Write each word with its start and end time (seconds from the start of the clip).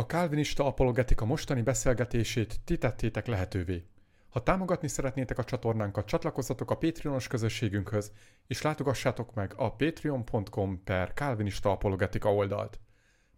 A 0.00 0.06
kálvinista 0.06 0.64
apologetika 0.64 1.24
mostani 1.24 1.62
beszélgetését 1.62 2.60
ti 2.64 2.78
tettétek 2.78 3.26
lehetővé. 3.26 3.84
Ha 4.28 4.42
támogatni 4.42 4.88
szeretnétek 4.88 5.38
a 5.38 5.44
csatornánkat, 5.44 6.06
csatlakozzatok 6.06 6.70
a 6.70 6.76
Patreonos 6.76 7.26
közösségünkhöz, 7.26 8.12
és 8.46 8.62
látogassátok 8.62 9.34
meg 9.34 9.52
a 9.56 9.72
patreon.com 9.72 10.82
per 10.84 11.14
kálvinista 11.14 11.70
apologetika 11.70 12.34
oldalt. 12.34 12.80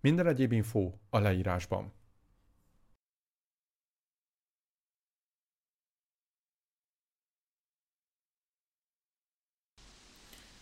Minden 0.00 0.26
egyéb 0.26 0.52
info 0.52 0.92
a 1.10 1.18
leírásban. 1.18 1.92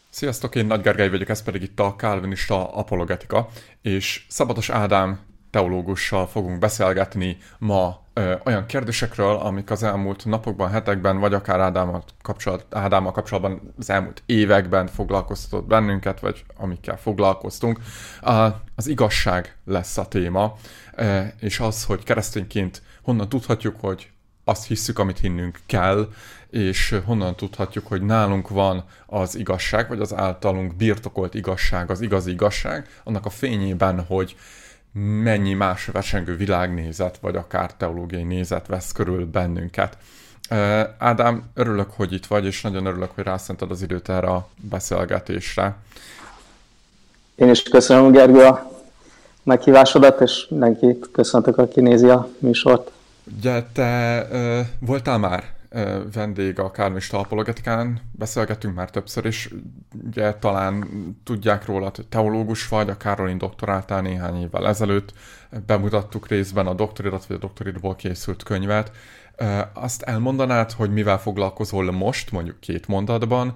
Sziasztok, 0.09 0.55
én 0.55 0.67
Nagy 0.67 0.81
Gergely 0.81 1.11
vagyok, 1.11 1.29
ez 1.29 1.43
pedig 1.43 1.63
itt 1.63 1.81
a 1.81 1.97
Kálvinista 1.97 2.73
Apologetika, 2.73 3.49
és 3.81 4.27
Szabatos 4.29 4.71
Ádám 4.71 5.29
teológussal 5.51 6.27
fogunk 6.27 6.59
beszélgetni 6.59 7.37
ma 7.59 8.01
ö, 8.13 8.35
olyan 8.45 8.67
kérdésekről, 8.67 9.37
amik 9.37 9.71
az 9.71 9.83
elmúlt 9.83 10.25
napokban, 10.25 10.71
hetekben, 10.71 11.19
vagy 11.19 11.35
akár 11.35 11.61
Ádámmal, 11.61 12.05
kapcsolat, 12.23 12.67
Ádámmal 12.71 13.13
kapcsolatban 13.13 13.75
az 13.79 13.91
elmúlt 13.91 14.23
években 14.27 14.87
foglalkoztatott 14.87 15.67
bennünket, 15.67 16.21
vagy 16.21 16.45
amikkel 16.57 16.99
foglalkoztunk. 16.99 17.81
A, 18.21 18.33
az 18.77 18.87
igazság 18.87 19.57
lesz 19.65 19.99
a 19.99 20.09
téma, 20.09 20.57
ö, 20.95 21.21
és 21.41 21.61
az, 21.61 21.85
hogy 21.85 22.05
keresztényként 22.05 22.83
honnan 23.03 23.29
tudhatjuk, 23.29 23.81
hogy 23.81 24.11
azt 24.45 24.67
hisszük, 24.67 24.99
amit 24.99 25.19
hinnünk 25.19 25.59
kell, 25.67 26.09
és 26.51 27.01
honnan 27.05 27.37
tudhatjuk, 27.37 27.87
hogy 27.87 28.03
nálunk 28.03 28.49
van 28.49 28.85
az 29.07 29.37
igazság, 29.37 29.89
vagy 29.89 30.01
az 30.01 30.15
általunk 30.15 30.77
birtokolt 30.77 31.35
igazság, 31.35 31.91
az 31.91 32.01
igazi 32.01 32.31
igazság, 32.31 32.89
annak 33.05 33.27
a 33.27 33.31
fényében, 33.31 34.05
hogy 34.05 34.37
mennyi 34.93 35.53
más 35.53 35.87
versengő 35.87 36.37
világnézet, 36.37 37.19
vagy 37.21 37.37
akár 37.37 37.75
teológiai 37.75 38.23
nézet 38.23 38.67
vesz 38.67 38.93
körül 38.93 39.27
bennünket. 39.27 39.97
Ádám, 40.99 41.51
örülök, 41.55 41.91
hogy 41.91 42.13
itt 42.13 42.27
vagy, 42.27 42.45
és 42.45 42.63
nagyon 42.63 42.87
örülök, 42.87 43.11
hogy 43.15 43.25
rászented 43.25 43.71
az 43.71 43.83
időt 43.83 44.09
erre 44.09 44.27
a 44.27 44.49
beszélgetésre. 44.57 45.77
Én 47.35 47.51
is 47.51 47.63
köszönöm, 47.63 48.13
Gergő, 48.13 48.45
a 48.45 48.71
meghívásodat, 49.43 50.21
és 50.21 50.47
mindenkit 50.49 51.09
köszöntök, 51.13 51.59
aki 51.59 51.81
nézi 51.81 52.09
a 52.09 52.29
műsort. 52.39 52.91
Ugye 53.39 53.63
te 53.73 54.29
voltál 54.81 55.19
már 55.19 55.45
vendég 56.13 56.59
a 56.59 56.71
Kármista 56.71 57.19
apologetikán, 57.19 58.01
beszélgetünk 58.13 58.75
már 58.75 58.91
többször 58.91 59.25
is, 59.25 59.49
ugye 60.07 60.35
talán 60.35 60.87
tudják 61.25 61.67
róla, 61.67 61.93
hogy 61.95 62.07
teológus 62.09 62.69
vagy, 62.69 62.91
a 62.91 62.97
Károlin 62.97 63.39
doktoráltál 63.39 64.01
néhány 64.01 64.41
évvel 64.41 64.69
ezelőtt, 64.69 65.13
bemutattuk 65.67 66.29
részben 66.29 66.67
a 66.67 66.75
doktoridat, 66.75 67.27
vagy 67.27 67.37
a 67.37 67.41
doktoridból 67.41 67.97
készült 67.97 68.43
könyvet. 68.43 68.93
Azt 69.73 70.03
elmondanád, 70.03 70.73
hogy 70.73 70.93
mivel 70.93 71.19
foglalkozol 71.19 71.91
most, 71.91 72.31
mondjuk 72.31 72.61
két 72.61 72.87
mondatban, 72.87 73.55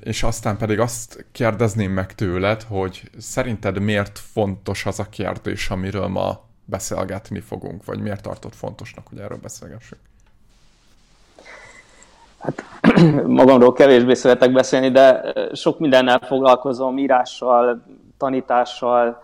és 0.00 0.22
aztán 0.22 0.56
pedig 0.56 0.78
azt 0.78 1.26
kérdezném 1.32 1.92
meg 1.92 2.14
tőled, 2.14 2.62
hogy 2.62 3.10
szerinted 3.18 3.78
miért 3.78 4.18
fontos 4.18 4.86
az 4.86 4.98
a 4.98 5.08
kérdés, 5.08 5.70
amiről 5.70 6.06
ma 6.06 6.44
beszélgetni 6.64 7.40
fogunk, 7.40 7.84
vagy 7.84 8.00
miért 8.00 8.22
tartott 8.22 8.54
fontosnak, 8.54 9.08
hogy 9.08 9.18
erről 9.18 9.38
beszélgessünk? 9.38 10.00
Hát 12.44 12.64
magamról 13.26 13.72
kevésbé 13.72 14.14
szeretek 14.14 14.52
beszélni, 14.52 14.90
de 14.90 15.32
sok 15.52 15.78
mindennel 15.78 16.18
foglalkozom, 16.18 16.98
írással, 16.98 17.82
tanítással, 18.18 19.22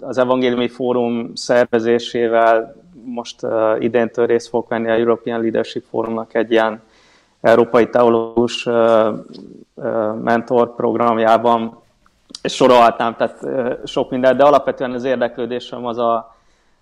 az 0.00 0.18
Evangéliumi 0.18 0.68
Fórum 0.68 1.34
szervezésével. 1.34 2.76
Most 3.04 3.46
idéntől 3.78 4.26
részt 4.26 4.48
fogok 4.48 4.68
venni 4.68 4.90
a 4.90 4.94
European 4.94 5.40
Leadership 5.40 5.84
Forumnak 5.90 6.34
egy 6.34 6.50
ilyen 6.50 6.82
európai 7.40 7.88
teológus 7.88 8.68
mentor 10.22 10.74
programjában, 10.74 11.78
és 12.42 12.54
sorolhatnám, 12.54 13.16
tehát 13.16 13.38
sok 13.86 14.10
minden, 14.10 14.36
de 14.36 14.44
alapvetően 14.44 14.92
az 14.92 15.04
érdeklődésem 15.04 15.86
az 15.86 15.98
a, 15.98 16.33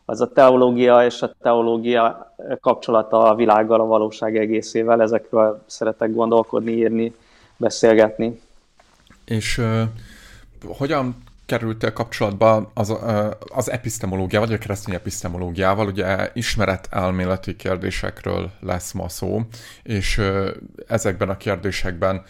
az 0.04 0.20
a 0.20 0.32
teológia 0.32 1.04
és 1.04 1.22
a 1.22 1.34
teológia 1.42 2.34
kapcsolata 2.60 3.22
a 3.22 3.34
világgal, 3.34 3.80
a 3.80 3.84
valóság 3.84 4.36
egészével. 4.36 5.02
Ezekről 5.02 5.62
szeretek 5.66 6.14
gondolkodni, 6.14 6.72
írni, 6.72 7.14
beszélgetni. 7.56 8.40
És 9.24 9.58
uh, 9.58 9.82
hogyan 10.76 11.16
kerültél 11.52 11.92
kapcsolatba 11.92 12.70
az, 12.74 12.94
az 13.54 13.70
epistemológiával, 13.70 14.48
vagy 14.48 14.56
a 14.56 14.60
keresztény 14.60 14.94
epistemológiával, 14.94 15.86
ugye 15.86 16.30
ismeret 16.34 16.88
elméleti 16.90 17.56
kérdésekről 17.56 18.50
lesz 18.60 18.92
ma 18.92 19.08
szó, 19.08 19.40
és 19.82 20.20
ezekben 20.88 21.28
a 21.28 21.36
kérdésekben 21.36 22.22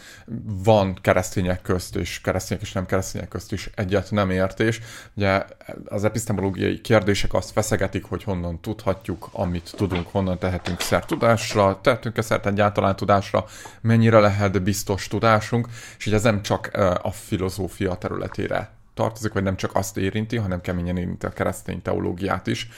van 0.65 0.99
keresztények 1.01 1.63
közt, 1.63 1.97
és 1.97 2.21
keresztények 2.21 2.63
és 2.63 2.73
nem 2.73 2.87
keresztények 2.87 3.29
közt 3.29 3.53
is 3.53 3.71
egyet 3.75 4.11
nem 4.11 4.31
értés. 4.31 4.81
Ugye 5.15 5.45
az 5.85 6.05
epistemológiai 6.05 6.81
kérdések 6.81 7.35
azt 7.35 7.51
feszegetik, 7.51 8.05
hogy 8.05 8.23
honnan 8.23 8.61
tudhatjuk, 8.61 9.29
amit 9.33 9.73
tudunk, 9.77 10.09
honnan 10.11 10.39
tehetünk 10.39 10.81
szert 10.81 11.07
tudásra, 11.07 11.81
tehetünk-e 11.83 12.23
szert 12.23 12.47
egyáltalán 12.47 12.97
tudásra, 12.97 13.45
mennyire 13.81 14.19
lehet 14.19 14.63
biztos 14.63 15.09
tudásunk, 15.09 15.69
és 15.99 16.07
ugye 16.07 16.17
ez 16.17 16.23
nem 16.23 16.43
csak 16.43 16.71
a 17.03 17.11
filozófia 17.11 17.95
területére 17.95 18.81
tartozik, 18.95 19.33
vagy 19.33 19.43
nem 19.43 19.57
csak 19.57 19.75
azt 19.75 19.97
érinti, 19.97 20.37
hanem 20.37 20.61
keményen 20.61 20.97
érinti 20.97 21.27
a 21.27 21.31
keresztény 21.31 21.83
teológiát 21.83 22.47
is. 22.47 22.69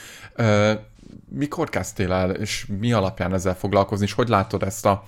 Mikor 1.29 1.69
kezdtél 1.69 2.11
el, 2.11 2.31
és 2.31 2.65
mi 2.79 2.93
alapján 2.93 3.33
ezzel 3.33 3.55
foglalkozni, 3.55 4.05
és 4.05 4.13
hogy 4.13 4.27
látod 4.27 4.63
ezt 4.63 4.85
a 4.85 5.03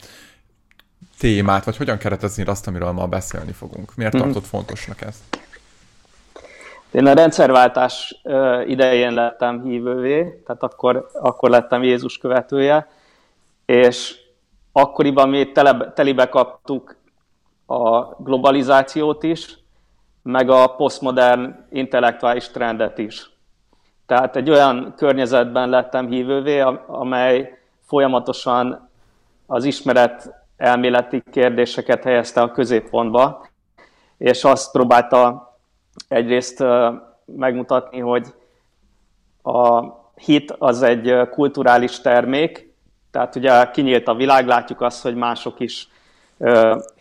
témát, 1.19 1.65
vagy 1.65 1.77
hogyan 1.77 1.97
keretezni 1.97 2.43
azt, 2.43 2.67
amiről 2.67 2.91
ma 2.91 3.07
beszélni 3.07 3.51
fogunk? 3.51 3.95
Miért 3.95 4.15
mm-hmm. 4.15 4.23
tartod 4.23 4.43
fontosnak 4.43 5.01
ezt? 5.01 5.23
Én 6.91 7.05
a 7.05 7.13
rendszerváltás 7.13 8.21
idején 8.67 9.13
lettem 9.13 9.63
hívővé, 9.63 10.41
tehát 10.45 10.63
akkor, 10.63 11.09
akkor 11.13 11.49
lettem 11.49 11.83
Jézus 11.83 12.17
követője, 12.17 12.87
és 13.65 14.15
akkoriban 14.71 15.29
mi 15.29 15.51
tele, 15.51 15.93
telibe 15.95 16.29
kaptuk 16.29 16.95
a 17.65 17.99
globalizációt 18.23 19.23
is, 19.23 19.57
meg 20.27 20.49
a 20.49 20.67
posztmodern 20.67 21.65
intellektuális 21.69 22.49
trendet 22.49 22.97
is. 22.97 23.29
Tehát 24.05 24.35
egy 24.35 24.49
olyan 24.49 24.93
környezetben 24.97 25.69
lettem 25.69 26.07
hívővé, 26.07 26.59
amely 26.87 27.57
folyamatosan 27.85 28.89
az 29.45 29.63
ismeret 29.63 30.33
elméleti 30.57 31.23
kérdéseket 31.31 32.03
helyezte 32.03 32.41
a 32.41 32.51
középpontba, 32.51 33.47
és 34.17 34.43
azt 34.43 34.71
próbálta 34.71 35.51
egyrészt 36.07 36.63
megmutatni, 37.25 37.99
hogy 37.99 38.27
a 39.43 39.83
hit 40.15 40.55
az 40.57 40.81
egy 40.81 41.29
kulturális 41.29 42.01
termék, 42.01 42.73
tehát 43.11 43.35
ugye 43.35 43.69
kinyílt 43.71 44.07
a 44.07 44.15
világ, 44.15 44.47
látjuk 44.47 44.81
azt, 44.81 45.03
hogy 45.03 45.15
mások 45.15 45.59
is 45.59 45.87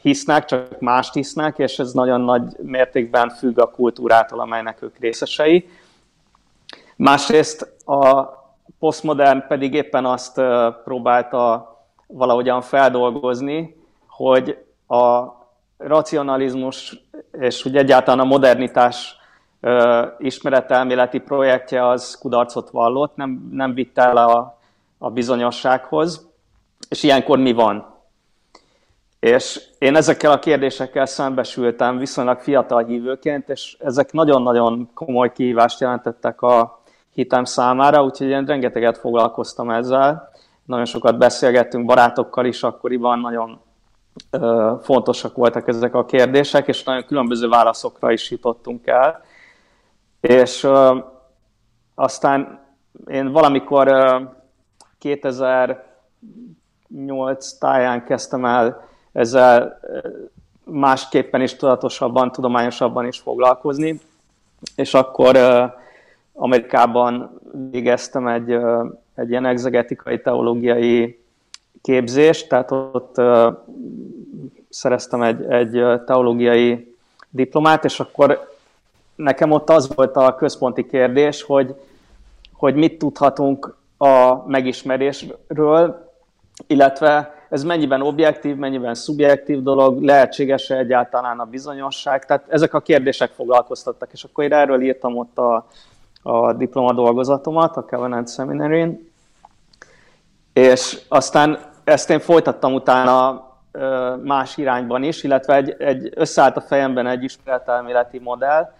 hisznek, 0.01 0.45
csak 0.45 0.81
mást 0.81 1.15
hisznek, 1.15 1.59
és 1.59 1.79
ez 1.79 1.93
nagyon 1.93 2.21
nagy 2.21 2.43
mértékben 2.63 3.29
függ 3.29 3.61
a 3.61 3.71
kultúrától, 3.71 4.41
amelynek 4.41 4.83
ők 4.83 4.99
részesei. 4.99 5.69
Másrészt 6.97 7.75
a 7.85 8.25
posztmodern 8.79 9.45
pedig 9.49 9.75
éppen 9.75 10.05
azt 10.05 10.41
próbálta 10.85 11.71
valahogyan 12.07 12.61
feldolgozni, 12.61 13.77
hogy 14.09 14.65
a 14.89 15.25
racionalizmus 15.77 17.09
és 17.33 17.65
úgy 17.65 17.77
egyáltalán 17.77 18.21
a 18.21 18.25
modernitás 18.25 19.17
ismeretelméleti 20.19 21.19
projektje 21.19 21.89
az 21.89 22.19
kudarcot 22.21 22.71
vallott, 22.71 23.17
nem, 23.17 23.49
nem 23.53 23.75
vitt 23.75 23.99
el 23.99 24.17
a, 24.17 24.59
a 24.99 25.11
bizonyossághoz, 25.11 26.29
és 26.89 27.03
ilyenkor 27.03 27.39
mi 27.39 27.53
van? 27.53 27.96
És 29.27 29.61
én 29.79 29.97
ezekkel 29.97 30.31
a 30.31 30.39
kérdésekkel 30.39 31.07
szembesültem 31.07 31.99
viszonylag 31.99 32.39
fiatal 32.39 32.85
hívőként, 32.85 33.49
és 33.49 33.77
ezek 33.81 34.13
nagyon-nagyon 34.13 34.91
komoly 34.95 35.33
kihívást 35.33 35.81
jelentettek 35.81 36.43
a 36.43 36.83
hitem 37.13 37.45
számára, 37.45 38.05
úgyhogy 38.05 38.29
én 38.29 38.45
rengeteget 38.45 38.99
foglalkoztam 38.99 39.71
ezzel. 39.71 40.31
Nagyon 40.65 40.85
sokat 40.85 41.19
beszélgettünk 41.19 41.87
barátokkal 41.87 42.45
is 42.45 42.63
akkoriban, 42.63 43.19
nagyon 43.19 43.61
ö, 44.31 44.75
fontosak 44.83 45.37
voltak 45.37 45.69
ezek 45.69 45.95
a 45.95 46.05
kérdések, 46.05 46.69
és 46.69 46.85
nagyon 46.85 47.07
különböző 47.07 47.49
válaszokra 47.49 48.13
is 48.13 48.31
jutottunk 48.31 48.87
el. 48.87 49.23
És 50.21 50.65
ö, 50.65 50.99
aztán 51.95 52.65
én 53.07 53.33
valamikor 53.33 53.89
ö, 53.89 54.21
2008 54.99 57.59
táján 57.59 58.05
kezdtem 58.05 58.45
el 58.45 58.95
ezzel 59.17 59.81
másképpen 60.65 61.41
is 61.43 61.57
tudatosabban, 61.57 62.33
tudományosabban 62.33 63.07
is 63.07 63.19
foglalkozni. 63.19 64.01
És 64.75 64.95
akkor 64.95 65.39
Amerikában 66.33 67.41
végeztem 67.71 68.27
egy, 68.29 68.57
egy 69.15 69.31
ilyen 69.31 69.47
exegetikai 69.47 70.21
teológiai 70.21 71.21
képzést, 71.83 72.49
tehát 72.49 72.71
ott 72.71 73.21
szereztem 74.69 75.23
egy, 75.23 75.43
egy 75.43 76.03
teológiai 76.07 76.95
diplomát, 77.31 77.85
és 77.85 78.01
akkor 78.01 78.55
nekem 79.15 79.51
ott 79.51 79.71
az 79.71 79.95
volt 79.95 80.17
a 80.17 80.35
központi 80.35 80.87
kérdés, 80.87 81.43
hogy, 81.43 81.75
hogy 82.53 82.75
mit 82.75 82.99
tudhatunk 82.99 83.77
a 83.97 84.35
megismerésről, 84.47 86.11
illetve 86.67 87.36
ez 87.57 87.65
mennyiben 87.65 88.03
objektív, 88.03 88.57
mennyiben 88.57 88.95
szubjektív 88.95 89.63
dolog, 89.63 90.03
lehetséges-e 90.03 90.77
egyáltalán 90.77 91.39
a 91.39 91.45
bizonyosság, 91.45 92.25
tehát 92.25 92.45
ezek 92.49 92.75
a 92.75 92.81
kérdések 92.81 93.31
foglalkoztattak, 93.31 94.13
és 94.13 94.25
akkor 94.25 94.45
én 94.45 94.53
erről 94.53 94.83
írtam 94.83 95.17
ott 95.17 95.39
a, 95.39 95.67
a 96.23 96.53
diplomadolgozatomat 96.53 97.77
a 97.77 97.83
Covenant 97.83 98.33
Seminary-n, 98.33 99.13
és 100.53 101.01
aztán 101.09 101.59
ezt 101.85 102.11
én 102.11 102.21
folytattam 102.21 102.75
utána 102.75 103.45
más 104.23 104.57
irányban 104.57 105.03
is, 105.03 105.23
illetve 105.23 105.55
egy, 105.55 105.75
egy 105.79 106.13
összeállt 106.15 106.57
a 106.57 106.61
fejemben 106.61 107.07
egy 107.07 107.23
ismeretelméleti 107.23 108.19
modell, 108.19 108.73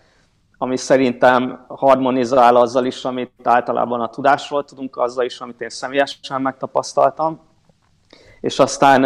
ami 0.59 0.77
szerintem 0.77 1.65
harmonizál 1.69 2.57
azzal 2.57 2.85
is, 2.85 3.05
amit 3.05 3.31
általában 3.43 4.01
a 4.01 4.09
tudásról 4.09 4.65
tudunk, 4.65 4.97
azzal 4.97 5.25
is, 5.25 5.41
amit 5.41 5.61
én 5.61 5.69
személyesen 5.69 6.43
megtapasztaltam. 6.43 7.41
És 8.47 8.59
aztán 8.59 9.05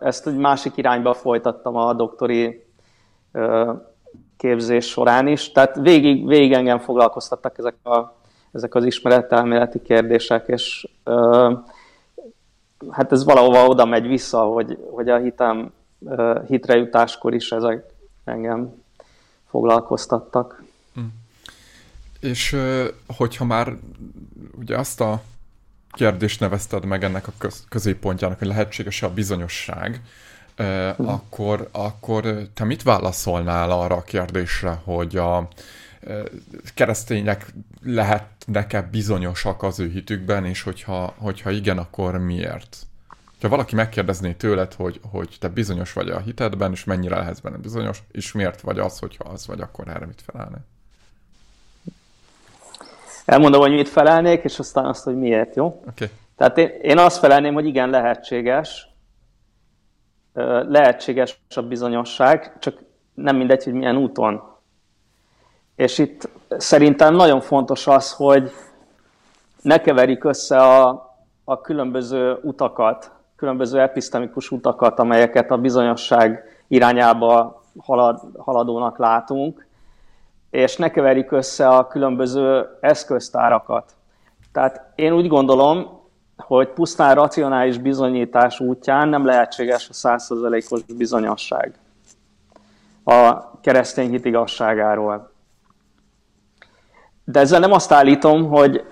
ezt 0.00 0.26
egy 0.26 0.36
másik 0.36 0.76
irányba 0.76 1.14
folytattam 1.14 1.76
a 1.76 1.92
doktori 1.92 2.66
képzés 4.36 4.86
során 4.86 5.26
is. 5.26 5.52
Tehát 5.52 5.76
végig, 5.76 6.26
végig 6.26 6.52
engem 6.52 6.78
foglalkoztattak 6.78 7.58
ezek, 7.58 7.74
a, 7.82 8.14
ezek 8.52 8.74
az 8.74 8.84
ismeretelméleti 8.84 9.82
kérdések, 9.82 10.48
és 10.48 10.88
hát 12.90 13.12
ez 13.12 13.24
valahova 13.24 13.66
oda 13.66 13.84
megy 13.84 14.06
vissza, 14.06 14.40
hogy, 14.40 14.78
hogy 14.90 15.08
a 15.08 15.16
hitem, 15.16 15.72
hitre 16.46 16.76
jutáskor 16.76 17.34
is 17.34 17.52
ezek 17.52 17.84
engem 18.24 18.82
foglalkoztattak. 19.50 20.62
Hm. 20.94 21.00
És 22.20 22.56
hogyha 23.16 23.44
már 23.44 23.72
ugye 24.58 24.78
azt 24.78 25.00
a 25.00 25.22
kérdést 25.92 26.40
nevezted 26.40 26.84
meg 26.84 27.04
ennek 27.04 27.26
a 27.26 27.32
köz, 27.38 27.64
középpontjának, 27.68 28.38
hogy 28.38 28.48
lehetséges 28.48 29.02
a 29.02 29.12
bizonyosság, 29.12 30.00
hm. 30.56 31.06
akkor, 31.06 31.68
akkor 31.72 32.48
te 32.54 32.64
mit 32.64 32.82
válaszolnál 32.82 33.70
arra 33.70 33.94
a 33.96 34.02
kérdésre, 34.02 34.80
hogy 34.84 35.16
a 35.16 35.48
keresztények 36.74 37.54
lehetnek-e 37.82 38.82
bizonyosak 38.82 39.62
az 39.62 39.80
ő 39.80 39.88
hitükben, 39.88 40.44
és 40.44 40.62
hogyha, 40.62 41.14
hogyha 41.18 41.50
igen, 41.50 41.78
akkor 41.78 42.18
miért? 42.18 42.76
Ha 43.40 43.48
valaki 43.48 43.74
megkérdezné 43.74 44.32
tőled, 44.32 44.74
hogy, 44.74 45.00
hogy 45.02 45.36
te 45.40 45.48
bizonyos 45.48 45.92
vagy 45.92 46.08
a 46.08 46.18
hitedben, 46.18 46.72
és 46.72 46.84
mennyire 46.84 47.16
lehetsz 47.16 47.40
benne 47.40 47.56
bizonyos, 47.56 48.02
és 48.10 48.32
miért 48.32 48.60
vagy 48.60 48.78
az, 48.78 48.98
hogyha 48.98 49.24
az 49.24 49.46
vagy, 49.46 49.60
akkor 49.60 49.88
erre 49.88 50.06
mit 50.06 50.22
felelne? 50.26 50.58
Elmondom, 53.24 53.60
hogy 53.60 53.72
mit 53.72 53.88
felelnék, 53.88 54.44
és 54.44 54.58
aztán 54.58 54.84
azt, 54.84 55.04
hogy 55.04 55.16
miért, 55.16 55.56
jó? 55.56 55.82
Okay. 55.90 56.08
Tehát 56.36 56.58
én, 56.58 56.68
én 56.82 56.98
azt 56.98 57.18
felelném, 57.18 57.54
hogy 57.54 57.66
igen, 57.66 57.90
lehetséges. 57.90 58.88
Lehetséges 60.68 61.40
a 61.54 61.62
bizonyosság, 61.62 62.58
csak 62.58 62.78
nem 63.14 63.36
mindegy, 63.36 63.64
hogy 63.64 63.72
milyen 63.72 63.96
úton. 63.96 64.42
És 65.76 65.98
itt 65.98 66.28
szerintem 66.48 67.14
nagyon 67.14 67.40
fontos 67.40 67.86
az, 67.86 68.12
hogy 68.12 68.50
ne 69.62 69.80
keverik 69.80 70.24
össze 70.24 70.58
a, 70.58 71.10
a 71.44 71.60
különböző 71.60 72.38
utakat, 72.42 73.10
különböző 73.36 73.80
epistemikus 73.80 74.50
utakat, 74.50 74.98
amelyeket 74.98 75.50
a 75.50 75.58
bizonyosság 75.58 76.44
irányába 76.68 77.62
halad, 77.78 78.20
haladónak 78.38 78.98
látunk, 78.98 79.66
és 80.52 80.76
ne 80.76 80.90
keverjük 80.90 81.32
össze 81.32 81.68
a 81.68 81.86
különböző 81.86 82.66
eszköztárakat. 82.80 83.92
Tehát 84.52 84.92
én 84.94 85.12
úgy 85.12 85.28
gondolom, 85.28 86.00
hogy 86.36 86.68
pusztán 86.68 87.14
racionális 87.14 87.78
bizonyítás 87.78 88.60
útján 88.60 89.08
nem 89.08 89.24
lehetséges 89.24 89.88
a 89.88 89.92
százszerzelékos 89.92 90.82
bizonyosság 90.82 91.74
a 93.04 93.50
keresztény 93.60 94.10
hit 94.10 94.24
igazságáról. 94.24 95.30
De 97.24 97.40
ezzel 97.40 97.60
nem 97.60 97.72
azt 97.72 97.92
állítom, 97.92 98.48
hogy 98.48 98.84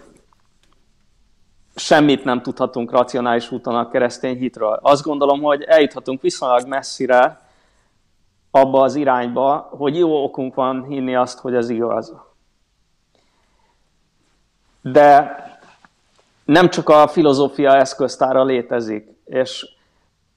semmit 1.74 2.24
nem 2.24 2.42
tudhatunk 2.42 2.90
racionális 2.90 3.50
úton 3.50 3.74
a 3.74 3.88
keresztény 3.88 4.36
hitről. 4.36 4.78
Azt 4.82 5.04
gondolom, 5.04 5.42
hogy 5.42 5.62
eljuthatunk 5.62 6.22
viszonylag 6.22 6.66
messzire 6.66 7.40
abba 8.50 8.82
az 8.82 8.94
irányba, 8.94 9.68
hogy 9.70 9.98
jó 9.98 10.22
okunk 10.24 10.54
van 10.54 10.84
hinni 10.84 11.14
azt, 11.14 11.38
hogy 11.38 11.54
ez 11.54 11.68
igaz. 11.68 12.14
De 14.82 15.38
nem 16.44 16.68
csak 16.68 16.88
a 16.88 17.08
filozófia 17.08 17.76
eszköztára 17.76 18.44
létezik, 18.44 19.08
és 19.24 19.74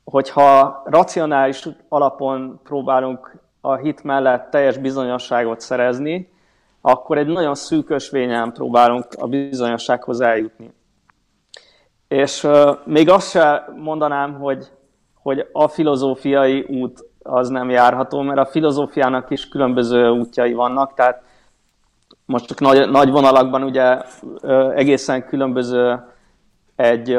hogyha 0.04 0.81
racionális 0.86 1.68
alapon 1.89 2.60
próbálunk 2.63 3.36
a 3.62 3.75
hit 3.75 4.04
mellett 4.04 4.50
teljes 4.50 4.77
bizonyosságot 4.77 5.60
szerezni, 5.60 6.31
akkor 6.81 7.18
egy 7.18 7.27
nagyon 7.27 7.56
szűkös 7.56 8.10
próbálunk 8.54 9.06
a 9.18 9.27
bizonyossághoz 9.27 10.21
eljutni. 10.21 10.74
És 12.07 12.48
még 12.86 13.10
azt 13.10 13.30
sem 13.30 13.63
mondanám, 13.75 14.33
hogy, 14.33 14.71
hogy 15.13 15.50
a 15.51 15.68
filozófiai 15.68 16.62
út 16.62 17.06
az 17.23 17.49
nem 17.49 17.69
járható, 17.69 18.21
mert 18.21 18.39
a 18.39 18.45
filozófiának 18.45 19.29
is 19.29 19.47
különböző 19.47 20.09
útjai 20.09 20.53
vannak, 20.53 20.93
tehát 20.93 21.21
most 22.25 22.45
csak 22.45 22.59
nagy, 22.59 22.89
nagy 22.89 23.11
vonalakban 23.11 23.63
ugye 23.63 24.01
egészen 24.75 25.25
különböző 25.25 25.99
egy, 26.75 27.17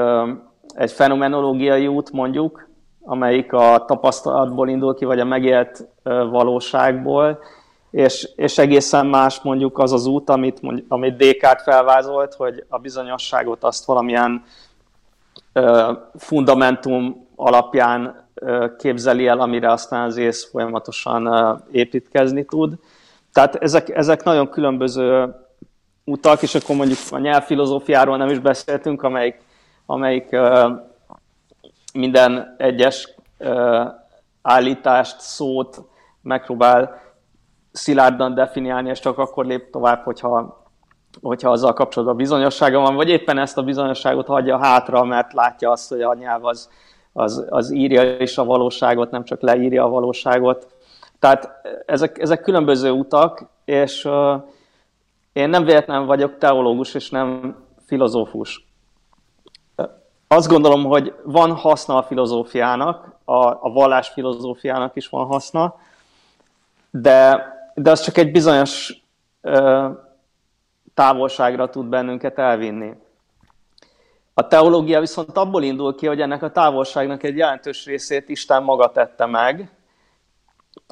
egy 0.74 0.92
fenomenológiai 0.92 1.86
út 1.86 2.10
mondjuk, 2.10 2.68
amelyik 3.02 3.52
a 3.52 3.84
tapasztalatból 3.86 4.68
indul 4.68 4.94
ki, 4.94 5.04
vagy 5.04 5.20
a 5.20 5.24
megélt 5.24 5.88
valóságból, 6.30 7.38
és, 7.90 8.28
és 8.36 8.58
egészen 8.58 9.06
más 9.06 9.40
mondjuk 9.40 9.78
az 9.78 9.92
az 9.92 10.06
út, 10.06 10.30
amit, 10.30 10.60
amit 10.88 11.16
Descartes 11.16 11.62
felvázolt, 11.62 12.34
hogy 12.34 12.64
a 12.68 12.78
bizonyosságot 12.78 13.64
azt 13.64 13.84
valamilyen 13.84 14.44
ö, 15.52 15.92
fundamentum 16.14 17.23
alapján 17.36 18.28
képzeli 18.78 19.26
el, 19.26 19.40
amire 19.40 19.72
aztán 19.72 20.04
az 20.04 20.16
ész 20.16 20.50
folyamatosan 20.50 21.62
építkezni 21.70 22.44
tud. 22.44 22.74
Tehát 23.32 23.54
ezek, 23.54 23.88
ezek 23.88 24.22
nagyon 24.22 24.50
különböző 24.50 25.34
utak, 26.04 26.42
és 26.42 26.54
akkor 26.54 26.76
mondjuk 26.76 26.98
a 27.10 27.18
nyelvfilozófiáról 27.18 28.16
nem 28.16 28.28
is 28.28 28.38
beszéltünk, 28.38 29.02
amelyik, 29.02 29.42
amelyik 29.86 30.36
minden 31.94 32.54
egyes 32.58 33.14
állítást, 34.42 35.20
szót 35.20 35.82
megpróbál 36.22 37.02
szilárdan 37.72 38.34
definiálni, 38.34 38.88
és 38.88 39.00
csak 39.00 39.18
akkor 39.18 39.46
lép 39.46 39.70
tovább, 39.70 40.04
hogyha, 40.04 40.62
hogyha 41.22 41.50
azzal 41.50 41.72
kapcsolatban 41.72 42.16
bizonyossága 42.16 42.80
van, 42.80 42.94
vagy 42.94 43.08
éppen 43.08 43.38
ezt 43.38 43.58
a 43.58 43.62
bizonyosságot 43.62 44.26
hagyja 44.26 44.58
hátra, 44.58 45.04
mert 45.04 45.32
látja 45.32 45.70
azt, 45.70 45.88
hogy 45.88 46.02
a 46.02 46.14
nyelv 46.14 46.44
az, 46.44 46.70
az, 47.14 47.46
az 47.48 47.70
írja 47.70 48.18
is 48.18 48.38
a 48.38 48.44
valóságot, 48.44 49.10
nem 49.10 49.24
csak 49.24 49.40
leírja 49.40 49.84
a 49.84 49.88
valóságot. 49.88 50.66
Tehát 51.18 51.50
ezek, 51.86 52.18
ezek 52.18 52.40
különböző 52.40 52.90
utak, 52.90 53.46
és 53.64 54.04
uh, 54.04 54.42
én 55.32 55.48
nem 55.48 55.64
véletlen 55.64 56.06
vagyok 56.06 56.38
teológus, 56.38 56.94
és 56.94 57.10
nem 57.10 57.56
filozófus. 57.86 58.66
Azt 60.28 60.48
gondolom, 60.48 60.84
hogy 60.84 61.14
van 61.24 61.52
haszna 61.52 61.96
a 61.96 62.02
filozófiának, 62.02 63.18
a, 63.24 63.46
a 63.46 63.70
vallás 63.72 64.08
filozófiának 64.08 64.96
is 64.96 65.08
van 65.08 65.26
haszna, 65.26 65.74
de 66.90 67.52
de 67.74 67.90
az 67.90 68.00
csak 68.00 68.16
egy 68.16 68.30
bizonyos 68.30 69.02
ö, 69.40 69.88
távolságra 70.94 71.70
tud 71.70 71.86
bennünket 71.86 72.38
elvinni. 72.38 72.94
A 74.34 74.46
teológia 74.46 75.00
viszont 75.00 75.36
abból 75.36 75.62
indul 75.62 75.94
ki, 75.94 76.06
hogy 76.06 76.20
ennek 76.20 76.42
a 76.42 76.50
távolságnak 76.50 77.22
egy 77.22 77.36
jelentős 77.36 77.84
részét 77.84 78.28
Isten 78.28 78.62
maga 78.62 78.90
tette 78.90 79.26
meg, 79.26 79.70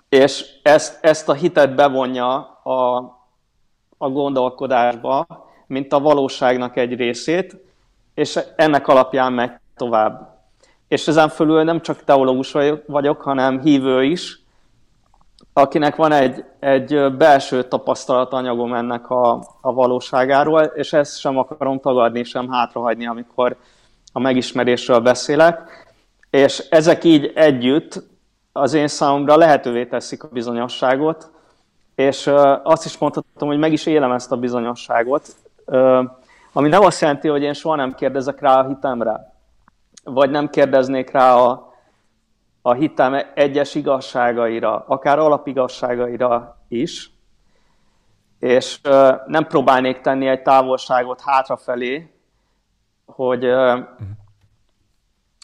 és 0.08 0.44
ezt, 0.62 1.04
ezt 1.04 1.28
a 1.28 1.32
hitet 1.32 1.74
bevonja 1.74 2.34
a, 2.62 2.96
a 3.98 4.08
gondolkodásba, 4.08 5.26
mint 5.66 5.92
a 5.92 6.00
valóságnak 6.00 6.76
egy 6.76 6.94
részét, 6.94 7.56
és 8.14 8.38
ennek 8.56 8.88
alapján 8.88 9.32
megy 9.32 9.50
tovább. 9.76 10.40
És 10.88 11.08
ezen 11.08 11.28
fölül 11.28 11.62
nem 11.62 11.80
csak 11.80 12.04
teológus 12.04 12.52
vagyok, 12.86 13.22
hanem 13.22 13.60
hívő 13.60 14.04
is, 14.04 14.41
akinek 15.52 15.96
van 15.96 16.12
egy, 16.12 16.44
egy 16.60 17.16
belső 17.16 17.62
tapasztalatanyagom 17.62 18.74
ennek 18.74 19.10
a, 19.10 19.44
a 19.60 19.72
valóságáról, 19.72 20.62
és 20.62 20.92
ezt 20.92 21.18
sem 21.18 21.38
akarom 21.38 21.80
tagadni, 21.80 22.24
sem 22.24 22.50
hátrahagyni, 22.50 23.06
amikor 23.06 23.56
a 24.12 24.20
megismerésről 24.20 25.00
beszélek. 25.00 25.86
És 26.30 26.58
ezek 26.58 27.04
így 27.04 27.32
együtt 27.34 28.02
az 28.52 28.74
én 28.74 28.88
számomra 28.88 29.36
lehetővé 29.36 29.86
teszik 29.86 30.22
a 30.22 30.28
bizonyosságot, 30.32 31.30
és 31.94 32.30
azt 32.62 32.84
is 32.84 32.98
mondhatom, 32.98 33.48
hogy 33.48 33.58
meg 33.58 33.72
is 33.72 33.86
élem 33.86 34.12
ezt 34.12 34.32
a 34.32 34.36
bizonyosságot, 34.36 35.36
ami 36.52 36.68
nem 36.68 36.82
azt 36.82 37.00
jelenti, 37.00 37.28
hogy 37.28 37.42
én 37.42 37.52
soha 37.52 37.74
nem 37.74 37.94
kérdezek 37.94 38.40
rá 38.40 38.58
a 38.58 38.66
hitemre, 38.66 39.32
vagy 40.04 40.30
nem 40.30 40.48
kérdeznék 40.48 41.10
rá 41.10 41.34
a, 41.34 41.71
a 42.62 42.72
hitem 42.72 43.16
egyes 43.34 43.74
igazságaira, 43.74 44.84
akár 44.86 45.18
alapigazságaira 45.18 46.56
is, 46.68 47.10
és 48.38 48.80
nem 49.26 49.46
próbálnék 49.46 50.00
tenni 50.00 50.28
egy 50.28 50.42
távolságot 50.42 51.20
hátrafelé, 51.20 52.12
hogy, 53.06 53.46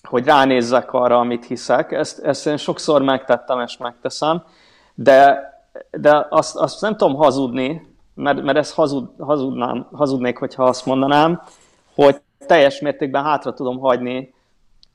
hogy 0.09 0.25
ránézzek 0.25 0.93
arra, 0.93 1.19
amit 1.19 1.47
hiszek. 1.47 1.93
Ezt, 1.93 2.19
ezt 2.19 2.47
én 2.47 2.57
sokszor 2.57 3.03
megtettem, 3.03 3.61
és 3.61 3.77
megteszem, 3.77 4.45
de, 4.95 5.43
de 5.91 6.27
azt, 6.31 6.57
azt 6.57 6.81
nem 6.81 6.97
tudom 6.97 7.15
hazudni, 7.15 7.97
mert, 8.15 8.43
mert 8.43 8.59
ezt 8.59 8.75
hazud, 8.75 9.11
hazudnám, 9.19 9.89
hazudnék, 9.93 10.39
hogyha 10.39 10.65
azt 10.65 10.87
mondanám, 10.87 11.43
hogy 11.95 12.21
teljes 12.47 12.81
mértékben 12.81 13.25
hátra 13.25 13.53
tudom 13.55 13.79
hagyni 13.79 14.35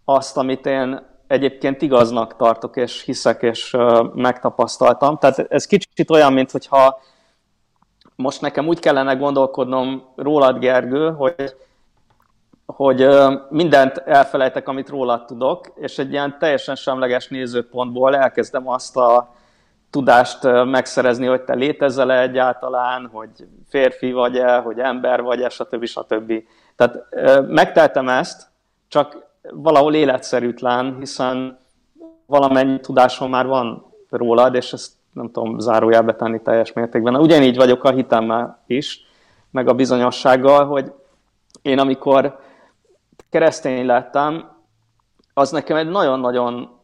azt, 0.06 0.38
amit 0.38 0.66
én 0.66 1.12
egyébként 1.28 1.82
igaznak 1.82 2.36
tartok, 2.36 2.76
és 2.76 3.04
hiszek, 3.04 3.42
és 3.42 3.78
megtapasztaltam. 4.14 5.18
Tehát 5.18 5.40
ez 5.50 5.66
kicsit 5.66 6.10
olyan, 6.10 6.34
mint 6.34 6.52
hogyha 6.52 7.02
most 8.16 8.42
nekem 8.42 8.68
úgy 8.68 8.80
kellene 8.80 9.14
gondolkodnom 9.14 10.14
rólad, 10.16 10.60
Gergő, 10.60 11.12
hogy, 11.12 11.56
hogy 12.66 13.08
mindent 13.50 13.98
elfelejtek, 13.98 14.68
amit 14.68 14.90
rólad 14.90 15.26
tudok, 15.26 15.72
és 15.76 15.98
egy 15.98 16.12
ilyen 16.12 16.38
teljesen 16.40 16.76
semleges 16.76 17.28
nézőpontból 17.28 18.16
elkezdem 18.16 18.70
azt 18.70 18.98
a 18.98 19.34
tudást 19.90 20.40
megszerezni, 20.66 21.26
hogy 21.26 21.42
te 21.42 21.54
létezel-e 21.54 22.22
egyáltalán, 22.22 23.10
hogy 23.14 23.30
férfi 23.70 24.12
vagy-e, 24.12 24.58
hogy 24.58 24.80
ember 24.80 25.22
vagy-e, 25.22 25.50
stb. 25.50 25.86
stb. 25.86 26.34
Tehát 26.76 27.06
megteltem 27.48 28.10
ezt, 28.10 28.48
csak 28.88 29.32
valahol 29.52 29.94
életszerűtlen, 29.94 30.96
hiszen 31.00 31.60
valamennyi 32.26 32.80
tudásom 32.80 33.30
már 33.30 33.48
van 33.48 33.86
rólad, 34.10 34.56
és 34.56 34.74
ezt 34.74 34.94
nem 35.14 35.32
tudom 35.32 35.60
zárójelbe 35.60 36.16
tenni 36.16 36.42
teljes 36.42 36.74
mértékben. 36.74 37.16
Ugyanígy 37.16 37.56
vagyok 37.56 37.84
a 37.84 37.92
hitemmel 37.92 38.64
is, 38.68 39.06
meg 39.52 39.68
a 39.68 39.74
bizonyossággal, 39.74 40.66
hogy 40.66 40.94
én 41.62 41.80
amikor 41.80 42.40
keresztény 43.30 43.86
lettem, 43.86 44.52
az 45.34 45.52
nekem 45.52 45.78
egy 45.78 45.90
nagyon-nagyon 45.90 46.80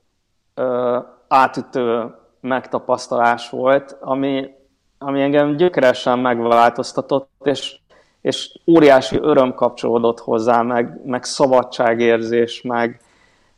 átütő 1.27 2.15
megtapasztalás 2.41 3.49
volt, 3.49 3.97
ami, 4.01 4.49
ami 4.97 5.21
engem 5.21 5.55
gyökeresen 5.55 6.19
megváltoztatott, 6.19 7.29
és 7.43 7.78
és 8.21 8.59
óriási 8.67 9.17
öröm 9.21 9.53
kapcsolódott 9.53 10.19
hozzá, 10.19 10.61
meg, 10.61 11.01
meg 11.05 11.23
szabadságérzés, 11.23 12.61
meg, 12.61 13.01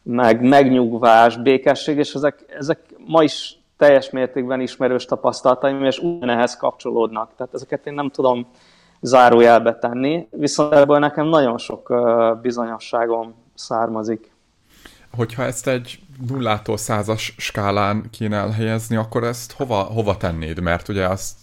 meg 0.04 0.42
megnyugvás, 0.42 1.38
békesség, 1.38 1.98
és 1.98 2.14
ezek, 2.14 2.46
ezek 2.58 2.80
ma 3.08 3.24
is 3.24 3.56
teljes 3.78 4.10
mértékben 4.10 4.62
ismerős 4.62 5.06
tapasztalataim, 5.06 5.84
és 5.84 6.00
ugyanehhez 6.00 6.58
kapcsolódnak. 6.58 7.32
Tehát 7.38 7.54
ezeket 7.54 7.86
én 7.86 7.94
nem 7.94 8.10
tudom 8.10 8.48
zárójelbe 9.02 9.76
tenni, 9.76 10.28
viszont 10.32 10.74
ebből 10.74 11.00
nekem 11.00 11.28
nagyon 11.28 11.58
sok 11.58 11.94
bizonyosságom 12.42 13.34
származik. 13.54 14.32
Hogyha 15.16 15.44
ezt 15.44 15.68
egy 15.68 16.00
nullától 16.28 16.78
százas 16.78 17.34
skálán 17.38 18.10
kéne 18.12 18.38
elhelyezni, 18.38 18.96
akkor 18.96 19.24
ezt 19.24 19.52
hova, 19.52 19.76
hova 19.76 20.18
tennéd? 20.18 20.60
Mert 20.60 20.88
ugye 20.88 21.08
azt 21.08 21.38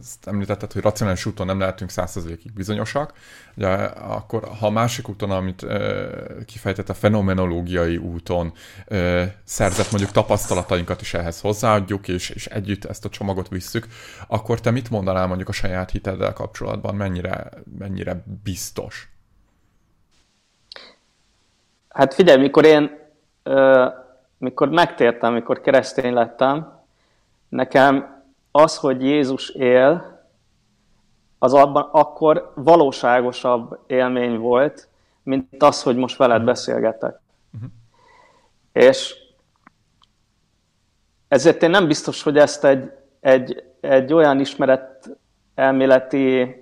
ezt 0.00 0.26
említetted, 0.26 0.72
hogy 0.72 0.82
racionális 0.82 1.26
úton 1.26 1.46
nem 1.46 1.58
lehetünk 1.58 1.90
százszerzékig 1.90 2.52
bizonyosak, 2.52 3.12
ugye, 3.56 3.68
akkor 3.68 4.44
ha 4.58 4.66
a 4.66 4.70
másik 4.70 5.08
úton, 5.08 5.30
amit 5.30 5.62
e, 5.62 5.98
kifejtett 6.44 6.88
a 6.88 6.94
fenomenológiai 6.94 7.96
úton 7.96 8.52
e, 8.86 8.96
szerzett 9.44 9.90
mondjuk 9.90 10.12
tapasztalatainkat 10.12 11.00
is 11.00 11.14
ehhez 11.14 11.40
hozzáadjuk, 11.40 12.08
és, 12.08 12.30
és 12.30 12.46
együtt 12.46 12.84
ezt 12.84 13.04
a 13.04 13.08
csomagot 13.08 13.48
visszük, 13.48 13.86
akkor 14.28 14.60
te 14.60 14.70
mit 14.70 14.90
mondanál 14.90 15.26
mondjuk 15.26 15.48
a 15.48 15.52
saját 15.52 15.90
hiteddel 15.90 16.32
kapcsolatban, 16.32 16.94
mennyire, 16.94 17.50
mennyire 17.78 18.24
biztos? 18.42 19.08
Hát 21.88 22.14
figyelj, 22.14 22.40
mikor 22.40 22.64
én 22.64 22.98
ö, 23.42 23.86
mikor 24.38 24.68
megtértem, 24.68 25.32
mikor 25.32 25.60
keresztény 25.60 26.12
lettem, 26.12 26.78
nekem 27.48 28.19
az, 28.50 28.76
hogy 28.76 29.02
Jézus 29.02 29.48
él, 29.48 30.18
az 31.38 31.54
abban 31.54 31.88
akkor 31.92 32.52
valóságosabb 32.54 33.78
élmény 33.86 34.38
volt, 34.38 34.88
mint 35.22 35.62
az, 35.62 35.82
hogy 35.82 35.96
most 35.96 36.16
veled 36.16 36.42
beszélgetek. 36.42 37.20
Uh-huh. 37.54 37.70
És 38.72 39.14
ezért 41.28 41.62
én 41.62 41.70
nem 41.70 41.86
biztos, 41.86 42.22
hogy 42.22 42.38
ezt 42.38 42.64
egy, 42.64 42.92
egy, 43.20 43.64
egy 43.80 44.12
olyan 44.12 44.40
ismeret 44.40 45.18
elméleti 45.54 46.54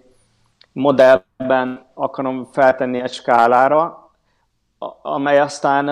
modellben 0.72 1.86
akarom 1.94 2.44
feltenni 2.44 3.00
egy 3.00 3.12
skálára, 3.12 4.10
amely 5.02 5.40
aztán 5.40 5.88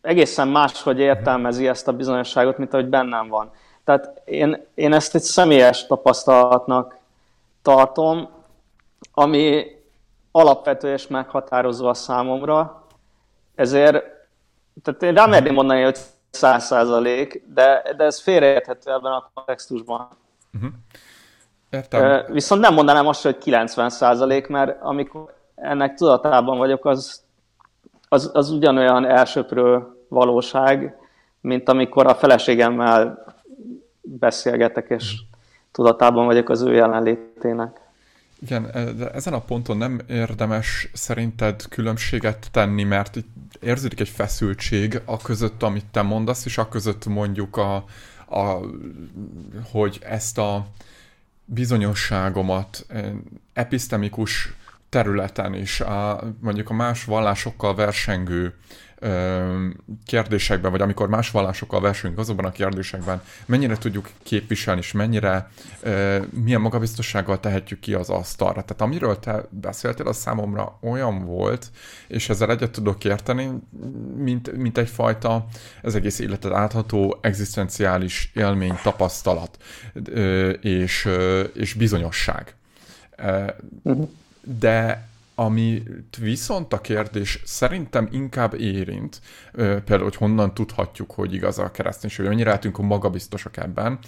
egészen 0.00 0.48
máshogy 0.48 0.98
értelmezi 0.98 1.68
ezt 1.68 1.88
a 1.88 1.92
bizonyosságot, 1.92 2.58
mint 2.58 2.72
ahogy 2.72 2.88
bennem 2.88 3.28
van. 3.28 3.50
Tehát 3.84 4.22
én, 4.24 4.66
én 4.74 4.92
ezt 4.92 5.14
egy 5.14 5.22
személyes 5.22 5.86
tapasztalatnak 5.86 6.98
tartom, 7.62 8.28
ami 9.12 9.66
alapvető 10.30 10.92
és 10.92 11.06
meghatározó 11.06 11.86
a 11.86 11.94
számomra, 11.94 12.86
ezért 13.54 14.04
tehát 14.82 15.02
én 15.02 15.14
rámerném 15.14 15.54
mondani, 15.54 15.82
hogy 15.82 15.98
száz 16.30 16.64
százalék, 16.64 17.42
de, 17.54 17.94
de 17.96 18.04
ez 18.04 18.20
félreérthető 18.20 18.92
ebben 18.92 19.12
a 19.12 19.30
kontextusban. 19.34 20.08
Uh-huh. 20.54 20.70
Értem. 21.70 22.24
Viszont 22.32 22.60
nem 22.60 22.74
mondanám 22.74 23.06
azt, 23.06 23.22
hogy 23.22 23.38
90 23.38 23.90
százalék, 23.90 24.46
mert 24.46 24.82
amikor 24.82 25.34
ennek 25.54 25.94
tudatában 25.94 26.58
vagyok, 26.58 26.84
az, 26.84 27.22
az, 28.08 28.30
az 28.32 28.50
ugyanolyan 28.50 29.04
elsőprő 29.04 29.86
valóság, 30.08 30.96
mint 31.40 31.68
amikor 31.68 32.06
a 32.06 32.14
feleségemmel 32.14 33.24
beszélgetek, 34.02 34.88
és 34.88 35.20
tudatában 35.72 36.26
vagyok 36.26 36.48
az 36.48 36.62
ő 36.62 36.74
jelenlétének. 36.74 37.80
Igen, 38.42 38.70
e, 38.72 38.92
de 38.92 39.10
ezen 39.10 39.32
a 39.32 39.40
ponton 39.40 39.76
nem 39.76 40.00
érdemes 40.08 40.88
szerinted 40.92 41.68
különbséget 41.68 42.48
tenni, 42.50 42.82
mert 42.82 43.16
itt 43.16 43.28
érződik 43.60 44.00
egy 44.00 44.08
feszültség 44.08 45.00
a 45.04 45.16
között, 45.16 45.62
amit 45.62 45.86
te 45.90 46.02
mondasz, 46.02 46.44
és 46.44 46.58
a 46.58 46.68
között 46.68 47.06
mondjuk 47.06 47.56
a, 47.56 47.74
a 48.28 48.58
hogy 49.72 49.98
ezt 50.02 50.38
a 50.38 50.66
bizonyosságomat 51.44 52.86
e, 52.88 53.12
episztemikus 53.52 54.54
területen 54.88 55.54
is, 55.54 55.80
a, 55.80 56.20
mondjuk 56.40 56.70
a 56.70 56.74
más 56.74 57.04
vallásokkal 57.04 57.74
versengő 57.74 58.54
kérdésekben, 60.06 60.70
vagy 60.70 60.80
amikor 60.80 61.08
más 61.08 61.30
vallásokkal 61.30 61.80
versünk 61.80 62.18
azokban 62.18 62.44
a 62.44 62.50
kérdésekben, 62.50 63.22
mennyire 63.46 63.76
tudjuk 63.78 64.10
képviselni, 64.22 64.80
és 64.80 64.92
mennyire, 64.92 65.50
milyen 66.30 66.60
magabiztossággal 66.60 67.40
tehetjük 67.40 67.80
ki 67.80 67.94
az 67.94 68.10
asztalra. 68.10 68.62
Tehát 68.62 68.80
amiről 68.80 69.18
te 69.18 69.44
beszéltél, 69.50 70.06
az 70.06 70.16
számomra 70.16 70.78
olyan 70.80 71.24
volt, 71.24 71.70
és 72.08 72.28
ezzel 72.28 72.50
egyet 72.50 72.70
tudok 72.70 73.04
érteni, 73.04 73.50
mint, 74.16 74.56
mint 74.56 74.78
egyfajta 74.78 75.46
ez 75.82 75.94
egész 75.94 76.18
életed 76.18 76.52
átható 76.52 77.18
egzisztenciális 77.20 78.30
élmény, 78.34 78.78
tapasztalat 78.82 79.62
és, 80.60 81.08
és 81.54 81.74
bizonyosság. 81.74 82.54
Mhm. 83.82 84.02
De 84.58 85.10
ami 85.34 85.82
viszont 86.18 86.72
a 86.72 86.80
kérdés 86.80 87.40
szerintem 87.44 88.08
inkább 88.10 88.54
érint, 88.60 89.20
például, 89.52 90.02
hogy 90.02 90.16
honnan 90.16 90.54
tudhatjuk, 90.54 91.12
hogy 91.12 91.34
igaz 91.34 91.58
a 91.58 91.70
kereszténység, 91.70 92.18
hogy 92.18 92.28
mennyire 92.28 92.48
lehetünk 92.48 92.78
magabiztosak 92.78 93.56
ebben, 93.56 93.98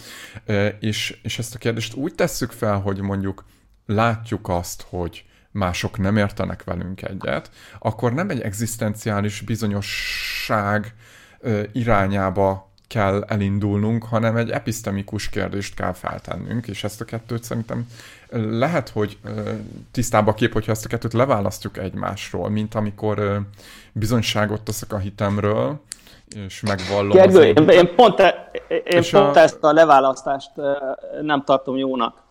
és, 0.80 1.18
és 1.22 1.38
ezt 1.38 1.54
a 1.54 1.58
kérdést 1.58 1.94
úgy 1.94 2.14
tesszük 2.14 2.50
fel, 2.50 2.80
hogy 2.80 3.00
mondjuk 3.00 3.44
látjuk 3.86 4.48
azt, 4.48 4.86
hogy 4.88 5.24
mások 5.50 5.98
nem 5.98 6.16
értenek 6.16 6.64
velünk 6.64 7.02
egyet, 7.02 7.50
akkor 7.78 8.12
nem 8.12 8.30
egy 8.30 8.40
egzisztenciális 8.40 9.40
bizonyosság 9.40 10.94
irányába 11.72 12.73
kell 12.94 13.24
elindulnunk, 13.26 14.04
hanem 14.04 14.36
egy 14.36 14.50
epistemikus 14.50 15.28
kérdést 15.28 15.74
kell 15.74 15.92
feltennünk, 15.92 16.66
és 16.66 16.84
ezt 16.84 17.00
a 17.00 17.04
kettőt 17.04 17.44
szerintem 17.44 17.86
lehet, 18.30 18.88
hogy 18.88 19.18
tisztább 19.92 20.26
a 20.26 20.34
kép, 20.34 20.52
hogyha 20.52 20.72
ezt 20.72 20.84
a 20.84 20.88
kettőt 20.88 21.12
leválasztjuk 21.12 21.78
egymásról, 21.78 22.48
mint 22.50 22.74
amikor 22.74 23.40
bizonyságot 23.92 24.60
teszek 24.60 24.92
a 24.92 24.98
hitemről, 24.98 25.80
és 26.46 26.60
megvallom. 26.60 27.10
Gergő, 27.10 27.44
én, 27.44 27.68
én 27.68 27.94
pont, 27.94 28.20
e, 28.20 28.50
én 28.68 29.02
pont 29.10 29.36
a... 29.36 29.40
ezt 29.40 29.64
a 29.64 29.72
leválasztást 29.72 30.50
nem 31.22 31.44
tartom 31.44 31.76
jónak. 31.76 32.22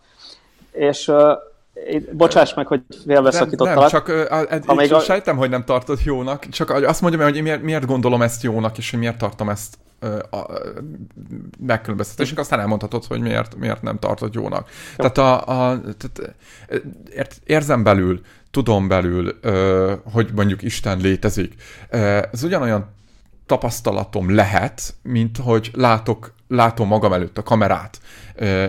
És 0.72 1.12
Bocsáss 2.12 2.54
meg, 2.54 2.66
hogy 2.66 2.82
félbeszakítottalak. 3.06 3.80
Nem, 3.80 3.88
csak 3.88 4.08
uh, 4.68 4.82
én 4.82 4.92
a... 4.92 5.00
sejtem, 5.00 5.36
hogy 5.36 5.50
nem 5.50 5.64
tartod 5.64 5.98
jónak, 6.04 6.48
csak 6.48 6.70
azt 6.70 7.00
mondjam 7.00 7.22
hogy 7.22 7.36
én 7.36 7.42
miért, 7.42 7.62
miért 7.62 7.86
gondolom 7.86 8.22
ezt 8.22 8.42
jónak, 8.42 8.78
és 8.78 8.90
hogy 8.90 8.98
miért 8.98 9.18
tartom 9.18 9.48
ezt 9.48 9.78
uh, 10.02 10.18
megkülönböztetésnek, 11.58 12.38
aztán 12.38 12.60
elmondhatod, 12.60 13.04
hogy 13.04 13.20
miért, 13.20 13.56
miért 13.56 13.82
nem 13.82 13.98
tartod 13.98 14.34
jónak. 14.34 14.68
Jó. 14.96 15.08
Tehát, 15.08 15.18
a, 15.18 15.70
a, 15.70 15.80
tehát 17.14 17.40
érzem 17.44 17.82
belül, 17.82 18.20
tudom 18.50 18.88
belül, 18.88 19.38
hogy 20.12 20.30
mondjuk 20.34 20.62
Isten 20.62 20.98
létezik. 20.98 21.54
Ez 22.30 22.42
ugyanolyan 22.42 22.92
tapasztalatom 23.46 24.34
lehet, 24.34 24.94
mint 25.02 25.36
hogy 25.36 25.70
látok, 25.74 26.34
látom 26.54 26.88
magam 26.88 27.12
előtt 27.12 27.38
a 27.38 27.42
kamerát, 27.42 28.00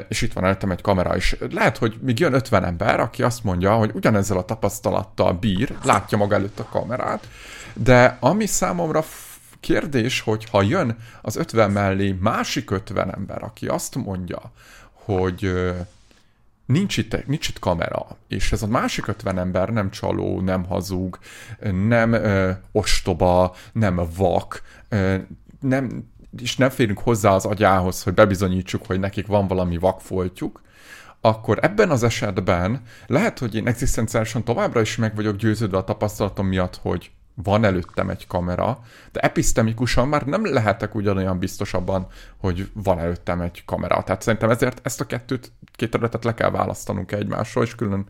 és 0.08 0.22
itt 0.22 0.34
van 0.34 0.44
előttem 0.44 0.72
egy 0.72 0.82
kamera 0.82 1.16
is. 1.16 1.36
Lehet, 1.52 1.78
hogy 1.78 1.98
még 2.02 2.20
jön 2.20 2.34
50 2.34 2.66
ember, 2.66 3.00
aki 3.00 3.24
azt 3.24 3.44
mondja, 3.44 3.74
hogy 3.76 3.92
ugyanezzel 3.94 4.38
a 4.38 4.46
tapasztalattal 4.46 5.34
bír, 5.34 5.78
látja 5.84 6.18
maga 6.18 6.36
előtt 6.36 6.60
a 6.60 6.68
kamerát, 6.72 7.28
de 7.74 8.18
ami 8.20 8.46
számomra 8.46 9.04
kérdés, 9.60 10.20
hogy 10.20 10.50
ha 10.50 10.62
jön 10.62 10.98
az 11.22 11.36
50 11.36 11.72
mellé 11.72 12.16
másik 12.20 12.72
50 12.72 13.14
ember, 13.14 13.44
aki 13.44 13.68
azt 13.68 13.96
mondja, 13.96 14.52
hogy 14.92 15.52
nincs 16.66 16.98
itt, 16.98 17.28
nincs 17.28 17.48
itt 17.48 17.60
kamera, 17.60 18.08
és 18.28 18.52
ez 18.52 18.62
a 18.62 18.68
másik 18.68 19.08
50 19.08 19.40
ember 19.40 19.70
nem 19.70 19.90
csaló, 19.90 20.42
nem 20.42 20.66
hazug, 20.66 21.20
nem 21.88 22.14
ö, 22.14 22.52
ostoba, 22.72 23.56
nem 23.74 24.02
vak, 24.16 24.62
ö, 24.90 25.16
nem, 25.60 26.10
és 26.42 26.58
nem 26.58 26.70
férünk 26.70 27.00
hozzá 27.00 27.32
az 27.32 27.46
agyához, 27.46 28.04
hogy 28.04 28.14
bebizonyítsuk, 28.14 28.86
hogy 28.86 29.00
nekik 29.00 29.28
van 29.28 29.48
valami 29.48 29.78
vakfoltjuk, 29.78 30.62
akkor 31.22 31.60
ebben 31.62 31.90
az 31.90 32.04
esetben 32.04 32.82
lehet, 33.08 33.40
hogy 33.40 33.56
én 33.56 33.68
egzisztenciálisan 33.68 34.44
továbbra 34.44 34.82
is 34.82 34.96
meg 34.98 35.16
vagyok 35.16 35.36
győződve 35.36 35.78
a 35.78 35.84
tapasztalatom 35.84 36.48
miatt, 36.48 36.80
hogy 36.82 37.12
van 37.44 37.64
előttem 37.64 38.10
egy 38.10 38.28
kamera, 38.28 38.80
de 39.12 39.20
epistemikusan 39.20 40.08
már 40.08 40.26
nem 40.26 40.54
lehetek 40.54 40.96
ugyanolyan 40.96 41.40
biztosabban, 41.40 42.08
hogy 42.38 42.70
van 42.74 43.00
előttem 43.00 43.42
egy 43.42 43.66
kamera. 43.66 44.04
Tehát 44.04 44.22
szerintem 44.22 44.50
ezért 44.50 44.80
ezt 44.84 45.02
a 45.02 45.06
kettőt, 45.06 45.52
két 45.72 45.90
területet 45.90 46.24
le 46.24 46.34
kell 46.34 46.50
választanunk 46.50 47.12
egymásról, 47.12 47.64
és 47.64 47.76
külön 47.76 48.06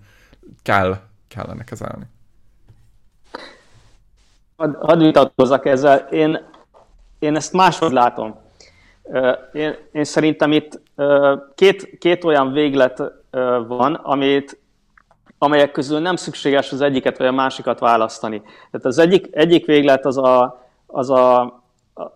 kell, 0.61 0.99
kellene 1.27 1.63
kezelni. 1.63 2.05
Hadd 4.55 4.75
had 4.79 5.03
vitatkozzak 5.03 5.65
ezzel. 5.65 5.97
Én, 5.97 6.39
én 7.25 7.35
ezt 7.35 7.53
máshogy 7.53 7.91
látom. 7.91 8.35
Én, 9.53 9.75
én 9.91 10.03
szerintem 10.03 10.51
itt 10.51 10.81
két, 11.55 11.97
két 11.97 12.23
olyan 12.23 12.51
véglet 12.51 13.01
van, 13.67 13.93
amit 13.93 14.59
amelyek 15.37 15.71
közül 15.71 15.99
nem 15.99 16.15
szükséges 16.15 16.71
az 16.71 16.81
egyiket 16.81 17.17
vagy 17.17 17.27
a 17.27 17.31
másikat 17.31 17.79
választani. 17.79 18.41
Tehát 18.41 18.85
az 18.85 18.97
egyik, 18.97 19.27
egyik 19.31 19.65
véglet 19.65 20.05
az 20.05 20.17
a, 20.17 20.61
az, 20.85 21.09
a, 21.09 21.61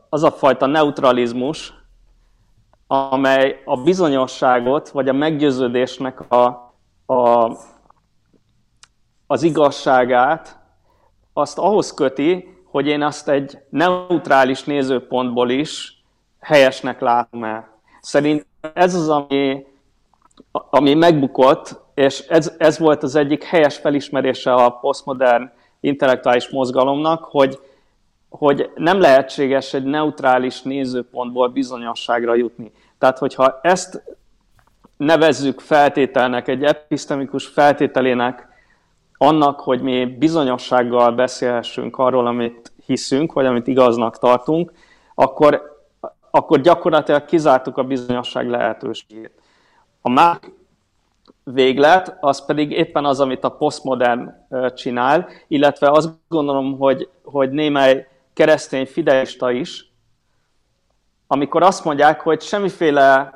az 0.10 0.24
a 0.24 0.32
fajta 0.32 0.66
neutralizmus, 0.66 1.74
amely 2.88 3.62
a 3.66 3.78
bizonyosságot, 3.78 4.90
vagy 4.90 5.10
a 5.10 5.14
meggyőződésnek 5.14 6.32
a, 6.32 6.46
a, 7.06 7.52
az 9.28 9.44
igazságát, 9.44 10.60
azt 11.34 11.58
ahhoz 11.58 11.94
köti, 11.94 12.59
hogy 12.72 12.88
én 12.88 13.02
azt 13.02 13.30
egy 13.30 13.58
neutrális 13.70 14.64
nézőpontból 14.64 15.50
is 15.50 16.04
helyesnek 16.40 17.00
látom 17.00 17.44
el. 17.44 17.80
Szerintem 18.02 18.72
ez 18.74 18.96
az, 18.96 19.10
ami, 19.10 19.66
ami 20.52 20.94
megbukott 20.94 21.88
és 22.00 22.20
ez, 22.20 22.54
ez 22.58 22.78
volt 22.78 23.04
az 23.04 23.16
egyik 23.16 23.44
helyes 23.44 23.78
felismerése 23.78 24.54
a 24.54 24.70
posztmodern 24.70 25.52
intellektuális 25.80 26.50
mozgalomnak, 26.50 27.24
hogy, 27.24 27.60
hogy 28.30 28.72
nem 28.76 29.00
lehetséges 29.00 29.74
egy 29.74 29.84
neutrális 29.84 30.62
nézőpontból 30.62 31.48
bizonyosságra 31.48 32.36
jutni. 32.36 32.72
Tehát, 32.98 33.18
hogyha 33.18 33.60
ezt 33.62 34.04
nevezzük 34.98 35.60
feltételnek, 35.60 36.48
egy 36.48 36.64
epistemikus 36.64 37.46
feltételének 37.46 38.48
annak, 39.22 39.60
hogy 39.60 39.82
mi 39.82 40.06
bizonyossággal 40.06 41.12
beszélhessünk 41.12 41.98
arról, 41.98 42.28
amit 42.28 42.72
hiszünk, 42.86 43.34
vagy 43.34 43.46
amit 43.46 43.68
igaznak 43.68 44.18
tartunk, 44.18 44.72
akkor, 45.16 45.80
akkor 46.30 46.62
gyakorlatilag 46.62 47.26
kizártuk 47.26 47.78
a 47.78 47.84
bizonyosság 47.84 48.50
lehetőségét. 48.50 49.32
A 50.02 50.10
másik 50.10 50.54
véglet, 51.44 52.18
az 52.20 52.46
pedig 52.46 52.72
éppen 52.72 53.06
az, 53.06 53.20
amit 53.20 53.44
a 53.44 53.50
postmodern 53.50 54.48
csinál, 54.76 55.28
illetve 55.48 55.90
azt 55.90 56.10
gondolom, 56.28 56.78
hogy, 56.78 57.10
hogy 57.24 57.50
némely 57.50 58.08
keresztény 58.34 58.86
fidelista 58.86 59.52
is, 59.52 59.92
amikor 61.28 61.64
azt 61.64 61.84
mondják, 61.84 62.22
hogy 62.22 62.42
semmiféle 62.42 63.34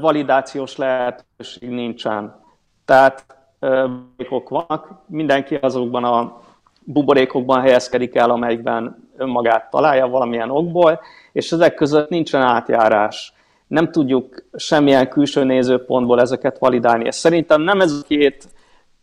validációs 0.00 0.76
lehetőség 0.76 1.68
nincsen. 1.68 2.44
Tehát 2.84 3.39
buborékok 3.60 4.48
vannak, 4.48 5.02
mindenki 5.06 5.54
azokban 5.54 6.04
a 6.04 6.40
buborékokban 6.84 7.60
helyezkedik 7.60 8.14
el, 8.14 8.30
amelyikben 8.30 9.08
önmagát 9.16 9.70
találja 9.70 10.08
valamilyen 10.08 10.50
okból, 10.50 11.00
és 11.32 11.52
ezek 11.52 11.74
között 11.74 12.08
nincsen 12.08 12.42
átjárás 12.42 13.32
nem 13.66 13.90
tudjuk 13.90 14.44
semmilyen 14.56 15.08
külső 15.08 15.44
nézőpontból 15.44 16.20
ezeket 16.20 16.58
validálni. 16.58 17.04
És 17.04 17.14
szerintem 17.14 17.62
nem 17.62 17.80
ez 17.80 17.92
a 17.92 18.06
két 18.06 18.48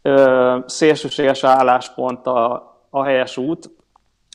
ö, 0.02 0.58
szélsőséges 0.66 1.44
álláspont 1.44 2.28
a, 2.28 2.74
a 2.90 3.04
helyes 3.04 3.38
út, 3.38 3.70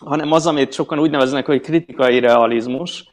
hanem 0.05 0.33
az, 0.33 0.47
amit 0.47 0.73
sokan 0.73 0.99
úgy 0.99 1.11
neveznek, 1.11 1.47
hogy 1.47 1.61
kritikai 1.61 2.19
realizmus, 2.19 3.11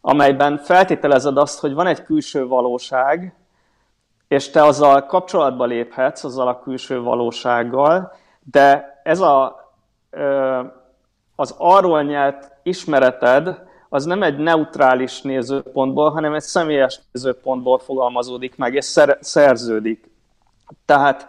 amelyben 0.00 0.58
feltételezed 0.58 1.36
azt, 1.36 1.60
hogy 1.60 1.72
van 1.74 1.86
egy 1.86 2.02
külső 2.02 2.46
valóság, 2.46 3.34
és 4.28 4.50
te 4.50 4.64
azzal 4.64 5.06
kapcsolatba 5.06 5.64
léphetsz, 5.64 6.24
azzal 6.24 6.48
a 6.48 6.58
külső 6.58 7.00
valósággal, 7.00 8.12
de 8.50 9.00
ez 9.02 9.20
a, 9.20 9.70
az 11.36 11.54
arról 11.58 12.02
nyert 12.02 12.52
ismereted, 12.62 13.66
az 13.88 14.04
nem 14.04 14.22
egy 14.22 14.38
neutrális 14.38 15.20
nézőpontból, 15.20 16.10
hanem 16.10 16.34
egy 16.34 16.42
személyes 16.42 17.00
nézőpontból 17.12 17.78
fogalmazódik 17.78 18.56
meg, 18.56 18.74
és 18.74 18.84
szer- 18.84 19.24
szerződik. 19.24 20.10
Tehát 20.84 21.28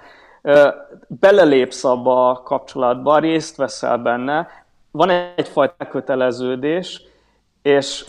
belelépsz 1.08 1.84
abba 1.84 2.30
a 2.30 2.42
kapcsolatba, 2.44 3.18
részt 3.18 3.56
veszel 3.56 3.98
benne, 3.98 4.48
van 4.92 5.10
egyfajta 5.10 5.88
köteleződés, 5.88 7.02
és 7.62 8.06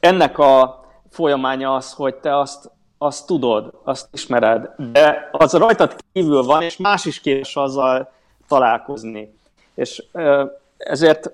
ennek 0.00 0.38
a 0.38 0.84
folyamánya 1.10 1.74
az, 1.74 1.92
hogy 1.92 2.14
te 2.14 2.38
azt, 2.38 2.70
azt 2.98 3.26
tudod, 3.26 3.72
azt 3.84 4.08
ismered, 4.12 4.70
de 4.92 5.28
az 5.32 5.52
rajtad 5.52 5.96
kívül 6.12 6.42
van, 6.42 6.62
és 6.62 6.76
más 6.76 7.04
is 7.04 7.20
képes 7.20 7.56
azzal 7.56 8.12
találkozni. 8.48 9.38
És 9.74 10.04
ezért 10.76 11.30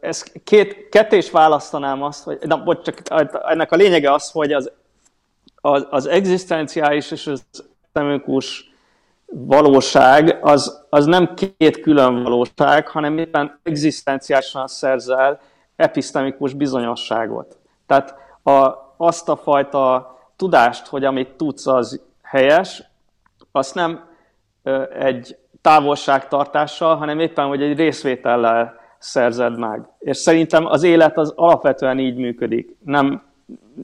ez 0.00 0.22
két, 0.44 0.88
kettés 0.88 1.30
választanám 1.30 2.02
azt, 2.02 2.24
hogy, 2.24 2.38
na, 2.40 2.62
bocs, 2.62 2.84
csak 2.84 3.02
ennek 3.44 3.72
a 3.72 3.76
lényege 3.76 4.12
az, 4.12 4.30
hogy 4.30 4.52
az, 4.52 4.70
az, 5.60 5.86
az 5.90 6.06
egzisztenciális 6.06 7.10
és 7.10 7.26
az 7.26 7.44
epistemikus 7.52 8.72
valóság 9.26 10.38
az, 10.42 10.86
az 10.88 11.04
nem 11.04 11.34
két 11.56 11.80
külön 11.80 12.22
valóság, 12.22 12.88
hanem 12.88 13.18
éppen 13.18 13.58
egzisztenciálisan 13.62 14.66
szerzel 14.66 15.40
epistemikus 15.76 16.52
bizonyosságot. 16.52 17.56
Tehát 17.86 18.14
a, 18.42 18.74
azt 18.96 19.28
a 19.28 19.36
fajta 19.36 20.13
tudást, 20.36 20.86
hogy 20.86 21.04
amit 21.04 21.28
tudsz, 21.28 21.66
az 21.66 22.00
helyes, 22.22 22.82
azt 23.52 23.74
nem 23.74 24.04
egy 24.98 25.36
távolságtartással, 25.60 26.96
hanem 26.96 27.20
éppen, 27.20 27.46
hogy 27.46 27.62
egy 27.62 27.76
részvétellel 27.76 28.80
szerzed 28.98 29.58
meg. 29.58 29.88
És 29.98 30.16
szerintem 30.16 30.66
az 30.66 30.82
élet 30.82 31.18
az 31.18 31.32
alapvetően 31.36 31.98
így 31.98 32.16
működik. 32.16 32.76
Nem, 32.84 33.22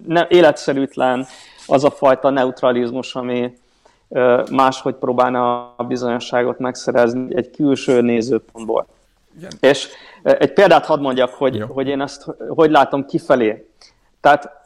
nem 0.07 0.27
életszerűtlen 0.29 1.27
az 1.67 1.85
a 1.85 1.91
fajta 1.91 2.31
neutralizmus, 2.31 3.15
ami 3.15 3.59
máshogy 4.51 4.95
próbálna 4.95 5.75
a 5.77 5.85
bizonyosságot 5.85 6.59
megszerezni 6.59 7.37
egy 7.37 7.51
külső 7.51 8.01
nézőpontból. 8.01 8.87
Igen. 9.37 9.51
És 9.61 9.89
egy 10.23 10.53
példát 10.53 10.87
hadd 10.87 11.01
mondjak, 11.01 11.35
hogy, 11.35 11.65
hogy 11.69 11.87
én 11.87 12.01
ezt 12.01 12.27
hogy 12.49 12.71
látom 12.71 13.07
kifelé. 13.07 13.69
Tehát 14.21 14.60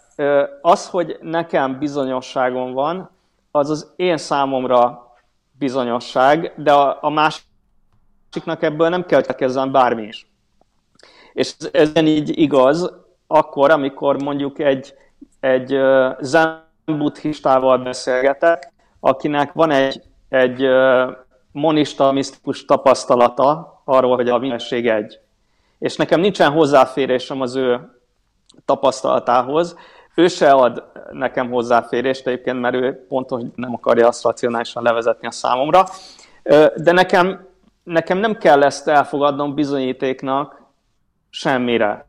az, 0.61 0.89
hogy 0.89 1.19
nekem 1.21 1.79
bizonyosságom 1.79 2.73
van, 2.73 3.11
az 3.51 3.71
az 3.71 3.93
én 3.97 4.17
számomra 4.17 5.13
bizonyosság, 5.59 6.53
de 6.57 6.73
a, 6.73 6.99
a 7.01 7.11
másiknak 7.11 8.63
ebből 8.63 8.89
nem 8.89 9.07
kell 9.07 9.23
kezdeni 9.23 9.71
bármi 9.71 10.03
is. 10.03 10.27
És 11.33 11.55
ez 11.73 11.91
így 11.97 12.39
igaz, 12.39 12.93
akkor, 13.27 13.71
amikor 13.71 14.23
mondjuk 14.23 14.59
egy, 14.59 14.95
egy 15.41 15.79
zen 16.21 16.63
beszélgetek, 17.83 18.73
akinek 19.01 19.53
van 19.53 19.71
egy, 19.71 20.03
egy 20.29 20.67
monista, 21.53 22.13
misztikus 22.13 22.65
tapasztalata 22.65 23.81
arról, 23.85 24.15
hogy 24.15 24.29
a 24.29 24.39
mindenség 24.39 24.89
egy. 24.89 25.19
És 25.79 25.97
nekem 25.97 26.21
nincsen 26.21 26.53
hozzáférésem 26.53 27.41
az 27.41 27.55
ő 27.57 27.99
tapasztalatához, 28.65 29.77
ő 30.15 30.29
se 30.29 30.53
ad 30.53 30.85
nekem 31.11 31.51
hozzáférést 31.51 32.27
egyébként, 32.27 32.61
mert 32.61 32.75
ő 32.75 33.07
pontos 33.09 33.43
nem 33.55 33.75
akarja 33.75 34.07
azt 34.07 34.23
racionálisan 34.23 34.83
levezetni 34.83 35.27
a 35.27 35.31
számomra. 35.31 35.85
De 36.77 36.93
nekem, 36.93 37.47
nekem 37.83 38.19
nem 38.19 38.37
kell 38.37 38.63
ezt 38.63 38.89
elfogadnom 38.89 39.55
bizonyítéknak 39.55 40.63
semmire. 41.31 42.07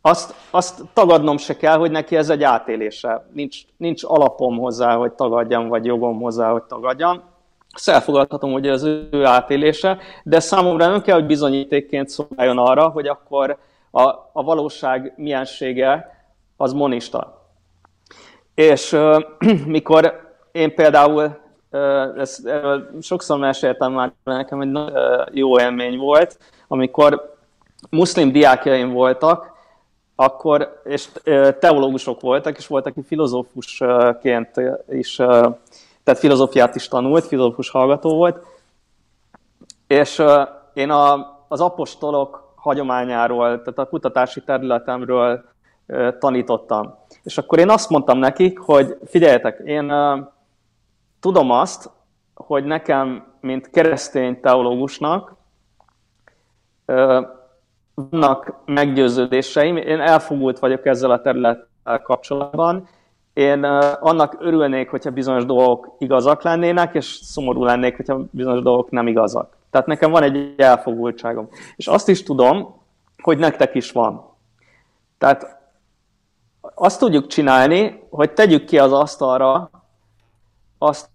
Azt, 0.00 0.34
azt 0.50 0.82
tagadnom 0.92 1.36
se 1.36 1.56
kell, 1.56 1.76
hogy 1.76 1.90
neki 1.90 2.16
ez 2.16 2.30
egy 2.30 2.42
átélése. 2.42 3.26
Nincs, 3.32 3.60
nincs 3.76 4.02
alapom 4.04 4.58
hozzá, 4.58 4.94
hogy 4.94 5.12
tagadjam, 5.12 5.68
vagy 5.68 5.84
jogom 5.84 6.20
hozzá, 6.20 6.50
hogy 6.50 6.62
tagadjam. 6.62 7.22
Ezt 7.74 7.88
elfogadhatom, 7.88 8.52
hogy 8.52 8.66
ez 8.66 8.82
ő 8.82 9.24
átélése, 9.24 9.98
de 10.22 10.40
számomra 10.40 10.86
nem 10.86 11.02
kell, 11.02 11.14
hogy 11.14 11.26
bizonyítékként 11.26 12.08
szolgáljon 12.08 12.58
arra, 12.58 12.88
hogy 12.88 13.06
akkor 13.06 13.58
a, 13.90 14.02
a 14.32 14.42
valóság 14.42 15.12
miensége 15.16 16.19
az 16.60 16.72
monista. 16.72 17.48
És 18.54 18.96
mikor 19.66 20.34
én 20.52 20.74
például, 20.74 21.38
ezt, 22.16 22.44
uh, 22.44 23.00
sokszor 23.00 23.38
meséltem 23.38 23.92
már, 23.92 24.12
nekem 24.24 24.60
egy 24.60 24.76
uh, 24.76 24.92
jó 25.30 25.58
élmény 25.58 25.98
volt, 25.98 26.38
amikor 26.68 27.34
muszlim 27.90 28.32
diákjaim 28.32 28.92
voltak, 28.92 29.52
akkor, 30.14 30.80
és 30.84 31.08
teológusok 31.58 32.20
voltak, 32.20 32.56
és 32.56 32.66
volt, 32.66 32.86
aki 32.86 33.02
filozófusként 33.02 34.50
is, 34.88 35.16
tehát 36.02 36.18
filozófiát 36.18 36.74
is 36.74 36.88
tanult, 36.88 37.26
filozófus 37.26 37.70
hallgató 37.70 38.16
volt, 38.16 38.44
és 39.86 40.22
én 40.74 40.90
a, 40.90 41.36
az 41.48 41.60
apostolok 41.60 42.52
hagyományáról, 42.54 43.46
tehát 43.48 43.78
a 43.78 43.88
kutatási 43.88 44.40
területemről 44.40 45.49
tanítottam. 46.18 46.94
És 47.22 47.38
akkor 47.38 47.58
én 47.58 47.70
azt 47.70 47.90
mondtam 47.90 48.18
nekik, 48.18 48.58
hogy 48.58 48.96
figyeljetek, 49.04 49.58
én 49.64 49.92
tudom 51.20 51.50
azt, 51.50 51.90
hogy 52.34 52.64
nekem, 52.64 53.24
mint 53.40 53.70
keresztény 53.70 54.40
teológusnak 54.40 55.34
vannak 57.94 58.54
meggyőződéseim, 58.64 59.76
én 59.76 60.00
elfogult 60.00 60.58
vagyok 60.58 60.86
ezzel 60.86 61.10
a 61.10 61.20
területtel 61.20 62.00
kapcsolatban, 62.02 62.88
én 63.32 63.64
annak 64.00 64.36
örülnék, 64.38 64.90
hogyha 64.90 65.10
bizonyos 65.10 65.44
dolgok 65.44 65.94
igazak 65.98 66.42
lennének, 66.42 66.94
és 66.94 67.06
szomorú 67.06 67.64
lennék, 67.64 67.96
hogyha 67.96 68.24
bizonyos 68.30 68.62
dolgok 68.62 68.90
nem 68.90 69.06
igazak. 69.06 69.56
Tehát 69.70 69.86
nekem 69.86 70.10
van 70.10 70.22
egy 70.22 70.54
elfogultságom. 70.56 71.48
És 71.76 71.86
azt 71.86 72.08
is 72.08 72.22
tudom, 72.22 72.74
hogy 73.22 73.38
nektek 73.38 73.74
is 73.74 73.92
van. 73.92 74.24
Tehát 75.18 75.59
azt 76.82 76.98
tudjuk 76.98 77.26
csinálni, 77.26 78.02
hogy 78.10 78.32
tegyük 78.32 78.64
ki 78.64 78.78
az 78.78 78.92
asztalra 78.92 79.70
azt 80.78 81.08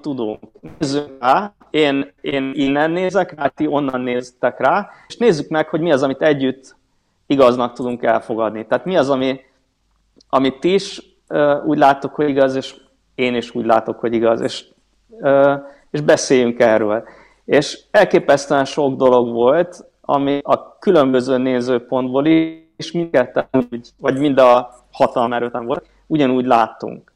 tudunk. 0.00 0.38
Nézzük 0.78 1.16
rá, 1.20 1.54
én, 1.70 2.12
én 2.20 2.50
innen 2.54 2.90
nézek 2.90 3.34
rá, 3.34 3.46
ti 3.46 3.66
onnan 3.66 4.00
néztek 4.00 4.60
rá, 4.60 4.90
és 5.06 5.16
nézzük 5.16 5.48
meg, 5.48 5.68
hogy 5.68 5.80
mi 5.80 5.92
az, 5.92 6.02
amit 6.02 6.22
együtt 6.22 6.76
igaznak 7.26 7.72
tudunk 7.72 8.02
elfogadni. 8.02 8.66
Tehát 8.66 8.84
mi 8.84 8.96
az, 8.96 9.10
ami, 9.10 9.40
amit 10.28 10.60
ti 10.60 10.74
is 10.74 11.02
uh, 11.28 11.66
úgy 11.66 11.78
látok, 11.78 12.14
hogy 12.14 12.28
igaz, 12.28 12.54
és 12.54 12.76
én 13.14 13.34
is 13.34 13.54
úgy 13.54 13.64
látok, 13.64 14.00
hogy 14.00 14.14
igaz, 14.14 14.40
és, 14.40 14.64
uh, 15.08 15.54
és 15.90 16.00
beszéljünk 16.00 16.60
erről. 16.60 17.04
És 17.44 17.80
elképesztően 17.90 18.64
sok 18.64 18.96
dolog 18.96 19.32
volt, 19.32 19.84
ami 20.00 20.40
a 20.42 20.78
különböző 20.78 21.36
nézőpontból 21.36 22.26
is 22.26 22.61
mindketten, 22.90 23.48
vagy 23.96 24.18
mind 24.18 24.38
a 24.38 24.74
hatalma 24.90 25.34
erőtlen 25.34 25.66
volt, 25.66 25.86
ugyanúgy 26.06 26.44
láttunk. 26.44 27.12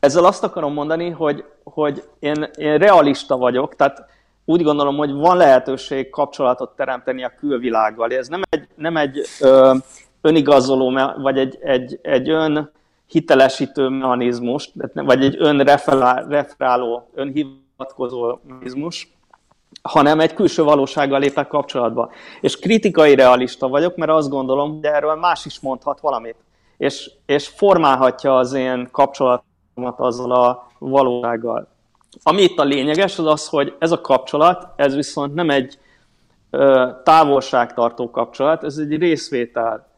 Ezzel 0.00 0.24
azt 0.24 0.44
akarom 0.44 0.72
mondani, 0.72 1.10
hogy, 1.10 1.44
hogy 1.64 2.08
én, 2.18 2.50
én 2.56 2.78
realista 2.78 3.36
vagyok, 3.36 3.76
tehát 3.76 4.06
úgy 4.44 4.62
gondolom, 4.62 4.96
hogy 4.96 5.12
van 5.12 5.36
lehetőség 5.36 6.10
kapcsolatot 6.10 6.76
teremteni 6.76 7.24
a 7.24 7.34
külvilággal. 7.38 8.10
Ez 8.10 8.28
nem 8.28 8.42
egy, 8.50 8.68
nem 8.74 8.96
egy 8.96 9.20
ö, 9.40 9.74
önigazoló, 10.20 11.00
vagy 11.16 11.38
egy, 11.38 11.58
egy, 11.60 11.98
egy 12.02 12.28
ön 12.28 12.72
hitelesítő 13.06 13.88
mechanizmus, 13.88 14.70
vagy 14.92 15.24
egy 15.24 15.36
önreferáló, 15.38 17.10
önhivatkozó 17.14 18.38
mechanizmus, 18.46 19.13
hanem 19.82 20.20
egy 20.20 20.34
külső 20.34 20.62
valósággal 20.62 21.18
lépek 21.18 21.46
kapcsolatba. 21.46 22.10
És 22.40 22.58
kritikai 22.58 23.14
realista 23.14 23.68
vagyok, 23.68 23.96
mert 23.96 24.10
azt 24.10 24.28
gondolom, 24.28 24.74
hogy 24.74 24.84
erről 24.84 25.14
más 25.14 25.44
is 25.44 25.60
mondhat 25.60 26.00
valamit. 26.00 26.36
És, 26.76 27.10
és 27.26 27.48
formálhatja 27.48 28.36
az 28.36 28.52
én 28.52 28.88
kapcsolatomat 28.92 29.98
azzal 29.98 30.32
a 30.32 30.66
valósággal. 30.78 31.68
Ami 32.22 32.42
itt 32.42 32.58
a 32.58 32.64
lényeges, 32.64 33.18
az 33.18 33.26
az, 33.26 33.48
hogy 33.48 33.74
ez 33.78 33.92
a 33.92 34.00
kapcsolat, 34.00 34.68
ez 34.76 34.94
viszont 34.94 35.34
nem 35.34 35.50
egy 35.50 35.78
ö, 36.50 36.88
távolságtartó 37.04 38.10
kapcsolat, 38.10 38.64
ez 38.64 38.76
egy 38.76 38.98
részvétel. 38.98 39.92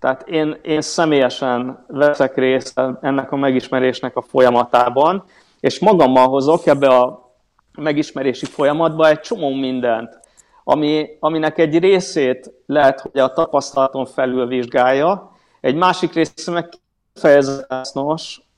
Tehát 0.00 0.28
én, 0.28 0.58
én 0.62 0.80
személyesen 0.80 1.84
veszek 1.88 2.36
részt 2.36 2.80
ennek 3.00 3.32
a 3.32 3.36
megismerésnek 3.36 4.16
a 4.16 4.22
folyamatában, 4.22 5.24
és 5.60 5.78
magammal 5.78 6.28
hozok 6.28 6.66
ebbe 6.66 6.88
a 6.88 7.23
megismerési 7.76 8.46
folyamatban 8.46 9.10
egy 9.10 9.20
csomó 9.20 9.54
mindent, 9.54 10.18
ami, 10.64 11.06
aminek 11.20 11.58
egy 11.58 11.78
részét 11.78 12.50
lehet, 12.66 13.00
hogy 13.00 13.20
a 13.20 13.32
tapasztalaton 13.32 14.06
felül 14.06 14.46
vizsgálja, 14.46 15.32
egy 15.60 15.74
másik 15.74 16.12
része 16.12 16.50
meg 16.50 16.68
kifejezetten 17.14 17.84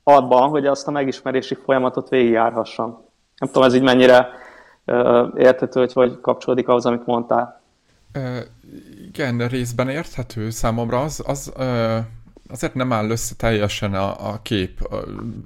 abban, 0.02 0.48
hogy 0.48 0.66
azt 0.66 0.88
a 0.88 0.90
megismerési 0.90 1.54
folyamatot 1.64 2.08
végigjárhassam. 2.08 3.04
Nem 3.38 3.50
tudom, 3.50 3.62
ez 3.62 3.74
így 3.74 3.82
mennyire 3.82 4.28
uh, 4.86 5.28
érthető, 5.36 5.80
hogy 5.80 5.92
hogy 5.92 6.20
kapcsolódik 6.20 6.68
ahhoz, 6.68 6.86
amit 6.86 7.06
mondtál. 7.06 7.62
Uh, 8.14 8.36
igen, 9.06 9.48
részben 9.48 9.88
érthető 9.88 10.50
számomra. 10.50 11.00
Az, 11.00 11.22
az 11.26 11.52
uh, 11.56 11.96
azért 12.50 12.74
nem 12.74 12.92
áll 12.92 13.10
össze 13.10 13.34
teljesen 13.34 13.94
a, 13.94 14.28
a 14.28 14.38
kép 14.42 14.88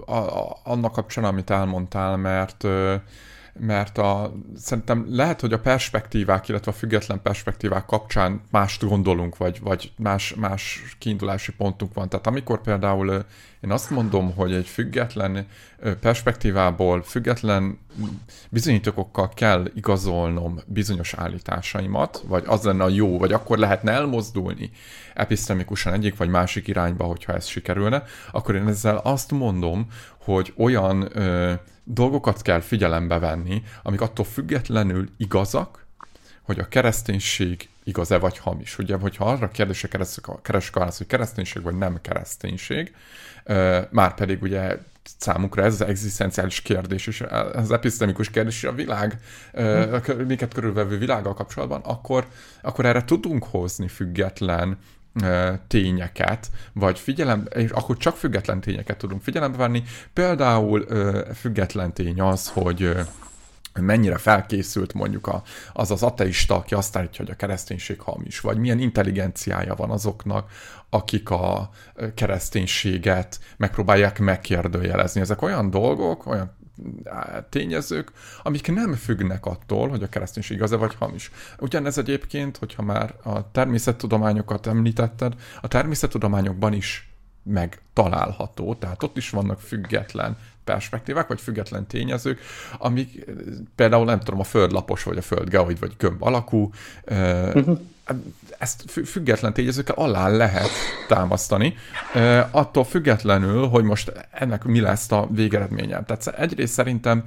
a, 0.06 0.12
a, 0.12 0.56
annak 0.64 0.92
kapcsán, 0.92 1.24
amit 1.24 1.50
elmondtál, 1.50 2.16
mert 2.16 2.64
uh, 2.64 2.94
mert 3.58 3.98
a, 3.98 4.32
szerintem 4.56 5.06
lehet, 5.08 5.40
hogy 5.40 5.52
a 5.52 5.58
perspektívák, 5.58 6.48
illetve 6.48 6.70
a 6.70 6.74
független 6.74 7.22
perspektívák 7.22 7.86
kapcsán 7.86 8.40
mást 8.50 8.84
gondolunk, 8.84 9.36
vagy, 9.36 9.60
vagy 9.60 9.92
más, 9.96 10.34
más 10.34 10.82
kiindulási 10.98 11.52
pontunk 11.52 11.94
van. 11.94 12.08
Tehát 12.08 12.26
amikor 12.26 12.60
például 12.60 13.24
én 13.60 13.70
azt 13.70 13.90
mondom, 13.90 14.34
hogy 14.34 14.52
egy 14.52 14.66
független 14.66 15.46
perspektívából, 16.00 17.02
független 17.02 17.78
bizonyítékokkal 18.50 19.28
kell 19.28 19.64
igazolnom 19.74 20.60
bizonyos 20.66 21.14
állításaimat, 21.14 22.22
vagy 22.26 22.44
az 22.46 22.62
lenne 22.62 22.84
a 22.84 22.88
jó, 22.88 23.18
vagy 23.18 23.32
akkor 23.32 23.58
lehetne 23.58 23.92
elmozdulni 23.92 24.70
epistemikusan 25.14 25.92
egyik 25.92 26.16
vagy 26.16 26.28
másik 26.28 26.68
irányba, 26.68 27.04
hogyha 27.04 27.32
ez 27.32 27.46
sikerülne, 27.46 28.02
akkor 28.32 28.54
én 28.54 28.68
ezzel 28.68 28.96
azt 28.96 29.30
mondom, 29.30 29.86
hogy 30.18 30.52
olyan 30.56 31.08
ö, 31.12 31.52
dolgokat 31.92 32.42
kell 32.42 32.60
figyelembe 32.60 33.18
venni, 33.18 33.62
amik 33.82 34.00
attól 34.00 34.24
függetlenül 34.24 35.08
igazak, 35.16 35.86
hogy 36.42 36.58
a 36.58 36.68
kereszténység 36.68 37.68
igaz-e 37.84 38.18
vagy 38.18 38.38
hamis. 38.38 38.78
Ugye, 38.78 38.96
hogyha 38.96 39.24
arra 39.24 39.48
kérdésre 39.48 39.88
keresek 39.88 40.26
a 40.26 40.40
hogy 40.96 41.06
kereszténység 41.06 41.62
vagy 41.62 41.76
nem 41.76 42.00
kereszténység, 42.00 42.94
már 43.90 44.14
pedig 44.14 44.42
ugye 44.42 44.78
számukra 45.18 45.62
ez 45.62 45.72
az 45.72 45.86
egzisztenciális 45.86 46.62
kérdés, 46.62 47.06
és 47.06 47.24
az 47.52 47.70
epistemikus 47.70 48.30
kérdés, 48.30 48.64
a 48.64 48.72
világ, 48.72 49.18
hm. 49.52 50.12
minket 50.26 50.54
körülvevő 50.54 50.98
világgal 50.98 51.34
kapcsolatban, 51.34 51.80
akkor, 51.84 52.26
akkor 52.62 52.84
erre 52.84 53.04
tudunk 53.04 53.44
hozni 53.44 53.88
független 53.88 54.78
tényeket, 55.66 56.50
vagy 56.72 56.98
figyelem, 56.98 57.46
és 57.54 57.70
akkor 57.70 57.96
csak 57.96 58.16
független 58.16 58.60
tényeket 58.60 58.96
tudunk 58.96 59.22
figyelembe 59.22 59.56
venni. 59.56 59.82
Például 60.12 60.86
független 61.34 61.92
tény 61.92 62.20
az, 62.20 62.48
hogy 62.48 62.96
mennyire 63.80 64.18
felkészült 64.18 64.92
mondjuk 64.92 65.26
a, 65.26 65.42
az 65.72 65.90
az 65.90 66.02
ateista, 66.02 66.54
aki 66.54 66.74
azt 66.74 66.96
állítja, 66.96 67.24
hogy 67.24 67.32
a 67.32 67.36
kereszténység 67.36 68.00
hamis, 68.00 68.40
vagy 68.40 68.58
milyen 68.58 68.78
intelligenciája 68.78 69.74
van 69.74 69.90
azoknak, 69.90 70.50
akik 70.88 71.30
a 71.30 71.70
kereszténységet 72.14 73.40
megpróbálják 73.56 74.18
megkérdőjelezni. 74.18 75.20
Ezek 75.20 75.42
olyan 75.42 75.70
dolgok, 75.70 76.26
olyan 76.26 76.58
tényezők, 77.48 78.12
amik 78.42 78.72
nem 78.72 78.94
függnek 78.94 79.46
attól, 79.46 79.88
hogy 79.88 80.02
a 80.02 80.08
kereszténység 80.08 80.56
igaz-e 80.56 80.76
vagy 80.76 80.94
hamis. 80.94 81.30
Ugyanez 81.58 81.98
egyébként, 81.98 82.56
hogyha 82.56 82.82
már 82.82 83.14
a 83.22 83.50
természettudományokat 83.50 84.66
említetted, 84.66 85.34
a 85.60 85.68
természettudományokban 85.68 86.72
is 86.72 87.10
megtalálható, 87.42 88.74
tehát 88.74 89.02
ott 89.02 89.16
is 89.16 89.30
vannak 89.30 89.60
független 89.60 90.36
perspektívák, 90.64 91.28
vagy 91.28 91.40
független 91.40 91.86
tényezők, 91.86 92.40
amik 92.78 93.24
például 93.74 94.04
nem 94.04 94.20
tudom, 94.20 94.40
a 94.40 94.44
föld 94.44 94.72
lapos, 94.72 95.02
vagy 95.02 95.18
a 95.18 95.22
föld 95.22 95.48
geoid, 95.48 95.78
vagy 95.78 95.92
gömb 95.98 96.22
alakú, 96.22 96.70
uh-huh. 97.06 97.80
Ezt 98.58 98.90
független 98.90 99.52
tényezőkkel 99.52 99.94
alá 99.94 100.28
lehet 100.28 100.70
támasztani, 101.08 101.74
attól 102.50 102.84
függetlenül, 102.84 103.66
hogy 103.66 103.84
most 103.84 104.12
ennek 104.30 104.64
mi 104.64 104.80
lesz 104.80 105.12
a 105.12 105.28
végeredménye. 105.30 106.02
Tehát 106.02 106.26
egyrészt 106.26 106.72
szerintem 106.72 107.24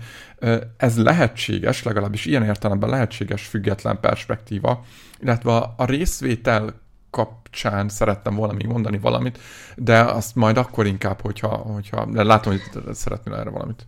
ez 0.77 0.97
lehetséges, 0.97 1.83
legalábbis 1.83 2.25
ilyen 2.25 2.43
értelemben 2.43 2.89
lehetséges 2.89 3.45
független 3.45 3.99
perspektíva, 3.99 4.85
illetve 5.19 5.51
a 5.77 5.85
részvétel 5.85 6.81
kapcsán 7.09 7.89
szerettem 7.89 8.35
volna 8.35 8.53
még 8.53 8.65
mondani 8.65 8.97
valamit, 8.97 9.39
de 9.75 9.99
azt 9.99 10.35
majd 10.35 10.57
akkor 10.57 10.85
inkább, 10.85 11.21
hogyha, 11.21 11.47
hogyha 11.47 12.05
de 12.05 12.23
látom, 12.23 12.53
hogy 12.53 12.93
szeretnél 12.93 13.35
erre 13.35 13.49
valamit. 13.49 13.87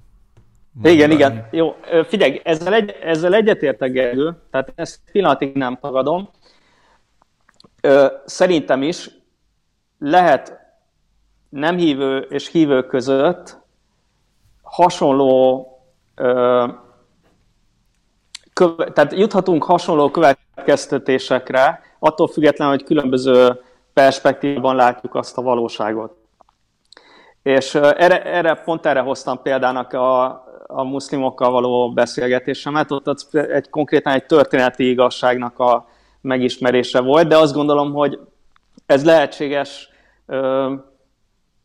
Mondani. 0.71 0.95
Igen, 0.95 1.11
igen. 1.11 1.47
Jó, 1.51 1.75
figyelj, 2.07 2.41
ezzel, 2.43 2.73
egy, 2.73 2.95
ezzel 3.03 3.33
egyetértek, 3.33 3.91
Gergő, 3.91 4.35
tehát 4.51 4.71
ezt 4.75 4.99
pillanatig 5.11 5.55
nem 5.55 5.77
tagadom. 5.81 6.29
Szerintem 8.25 8.81
is 8.81 9.09
lehet 9.99 10.59
nem 11.49 11.77
hívő 11.77 12.17
és 12.17 12.49
hívő 12.49 12.83
között 12.83 13.57
hasonló 14.61 15.67
köve, 18.53 18.91
tehát 18.93 19.13
juthatunk 19.13 19.63
hasonló 19.63 20.11
következtetésekre, 20.11 21.81
attól 21.99 22.27
függetlenül, 22.27 22.73
hogy 22.73 22.83
különböző 22.83 23.61
perspektívában 23.93 24.75
látjuk 24.75 25.15
azt 25.15 25.37
a 25.37 25.41
valóságot. 25.41 26.15
És 27.43 27.75
erre, 27.75 28.23
erre 28.23 28.53
pont 28.53 28.85
erre 28.85 28.99
hoztam 28.99 29.41
példának 29.41 29.93
a, 29.93 30.23
a 30.67 30.83
muszlimokkal 30.83 31.51
való 31.51 31.93
beszélgetésemet, 31.93 32.91
ott 32.91 33.33
egy 33.33 33.69
konkrétan 33.69 34.13
egy 34.13 34.25
történeti 34.25 34.89
igazságnak 34.89 35.59
a 35.59 35.87
megismerése 36.25 36.99
volt, 37.01 37.27
de 37.27 37.37
azt 37.37 37.53
gondolom, 37.53 37.93
hogy 37.93 38.19
ez 38.85 39.05
lehetséges 39.05 39.89
ö, 40.25 40.73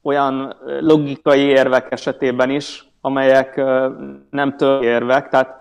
olyan 0.02 0.56
logikai 0.80 1.40
érvek 1.40 1.92
esetében 1.92 2.50
is, 2.50 2.88
amelyek 3.00 3.56
ö, 3.56 3.88
nem 4.30 4.56
érvek, 4.80 5.28
tehát 5.28 5.58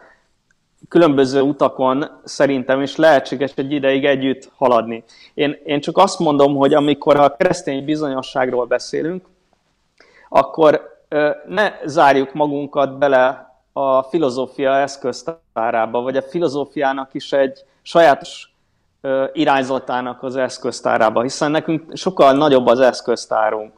különböző 0.90 1.42
utakon 1.42 2.06
szerintem 2.24 2.82
is 2.82 2.96
lehetséges 2.96 3.52
egy 3.56 3.72
ideig 3.72 4.06
együtt 4.06 4.52
haladni. 4.56 5.04
Én, 5.34 5.62
én 5.66 5.82
csak 5.82 5.98
azt 5.98 6.20
mondom, 6.20 6.56
hogy 6.56 6.74
amikor 6.74 7.16
a 7.16 7.36
keresztény 7.36 7.86
bizonyosságról 7.86 8.66
beszélünk, 8.66 9.26
akkor 10.30 10.98
ne 11.48 11.72
zárjuk 11.86 12.34
magunkat 12.34 12.98
bele 12.98 13.54
a 13.74 14.04
filozófia 14.04 14.76
eszköztárába, 14.76 16.02
vagy 16.02 16.18
a 16.18 16.22
filozófiának 16.22 17.14
is 17.14 17.32
egy 17.34 17.66
sajátos 17.82 18.54
irányzatának 19.34 20.24
az 20.24 20.36
eszköztárába, 20.36 21.22
hiszen 21.22 21.52
nekünk 21.52 21.98
sokkal 21.98 22.34
nagyobb 22.34 22.68
az 22.68 22.80
eszköztárunk. 22.80 23.74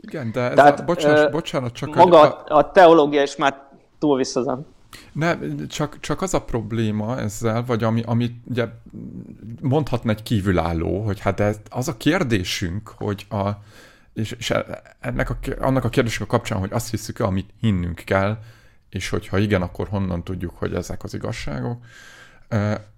Igen, 0.00 0.32
de 0.32 0.40
ez 0.40 0.54
Tehát, 0.54 0.80
a, 0.80 0.84
bocsánat, 0.84 1.30
bocsánat, 1.30 1.72
csak... 1.72 1.94
Maga 1.94 2.20
a, 2.20 2.58
a 2.58 2.70
teológia 2.70 3.22
is 3.22 3.36
már 3.36 3.62
túl 3.98 4.16
visszazem. 4.16 4.66
Ne, 5.12 5.38
csak, 5.66 6.00
csak 6.00 6.22
az 6.22 6.34
a 6.34 6.42
probléma 6.42 7.18
ezzel, 7.18 7.64
vagy 7.66 7.84
ami, 7.84 8.02
amit 8.06 8.34
ugye 8.44 8.66
mondhatna 9.60 10.10
egy 10.10 10.22
kívülálló, 10.22 11.02
hogy 11.02 11.20
hát 11.20 11.40
ez, 11.40 11.60
az 11.70 11.88
a 11.88 11.96
kérdésünk, 11.96 12.92
hogy 12.96 13.26
a, 13.30 13.48
és, 14.12 14.34
és 14.38 14.54
ennek 15.00 15.30
a, 15.30 15.36
annak 15.60 15.84
a 15.84 15.88
kérdésnek 15.88 16.28
a 16.28 16.30
kapcsán, 16.30 16.58
hogy 16.58 16.72
azt 16.72 16.90
hiszük 16.90 17.20
amit 17.20 17.50
hinnünk 17.60 18.02
kell, 18.04 18.38
és 18.90 19.08
hogyha 19.08 19.38
igen, 19.38 19.62
akkor 19.62 19.88
honnan 19.88 20.24
tudjuk, 20.24 20.52
hogy 20.56 20.74
ezek 20.74 21.04
az 21.04 21.14
igazságok. 21.14 21.84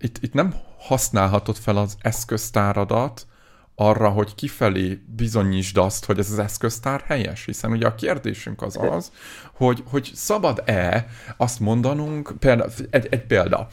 Itt, 0.00 0.18
itt 0.20 0.32
nem 0.32 0.54
használhatod 0.82 1.56
fel 1.56 1.76
az 1.76 1.96
eszköztáradat, 2.00 3.26
arra, 3.74 4.08
hogy 4.08 4.34
kifelé 4.34 5.02
bizonyítsd 5.06 5.76
azt, 5.76 6.04
hogy 6.04 6.18
ez 6.18 6.30
az 6.30 6.38
eszköztár 6.38 7.02
helyes, 7.06 7.44
hiszen 7.44 7.70
ugye 7.70 7.86
a 7.86 7.94
kérdésünk 7.94 8.62
az 8.62 8.76
az, 8.76 9.12
hogy, 9.54 9.82
hogy 9.90 10.10
szabad-e 10.14 11.06
azt 11.36 11.60
mondanunk, 11.60 12.32
példa, 12.38 12.66
egy, 12.90 13.06
egy 13.10 13.26
példa, 13.26 13.68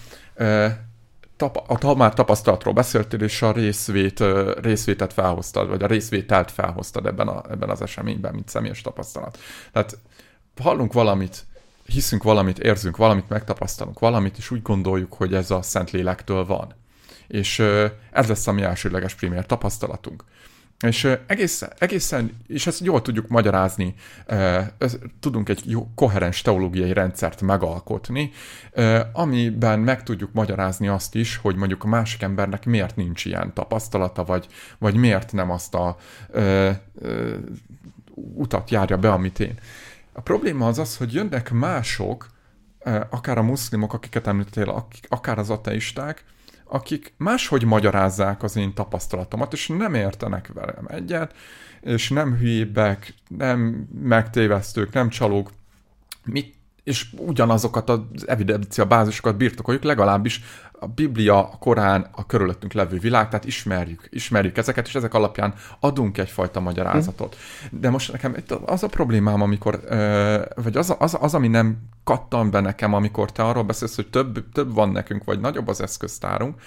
a 1.80 1.94
már 1.94 2.14
tapasztalatról 2.14 2.74
beszéltél, 2.74 3.22
és 3.22 3.42
a 3.42 3.52
részvét, 3.52 4.24
részvétet 4.62 5.14
felhoztad, 5.14 5.70
vagy 5.70 5.84
a 5.84 5.88
részvételt 5.88 6.52
felhoztad 6.52 7.06
ebben, 7.06 7.28
a, 7.28 7.44
ebben 7.52 7.70
az 7.70 7.82
eseményben, 7.82 8.34
mint 8.34 8.50
személyes 8.50 8.82
tapasztalat. 8.82 9.38
Tehát 9.72 9.98
hallunk 10.62 10.94
valamit, 10.94 11.46
hiszünk 11.86 12.24
valamit, 12.24 12.60
érzünk 12.60 12.98
valamit, 12.98 13.30
megtapasztalunk 13.30 14.00
valamit, 14.00 14.38
és 14.38 14.52
úgy 14.52 14.62
gondoljuk, 14.62 15.14
hogy 15.14 15.34
ez 15.34 15.52
a 15.52 15.62
Szentlélektől 15.62 16.46
van 16.46 16.79
és 17.30 17.60
ez 18.12 18.28
lesz 18.28 18.48
a 18.48 18.52
mi 18.52 18.62
elsődleges 18.62 19.14
primér 19.14 19.46
tapasztalatunk. 19.46 20.24
És 20.80 21.18
egészen, 21.28 21.72
egészen, 21.78 22.38
és 22.48 22.68
ezt 22.68 22.86
jól 22.86 23.02
tudjuk 23.02 23.28
magyarázni, 23.28 23.96
tudunk 25.20 25.50
egy 25.50 25.62
jó, 25.66 25.88
koherens 25.96 26.42
teológiai 26.42 26.94
rendszert 26.94 27.42
megalkotni, 27.42 28.32
amiben 29.14 29.80
meg 29.80 30.04
tudjuk 30.04 30.34
magyarázni 30.34 30.88
azt 30.88 31.16
is, 31.16 31.36
hogy 31.36 31.56
mondjuk 31.56 31.84
a 31.84 31.88
másik 31.88 32.22
embernek 32.22 32.66
miért 32.66 32.96
nincs 32.96 33.26
ilyen 33.26 33.54
tapasztalata, 33.54 34.24
vagy, 34.24 34.48
vagy 34.78 34.96
miért 34.96 35.32
nem 35.32 35.52
azt 35.52 35.76
a 35.76 35.98
ö, 36.30 36.70
ö, 37.02 37.36
utat 38.14 38.70
járja 38.70 38.98
be, 38.98 39.12
amit 39.12 39.40
én. 39.40 39.60
A 40.14 40.22
probléma 40.22 40.68
az 40.68 40.80
az, 40.80 40.98
hogy 40.98 41.14
jönnek 41.14 41.52
mások, 41.52 42.30
akár 43.10 43.38
a 43.38 43.44
muszlimok, 43.44 43.94
akiket 43.94 44.28
említettél, 44.28 44.86
akár 45.08 45.40
az 45.40 45.50
ateisták, 45.50 46.24
akik 46.70 47.14
máshogy 47.18 47.64
magyarázzák 47.64 48.44
az 48.44 48.56
én 48.56 48.74
tapasztalatomat, 48.74 49.54
és 49.54 49.68
nem 49.68 49.94
értenek 49.94 50.52
velem 50.54 50.86
egyet, 50.88 51.36
és 51.82 52.10
nem 52.10 52.36
hülyébbek, 52.36 53.14
nem 53.28 53.88
megtévesztők, 54.02 54.94
nem 54.94 55.10
csalók, 55.10 55.52
mit, 56.26 56.56
és 56.90 57.06
ugyanazokat 57.18 57.90
az 57.90 58.00
evidencia 58.26 58.86
bázisokat 58.86 59.38
birtokoljuk, 59.38 59.84
legalábbis 59.84 60.42
a 60.72 60.88
Biblia, 60.88 61.50
a 61.50 61.58
Korán, 61.58 62.08
a 62.12 62.26
körülöttünk 62.26 62.74
levő 62.74 62.98
világ, 62.98 63.30
tehát 63.30 63.46
ismerjük, 63.46 64.08
ismerjük 64.10 64.58
ezeket, 64.58 64.88
és 64.88 64.96
ezek 64.96 65.14
alapján 65.14 65.54
adunk 65.80 66.18
egyfajta 66.18 66.60
magyarázatot. 66.60 67.38
De 67.72 67.90
most 67.90 68.12
nekem 68.12 68.36
az 68.66 68.84
a 68.84 68.88
problémám, 68.88 69.42
amikor, 69.42 69.80
vagy 70.56 70.78
az, 70.78 70.96
az, 71.00 71.18
az 71.20 71.34
ami 71.34 71.48
nem 71.48 71.78
kattan 72.04 72.52
be 72.52 72.60
nekem, 72.60 72.94
amikor 72.94 73.32
te 73.32 73.44
arról 73.44 73.64
beszélsz, 73.64 73.96
hogy 73.96 74.10
több, 74.10 74.52
több 74.52 74.74
van 74.74 74.90
nekünk, 74.90 75.24
vagy 75.24 75.40
nagyobb 75.40 75.68
az 75.68 75.82
eszköztárunk, 75.82 76.62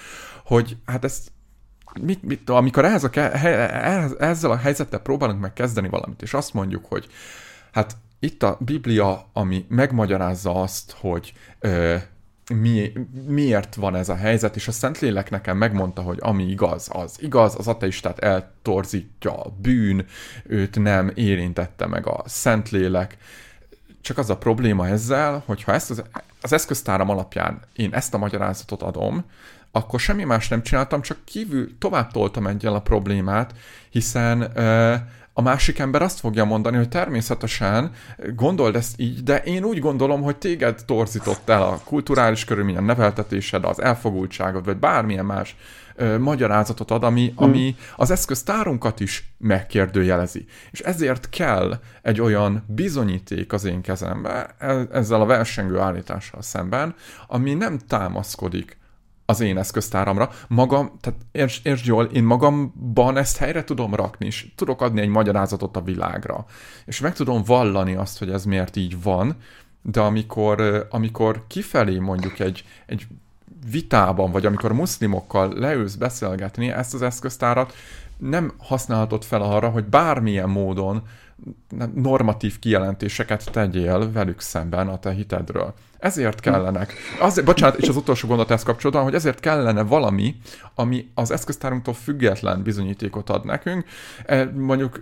hogy 0.45 0.77
hát 0.87 1.05
ezt 1.05 1.33
mit, 2.01 2.23
mit, 2.23 2.51
amikor 2.51 2.85
ehhez 2.85 3.05
a, 3.05 3.11
ehhez, 3.15 4.17
ezzel 4.19 4.51
a 4.51 4.57
helyzettel 4.57 5.01
próbálunk 5.01 5.41
meg 5.41 5.53
kezdeni 5.53 5.89
valamit, 5.89 6.23
és 6.23 6.35
azt 6.35 6.55
mondjuk, 6.55 6.85
hogy 6.85 7.07
hát 7.73 7.97
itt 8.23 8.43
a 8.43 8.57
Biblia, 8.61 9.29
ami 9.33 9.65
megmagyarázza 9.69 10.55
azt, 10.55 10.95
hogy 11.01 11.33
ö, 11.59 11.97
mi, 12.55 12.93
miért 13.27 13.75
van 13.75 13.95
ez 13.95 14.09
a 14.09 14.15
helyzet, 14.15 14.57
és 14.57 14.69
a 14.69 14.73
Szentlélek 14.73 15.31
nekem 15.31 15.57
megmondta, 15.57 16.03
hogy 16.03 16.19
ami 16.21 16.45
igaz, 16.45 16.89
az 16.93 17.17
igaz, 17.21 17.55
az 17.59 17.69
ateistát 17.69 18.19
eltorzítja 18.19 19.43
a 19.43 19.53
bűn, 19.61 20.07
őt 20.47 20.79
nem 20.79 21.13
érintette 21.15 21.87
meg 21.87 22.07
a 22.07 22.23
Szentlélek. 22.27 23.17
Csak 24.01 24.19
az 24.19 24.31
a 24.31 24.37
probléma 24.37 24.89
ezzel, 24.89 25.43
hogy 25.47 25.63
ha 25.63 25.73
ezt 25.73 25.91
az, 25.91 26.03
az 26.41 26.53
eszköztáram 26.53 27.09
alapján 27.09 27.61
én 27.77 27.95
ezt 27.95 28.15
a 28.15 28.19
magyarázatot 28.19 28.83
adom, 28.83 29.25
akkor 29.71 30.01
semmi 30.01 30.25
más 30.25 30.49
nem 30.49 30.63
csináltam, 30.63 31.03
csak 31.03 31.19
kívül 31.25 31.79
tovább 31.79 32.11
toltam 32.11 32.47
egyel 32.47 32.75
a 32.75 32.81
problémát, 32.81 33.55
hiszen 33.91 34.41
uh, 34.41 34.95
a 35.33 35.43
másik 35.43 35.79
ember 35.79 36.03
azt 36.03 36.19
fogja 36.19 36.45
mondani, 36.45 36.77
hogy 36.77 36.89
természetesen 36.89 37.91
gondold 38.35 38.77
ezt 38.77 39.01
így, 39.01 39.23
de 39.23 39.39
én 39.39 39.65
úgy 39.65 39.79
gondolom, 39.79 40.23
hogy 40.23 40.37
téged 40.37 40.85
torzított 40.87 41.49
el 41.49 41.63
a 41.63 41.81
kulturális 41.85 42.45
körülményen 42.45 42.85
neveltetésed, 42.85 43.65
az 43.65 43.81
elfogultságod, 43.81 44.65
vagy 44.65 44.77
bármilyen 44.77 45.25
más 45.25 45.57
ö, 45.95 46.19
magyarázatot 46.19 46.91
ad, 46.91 47.05
ami, 47.05 47.33
hmm. 47.37 47.49
ami 47.49 47.77
az 47.97 48.11
eszköztárunkat 48.11 49.01
is 49.01 49.33
megkérdőjelezi. 49.39 50.45
És 50.71 50.81
ezért 50.81 51.29
kell 51.29 51.81
egy 52.03 52.21
olyan 52.21 52.65
bizonyíték 52.67 53.53
az 53.53 53.65
én 53.65 53.81
kezembe 53.81 54.55
e, 54.59 54.87
ezzel 54.93 55.21
a 55.21 55.27
versengő 55.27 55.79
állítással 55.79 56.43
szemben, 56.43 56.95
ami 57.27 57.55
nem 57.55 57.79
támaszkodik 57.79 58.81
az 59.33 59.41
én 59.41 59.59
eszköztáramra. 59.59 60.31
Magam, 60.49 60.93
tehát 61.01 61.21
értsd, 61.33 61.67
értsd 61.67 61.87
jól, 61.87 62.05
én 62.05 62.25
magamban 62.25 63.17
ezt 63.17 63.37
helyre 63.37 63.65
tudom 63.65 63.95
rakni, 63.95 64.27
és 64.27 64.47
tudok 64.57 64.81
adni 64.81 65.01
egy 65.01 65.09
magyarázatot 65.09 65.77
a 65.77 65.83
világra. 65.83 66.47
És 66.85 67.01
meg 67.01 67.15
tudom 67.15 67.43
vallani 67.43 67.95
azt, 67.95 68.19
hogy 68.19 68.31
ez 68.31 68.45
miért 68.45 68.77
így 68.77 69.03
van, 69.03 69.37
de 69.83 70.01
amikor, 70.01 70.87
amikor 70.91 71.45
kifelé 71.47 71.99
mondjuk 71.99 72.39
egy, 72.39 72.65
egy 72.87 73.07
vitában, 73.71 74.31
vagy 74.31 74.47
amikor 74.47 74.73
muszlimokkal 74.73 75.53
leülsz 75.55 75.95
beszélgetni, 75.95 76.71
ezt 76.71 76.95
az 76.95 77.03
eszköztárat 77.03 77.75
nem 78.17 78.53
használhatod 78.59 79.25
fel 79.25 79.43
arra, 79.43 79.69
hogy 79.69 79.85
bármilyen 79.85 80.49
módon 80.49 81.03
normatív 81.95 82.59
kijelentéseket 82.59 83.51
tegyél 83.51 84.13
velük 84.13 84.41
szemben 84.41 84.89
a 84.89 84.99
te 84.99 85.11
hitedről. 85.11 85.75
Ezért 86.03 86.41
kellenek. 86.41 86.95
Azért, 87.21 87.47
bocsánat, 87.47 87.77
és 87.77 87.89
az 87.89 87.97
utolsó 87.97 88.29
gondot 88.29 88.51
ezt 88.51 88.65
kapcsolatban, 88.65 89.05
hogy 89.05 89.15
ezért 89.15 89.41
kellene 89.41 89.83
valami, 89.83 90.37
ami 90.75 91.11
az 91.15 91.31
eszköztárunktól 91.31 91.95
független 91.95 92.63
bizonyítékot 92.63 93.31
ad 93.31 93.45
nekünk. 93.45 93.85
E, 94.27 94.45
mondjuk 94.45 95.01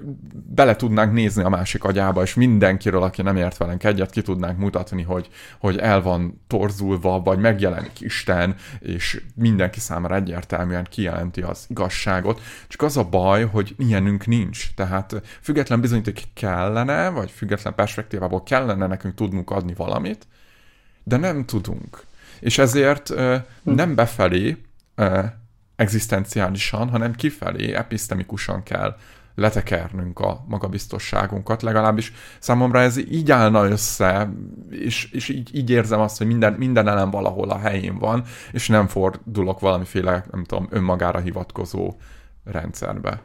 bele 0.54 0.76
tudnánk 0.76 1.12
nézni 1.12 1.42
a 1.42 1.48
másik 1.48 1.84
agyába, 1.84 2.22
és 2.22 2.34
mindenkiről, 2.34 3.02
aki 3.02 3.22
nem 3.22 3.36
ért 3.36 3.56
velünk 3.56 3.84
egyet, 3.84 4.10
ki 4.10 4.22
tudnánk 4.22 4.58
mutatni, 4.58 5.02
hogy, 5.02 5.28
hogy 5.58 5.78
el 5.78 6.02
van 6.02 6.42
torzulva, 6.46 7.20
vagy 7.20 7.38
megjelenik 7.38 8.00
Isten, 8.00 8.54
és 8.78 9.22
mindenki 9.34 9.80
számára 9.80 10.14
egyértelműen 10.14 10.86
kijelenti 10.90 11.42
az 11.42 11.64
igazságot. 11.68 12.40
Csak 12.68 12.82
az 12.82 12.96
a 12.96 13.04
baj, 13.04 13.44
hogy 13.44 13.74
ilyenünk 13.78 14.26
nincs. 14.26 14.74
Tehát 14.74 15.22
független 15.40 15.80
bizonyíték 15.80 16.22
kellene, 16.34 17.08
vagy 17.08 17.30
független 17.30 17.74
perspektívából 17.74 18.42
kellene 18.42 18.86
nekünk 18.86 19.14
tudnunk 19.14 19.50
adni 19.50 19.74
valamit, 19.76 20.26
de 21.10 21.16
nem 21.16 21.44
tudunk. 21.44 22.02
És 22.40 22.58
ezért 22.58 23.10
uh, 23.10 23.34
nem 23.62 23.94
befelé 23.94 24.56
egzisztenciálisan, 25.76 26.88
hanem 26.88 27.14
kifelé, 27.14 27.72
epistemikusan 27.72 28.62
kell 28.62 28.96
letekernünk 29.34 30.18
a 30.18 30.44
magabiztosságunkat, 30.48 31.62
legalábbis 31.62 32.12
számomra 32.38 32.80
ez 32.80 32.96
így 32.96 33.30
állna 33.30 33.68
össze, 33.68 34.30
és, 34.70 35.10
és 35.12 35.28
így, 35.28 35.54
így 35.54 35.70
érzem 35.70 36.00
azt, 36.00 36.18
hogy 36.18 36.26
minden, 36.26 36.52
minden 36.52 36.88
elem 36.88 37.10
valahol 37.10 37.50
a 37.50 37.58
helyén 37.58 37.98
van, 37.98 38.24
és 38.52 38.68
nem 38.68 38.86
fordulok 38.86 39.60
valamiféle, 39.60 40.24
nem 40.30 40.44
tudom, 40.44 40.66
önmagára 40.70 41.18
hivatkozó 41.18 41.94
rendszerbe. 42.44 43.20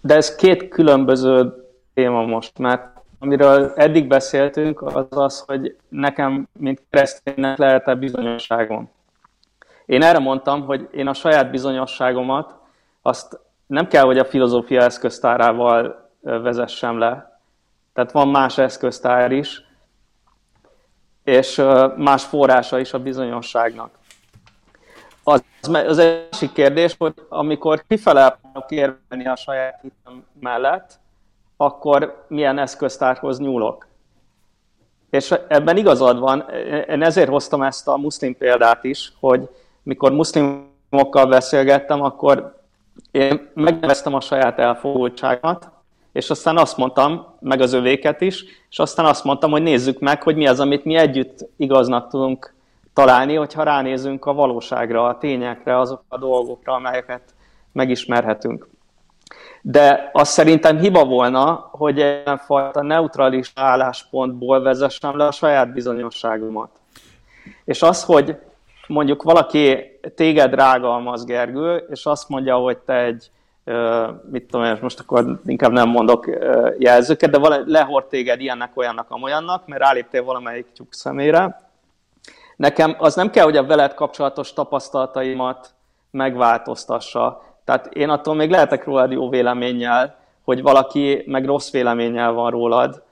De 0.00 0.14
ez 0.14 0.34
két 0.34 0.68
különböző 0.68 1.52
téma 1.94 2.22
most, 2.22 2.58
mert 2.58 2.93
amiről 3.24 3.72
eddig 3.76 4.06
beszéltünk, 4.06 4.82
az 4.82 5.06
az, 5.10 5.44
hogy 5.46 5.76
nekem, 5.88 6.48
mint 6.58 6.82
kereszténynek 6.90 7.58
lehet-e 7.58 7.94
bizonyosságom. 7.94 8.90
Én 9.86 10.02
erre 10.02 10.18
mondtam, 10.18 10.64
hogy 10.64 10.88
én 10.92 11.06
a 11.06 11.14
saját 11.14 11.50
bizonyosságomat 11.50 12.54
azt 13.02 13.40
nem 13.66 13.88
kell, 13.88 14.04
hogy 14.04 14.18
a 14.18 14.24
filozófia 14.24 14.82
eszköztárával 14.82 16.10
vezessem 16.20 16.98
le. 16.98 17.40
Tehát 17.92 18.12
van 18.12 18.28
más 18.28 18.58
eszköztár 18.58 19.32
is, 19.32 19.62
és 21.24 21.62
más 21.96 22.24
forrása 22.24 22.78
is 22.78 22.92
a 22.92 22.98
bizonyosságnak. 22.98 23.90
Az, 25.22 25.42
az 25.62 25.98
egy 25.98 26.26
másik 26.30 26.52
kérdés, 26.52 26.94
hogy 26.98 27.14
amikor 27.28 27.84
kifele 27.88 28.24
akarok 28.24 28.70
érvelni 28.70 29.26
a 29.26 29.36
saját 29.36 29.80
hitem 29.80 30.24
mellett, 30.40 31.02
akkor 31.56 32.24
milyen 32.28 32.58
eszköztárhoz 32.58 33.38
nyúlok. 33.38 33.86
És 35.10 35.34
ebben 35.48 35.76
igazad 35.76 36.18
van, 36.18 36.44
én 36.88 37.02
ezért 37.02 37.28
hoztam 37.28 37.62
ezt 37.62 37.88
a 37.88 37.96
muszlim 37.96 38.36
példát 38.36 38.84
is, 38.84 39.12
hogy 39.20 39.48
mikor 39.82 40.12
muszlimokkal 40.12 41.26
beszélgettem, 41.28 42.02
akkor 42.02 42.62
én 43.10 43.50
megneveztem 43.54 44.14
a 44.14 44.20
saját 44.20 44.58
elfogultságomat, 44.58 45.70
és 46.12 46.30
aztán 46.30 46.56
azt 46.56 46.76
mondtam, 46.76 47.26
meg 47.40 47.60
az 47.60 47.72
övéket 47.72 48.20
is, 48.20 48.44
és 48.70 48.78
aztán 48.78 49.06
azt 49.06 49.24
mondtam, 49.24 49.50
hogy 49.50 49.62
nézzük 49.62 49.98
meg, 49.98 50.22
hogy 50.22 50.36
mi 50.36 50.46
az, 50.46 50.60
amit 50.60 50.84
mi 50.84 50.94
együtt 50.94 51.48
igaznak 51.56 52.08
tudunk 52.08 52.54
találni, 52.92 53.34
hogyha 53.34 53.62
ránézünk 53.62 54.26
a 54.26 54.32
valóságra, 54.32 55.06
a 55.06 55.18
tényekre, 55.18 55.78
azok 55.78 56.04
a 56.08 56.18
dolgokra, 56.18 56.72
amelyeket 56.72 57.22
megismerhetünk. 57.72 58.68
De 59.66 60.10
azt 60.12 60.32
szerintem 60.32 60.78
hiba 60.78 61.04
volna, 61.04 61.68
hogy 61.72 61.96
ilyenfajta 61.96 62.82
neutralis 62.82 63.52
álláspontból 63.54 64.62
vezessem 64.62 65.16
le 65.16 65.26
a 65.26 65.32
saját 65.32 65.72
bizonyosságomat. 65.72 66.70
És 67.64 67.82
az, 67.82 68.04
hogy 68.04 68.36
mondjuk 68.86 69.22
valaki 69.22 69.98
téged 70.14 70.54
rágalmaz, 70.54 71.24
Gergő, 71.24 71.76
és 71.90 72.06
azt 72.06 72.28
mondja, 72.28 72.56
hogy 72.56 72.78
te 72.78 72.94
egy, 72.94 73.30
mit 74.30 74.46
tudom 74.46 74.66
én, 74.66 74.78
most 74.80 75.00
akkor 75.00 75.40
inkább 75.46 75.72
nem 75.72 75.88
mondok 75.88 76.30
jelzőket, 76.78 77.30
de 77.30 77.62
lehord 77.66 78.06
téged 78.06 78.40
ilyennek, 78.40 78.76
olyannak, 78.76 79.10
amolyannak, 79.10 79.66
mert 79.66 79.82
ráléptél 79.82 80.24
valamelyik 80.24 80.66
tyúk 80.72 80.94
szemére. 80.94 81.68
Nekem 82.56 82.96
az 82.98 83.14
nem 83.14 83.30
kell, 83.30 83.44
hogy 83.44 83.56
a 83.56 83.66
veled 83.66 83.94
kapcsolatos 83.94 84.52
tapasztalataimat 84.52 85.74
megváltoztassa. 86.10 87.42
Tehát 87.64 87.86
én 87.86 88.08
attól 88.08 88.34
még 88.34 88.50
lehetek 88.50 88.84
rólad 88.84 89.12
jó 89.12 89.28
véleménnyel, 89.28 90.16
hogy 90.44 90.62
valaki 90.62 91.22
meg 91.26 91.44
rossz 91.44 91.70
véleménnyel 91.70 92.32
van 92.32 92.50
rólad, 92.50 93.02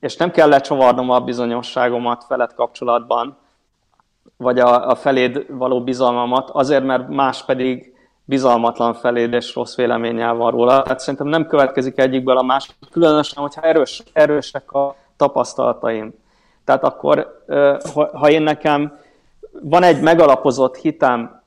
és 0.00 0.16
nem 0.16 0.30
kell 0.30 0.48
lecsavarnom 0.48 1.10
a 1.10 1.20
bizonyosságomat 1.20 2.26
veled 2.28 2.54
kapcsolatban, 2.54 3.36
vagy 4.36 4.58
a, 4.58 4.88
a 4.88 4.94
feléd 4.94 5.46
való 5.48 5.82
bizalmamat, 5.82 6.50
azért, 6.50 6.84
mert 6.84 7.08
más 7.08 7.44
pedig 7.44 7.94
bizalmatlan 8.24 8.94
feléd 8.94 9.32
és 9.32 9.54
rossz 9.54 9.76
véleménnyel 9.76 10.34
van 10.34 10.50
róla. 10.50 10.82
Tehát 10.82 11.00
szerintem 11.00 11.26
nem 11.26 11.46
következik 11.46 11.98
egyikből 11.98 12.36
a 12.36 12.42
másik, 12.42 12.74
különösen, 12.90 13.42
hogyha 13.42 13.62
erős, 13.62 14.02
erősek 14.12 14.72
a 14.72 14.96
tapasztalataim. 15.16 16.14
Tehát 16.64 16.84
akkor, 16.84 17.44
ha 18.12 18.30
én 18.30 18.42
nekem 18.42 18.98
van 19.62 19.82
egy 19.82 20.00
megalapozott 20.00 20.76
hitem, 20.76 21.41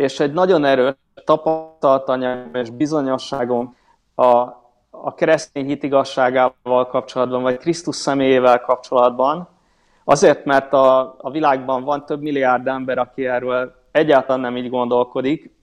és 0.00 0.20
egy 0.20 0.32
nagyon 0.32 0.64
erős 0.64 0.94
tapasztalatanyagom 1.24 2.54
és 2.54 2.70
bizonyosságom 2.70 3.76
a, 4.14 4.26
a 4.90 5.14
keresztény 5.14 5.66
hit 5.66 5.82
igazságával 5.82 6.86
kapcsolatban, 6.86 7.42
vagy 7.42 7.56
Krisztus 7.56 7.96
személyével 7.96 8.60
kapcsolatban, 8.60 9.48
azért, 10.04 10.44
mert 10.44 10.72
a, 10.72 11.14
a 11.18 11.30
világban 11.30 11.84
van 11.84 12.04
több 12.04 12.20
milliárd 12.20 12.66
ember, 12.66 12.98
aki 12.98 13.26
erről 13.26 13.74
egyáltalán 13.92 14.40
nem 14.40 14.56
így 14.56 14.70
gondolkodik, 14.70 15.54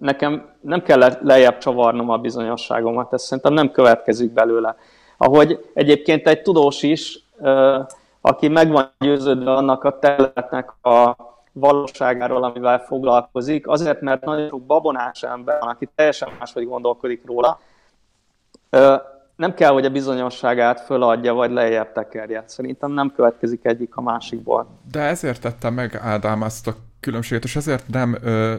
nekem 0.00 0.54
nem 0.60 0.82
kell 0.82 1.16
lejjebb 1.20 1.58
csavarnom 1.58 2.10
a 2.10 2.18
bizonyosságomat, 2.18 3.12
ez 3.12 3.22
szerintem 3.22 3.52
nem 3.52 3.70
következik 3.70 4.32
belőle. 4.32 4.76
Ahogy 5.16 5.70
egyébként 5.74 6.28
egy 6.28 6.42
tudós 6.42 6.82
is, 6.82 7.18
aki 8.20 8.48
meg 8.48 8.70
van 8.70 8.90
győződve 8.98 9.52
annak 9.52 9.84
a 9.84 9.98
területnek 9.98 10.72
a 10.82 11.16
valóságáról, 11.58 12.44
amivel 12.44 12.78
foglalkozik, 12.78 13.68
azért, 13.68 14.00
mert 14.00 14.24
nagyon 14.24 14.48
sok 14.48 14.66
babonás 14.66 15.22
ember 15.22 15.58
van, 15.60 15.68
aki 15.68 15.88
teljesen 15.94 16.28
máshogy 16.38 16.66
gondolkodik 16.66 17.22
róla, 17.26 17.60
nem 19.36 19.54
kell, 19.54 19.70
hogy 19.70 19.84
a 19.84 19.90
bizonyosságát 19.90 20.80
föladja, 20.80 21.34
vagy 21.34 21.50
lejjebb 21.50 21.92
tekerje. 21.92 22.44
Szerintem 22.46 22.92
nem 22.92 23.12
következik 23.16 23.64
egyik 23.64 23.96
a 23.96 24.00
másikból. 24.02 24.66
De 24.92 25.00
ezért 25.00 25.40
tettem 25.40 25.74
meg, 25.74 25.94
Ádám, 26.02 26.42
ezt 26.42 26.66
a 26.66 26.74
különbséget, 27.00 27.44
és 27.44 27.56
ezért 27.56 27.88
nem 27.88 28.16
ö, 28.22 28.54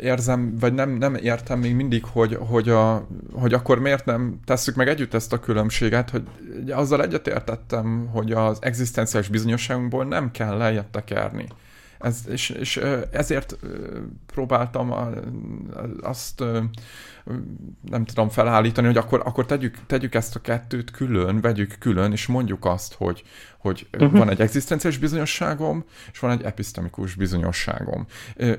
érzem, 0.00 0.56
vagy 0.60 0.74
nem, 0.74 0.90
nem 0.90 1.14
értem 1.14 1.58
még 1.58 1.74
mindig, 1.74 2.04
hogy, 2.12 2.38
hogy, 2.48 2.68
a, 2.68 3.06
hogy 3.32 3.52
akkor 3.52 3.78
miért 3.78 4.04
nem 4.04 4.40
tesszük 4.44 4.74
meg 4.74 4.88
együtt 4.88 5.14
ezt 5.14 5.32
a 5.32 5.38
különbséget, 5.38 6.10
hogy 6.10 6.22
azzal 6.70 7.02
egyetértettem, 7.02 8.08
hogy 8.12 8.32
az 8.32 8.58
egzisztenciális 8.60 9.28
bizonyosságunkból 9.28 10.04
nem 10.04 10.30
kell 10.30 10.56
lejjebb 10.56 10.90
tekerni 10.90 11.46
Ez, 12.00 12.18
és, 12.28 12.50
és 12.50 12.80
ezért 13.12 13.56
próbáltam 14.26 14.94
azt 16.02 16.44
nem 17.90 18.04
tudom 18.04 18.28
felállítani, 18.28 18.86
hogy 18.86 18.96
akkor, 18.96 19.22
akkor 19.24 19.46
tegyük, 19.46 19.76
tegyük 19.86 20.14
ezt 20.14 20.36
a 20.36 20.40
kettőt 20.40 20.90
külön, 20.90 21.40
vegyük 21.40 21.76
külön, 21.78 22.12
és 22.12 22.26
mondjuk 22.26 22.64
azt, 22.64 22.94
hogy, 22.94 23.24
hogy 23.58 23.86
uh-huh. 23.92 24.18
van 24.18 24.30
egy 24.30 24.40
egzisztenciális 24.40 24.98
bizonyosságom, 24.98 25.84
és 26.12 26.18
van 26.18 26.30
egy 26.30 26.42
epistemikus 26.42 27.14
bizonyosságom. 27.14 28.06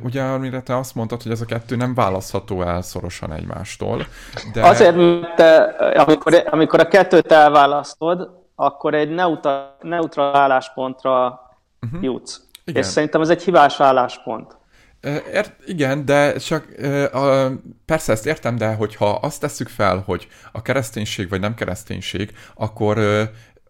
Ugye, 0.04 0.24
amire 0.24 0.62
te 0.62 0.78
azt 0.78 0.96
mondtad, 0.96 1.22
hogy 1.22 1.32
ez 1.32 1.42
a 1.42 1.46
kettő 1.46 1.76
nem 1.76 1.94
választható 1.94 2.62
el 2.62 2.82
szorosan 2.82 3.34
egymástól. 3.34 4.06
De... 4.54 4.66
Azért, 4.66 4.96
mert 4.96 5.36
te, 5.36 5.58
amikor, 5.98 6.44
amikor 6.46 6.80
a 6.80 6.88
kettőt 6.88 7.32
elválasztod, 7.32 8.30
akkor 8.56 8.94
egy 8.94 9.10
neutra, 9.10 9.78
neutra 9.82 10.38
álláspontra 10.38 11.39
uh-huh. 11.82 12.04
jutsz. 12.04 12.50
Igen. 12.64 12.82
És 12.82 12.88
szerintem 12.88 13.22
ez 13.22 13.30
egy 13.30 13.43
hibás 13.43 13.80
álláspont. 13.80 14.59
Ért, 15.34 15.53
igen, 15.66 16.05
de 16.05 16.38
csak 16.38 16.68
persze 17.86 18.12
ezt 18.12 18.26
értem, 18.26 18.55
de 18.55 18.74
hogyha 18.74 19.09
azt 19.09 19.39
tesszük 19.39 19.68
fel, 19.68 20.03
hogy 20.05 20.28
a 20.51 20.62
kereszténység 20.62 21.30
vagy 21.30 21.39
nem 21.39 21.53
kereszténység, 21.53 22.34
akkor 22.53 22.99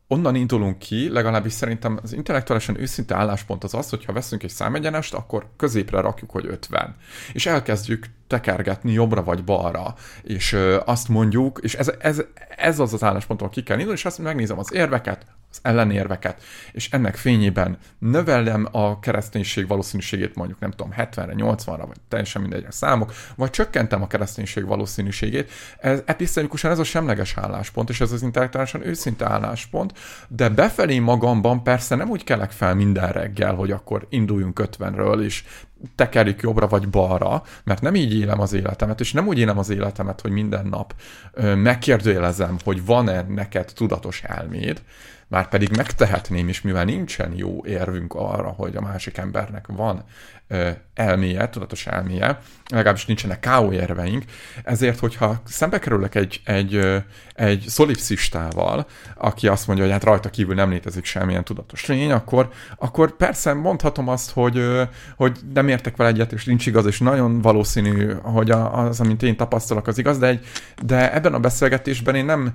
onnan 0.07 0.35
indulunk 0.35 0.79
ki, 0.79 1.09
legalábbis 1.09 1.53
szerintem 1.53 1.99
az 2.03 2.13
intellektuálisan 2.13 2.79
őszinte 2.79 3.15
álláspont 3.15 3.63
az 3.63 3.73
az, 3.73 3.89
hogy 3.89 4.05
ha 4.05 4.13
veszünk 4.13 4.43
egy 4.43 4.49
számegyenest, 4.49 5.13
akkor 5.13 5.49
középre 5.57 5.99
rakjuk, 5.99 6.31
hogy 6.31 6.45
50. 6.45 6.95
És 7.33 7.45
elkezdjük 7.45 8.05
tekergetni 8.31 8.91
jobbra 8.91 9.23
vagy 9.23 9.43
balra, 9.43 9.95
és 10.23 10.57
azt 10.85 11.07
mondjuk, 11.07 11.59
és 11.61 11.73
ez, 11.73 11.91
ez, 11.99 12.21
ez 12.57 12.79
az 12.79 12.93
az 12.93 13.03
álláspont, 13.03 13.39
ahol 13.39 13.53
ki 13.53 13.63
kell 13.63 13.77
indulni, 13.77 13.99
és 13.99 14.05
azt 14.05 14.19
megnézem 14.19 14.59
az 14.59 14.73
érveket, 14.73 15.25
az 15.51 15.59
ellenérveket, 15.61 16.43
és 16.71 16.89
ennek 16.91 17.15
fényében 17.15 17.77
növelem 17.99 18.67
a 18.71 18.99
kereszténység 18.99 19.67
valószínűségét 19.67 20.35
mondjuk 20.35 20.59
nem 20.59 20.71
tudom 20.71 20.93
70-re, 20.97 21.33
80-ra, 21.37 21.83
vagy 21.87 21.97
teljesen 22.07 22.41
mindegy 22.41 22.65
a 22.67 22.71
számok, 22.71 23.13
vagy 23.35 23.49
csökkentem 23.49 24.01
a 24.01 24.07
kereszténység 24.07 24.65
valószínűségét. 24.65 25.51
Ez 25.79 26.01
epistemikusan 26.05 26.71
ez 26.71 26.79
a 26.79 26.83
semleges 26.83 27.37
álláspont, 27.37 27.89
és 27.89 28.01
ez 28.01 28.11
az 28.11 28.21
intellektuálisan 28.21 28.87
őszinte 28.87 29.29
álláspont, 29.29 29.93
de 30.27 30.49
befelé 30.49 30.99
magamban 30.99 31.63
persze 31.63 31.95
nem 31.95 32.09
úgy 32.09 32.23
kelek 32.23 32.51
fel 32.51 32.75
minden 32.75 33.11
reggel, 33.11 33.53
hogy 33.55 33.71
akkor 33.71 34.07
induljunk 34.09 34.61
50-ről, 34.63 35.23
és 35.23 35.43
tekerjük 35.95 36.41
jobbra 36.41 36.67
vagy 36.67 36.89
balra, 36.89 37.43
mert 37.63 37.81
nem 37.81 37.95
így 37.95 38.19
élem 38.19 38.39
az 38.39 38.53
életemet, 38.53 38.99
és 38.99 39.13
nem 39.13 39.27
úgy 39.27 39.39
élem 39.39 39.57
az 39.57 39.69
életemet, 39.69 40.21
hogy 40.21 40.31
minden 40.31 40.65
nap 40.65 40.93
megkérdőjelezem, 41.55 42.57
hogy 42.63 42.85
van-e 42.85 43.21
neked 43.21 43.71
tudatos 43.73 44.21
elméd, 44.23 44.81
már 45.31 45.49
pedig 45.49 45.75
megtehetném 45.75 46.49
is, 46.49 46.61
mivel 46.61 46.85
nincsen 46.85 47.33
jó 47.35 47.65
érvünk 47.65 48.13
arra, 48.13 48.47
hogy 48.47 48.75
a 48.75 48.81
másik 48.81 49.17
embernek 49.17 49.65
van 49.67 50.03
ö, 50.47 50.69
elméje, 50.93 51.49
tudatos 51.49 51.87
elméje, 51.87 52.39
legalábbis 52.69 53.05
nincsenek 53.05 53.39
K.O. 53.39 53.71
érveink, 53.71 54.23
ezért, 54.63 54.99
hogyha 54.99 55.41
szembe 55.45 55.79
kerülök 55.79 56.15
egy, 56.15 56.41
egy, 56.45 57.01
egy 57.33 57.65
szolipszistával, 57.67 58.87
aki 59.15 59.47
azt 59.47 59.67
mondja, 59.67 59.85
hogy 59.85 59.93
hát 59.93 60.03
rajta 60.03 60.29
kívül 60.29 60.55
nem 60.55 60.69
létezik 60.69 61.05
semmilyen 61.05 61.43
tudatos 61.43 61.85
lény, 61.85 62.11
akkor, 62.11 62.49
akkor 62.77 63.15
persze 63.15 63.53
mondhatom 63.53 64.07
azt, 64.07 64.31
hogy, 64.31 64.65
hogy 65.15 65.39
nem 65.53 65.67
értek 65.67 65.95
vele 65.95 66.09
egyet, 66.09 66.31
és 66.31 66.45
nincs 66.45 66.65
igaz, 66.65 66.85
és 66.85 66.99
nagyon 66.99 67.41
valószínű, 67.41 68.11
hogy 68.13 68.51
az, 68.51 68.99
amit 68.99 69.23
én 69.23 69.37
tapasztalok, 69.37 69.87
az 69.87 69.97
igaz, 69.97 70.17
de, 70.17 70.27
egy, 70.27 70.45
de 70.83 71.13
ebben 71.13 71.33
a 71.33 71.39
beszélgetésben 71.39 72.15
én 72.15 72.25
nem 72.25 72.53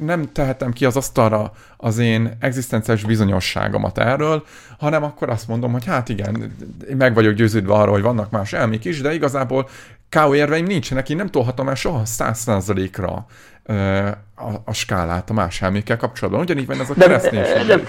nem 0.00 0.32
tehetem 0.32 0.72
ki 0.72 0.84
az 0.84 0.96
asztalra 0.96 1.52
az 1.76 1.98
én 1.98 2.36
egzisztenciális 2.40 3.04
bizonyosságomat 3.04 3.98
erről, 3.98 4.44
hanem 4.78 5.02
akkor 5.02 5.28
azt 5.28 5.48
mondom, 5.48 5.72
hogy 5.72 5.84
hát 5.84 6.08
igen, 6.08 6.56
meg 6.98 7.14
vagyok 7.14 7.34
győződve 7.34 7.72
arról, 7.72 7.94
hogy 7.94 8.02
vannak 8.02 8.30
más 8.30 8.52
elmék 8.52 8.84
is, 8.84 9.00
de 9.00 9.12
igazából 9.12 9.68
K.O. 10.08 10.34
érveim 10.34 10.64
nincsenek, 10.64 11.08
én 11.08 11.16
nem 11.16 11.28
tolhatom 11.28 11.68
el 11.68 11.74
soha 11.74 12.04
száz 12.04 12.38
százalékra 12.38 13.26
a, 14.34 14.52
a 14.64 14.72
skálát 14.72 15.30
a 15.30 15.32
más 15.32 15.62
elmékkel 15.62 15.96
kapcsolatban. 15.96 16.42
Ugyanígy 16.42 16.66
van 16.66 16.80
ez 16.80 16.90
a 16.90 16.94
kereszténység. 16.94 17.66
De, 17.66 17.76
de, 17.76 17.82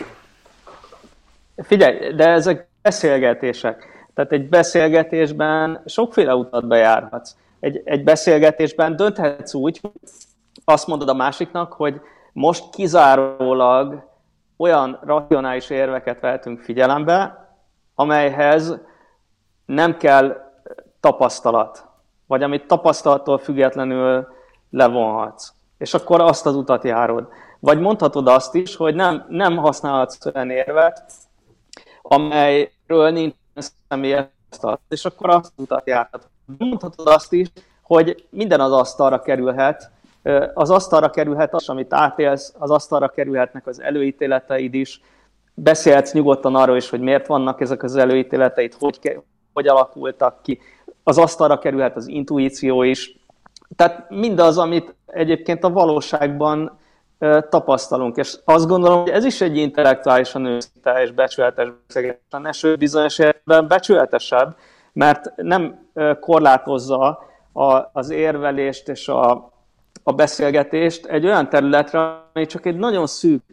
figyelj, 1.63 2.13
de 2.13 2.27
ezek 2.27 2.67
beszélgetések. 2.81 3.85
Tehát 4.13 4.31
egy 4.31 4.49
beszélgetésben 4.49 5.81
sokféle 5.85 6.35
utat 6.35 6.67
bejárhatsz. 6.67 7.35
Egy, 7.59 7.81
egy 7.85 8.03
beszélgetésben 8.03 8.95
dönthetsz 8.95 9.53
úgy, 9.53 9.79
hogy 9.81 9.91
azt 10.65 10.87
mondod 10.87 11.09
a 11.09 11.13
másiknak, 11.13 11.73
hogy 11.73 12.01
most 12.33 12.69
kizárólag 12.69 14.09
olyan 14.57 14.99
racionális 15.03 15.69
érveket 15.69 16.19
vehetünk 16.19 16.59
figyelembe, 16.59 17.49
amelyhez 17.95 18.79
nem 19.65 19.97
kell 19.97 20.51
tapasztalat, 20.99 21.85
vagy 22.27 22.43
amit 22.43 22.67
tapasztalattól 22.67 23.37
függetlenül 23.37 24.27
levonhatsz. 24.69 25.53
És 25.77 25.93
akkor 25.93 26.21
azt 26.21 26.45
az 26.45 26.55
utat 26.55 26.83
járod. 26.83 27.27
Vagy 27.59 27.79
mondhatod 27.79 28.27
azt 28.27 28.55
is, 28.55 28.75
hogy 28.75 28.95
nem, 28.95 29.25
nem 29.29 29.57
használhatsz 29.57 30.25
olyan 30.25 30.49
érvet, 30.49 31.11
amelyről 32.01 33.09
nincs 33.09 33.35
személyes 33.87 34.25
és 34.87 35.05
akkor 35.05 35.29
azt 35.29 35.53
az 35.55 35.63
utat 35.63 35.87
járhat. 35.87 36.29
Mondhatod 36.57 37.07
azt 37.07 37.33
is, 37.33 37.47
hogy 37.81 38.27
minden 38.29 38.59
az 38.59 38.71
asztalra 38.71 39.21
kerülhet, 39.21 39.91
az 40.53 40.69
asztalra 40.69 41.09
kerülhet 41.09 41.53
az, 41.53 41.69
amit 41.69 41.93
átélsz, 41.93 42.53
az 42.59 42.71
asztalra 42.71 43.09
kerülhetnek 43.09 43.67
az 43.67 43.81
előítéleteid 43.81 44.73
is, 44.73 45.01
beszélhetsz 45.53 46.13
nyugodtan 46.13 46.55
arról 46.55 46.77
is, 46.77 46.89
hogy 46.89 46.99
miért 46.99 47.27
vannak 47.27 47.61
ezek 47.61 47.83
az 47.83 47.95
előítéleteid, 47.95 48.73
hogy, 48.79 49.19
hogy 49.53 49.67
alakultak 49.67 50.41
ki, 50.41 50.59
az 51.03 51.17
asztalra 51.17 51.59
kerülhet 51.59 51.95
az 51.95 52.07
intuíció 52.07 52.83
is, 52.83 53.19
tehát 53.75 54.09
mindaz, 54.09 54.57
amit 54.57 54.95
egyébként 55.05 55.63
a 55.63 55.69
valóságban 55.69 56.79
tapasztalunk. 57.49 58.17
És 58.17 58.37
azt 58.45 58.67
gondolom, 58.67 59.01
hogy 59.01 59.09
ez 59.09 59.25
is 59.25 59.41
egy 59.41 59.57
intellektuálisan 59.57 60.45
őszinte 60.45 61.01
és 61.01 61.11
becsületes 61.11 61.69
beszélgetés, 61.87 62.57
sőt 62.57 62.77
bizonyos 62.77 63.19
értelemben 63.19 63.67
becsületesebb, 63.67 64.55
mert 64.93 65.35
nem 65.35 65.89
korlátozza 66.19 67.19
az 67.91 68.09
érvelést 68.09 68.89
és 68.89 69.07
a, 69.07 69.50
a 70.03 70.11
beszélgetést 70.11 71.05
egy 71.05 71.25
olyan 71.25 71.49
területre, 71.49 71.99
ami 72.33 72.45
csak 72.45 72.65
egy 72.65 72.77
nagyon 72.77 73.07
szűk 73.07 73.43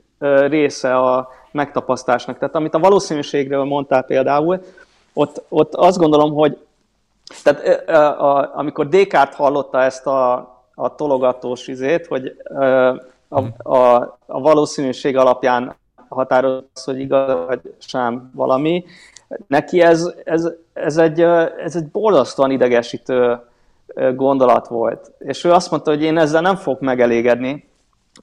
része 0.48 0.96
a 0.96 1.28
megtapasztásnak. 1.50 2.38
Tehát 2.38 2.54
amit 2.54 2.74
a 2.74 2.78
valószínűségről 2.78 3.64
mondtál 3.64 4.02
például, 4.02 4.62
ott, 5.12 5.42
ott 5.48 5.74
azt 5.74 5.98
gondolom, 5.98 6.32
hogy 6.32 6.58
tehát, 7.42 7.88
a, 8.20 8.56
amikor 8.56 8.88
Descartes 8.88 9.36
hallotta 9.36 9.82
ezt 9.82 10.06
a, 10.06 10.34
a 10.74 10.94
tologatós 10.94 11.66
izét, 11.66 12.06
hogy 12.06 12.36
a, 13.28 13.76
a, 13.76 13.94
a 14.26 14.40
valószínűség 14.40 15.16
alapján 15.16 15.76
határoz, 16.08 16.62
hogy 16.84 17.00
igaz 17.00 17.46
vagy 17.46 17.60
sem 17.78 18.30
valami, 18.34 18.84
neki 19.46 19.80
ez, 19.80 20.14
ez, 20.24 20.48
ez, 20.72 20.96
egy, 20.96 21.20
ez 21.64 21.76
egy 21.76 21.86
borzasztóan 21.86 22.50
idegesítő 22.50 23.40
gondolat 24.14 24.68
volt. 24.68 25.12
És 25.18 25.44
ő 25.44 25.52
azt 25.52 25.70
mondta, 25.70 25.90
hogy 25.90 26.02
én 26.02 26.18
ezzel 26.18 26.40
nem 26.40 26.56
fog 26.56 26.80
megelégedni, 26.80 27.68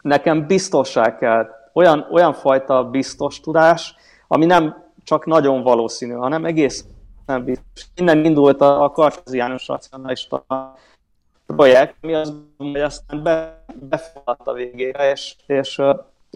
nekem 0.01 0.47
biztosság 0.47 1.17
kell, 1.17 1.47
olyan, 1.73 2.07
olyan 2.11 2.33
fajta 2.33 2.83
biztos 2.83 3.39
tudás, 3.39 3.95
ami 4.27 4.45
nem 4.45 4.83
csak 5.03 5.25
nagyon 5.25 5.63
valószínű, 5.63 6.13
hanem 6.13 6.45
egész 6.45 6.85
nem 7.25 7.43
biztos. 7.43 7.85
Innen 7.95 8.25
indult 8.25 8.61
a, 8.61 8.83
a 8.83 8.91
karteziánus 8.91 9.67
racionalista 9.67 10.45
projekt, 11.45 11.95
mi 12.01 12.13
az, 12.13 12.33
hogy 12.57 12.75
aztán 12.75 13.23
be, 13.23 13.63
befoglalta 13.89 14.53
végére, 14.53 15.11
és, 15.11 15.35
és 15.45 15.81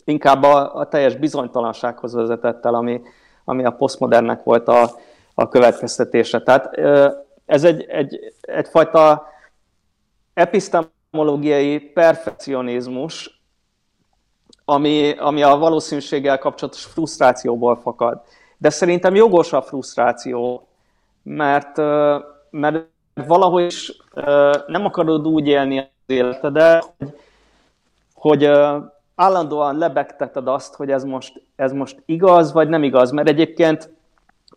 inkább 0.05 0.43
a, 0.43 0.75
a 0.75 0.87
teljes 0.87 1.15
bizonytalansághoz 1.15 2.13
vezetett 2.13 2.65
el, 2.65 2.75
ami, 2.75 3.01
ami 3.45 3.65
a 3.65 3.71
posztmodernnek 3.71 4.43
volt 4.43 4.67
a, 4.67 4.89
a 5.33 5.47
következtetése. 5.47 6.41
Tehát 6.41 6.79
ez 7.49 7.63
egy, 7.63 7.85
egy, 7.87 8.33
egyfajta 8.41 9.27
epistemológiai 10.33 11.79
perfekcionizmus, 11.79 13.41
ami, 14.65 15.11
ami 15.17 15.43
a 15.43 15.57
valószínűséggel 15.57 16.37
kapcsolatos 16.37 16.83
frusztrációból 16.83 17.75
fakad. 17.75 18.21
De 18.57 18.69
szerintem 18.69 19.15
jogos 19.15 19.53
a 19.53 19.61
frusztráció, 19.61 20.67
mert, 21.23 21.77
mert 22.49 22.85
valahogy 23.13 23.65
is 23.65 23.97
nem 24.67 24.85
akarod 24.85 25.27
úgy 25.27 25.47
élni 25.47 25.77
az 25.77 25.87
életedet, 26.05 26.93
hogy, 26.97 27.13
hogy 28.13 28.45
állandóan 29.15 29.77
lebegteted 29.77 30.47
azt, 30.47 30.75
hogy 30.75 30.91
ez 30.91 31.03
most, 31.03 31.41
ez 31.55 31.71
most 31.71 32.01
igaz, 32.05 32.51
vagy 32.51 32.69
nem 32.69 32.83
igaz, 32.83 33.11
mert 33.11 33.27
egyébként 33.27 33.93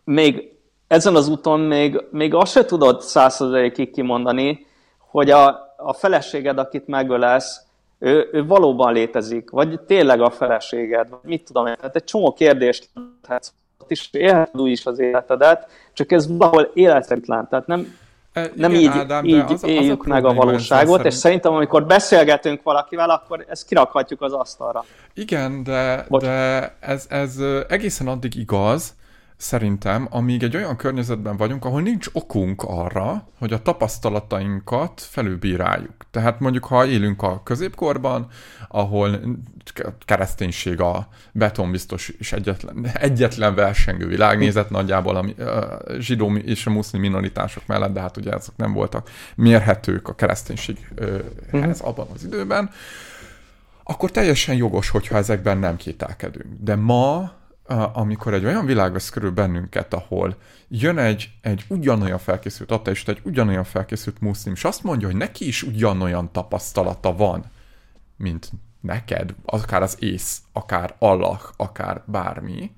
még 0.03 0.52
ezen 0.93 1.15
az 1.15 1.27
úton 1.27 1.59
még, 1.59 2.03
még 2.11 2.33
azt 2.33 2.51
se 2.51 2.65
tudod 2.65 3.01
százszerzelékig 3.01 3.91
kimondani, 3.91 4.65
hogy 4.97 5.29
a, 5.29 5.47
a 5.77 5.93
feleséged, 5.93 6.57
akit 6.57 6.87
megölesz, 6.87 7.61
ő, 7.99 8.29
ő 8.31 8.45
valóban 8.45 8.93
létezik, 8.93 9.49
vagy 9.49 9.79
tényleg 9.79 10.21
a 10.21 10.29
feleséged, 10.29 11.09
vagy 11.09 11.19
mit 11.23 11.45
tudom 11.45 11.67
én. 11.67 11.75
Tehát 11.75 11.95
egy 11.95 12.03
csomó 12.03 12.33
kérdést 12.33 12.89
lehetsz 13.27 13.53
is 13.87 14.09
élheted 14.11 14.61
úgy 14.61 14.71
is 14.71 14.85
az 14.85 14.99
életedet, 14.99 15.67
csak 15.93 16.11
ez 16.11 16.37
valahol 16.37 16.71
életszerűtlen. 16.73 17.47
Tehát 17.49 17.67
nem, 17.67 17.95
e, 18.33 18.51
nem 18.55 18.71
Igen, 18.71 18.81
így, 18.81 18.97
Ádám, 18.97 19.25
így 19.25 19.43
az, 19.47 19.63
éljük 19.63 20.01
az 20.01 20.07
a 20.07 20.09
meg 20.09 20.25
a 20.25 20.33
valóságot, 20.33 20.95
szerint... 20.95 21.05
és 21.05 21.13
szerintem 21.13 21.53
amikor 21.53 21.85
beszélgetünk 21.85 22.63
valakivel, 22.63 23.09
akkor 23.09 23.45
ezt 23.49 23.65
kirakhatjuk 23.65 24.21
az 24.21 24.33
asztalra. 24.33 24.85
Igen, 25.13 25.63
de, 25.63 26.05
de 26.09 26.75
ez, 26.79 27.05
ez 27.09 27.37
egészen 27.67 28.07
addig 28.07 28.35
igaz, 28.35 28.95
szerintem, 29.43 30.07
amíg 30.09 30.43
egy 30.43 30.55
olyan 30.55 30.75
környezetben 30.75 31.37
vagyunk, 31.37 31.65
ahol 31.65 31.81
nincs 31.81 32.07
okunk 32.11 32.63
arra, 32.63 33.27
hogy 33.39 33.53
a 33.53 33.61
tapasztalatainkat 33.61 35.01
felülbíráljuk. 35.01 35.95
Tehát 36.11 36.39
mondjuk, 36.39 36.65
ha 36.65 36.85
élünk 36.85 37.21
a 37.21 37.43
középkorban, 37.43 38.27
ahol 38.67 39.19
kereszténység 40.05 40.81
a 40.81 41.07
betonbiztos 41.31 42.09
és 42.09 42.31
egyetlen, 42.31 42.87
egyetlen 42.93 43.55
versengő 43.55 44.07
világnézet 44.07 44.69
nagyjából 44.69 45.15
a 45.15 45.25
zsidó 45.97 46.35
és 46.35 46.65
a 46.65 46.69
muszlim 46.69 47.01
minoritások 47.01 47.63
mellett, 47.65 47.93
de 47.93 47.99
hát 47.99 48.17
ugye 48.17 48.31
ezek 48.31 48.55
nem 48.55 48.73
voltak 48.73 49.09
mérhetők 49.35 50.07
a 50.07 50.15
kereszténységhez 50.15 50.81
mhm. 51.51 51.71
abban 51.81 52.07
az 52.13 52.23
időben, 52.23 52.69
akkor 53.83 54.11
teljesen 54.11 54.55
jogos, 54.55 54.89
hogyha 54.89 55.17
ezekben 55.17 55.57
nem 55.57 55.75
kételkedünk. 55.75 56.53
De 56.59 56.75
ma 56.75 57.31
amikor 57.93 58.33
egy 58.33 58.45
olyan 58.45 58.65
világ 58.65 58.91
vesz 58.91 59.09
körül 59.09 59.31
bennünket, 59.31 59.93
ahol 59.93 60.37
jön 60.67 60.97
egy, 60.97 61.29
egy 61.41 61.65
ugyanolyan 61.67 62.17
felkészült 62.17 62.71
ateista, 62.71 63.11
egy 63.11 63.21
ugyanolyan 63.23 63.63
felkészült 63.63 64.21
muszlim, 64.21 64.53
és 64.53 64.63
azt 64.63 64.83
mondja, 64.83 65.07
hogy 65.07 65.17
neki 65.17 65.47
is 65.47 65.63
ugyanolyan 65.63 66.31
tapasztalata 66.31 67.15
van, 67.15 67.45
mint 68.17 68.51
neked, 68.81 69.35
akár 69.45 69.81
az 69.81 69.97
ész, 69.99 70.41
akár 70.51 70.95
Allah, 70.99 71.41
akár 71.57 72.03
bármi, 72.05 72.71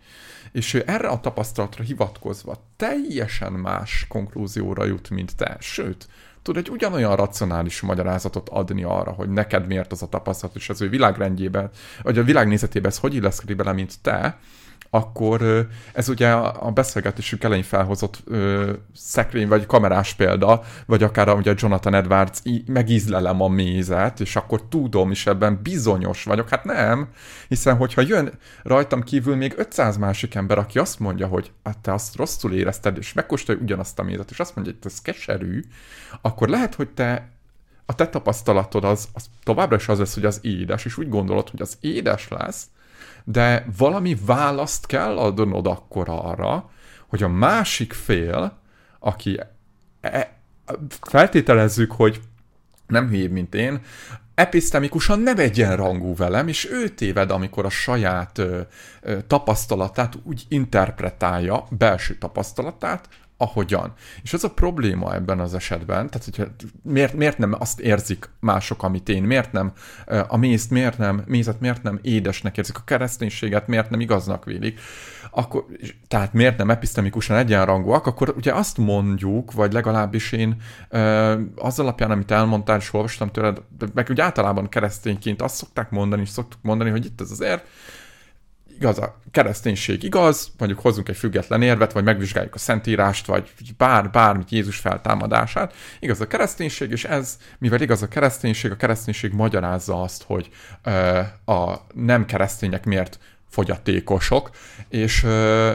és 0.51 0.73
ő 0.73 0.83
erre 0.85 1.07
a 1.07 1.19
tapasztalatra 1.19 1.83
hivatkozva 1.83 2.65
teljesen 2.75 3.53
más 3.53 4.05
konklúzióra 4.09 4.85
jut, 4.85 5.09
mint 5.09 5.35
te. 5.35 5.57
Sőt, 5.59 6.07
tud 6.41 6.57
egy 6.57 6.69
ugyanolyan 6.69 7.15
racionális 7.15 7.81
magyarázatot 7.81 8.49
adni 8.49 8.83
arra, 8.83 9.11
hogy 9.11 9.29
neked 9.29 9.67
miért 9.67 9.91
az 9.91 10.01
a 10.01 10.09
tapasztalat, 10.09 10.55
és 10.55 10.69
az 10.69 10.81
ő 10.81 10.89
világrendjében, 10.89 11.69
vagy 12.01 12.17
a 12.17 12.23
világnézetében 12.23 12.91
ez 12.91 12.97
hogy 12.97 13.13
illeszkedik 13.13 13.55
bele, 13.55 13.71
mint 13.71 14.01
te, 14.01 14.39
akkor 14.95 15.67
ez 15.93 16.09
ugye 16.09 16.31
a 16.31 16.71
beszélgetésünk 16.71 17.43
elején 17.43 17.63
felhozott 17.63 18.21
ö, 18.25 18.71
szekrény 18.95 19.47
vagy 19.47 19.65
kamerás 19.65 20.13
példa, 20.13 20.61
vagy 20.85 21.03
akár 21.03 21.29
ugye 21.29 21.53
Jonathan 21.57 21.93
Edwards 21.93 22.41
megízlelem 22.65 23.41
a 23.41 23.47
mézet, 23.47 24.19
és 24.19 24.35
akkor 24.35 24.61
tudom, 24.69 25.11
és 25.11 25.27
ebben 25.27 25.59
bizonyos 25.63 26.23
vagyok. 26.23 26.49
Hát 26.49 26.63
nem, 26.63 27.09
hiszen 27.47 27.75
hogyha 27.75 28.01
jön 28.01 28.31
rajtam 28.63 29.03
kívül 29.03 29.35
még 29.35 29.53
500 29.57 29.97
másik 29.97 30.35
ember, 30.35 30.57
aki 30.57 30.79
azt 30.79 30.99
mondja, 30.99 31.27
hogy 31.27 31.51
hát 31.63 31.77
te 31.77 31.93
azt 31.93 32.15
rosszul 32.15 32.53
érezted, 32.53 32.97
és 32.97 33.13
megkóstolja 33.13 33.61
ugyanazt 33.61 33.99
a 33.99 34.03
mézet, 34.03 34.31
és 34.31 34.39
azt 34.39 34.55
mondja, 34.55 34.73
hogy 34.73 34.91
ez 34.91 35.01
keserű, 35.01 35.63
akkor 36.21 36.49
lehet, 36.49 36.75
hogy 36.75 36.89
te 36.89 37.29
a 37.85 37.95
te 37.95 38.07
tapasztalatod 38.07 38.83
az, 38.83 39.07
az 39.13 39.25
továbbra 39.43 39.75
is 39.75 39.87
az 39.87 39.99
lesz, 39.99 40.13
hogy 40.13 40.25
az 40.25 40.39
édes, 40.41 40.85
és 40.85 40.97
úgy 40.97 41.09
gondolod, 41.09 41.49
hogy 41.49 41.61
az 41.61 41.77
édes 41.79 42.27
lesz, 42.27 42.65
de 43.25 43.65
valami 43.77 44.17
választ 44.25 44.85
kell 44.85 45.17
adnod 45.17 45.67
akkor 45.67 46.05
arra, 46.09 46.69
hogy 47.07 47.23
a 47.23 47.27
másik 47.27 47.93
fél, 47.93 48.57
aki 48.99 49.39
e, 50.01 50.37
feltételezzük, 51.01 51.91
hogy 51.91 52.21
nem 52.87 53.09
hív, 53.09 53.29
mint 53.29 53.55
én, 53.55 53.81
episztemikusan 54.35 55.19
nem 55.19 55.39
egyenrangú 55.39 56.15
velem, 56.15 56.47
és 56.47 56.69
ő 56.71 56.89
téved, 56.89 57.31
amikor 57.31 57.65
a 57.65 57.69
saját 57.69 58.37
ö, 58.37 58.61
ö, 59.01 59.21
tapasztalatát 59.21 60.13
úgy 60.23 60.45
interpretálja, 60.47 61.67
belső 61.69 62.17
tapasztalatát, 62.17 63.09
ahogyan. 63.37 63.93
És 64.23 64.33
az 64.33 64.43
a 64.43 64.51
probléma 64.51 65.13
ebben 65.13 65.39
az 65.39 65.53
esetben, 65.53 66.09
tehát 66.09 66.23
hogyha 66.23 66.45
miért, 66.81 67.13
miért 67.13 67.37
nem 67.37 67.55
azt 67.59 67.79
érzik 67.79 68.29
mások, 68.39 68.83
amit 68.83 69.09
én, 69.09 69.23
miért 69.23 69.51
nem 69.51 69.71
a 70.27 70.37
mézt, 70.37 70.69
miért 70.69 70.97
nem, 70.97 71.23
mézet 71.25 71.59
miért 71.59 71.83
nem 71.83 71.99
édesnek 72.01 72.57
érzik, 72.57 72.77
a 72.77 72.83
kereszténységet 72.85 73.67
miért 73.67 73.89
nem 73.89 73.99
igaznak 73.99 74.45
vélik, 74.45 74.79
akkor, 75.31 75.65
tehát 76.07 76.33
miért 76.33 76.57
nem 76.57 76.69
episztemikusan 76.69 77.37
egyenrangúak, 77.37 78.05
akkor 78.05 78.33
ugye 78.37 78.53
azt 78.53 78.77
mondjuk, 78.77 79.51
vagy 79.51 79.73
legalábbis 79.73 80.31
én 80.31 80.61
az 81.55 81.79
alapján, 81.79 82.11
amit 82.11 82.31
elmondtál, 82.31 82.77
és 82.77 82.93
olvastam 82.93 83.31
tőled, 83.31 83.61
meg 83.93 84.07
úgy 84.09 84.21
általában 84.21 84.69
keresztényként 84.69 85.41
azt 85.41 85.55
szokták 85.55 85.89
mondani, 85.89 86.21
és 86.21 86.29
szoktuk 86.29 86.59
mondani, 86.61 86.89
hogy 86.89 87.05
itt 87.05 87.21
ez 87.21 87.31
azért 87.31 87.67
igaz, 88.75 88.99
a 88.99 89.19
kereszténység 89.31 90.03
igaz, 90.03 90.51
mondjuk 90.57 90.79
hozzunk 90.79 91.09
egy 91.09 91.17
független 91.17 91.61
érvet, 91.61 91.91
vagy 91.91 92.03
megvizsgáljuk 92.03 92.55
a 92.55 92.57
Szentírást, 92.57 93.25
vagy 93.25 93.53
bár, 93.77 94.09
bármit 94.09 94.51
Jézus 94.51 94.77
feltámadását. 94.77 95.73
Igaz 95.99 96.21
a 96.21 96.27
kereszténység, 96.27 96.91
és 96.91 97.03
ez, 97.03 97.37
mivel 97.57 97.81
igaz 97.81 98.01
a 98.01 98.07
kereszténység, 98.07 98.71
a 98.71 98.75
kereszténység 98.75 99.33
magyarázza 99.33 100.01
azt, 100.01 100.23
hogy 100.23 100.49
ö, 100.83 101.19
a 101.51 101.81
nem 101.93 102.25
keresztények 102.25 102.85
miért 102.85 103.19
fogyatékosok, 103.49 104.49
és 104.89 105.23
ö, 105.23 105.73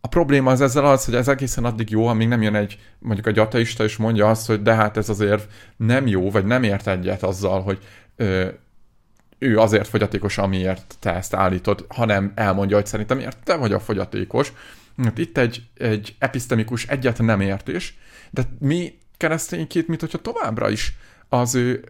a 0.00 0.08
probléma 0.08 0.50
az 0.50 0.60
ezzel 0.60 0.84
az, 0.84 1.04
hogy 1.04 1.14
ez 1.14 1.28
egészen 1.28 1.64
addig 1.64 1.90
jó, 1.90 2.06
amíg 2.06 2.28
nem 2.28 2.42
jön 2.42 2.54
egy, 2.54 2.78
mondjuk 2.98 3.26
egy 3.26 3.38
ateista, 3.38 3.84
és 3.84 3.96
mondja 3.96 4.30
azt, 4.30 4.46
hogy 4.46 4.62
de 4.62 4.74
hát 4.74 4.96
ez 4.96 5.08
azért 5.08 5.48
nem 5.76 6.06
jó, 6.06 6.30
vagy 6.30 6.44
nem 6.44 6.62
ért 6.62 6.86
egyet 6.86 7.22
azzal, 7.22 7.62
hogy 7.62 7.78
ő 9.44 9.58
azért 9.58 9.88
fogyatékos, 9.88 10.38
amiért 10.38 10.96
te 11.00 11.14
ezt 11.14 11.34
állítod, 11.34 11.84
hanem 11.88 12.32
elmondja, 12.34 12.76
hogy 12.76 12.86
szerintem 12.86 13.16
miért 13.16 13.38
te 13.44 13.56
vagy 13.56 13.72
a 13.72 13.80
fogyatékos. 13.80 14.52
Hát 15.02 15.18
itt 15.18 15.38
egy, 15.38 15.62
egy 15.74 16.14
episztemikus 16.18 16.86
egyet 16.86 17.18
nem 17.18 17.40
értés, 17.40 17.98
de 18.30 18.42
mi 18.58 18.98
keresztényként, 19.16 19.88
mint 19.88 20.00
hogyha 20.00 20.18
továbbra 20.18 20.70
is 20.70 20.96
az 21.28 21.54
ő 21.54 21.84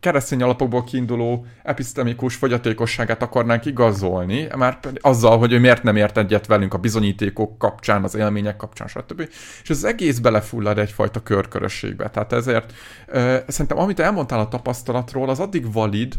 keresztény 0.00 0.42
alapokból 0.42 0.84
kiinduló 0.84 1.46
episztemikus 1.62 2.34
fogyatékosságát 2.34 3.22
akarnánk 3.22 3.64
igazolni, 3.64 4.48
már 4.56 4.78
azzal, 5.00 5.38
hogy 5.38 5.52
ő 5.52 5.58
miért 5.58 5.82
nem 5.82 5.96
ért 5.96 6.18
egyet 6.18 6.46
velünk 6.46 6.74
a 6.74 6.78
bizonyítékok 6.78 7.58
kapcsán, 7.58 8.04
az 8.04 8.14
élmények 8.14 8.56
kapcsán, 8.56 8.88
stb. 8.88 9.28
És 9.62 9.70
az 9.70 9.84
egész 9.84 10.18
belefullad 10.18 10.78
egyfajta 10.78 11.22
körkörösségbe. 11.22 12.10
Tehát 12.10 12.32
ezért 12.32 12.72
uh, 13.08 13.36
szerintem, 13.46 13.78
amit 13.78 14.00
elmondtál 14.00 14.40
a 14.40 14.48
tapasztalatról, 14.48 15.28
az 15.28 15.40
addig 15.40 15.72
valid, 15.72 16.14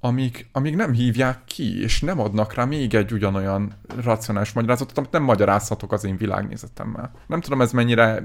amíg, 0.00 0.46
amíg 0.52 0.76
nem 0.76 0.92
hívják 0.92 1.44
ki, 1.44 1.82
és 1.82 2.00
nem 2.00 2.20
adnak 2.20 2.54
rá 2.54 2.64
még 2.64 2.94
egy 2.94 3.12
ugyanolyan 3.12 3.72
racionális 4.04 4.52
magyarázatot, 4.52 4.98
amit 4.98 5.10
nem 5.10 5.22
magyarázhatok 5.22 5.92
az 5.92 6.04
én 6.04 6.16
világnézetemmel. 6.16 7.10
Nem 7.26 7.40
tudom, 7.40 7.60
ez 7.60 7.72
mennyire 7.72 8.22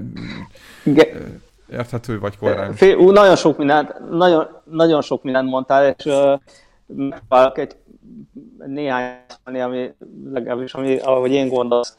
Igen. 0.84 1.40
érthető 1.70 2.18
vagy 2.18 2.38
korrekt. 2.38 2.76
Fél, 2.76 2.96
ú, 2.96 3.10
nagyon 3.10 3.36
sok 3.36 3.58
mindent, 3.58 4.10
nagyon, 4.10 4.48
nagyon 4.64 5.02
sok 5.02 5.22
mindent 5.22 5.48
mondtál, 5.48 5.94
és 5.98 6.04
uh, 6.04 6.40
megpróbálok 6.86 7.58
egy 7.58 7.76
néhány, 8.66 9.16
ami 9.44 9.92
legalábbis, 10.24 10.74
ami, 10.74 10.96
ahogy 10.96 11.32
én 11.32 11.48
gondolsz. 11.48 11.96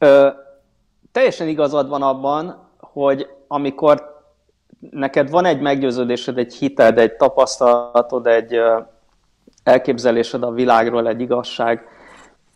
Uh, 0.00 0.26
teljesen 1.12 1.48
igazad 1.48 1.88
van 1.88 2.02
abban, 2.02 2.68
hogy 2.78 3.28
amikor 3.48 4.15
neked 4.90 5.30
van 5.30 5.44
egy 5.44 5.60
meggyőződésed, 5.60 6.38
egy 6.38 6.54
hited, 6.54 6.98
egy 6.98 7.16
tapasztalatod, 7.16 8.26
egy 8.26 8.60
elképzelésed 9.62 10.42
a 10.42 10.50
világról, 10.50 11.08
egy 11.08 11.20
igazság, 11.20 11.88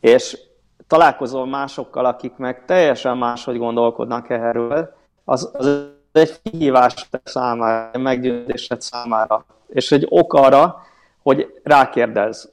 és 0.01 0.39
találkozol 0.87 1.47
másokkal, 1.47 2.05
akik 2.05 2.37
meg 2.37 2.65
teljesen 2.65 3.17
máshogy 3.17 3.59
gondolkodnak 3.59 4.31
erről, 4.31 4.95
az, 5.25 5.51
az 5.53 5.89
egy 6.13 6.43
kihívás 6.43 7.09
számára, 7.25 7.91
egy 7.93 8.01
meggyőzésed 8.01 8.81
számára, 8.81 9.45
és 9.69 9.93
egy 9.93 10.07
ok 10.09 10.35
arra, 10.35 10.83
hogy 11.23 11.61
rákérdez. 11.63 12.53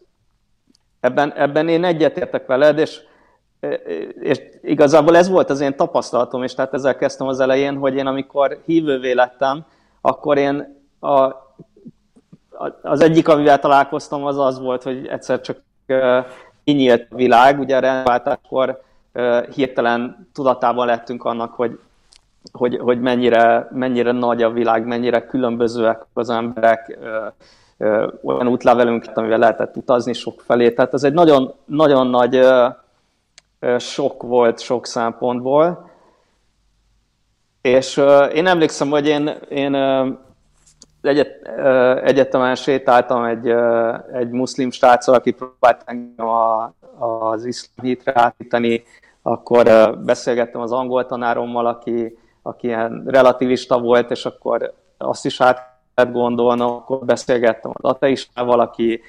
Ebben, 1.00 1.34
ebben 1.34 1.68
én 1.68 1.84
egyetértek 1.84 2.46
veled, 2.46 2.78
és 2.78 3.00
és 4.20 4.42
igazából 4.62 5.18
ez 5.18 5.30
volt 5.30 5.50
az 5.50 5.60
én 5.60 5.76
tapasztalatom, 5.76 6.44
és 6.44 6.54
tehát 6.54 6.74
ezzel 6.74 6.96
kezdtem 6.96 7.28
az 7.28 7.40
elején, 7.40 7.76
hogy 7.76 7.96
én 7.96 8.08
amikor 8.08 8.62
hívővé 8.66 9.12
lettem, 9.12 9.66
akkor 10.02 10.38
én 10.38 10.82
a, 11.00 11.32
az 12.82 13.02
egyik, 13.02 13.28
amivel 13.28 13.60
találkoztam, 13.60 14.26
az 14.26 14.38
az 14.38 14.60
volt, 14.60 14.84
hogy 14.84 15.08
egyszer 15.08 15.42
csak 15.42 15.58
kinyílt 16.64 17.08
a 17.12 17.16
világ, 17.16 17.60
ugye 17.60 17.76
a 17.76 17.80
rendváltáskor 17.80 18.82
hirtelen 19.54 20.30
tudatában 20.34 20.86
lettünk 20.86 21.24
annak, 21.24 21.54
hogy, 21.54 21.80
hogy, 22.52 22.78
hogy 22.78 23.02
mennyire, 23.02 23.68
mennyire 23.72 24.12
nagy 24.12 24.44
a 24.44 24.52
világ, 24.52 24.86
mennyire 24.86 25.26
különbözőek 25.26 26.06
az 26.14 26.30
emberek, 26.30 26.98
olyan 28.24 28.48
útlevelünk, 28.48 29.06
amivel 29.14 29.38
lehetett 29.38 29.76
utazni 29.76 30.14
sok 30.14 30.42
felé. 30.42 30.72
Tehát 30.72 30.94
ez 30.94 31.04
egy 31.04 31.14
nagyon, 31.14 31.54
nagyon 31.66 32.08
nagy 32.08 32.40
sok 33.78 34.24
volt 34.24 34.60
sok 34.60 34.86
szempontból. 34.86 35.92
És 37.62 37.98
én 38.34 38.48
emlékszem, 38.48 38.90
hogy 38.90 39.08
én, 39.08 39.28
én 39.50 39.76
egyet, 41.02 41.48
egyetemen 42.04 42.56
sétáltam 42.56 43.24
egy, 43.24 43.48
egy 44.14 44.30
muszlim 44.30 44.72
sráccal, 44.72 45.16
aki 45.16 45.32
próbált 45.32 45.82
engem 45.86 46.28
a, 46.28 46.74
az 47.00 47.46
iszlám 47.46 47.86
hitre 47.86 48.12
átítani, 48.16 48.84
akkor 49.22 49.98
beszélgettem 50.04 50.62
az 50.62 50.72
angol 50.72 51.06
tanárommal, 51.06 51.66
aki, 51.66 52.18
aki 52.42 52.68
ilyen 52.68 53.04
relativista 53.06 53.80
volt, 53.80 54.12
és 54.12 54.26
akkor 54.26 54.74
azt 54.98 55.26
is 55.26 55.42
át 55.42 55.76
kellett 55.96 56.14
gondolnom, 56.14 56.72
akkor 56.72 57.06
beszélgettem 57.06 57.72
az 57.74 57.90
ateistával, 57.90 58.60
aki 58.60 59.02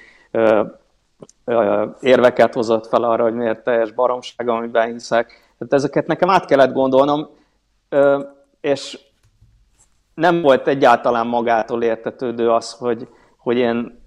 érveket 1.99 2.53
hozott 2.53 2.87
fel 2.87 3.03
arra, 3.03 3.23
hogy 3.23 3.33
miért 3.33 3.63
teljes 3.63 3.91
baromság, 3.91 4.49
amiben 4.49 4.91
hiszek. 4.91 5.53
Tehát 5.57 5.73
ezeket 5.73 6.07
nekem 6.07 6.29
át 6.29 6.45
kellett 6.45 6.73
gondolnom, 6.73 7.29
és 8.61 8.99
nem 10.13 10.41
volt 10.41 10.67
egyáltalán 10.67 11.27
magától 11.27 11.83
értetődő 11.83 12.51
az, 12.51 12.71
hogy, 12.71 13.07
hogy, 13.37 13.57
én, 13.57 14.01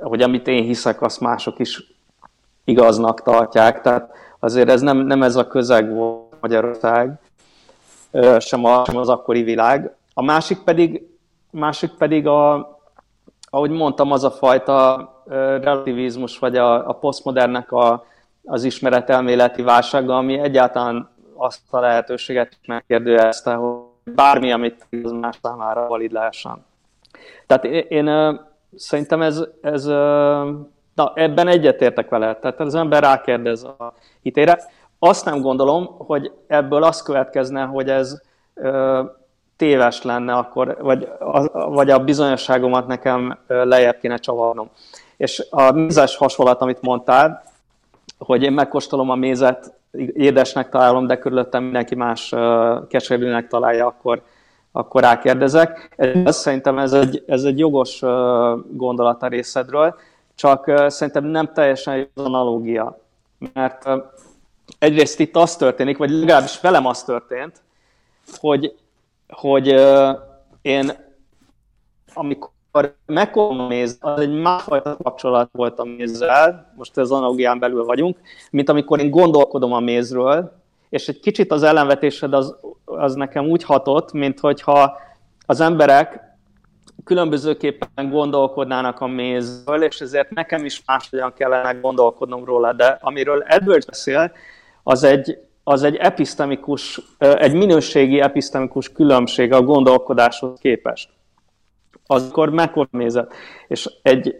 hogy 0.00 0.22
amit 0.22 0.46
én 0.46 0.62
hiszek, 0.62 1.02
azt 1.02 1.20
mások 1.20 1.58
is 1.58 1.94
igaznak 2.64 3.22
tartják. 3.22 3.80
Tehát 3.80 4.10
azért 4.38 4.68
ez 4.68 4.80
nem, 4.80 4.96
nem 4.96 5.22
ez 5.22 5.36
a 5.36 5.46
közeg 5.46 5.94
volt 5.94 6.36
Magyarország, 6.40 7.18
sem, 8.38 8.64
a, 8.64 8.84
sem 8.84 8.96
az 8.96 9.08
akkori 9.08 9.42
világ. 9.42 9.96
A 10.14 10.22
másik 10.22 10.58
pedig, 10.58 11.06
másik 11.50 11.90
pedig 11.90 12.26
a, 12.26 12.72
ahogy 13.50 13.70
mondtam, 13.70 14.12
az 14.12 14.24
a 14.24 14.30
fajta 14.30 15.11
relativizmus, 15.26 16.38
vagy 16.38 16.56
a, 16.56 16.88
a 16.88 16.92
posztmodernnek 16.92 17.72
a, 17.72 18.04
az 18.44 18.64
ismeretelméleti 18.64 19.62
válsága, 19.62 20.16
ami 20.16 20.38
egyáltalán 20.38 21.10
azt 21.34 21.60
a 21.70 21.80
lehetőséget 21.80 22.58
megkérdőjelezte, 22.66 23.54
hogy 23.54 24.14
bármi, 24.14 24.52
amit 24.52 24.86
az 25.02 25.10
más 25.10 25.38
számára 25.42 25.86
valid 25.86 26.12
lehessen. 26.12 26.64
Tehát 27.46 27.64
én, 27.64 27.86
én 27.88 28.40
szerintem 28.76 29.22
ez, 29.22 29.44
ez 29.60 29.84
na, 30.94 31.12
ebben 31.14 31.48
egyetértek 31.48 32.08
vele. 32.08 32.36
Tehát 32.36 32.60
az 32.60 32.74
ember 32.74 33.02
rákérdez 33.02 33.64
a 33.64 33.94
hitére. 34.22 34.58
Azt 34.98 35.24
nem 35.24 35.40
gondolom, 35.40 35.86
hogy 35.98 36.32
ebből 36.46 36.82
az 36.82 37.02
következne, 37.02 37.62
hogy 37.62 37.88
ez 37.88 38.22
téves 39.56 40.02
lenne 40.02 40.32
akkor, 40.32 40.76
vagy 40.80 41.08
a, 41.18 41.68
vagy 41.70 41.90
a 41.90 42.04
bizonyosságomat 42.04 42.86
nekem 42.86 43.38
lejjebb 43.46 43.98
kéne 43.98 44.16
csavarnom. 44.16 44.70
És 45.22 45.46
a 45.50 45.70
mézes 45.72 46.16
hasonlat, 46.16 46.60
amit 46.60 46.80
mondtál, 46.80 47.42
hogy 48.18 48.42
én 48.42 48.52
megkóstolom 48.52 49.10
a 49.10 49.14
mézet, 49.14 49.72
édesnek 50.12 50.68
találom, 50.68 51.06
de 51.06 51.18
körülöttem 51.18 51.62
mindenki 51.62 51.94
más 51.94 52.34
keserűnek 52.88 53.48
találja, 53.48 53.86
akkor, 53.86 54.22
akkor 54.72 55.00
rákérdezek. 55.00 55.94
Ez, 56.24 56.36
szerintem 56.36 56.78
ez 56.78 56.92
egy, 56.92 57.24
ez 57.26 57.44
egy 57.44 57.58
jogos 57.58 58.00
gondolat 58.70 59.22
a 59.22 59.26
részedről, 59.26 59.94
csak 60.34 60.72
szerintem 60.86 61.24
nem 61.24 61.52
teljesen 61.52 62.10
az 62.14 62.24
analógia. 62.24 62.98
Mert 63.52 63.88
egyrészt 64.78 65.20
itt 65.20 65.36
az 65.36 65.56
történik, 65.56 65.96
vagy 65.96 66.10
legalábbis 66.10 66.60
velem 66.60 66.86
az 66.86 67.04
történt, 67.04 67.62
hogy, 68.40 68.74
hogy 69.28 69.66
én 70.62 70.92
amikor 72.14 72.50
megkolom 73.06 73.60
a 73.60 73.66
méz, 73.66 73.96
az 74.00 74.20
egy 74.20 74.32
másfajta 74.32 74.96
kapcsolat 75.02 75.48
volt 75.52 75.78
a 75.78 75.84
mézzel, 75.84 76.72
most 76.76 76.96
az 76.96 77.12
analogián 77.12 77.58
belül 77.58 77.84
vagyunk, 77.84 78.18
mint 78.50 78.68
amikor 78.68 79.00
én 79.00 79.10
gondolkodom 79.10 79.72
a 79.72 79.80
mézről, 79.80 80.52
és 80.88 81.08
egy 81.08 81.20
kicsit 81.20 81.52
az 81.52 81.62
ellenvetésed 81.62 82.32
az, 82.32 82.56
az 82.84 83.14
nekem 83.14 83.44
úgy 83.44 83.64
hatott, 83.64 84.12
mint 84.12 84.40
hogyha 84.40 85.00
az 85.46 85.60
emberek 85.60 86.20
különbözőképpen 87.04 88.10
gondolkodnának 88.10 89.00
a 89.00 89.06
mézről, 89.06 89.82
és 89.82 90.00
ezért 90.00 90.30
nekem 90.30 90.64
is 90.64 90.82
máshogyan 90.86 91.32
kellene 91.36 91.72
gondolkodnom 91.72 92.44
róla, 92.44 92.72
de 92.72 92.98
amiről 93.00 93.42
Edwards 93.42 93.86
beszél, 93.86 94.32
az 94.82 95.02
egy, 95.02 95.38
az 95.64 95.82
egy 95.82 95.96
episztemikus, 95.96 97.00
egy 97.18 97.54
minőségi 97.54 98.20
episztemikus 98.20 98.92
különbség 98.92 99.52
a 99.52 99.62
gondolkodáshoz 99.62 100.58
képest 100.60 101.08
akkor 102.12 102.50
megkornézett. 102.50 103.32
És 103.68 103.90
egy, 104.02 104.34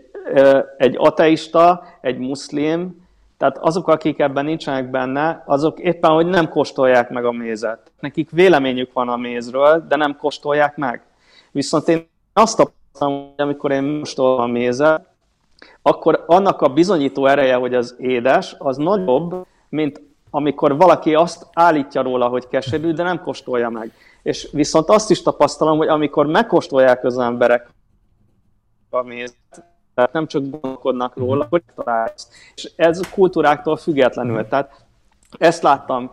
egy 0.77 0.95
ateista, 0.99 1.85
egy 2.01 2.18
muszlim, 2.18 3.01
tehát 3.43 3.59
azok, 3.59 3.89
akik 3.89 4.18
ebben 4.18 4.45
nincsenek 4.45 4.91
benne, 4.91 5.43
azok 5.47 5.79
éppen, 5.79 6.11
hogy 6.11 6.27
nem 6.27 6.49
kóstolják 6.49 7.11
meg 7.11 7.25
a 7.25 7.33
mézet. 7.33 7.91
Nekik 8.01 8.31
véleményük 8.31 8.93
van 8.93 9.09
a 9.09 9.16
mézről, 9.16 9.85
de 9.89 9.97
nem 9.97 10.16
kóstolják 10.16 10.77
meg. 10.77 11.03
Viszont 11.51 11.89
én 11.89 12.09
azt 12.33 12.57
tapasztalom, 12.57 13.33
hogy 13.37 13.45
amikor 13.45 13.70
én 13.70 13.99
kóstolom 13.99 14.41
a 14.41 14.47
mézet, 14.47 15.07
akkor 15.83 16.25
annak 16.27 16.62
a 16.62 16.68
bizonyító 16.68 17.27
ereje, 17.27 17.55
hogy 17.55 17.75
az 17.75 17.95
édes, 17.99 18.55
az 18.59 18.77
nagyobb, 18.77 19.47
mint 19.68 20.01
amikor 20.31 20.77
valaki 20.77 21.14
azt 21.14 21.47
állítja 21.53 22.03
róla, 22.03 22.29
hogy 22.29 22.49
keserű, 22.49 22.93
de 22.93 23.03
nem 23.03 23.23
kóstolja 23.23 23.68
meg. 23.68 23.93
És 24.23 24.49
viszont 24.53 24.89
azt 24.89 25.11
is 25.11 25.23
tapasztalom, 25.23 25.79
hogy 25.79 25.89
amikor 25.89 26.27
megkóstolják 26.27 27.05
az 27.05 27.18
emberek 27.18 27.68
a 28.91 29.03
mézet, 29.03 29.64
tehát 29.95 30.12
nem 30.12 30.27
csak 30.27 30.51
gondolkodnak 30.51 31.16
róla, 31.16 31.47
hogy 31.51 31.62
találsz. 31.75 32.29
És 32.55 32.73
ez 32.77 32.99
a 32.99 33.11
kultúráktól 33.14 33.77
függetlenül. 33.77 34.49
Tehát 34.49 34.85
ezt 35.39 35.62
láttam 35.62 36.11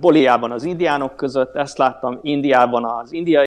Boliában 0.00 0.52
az 0.52 0.64
indiánok 0.64 1.16
között, 1.16 1.54
ezt 1.54 1.78
láttam 1.78 2.18
Indiában 2.22 2.84
az 2.84 3.12
indiai, 3.12 3.44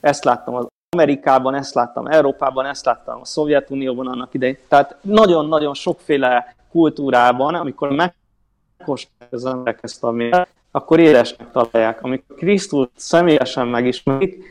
ezt 0.00 0.24
láttam 0.24 0.54
az 0.54 0.66
Amerikában, 0.96 1.54
ezt 1.54 1.74
láttam 1.74 2.06
Európában, 2.06 2.66
ezt 2.66 2.84
láttam 2.84 3.20
a 3.20 3.24
Szovjetunióban 3.24 4.06
annak 4.06 4.34
idején. 4.34 4.58
Tehát 4.68 4.96
nagyon-nagyon 5.02 5.74
sokféle 5.74 6.54
kultúrában, 6.70 7.54
amikor 7.54 7.90
megkóstolják 7.90 9.32
az 9.32 9.44
emberek 9.44 9.78
ezt 9.82 10.04
a 10.04 10.10
méret, 10.10 10.48
akkor 10.70 10.98
édesnek 11.00 11.50
találják. 11.50 12.02
Amikor 12.02 12.36
Krisztus 12.36 12.86
személyesen 12.96 13.68
megismerik, 13.68 14.44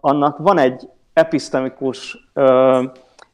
annak 0.00 0.38
van 0.38 0.58
egy 0.58 0.88
episztemikus 1.12 2.28
ö, 2.32 2.82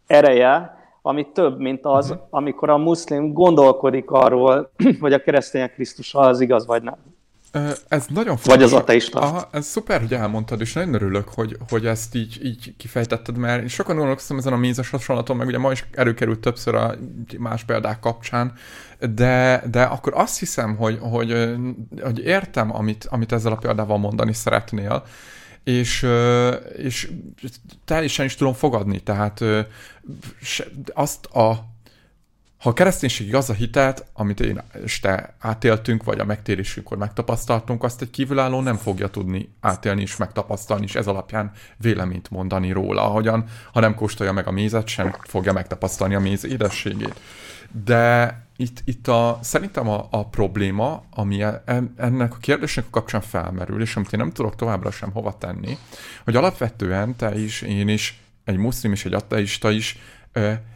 ereje, 0.06 0.80
ami 1.02 1.26
több, 1.32 1.58
mint 1.58 1.84
az, 1.84 2.10
uh-huh. 2.10 2.26
amikor 2.30 2.70
a 2.70 2.76
muszlim 2.76 3.32
gondolkodik 3.32 4.10
arról, 4.10 4.70
hogy 5.00 5.12
a 5.12 5.22
keresztények 5.22 5.74
Krisztus 5.74 6.14
az 6.14 6.40
igaz, 6.40 6.66
vagy 6.66 6.82
nem. 6.82 6.96
Ez 7.88 8.04
nagyon 8.08 8.36
fontos. 8.36 8.54
Vagy 8.54 8.62
az 8.62 8.72
ateista. 8.72 9.20
Aha, 9.20 9.48
ez 9.52 9.66
szuper, 9.66 10.00
hogy 10.00 10.14
elmondtad, 10.14 10.60
és 10.60 10.72
nagyon 10.72 10.94
örülök, 10.94 11.28
hogy, 11.28 11.56
hogy 11.68 11.86
ezt 11.86 12.14
így, 12.14 12.44
így 12.44 12.74
kifejtetted, 12.76 13.36
mert 13.36 13.68
sokan 13.68 13.96
gondolkoztam 13.96 14.38
ezen 14.38 14.52
a 14.52 14.56
mézes 14.56 14.90
hasonlaton, 14.90 15.36
meg 15.36 15.46
ugye 15.46 15.58
ma 15.58 15.72
is 15.72 15.86
előkerült 15.92 16.38
többször 16.40 16.74
a 16.74 16.94
más 17.38 17.64
példák 17.64 18.00
kapcsán, 18.00 18.52
de, 19.14 19.62
de 19.70 19.82
akkor 19.82 20.12
azt 20.16 20.38
hiszem, 20.38 20.76
hogy, 20.76 20.98
hogy, 21.00 21.54
hogy 22.02 22.18
értem, 22.18 22.76
amit, 22.76 23.06
amit 23.10 23.32
ezzel 23.32 23.52
a 23.52 23.56
példával 23.56 23.98
mondani 23.98 24.32
szeretnél, 24.32 25.04
és, 25.64 26.06
és 26.76 27.10
teljesen 27.84 28.24
is 28.24 28.34
tudom 28.34 28.52
fogadni, 28.52 29.00
tehát 29.00 29.44
azt 30.92 31.26
a 31.26 31.71
ha 32.62 32.68
a 32.68 32.72
kereszténység 32.72 33.34
az 33.34 33.50
a 33.50 33.52
hitet, 33.52 34.06
amit 34.12 34.40
én 34.40 34.62
és 34.84 35.00
te 35.00 35.34
átéltünk, 35.38 36.04
vagy 36.04 36.18
a 36.18 36.24
megtérésünkkor 36.24 36.96
megtapasztaltunk, 36.98 37.82
azt 37.82 38.02
egy 38.02 38.10
kívülálló 38.10 38.60
nem 38.60 38.76
fogja 38.76 39.08
tudni 39.08 39.54
átélni 39.60 40.02
és 40.02 40.16
megtapasztalni, 40.16 40.84
és 40.84 40.94
ez 40.94 41.06
alapján 41.06 41.50
véleményt 41.76 42.30
mondani 42.30 42.72
róla, 42.72 43.04
ahogyan, 43.04 43.44
ha 43.72 43.80
nem 43.80 43.94
kóstolja 43.94 44.32
meg 44.32 44.46
a 44.46 44.50
mézet, 44.50 44.86
sem 44.86 45.14
fogja 45.22 45.52
megtapasztalni 45.52 46.14
a 46.14 46.20
méz 46.20 46.44
édességét. 46.44 47.20
De 47.84 48.36
itt, 48.56 48.82
itt 48.84 49.08
a, 49.08 49.38
szerintem 49.40 49.88
a, 49.88 50.06
a 50.10 50.26
probléma, 50.26 51.04
ami 51.10 51.42
e, 51.42 51.62
ennek 51.96 52.34
a 52.34 52.38
kérdésnek 52.40 52.84
a 52.86 52.90
kapcsán 52.90 53.20
felmerül, 53.20 53.80
és 53.80 53.96
amit 53.96 54.12
én 54.12 54.20
nem 54.20 54.30
tudok 54.30 54.56
továbbra 54.56 54.90
sem 54.90 55.10
hova 55.12 55.38
tenni, 55.38 55.78
hogy 56.24 56.36
alapvetően 56.36 57.16
te 57.16 57.38
is, 57.38 57.62
én 57.62 57.88
is, 57.88 58.20
egy 58.44 58.56
muszlim 58.56 58.92
és 58.92 59.04
egy 59.04 59.14
ateista 59.14 59.70
is 59.70 59.98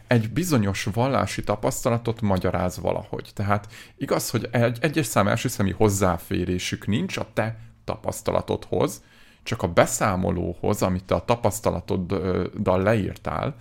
egy 0.07 0.29
bizonyos 0.29 0.83
vallási 0.83 1.43
tapasztalatot 1.43 2.21
magyaráz 2.21 2.79
valahogy. 2.79 3.31
Tehát 3.33 3.67
igaz, 3.97 4.29
hogy 4.29 4.47
egy 4.51 4.77
egyes 4.81 5.05
szám 5.05 5.27
első 5.27 5.47
személy 5.47 5.73
hozzáférésük 5.77 6.87
nincs 6.87 7.17
a 7.17 7.27
te 7.33 7.57
tapasztalatodhoz, 7.83 9.03
csak 9.43 9.63
a 9.63 9.67
beszámolóhoz, 9.67 10.81
amit 10.81 11.03
te 11.03 11.15
a 11.15 11.25
tapasztalatoddal 11.25 12.81
leírtál, 12.81 13.55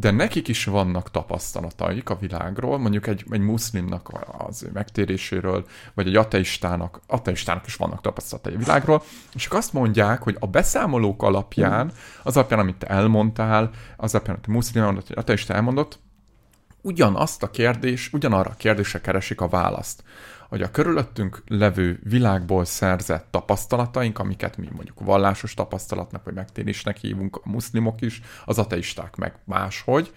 de 0.00 0.10
nekik 0.10 0.48
is 0.48 0.64
vannak 0.64 1.10
tapasztalataik 1.10 2.10
a 2.10 2.16
világról, 2.16 2.78
mondjuk 2.78 3.06
egy, 3.06 3.24
egy 3.30 3.40
muszlimnak 3.40 4.10
az 4.38 4.66
megtéréséről, 4.72 5.66
vagy 5.94 6.06
egy 6.06 6.16
ateistának, 6.16 7.00
ateistának 7.06 7.66
is 7.66 7.74
vannak 7.74 8.00
tapasztalatai 8.00 8.54
a 8.54 8.58
világról, 8.58 9.02
és 9.34 9.42
csak 9.42 9.52
azt 9.52 9.72
mondják, 9.72 10.22
hogy 10.22 10.36
a 10.38 10.46
beszámolók 10.46 11.22
alapján, 11.22 11.92
az 12.22 12.36
alapján, 12.36 12.60
amit 12.60 12.76
te 12.76 12.86
elmondtál, 12.86 13.70
az 13.96 14.14
alapján, 14.14 14.34
amit 14.36 14.48
a 14.48 14.52
muszlim 14.52 14.82
elmondott, 14.82 15.08
vagy 15.08 15.18
ateista 15.18 15.54
elmondott, 15.54 15.98
ugyanazt 16.82 17.42
a 17.42 17.50
kérdés, 17.50 18.12
ugyanarra 18.12 18.50
a 18.50 18.56
kérdésre 18.56 19.00
keresik 19.00 19.40
a 19.40 19.48
választ. 19.48 20.02
Hogy 20.50 20.62
a 20.62 20.70
körülöttünk 20.70 21.42
levő 21.46 22.00
világból 22.02 22.64
szerzett 22.64 23.26
tapasztalataink, 23.30 24.18
amiket 24.18 24.56
mi 24.56 24.68
mondjuk 24.72 25.00
vallásos 25.00 25.54
tapasztalatnak 25.54 26.24
vagy 26.24 26.34
megtérésnek 26.34 26.96
hívunk, 26.96 27.36
a 27.36 27.48
muszlimok 27.48 28.00
is, 28.00 28.20
az 28.44 28.58
ateisták 28.58 29.16
meg 29.16 29.34
máshogy, 29.44 30.12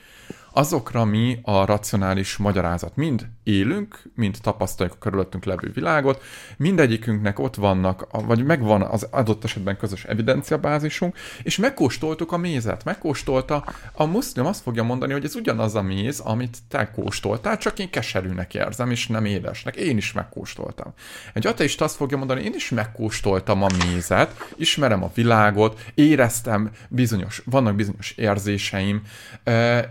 azokra 0.54 1.06
mi 1.06 1.40
a 1.42 1.66
racionális 1.66 2.38
magyarázat. 2.38 2.96
Mind 2.96 3.28
élünk, 3.44 4.02
mind 4.16 4.38
tapasztaljuk 4.42 4.96
a 4.96 5.00
körülöttünk 5.00 5.46
levő 5.46 5.72
világot, 5.74 6.24
mindegyikünknek 6.58 7.40
ott 7.40 7.56
vannak, 7.56 8.08
vagy 8.12 8.44
megvan 8.44 8.82
az 8.82 9.08
adott 9.12 9.44
esetben 9.44 9.78
közös 9.78 10.04
evidenciabázisunk, 10.04 11.18
és 11.44 11.58
megkóstoltuk 11.58 12.32
a 12.32 12.38
mézet, 12.38 12.84
megkóstolta, 12.84 13.66
a 13.94 14.06
muszlim 14.06 14.46
azt 14.46 14.62
fogja 14.62 14.84
mondani, 14.84 15.12
hogy 15.14 15.24
ez 15.24 15.36
ugyanaz 15.36 15.76
a 15.76 15.82
méz, 15.82 16.20
amit 16.20 16.58
te 16.68 16.92
kóstoltál, 16.92 17.58
csak 17.58 17.80
én 17.80 17.90
keserűnek 17.90 18.54
érzem, 18.54 18.92
és 18.92 19.08
nem 19.08 19.26
édesnek. 19.26 19.76
Én 19.76 19.98
is 19.98 20.12
megkóstoltam. 20.12 20.94
Egy 21.34 21.48
ateista 21.48 21.86
azt 21.86 21.96
fogja 21.96 22.18
mondani, 22.18 22.44
én 22.44 22.54
is 22.56 22.70
megkóstoltam 22.70 23.64
a 23.64 23.68
mézet, 23.86 24.54
ismerem 24.56 25.04
a 25.04 25.12
világot, 25.14 25.82
éreztem 25.94 26.72
bizonyos, 26.90 27.42
vannak 27.46 27.76
bizonyos 27.76 28.12
érzéseim, 28.12 29.02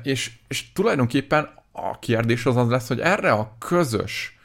és 0.02 0.30
és 0.52 0.72
tulajdonképpen 0.72 1.48
a 1.72 1.98
kérdés 1.98 2.46
az 2.46 2.56
az 2.56 2.68
lesz, 2.68 2.88
hogy 2.88 3.00
erre 3.00 3.32
a 3.32 3.56
közös 3.58 4.38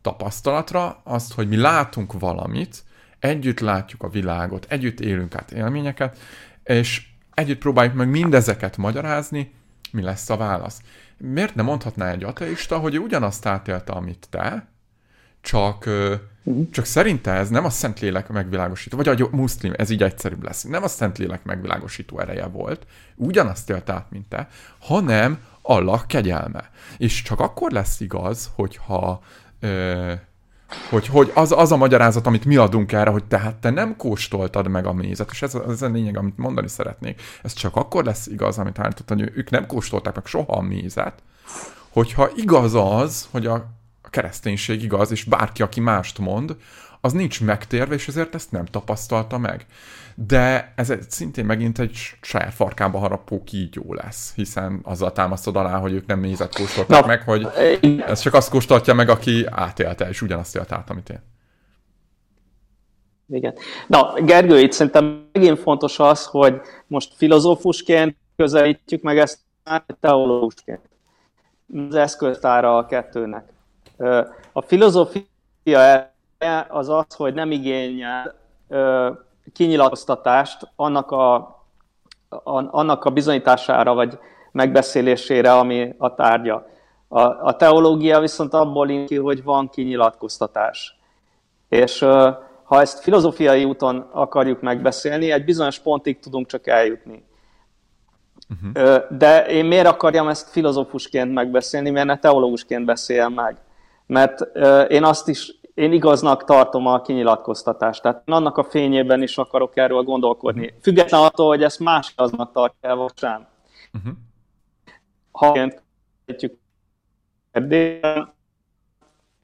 tapasztalatra, 0.00 1.00
azt, 1.04 1.32
hogy 1.32 1.48
mi 1.48 1.56
látunk 1.56 2.12
valamit, 2.12 2.84
együtt 3.18 3.60
látjuk 3.60 4.02
a 4.02 4.08
világot, 4.08 4.66
együtt 4.68 5.00
élünk 5.00 5.34
át 5.34 5.50
élményeket, 5.50 6.18
és 6.64 7.06
együtt 7.34 7.58
próbáljuk 7.58 7.94
meg 7.94 8.08
mindezeket 8.08 8.76
magyarázni, 8.76 9.54
mi 9.92 10.02
lesz 10.02 10.30
a 10.30 10.36
válasz. 10.36 10.80
Miért 11.16 11.54
nem 11.54 11.64
mondhatná 11.64 12.10
egy 12.10 12.24
ateista, 12.24 12.78
hogy 12.78 12.94
ő 12.94 12.98
ugyanazt 12.98 13.46
átélte, 13.46 13.92
amit 13.92 14.26
te, 14.30 14.68
csak, 15.42 15.86
uh-huh. 16.44 16.70
csak 16.70 16.84
szerinte 16.84 17.32
ez 17.32 17.48
nem 17.48 17.64
a 17.64 17.70
Szentlélek 17.70 18.28
megvilágosító, 18.28 18.96
vagy 18.96 19.08
a 19.08 19.28
muszlim, 19.30 19.72
ez 19.76 19.90
így 19.90 20.02
egyszerűbb 20.02 20.42
lesz, 20.42 20.62
nem 20.62 20.82
a 20.82 20.88
Szentlélek 20.88 21.44
megvilágosító 21.44 22.18
ereje 22.20 22.46
volt, 22.46 22.86
ugyanazt 23.14 23.70
élt 23.70 23.90
át, 23.90 24.10
mint 24.10 24.28
te, 24.28 24.48
hanem 24.78 25.38
Allah 25.62 26.06
kegyelme. 26.06 26.70
És 26.98 27.22
csak 27.22 27.40
akkor 27.40 27.70
lesz 27.70 28.00
igaz, 28.00 28.50
hogyha 28.54 29.20
ö, 29.60 30.12
hogy, 30.90 31.06
hogy 31.06 31.30
az, 31.34 31.52
az 31.52 31.72
a 31.72 31.76
magyarázat, 31.76 32.26
amit 32.26 32.44
mi 32.44 32.56
adunk 32.56 32.92
erre, 32.92 33.10
hogy 33.10 33.24
tehát 33.24 33.56
te 33.56 33.70
nem 33.70 33.96
kóstoltad 33.96 34.68
meg 34.68 34.86
a 34.86 34.92
mézet, 34.92 35.30
és 35.30 35.42
ez, 35.42 35.54
ez 35.54 35.82
a 35.82 35.88
lényeg, 35.88 36.16
amit 36.16 36.38
mondani 36.38 36.68
szeretnék. 36.68 37.22
Ez 37.42 37.52
csak 37.52 37.76
akkor 37.76 38.04
lesz 38.04 38.26
igaz, 38.26 38.58
amit 38.58 38.78
állítottam, 38.78 39.18
hogy 39.18 39.32
ők 39.34 39.50
nem 39.50 39.66
kóstolták 39.66 40.14
meg 40.14 40.26
soha 40.26 40.52
a 40.52 40.60
mézet, 40.60 41.22
hogyha 41.88 42.30
igaz 42.34 42.74
az, 42.74 43.28
hogy 43.30 43.46
a 43.46 43.66
kereszténység 44.10 44.82
igaz, 44.82 45.10
és 45.10 45.24
bárki, 45.24 45.62
aki 45.62 45.80
mást 45.80 46.18
mond, 46.18 46.56
az 47.00 47.12
nincs 47.12 47.40
megtérve, 47.40 47.94
és 47.94 48.08
ezért 48.08 48.34
ezt 48.34 48.50
nem 48.50 48.64
tapasztalta 48.64 49.38
meg. 49.38 49.66
De 50.26 50.72
ez 50.76 50.90
egy, 50.90 51.10
szintén 51.10 51.44
megint 51.44 51.78
egy 51.78 51.96
saját 52.20 52.54
farkába 52.54 52.98
harapó 52.98 53.42
kígyó 53.44 53.94
lesz, 53.94 54.34
hiszen 54.34 54.80
azzal 54.82 55.12
támasztod 55.12 55.56
alá, 55.56 55.78
hogy 55.78 55.92
ők 55.92 56.06
nem 56.06 56.18
mézet 56.18 56.54
kóstolták 56.54 57.00
Na, 57.00 57.06
meg, 57.06 57.22
hogy 57.22 57.46
ez 58.06 58.20
csak 58.20 58.34
azt 58.34 58.50
kóstoltja 58.50 58.94
meg, 58.94 59.08
aki 59.08 59.46
átélte, 59.50 60.08
és 60.08 60.22
ugyanazt 60.22 60.56
élt 60.56 60.72
át, 60.72 60.90
amit 60.90 61.08
én. 61.08 61.20
Igen. 63.28 63.54
Na, 63.86 64.12
Gergő, 64.12 64.58
itt 64.60 64.72
szerintem 64.72 65.28
megint 65.32 65.58
fontos 65.58 65.98
az, 65.98 66.26
hogy 66.26 66.60
most 66.86 67.14
filozófusként 67.16 68.16
közelítjük 68.36 69.02
meg 69.02 69.18
ezt 69.18 69.38
teológusként. 70.00 70.80
Az 71.88 71.94
eszköztára 71.94 72.76
a 72.76 72.86
kettőnek. 72.86 73.44
A 74.52 74.60
filozófia 74.60 76.12
az 76.68 76.88
az, 76.88 77.14
hogy 77.14 77.34
nem 77.34 77.50
igényel 77.50 78.34
kinyilatkoztatást 79.52 80.68
annak 80.76 81.10
a, 81.10 81.56
annak 82.70 83.04
a 83.04 83.10
bizonyítására 83.10 83.94
vagy 83.94 84.18
megbeszélésére, 84.52 85.52
ami 85.52 85.94
a 85.98 86.14
tárgya. 86.14 86.66
A, 87.08 87.20
a 87.20 87.56
teológia 87.56 88.20
viszont 88.20 88.54
abból 88.54 89.04
ki, 89.04 89.16
hogy 89.16 89.42
van 89.42 89.68
kinyilatkoztatás. 89.68 90.98
És 91.68 91.98
ha 92.64 92.80
ezt 92.80 93.02
filozófiai 93.02 93.64
úton 93.64 94.08
akarjuk 94.12 94.60
megbeszélni, 94.60 95.30
egy 95.30 95.44
bizonyos 95.44 95.78
pontig 95.78 96.18
tudunk 96.18 96.46
csak 96.46 96.66
eljutni. 96.66 97.24
Uh-huh. 98.50 99.02
De 99.18 99.46
én 99.46 99.64
miért 99.64 99.86
akarjam 99.86 100.28
ezt 100.28 100.50
filozófusként 100.50 101.32
megbeszélni, 101.32 101.90
miért 101.90 102.06
ne 102.06 102.18
teológusként 102.18 102.84
beszéljem 102.84 103.32
meg? 103.32 103.56
Mert 104.06 104.40
én 104.88 105.04
azt 105.04 105.28
is 105.28 105.60
én 105.74 105.92
igaznak 105.92 106.44
tartom 106.44 106.86
a 106.86 107.00
kinyilatkoztatást. 107.00 108.02
Tehát 108.02 108.22
én 108.26 108.34
annak 108.34 108.56
a 108.56 108.64
fényében 108.64 109.22
is 109.22 109.38
akarok 109.38 109.76
erről 109.76 110.02
gondolkodni. 110.02 110.74
Független 110.82 111.22
attól, 111.22 111.46
hogy 111.46 111.62
ezt 111.62 111.80
más 111.80 112.12
aznak 112.16 112.52
tartja 112.52 112.96
vagy 112.96 113.12
sem. 113.14 113.46
Uh-huh. 113.92 114.12
Ha 115.32 115.70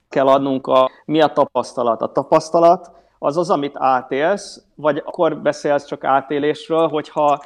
kell 0.08 0.26
adnunk 0.26 0.66
a, 0.66 0.90
mi 1.04 1.20
a 1.20 1.32
tapasztalat. 1.32 2.02
A 2.02 2.12
tapasztalat 2.12 2.90
az 3.18 3.36
az, 3.36 3.50
amit 3.50 3.76
átélsz, 3.76 4.62
vagy 4.74 5.02
akkor 5.04 5.38
beszélsz 5.38 5.84
csak 5.84 6.04
átélésről, 6.04 6.88
hogyha 6.88 7.42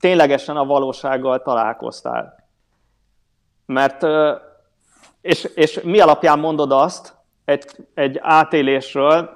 ténylegesen 0.00 0.56
a 0.56 0.64
valósággal 0.64 1.42
találkoztál. 1.42 2.48
Mert, 3.66 4.06
és, 5.20 5.44
és 5.44 5.80
mi 5.80 6.00
alapján 6.00 6.38
mondod 6.38 6.72
azt, 6.72 7.15
egy, 7.46 7.64
egy 7.94 8.18
átélésről, 8.22 9.30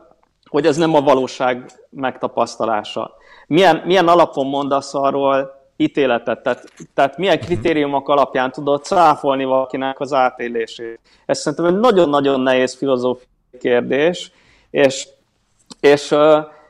hogy 0.45 0.67
ez 0.67 0.77
nem 0.77 0.95
a 0.95 1.01
valóság 1.01 1.71
megtapasztalálása. 1.91 3.11
Milyen, 3.47 3.83
milyen 3.85 4.09
alapon 4.09 4.47
mondasz 4.47 4.95
arról 4.95 5.59
ítéletet? 5.77 6.43
Tehát, 6.43 6.73
tehát 6.95 7.17
milyen 7.17 7.41
kritériumok 7.41 8.09
alapján 8.09 8.53
tudod 8.53 8.85
cáfolni 8.85 9.45
valakinek 9.45 10.01
az 10.01 10.13
átélését? 10.13 11.01
Ez 11.27 11.39
szerintem 11.39 11.75
egy 11.75 11.81
nagyon-nagyon 11.81 12.41
nehéz 12.41 12.77
filozófiai 12.77 13.29
kérdés, 13.61 14.33
és, 14.71 15.09
és, 15.81 16.15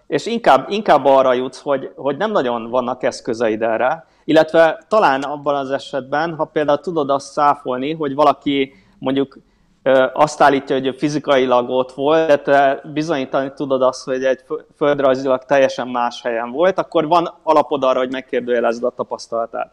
és 0.07 0.26
inkább, 0.26 0.70
inkább 0.70 1.05
arra 1.05 1.32
jutsz, 1.32 1.61
hogy, 1.61 1.93
hogy 1.97 2.16
nem 2.16 2.30
nagyon 2.30 2.70
vannak 2.70 3.03
eszközeid 3.03 3.62
erre, 3.62 4.07
illetve 4.24 4.84
talán 4.88 5.22
abban 5.22 5.55
az 5.55 5.70
esetben, 5.70 6.34
ha 6.34 6.45
például 6.45 6.80
tudod 6.80 7.11
azt 7.11 7.32
száfolni, 7.32 7.93
hogy 7.93 8.14
valaki 8.14 8.72
mondjuk 8.99 9.38
azt 10.12 10.41
állítja, 10.41 10.81
hogy 10.81 10.95
fizikailag 10.99 11.70
ott 11.70 11.93
volt, 11.93 12.26
de 12.26 12.39
te 12.39 12.81
bizonyítani 12.93 13.53
tudod 13.55 13.83
azt, 13.83 14.05
hogy 14.05 14.24
egy 14.24 14.45
földrajzilag 14.76 15.45
teljesen 15.45 15.89
más 15.89 16.22
helyen 16.22 16.51
volt, 16.51 16.78
akkor 16.78 17.07
van 17.07 17.35
alapod 17.43 17.85
arra, 17.85 17.99
hogy 17.99 18.12
megkérdőjelezed 18.12 18.85
a 18.85 18.91
tapasztalatát. 18.91 19.72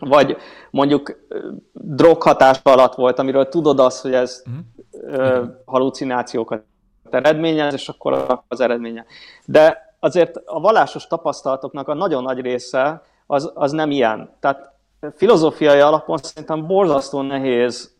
Vagy 0.00 0.36
mondjuk 0.70 1.26
droghatás 1.72 2.60
alatt 2.62 2.94
volt, 2.94 3.18
amiről 3.18 3.48
tudod 3.48 3.78
azt, 3.78 4.02
hogy 4.02 4.14
ez 4.14 4.42
uh-huh. 5.10 5.48
halucinációkat 5.64 6.62
eredményez, 7.10 7.72
és 7.72 7.88
akkor 7.88 8.42
az 8.48 8.60
eredménye. 8.60 9.04
De 9.44 9.94
azért 10.00 10.36
a 10.44 10.60
vallásos 10.60 11.06
tapasztalatoknak 11.06 11.88
a 11.88 11.94
nagyon 11.94 12.22
nagy 12.22 12.40
része 12.40 13.02
az, 13.26 13.50
az 13.54 13.72
nem 13.72 13.90
ilyen. 13.90 14.30
Tehát 14.40 14.72
filozófiai 15.16 15.80
alapon 15.80 16.16
szerintem 16.16 16.66
borzasztó 16.66 17.22
nehéz 17.22 17.93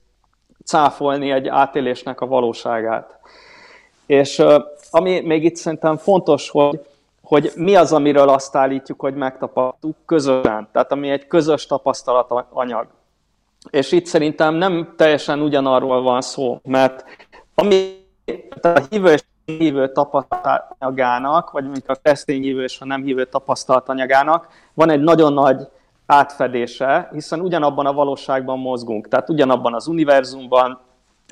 cáfolni 0.64 1.30
egy 1.30 1.48
átélésnek 1.48 2.20
a 2.20 2.26
valóságát. 2.26 3.18
És 4.06 4.42
ami 4.90 5.20
még 5.20 5.44
itt 5.44 5.56
szerintem 5.56 5.96
fontos, 5.96 6.50
hogy, 6.50 6.80
hogy 7.22 7.52
mi 7.54 7.76
az, 7.76 7.92
amiről 7.92 8.28
azt 8.28 8.56
állítjuk, 8.56 9.00
hogy 9.00 9.14
megtapasztaltuk 9.14 9.96
közösen, 10.06 10.68
tehát 10.72 10.92
ami 10.92 11.10
egy 11.10 11.26
közös 11.26 11.66
tapasztalatanyag. 11.66 12.86
És 13.70 13.92
itt 13.92 14.06
szerintem 14.06 14.54
nem 14.54 14.94
teljesen 14.96 15.40
ugyanarról 15.40 16.02
van 16.02 16.20
szó, 16.20 16.60
mert 16.62 17.04
ami 17.54 18.02
a 18.60 18.80
hívő 18.90 19.12
és 19.12 19.22
hívő 19.44 19.92
tapasztalatanyagának, 19.92 21.50
vagy 21.50 21.64
mondjuk 21.64 21.88
a 21.88 21.94
keresztény 22.02 22.42
hívő 22.42 22.62
és 22.62 22.80
a 22.80 22.84
nem 22.84 23.02
hívő 23.02 23.24
tapasztalatanyagának 23.24 24.48
van 24.74 24.90
egy 24.90 25.00
nagyon 25.00 25.32
nagy 25.32 25.68
átfedése, 26.06 27.08
hiszen 27.12 27.40
ugyanabban 27.40 27.86
a 27.86 27.92
valóságban 27.92 28.58
mozgunk, 28.58 29.08
tehát 29.08 29.30
ugyanabban 29.30 29.74
az 29.74 29.86
univerzumban, 29.86 30.80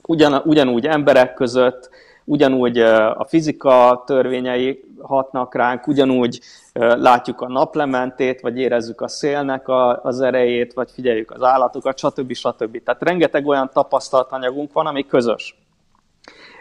ugyan, 0.07 0.43
ugyanúgy 0.45 0.87
emberek 0.87 1.35
között, 1.35 1.91
ugyanúgy 2.25 2.79
a 2.79 3.25
fizika 3.29 4.03
törvényei 4.07 4.85
hatnak 5.01 5.55
ránk, 5.55 5.87
ugyanúgy 5.87 6.41
látjuk 6.73 7.41
a 7.41 7.49
naplementét, 7.49 8.41
vagy 8.41 8.59
érezzük 8.59 9.01
a 9.01 9.09
szélnek 9.09 9.68
az 10.03 10.20
erejét, 10.20 10.73
vagy 10.73 10.91
figyeljük 10.91 11.31
az 11.31 11.43
állatokat, 11.43 11.99
stb. 11.99 12.33
stb. 12.33 12.83
Tehát 12.83 13.03
rengeteg 13.03 13.47
olyan 13.47 13.70
tapasztalatanyagunk 13.73 14.73
van, 14.73 14.87
ami 14.87 15.07
közös. 15.07 15.57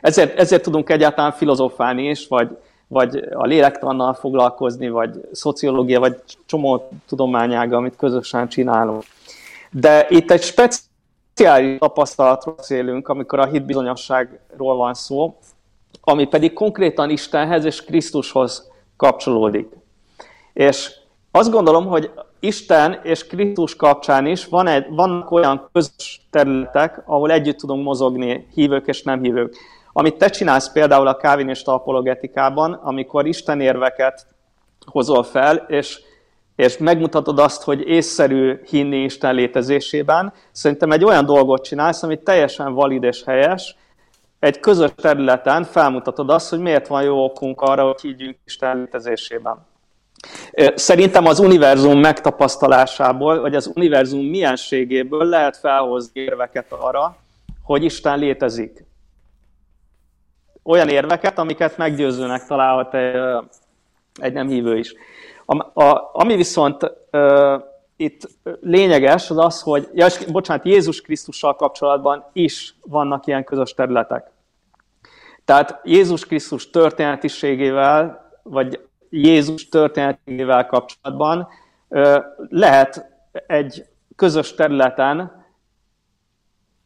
Ezért, 0.01 0.39
ezért 0.39 0.63
tudunk 0.63 0.89
egyáltalán 0.89 1.31
filozofálni 1.31 2.09
is, 2.09 2.27
vagy, 2.27 2.57
vagy 2.91 3.27
a 3.33 3.45
lélektannal 3.45 4.13
foglalkozni, 4.13 4.89
vagy 4.89 5.21
szociológia, 5.31 5.99
vagy 5.99 6.15
csomó 6.45 6.89
tudományága, 7.07 7.77
amit 7.77 7.95
közösen 7.95 8.47
csinálunk. 8.47 9.03
De 9.69 10.05
itt 10.09 10.31
egy 10.31 10.41
speciális 10.41 11.77
tapasztalatról 11.79 12.55
beszélünk, 12.55 13.07
amikor 13.07 13.39
a 13.39 13.45
hitbizonyosságról 13.45 14.75
van 14.75 14.93
szó, 14.93 15.37
ami 16.01 16.25
pedig 16.25 16.53
konkrétan 16.53 17.09
Istenhez 17.09 17.65
és 17.65 17.83
Krisztushoz 17.83 18.71
kapcsolódik. 18.97 19.67
És 20.53 20.91
azt 21.31 21.51
gondolom, 21.51 21.85
hogy 21.85 22.11
Isten 22.39 22.99
és 23.03 23.27
Krisztus 23.27 23.75
kapcsán 23.75 24.25
is 24.25 24.45
van 24.45 24.67
egy, 24.67 24.85
vannak 24.89 25.31
olyan 25.31 25.69
közös 25.73 26.27
területek, 26.29 27.01
ahol 27.05 27.31
együtt 27.31 27.57
tudunk 27.57 27.83
mozogni 27.83 28.47
hívők 28.53 28.87
és 28.87 29.03
nem 29.03 29.21
hívők. 29.21 29.55
Amit 29.93 30.17
te 30.17 30.29
csinálsz 30.29 30.71
például 30.71 31.07
a 31.07 31.17
kávinista 31.17 31.73
apologetikában, 31.73 32.73
amikor 32.73 33.27
Isten 33.27 33.61
érveket 33.61 34.25
hozol 34.85 35.23
fel, 35.23 35.55
és, 35.55 35.99
és 36.55 36.77
megmutatod 36.77 37.39
azt, 37.39 37.63
hogy 37.63 37.87
észszerű 37.87 38.61
hinni 38.65 38.97
Isten 39.03 39.35
létezésében, 39.35 40.33
szerintem 40.51 40.91
egy 40.91 41.03
olyan 41.03 41.25
dolgot 41.25 41.63
csinálsz, 41.63 42.03
ami 42.03 42.23
teljesen 42.23 42.73
valid 42.73 43.03
és 43.03 43.23
helyes, 43.23 43.75
egy 44.39 44.59
közös 44.59 44.89
területen 44.95 45.63
felmutatod 45.63 46.29
azt, 46.29 46.49
hogy 46.49 46.59
miért 46.59 46.87
van 46.87 47.03
jó 47.03 47.23
okunk 47.23 47.61
arra, 47.61 47.83
hogy 47.83 48.01
higgyünk 48.01 48.37
Isten 48.45 48.77
létezésében. 48.77 49.65
Szerintem 50.75 51.25
az 51.25 51.39
univerzum 51.39 51.99
megtapasztalásából, 51.99 53.41
vagy 53.41 53.55
az 53.55 53.71
univerzum 53.75 54.25
mienségéből 54.25 55.25
lehet 55.25 55.57
felhozni 55.57 56.21
érveket 56.21 56.71
arra, 56.71 57.15
hogy 57.63 57.83
Isten 57.83 58.19
létezik. 58.19 58.85
Olyan 60.63 60.89
érveket, 60.89 61.37
amiket 61.37 61.77
meggyőzőnek 61.77 62.45
találhat 62.45 62.93
egy, 62.93 63.15
egy 64.21 64.33
nem 64.33 64.47
hívő 64.47 64.77
is. 64.77 64.93
A, 65.45 65.83
a, 65.83 66.09
ami 66.13 66.35
viszont 66.35 66.91
uh, 67.11 67.61
itt 67.95 68.29
lényeges, 68.61 69.29
az 69.29 69.37
az, 69.37 69.61
hogy, 69.61 69.89
ja, 69.93 70.05
és, 70.05 70.25
bocsánat, 70.31 70.65
Jézus 70.65 71.01
Krisztussal 71.01 71.55
kapcsolatban 71.55 72.25
is 72.33 72.75
vannak 72.81 73.27
ilyen 73.27 73.43
közös 73.43 73.73
területek. 73.73 74.31
Tehát 75.45 75.79
Jézus 75.83 76.25
Krisztus 76.25 76.69
történetiségével, 76.69 78.31
vagy 78.43 78.79
Jézus 79.09 79.69
történetével 79.69 80.65
kapcsolatban 80.65 81.47
lehet 82.49 83.05
egy 83.47 83.85
közös 84.15 84.53
területen 84.53 85.40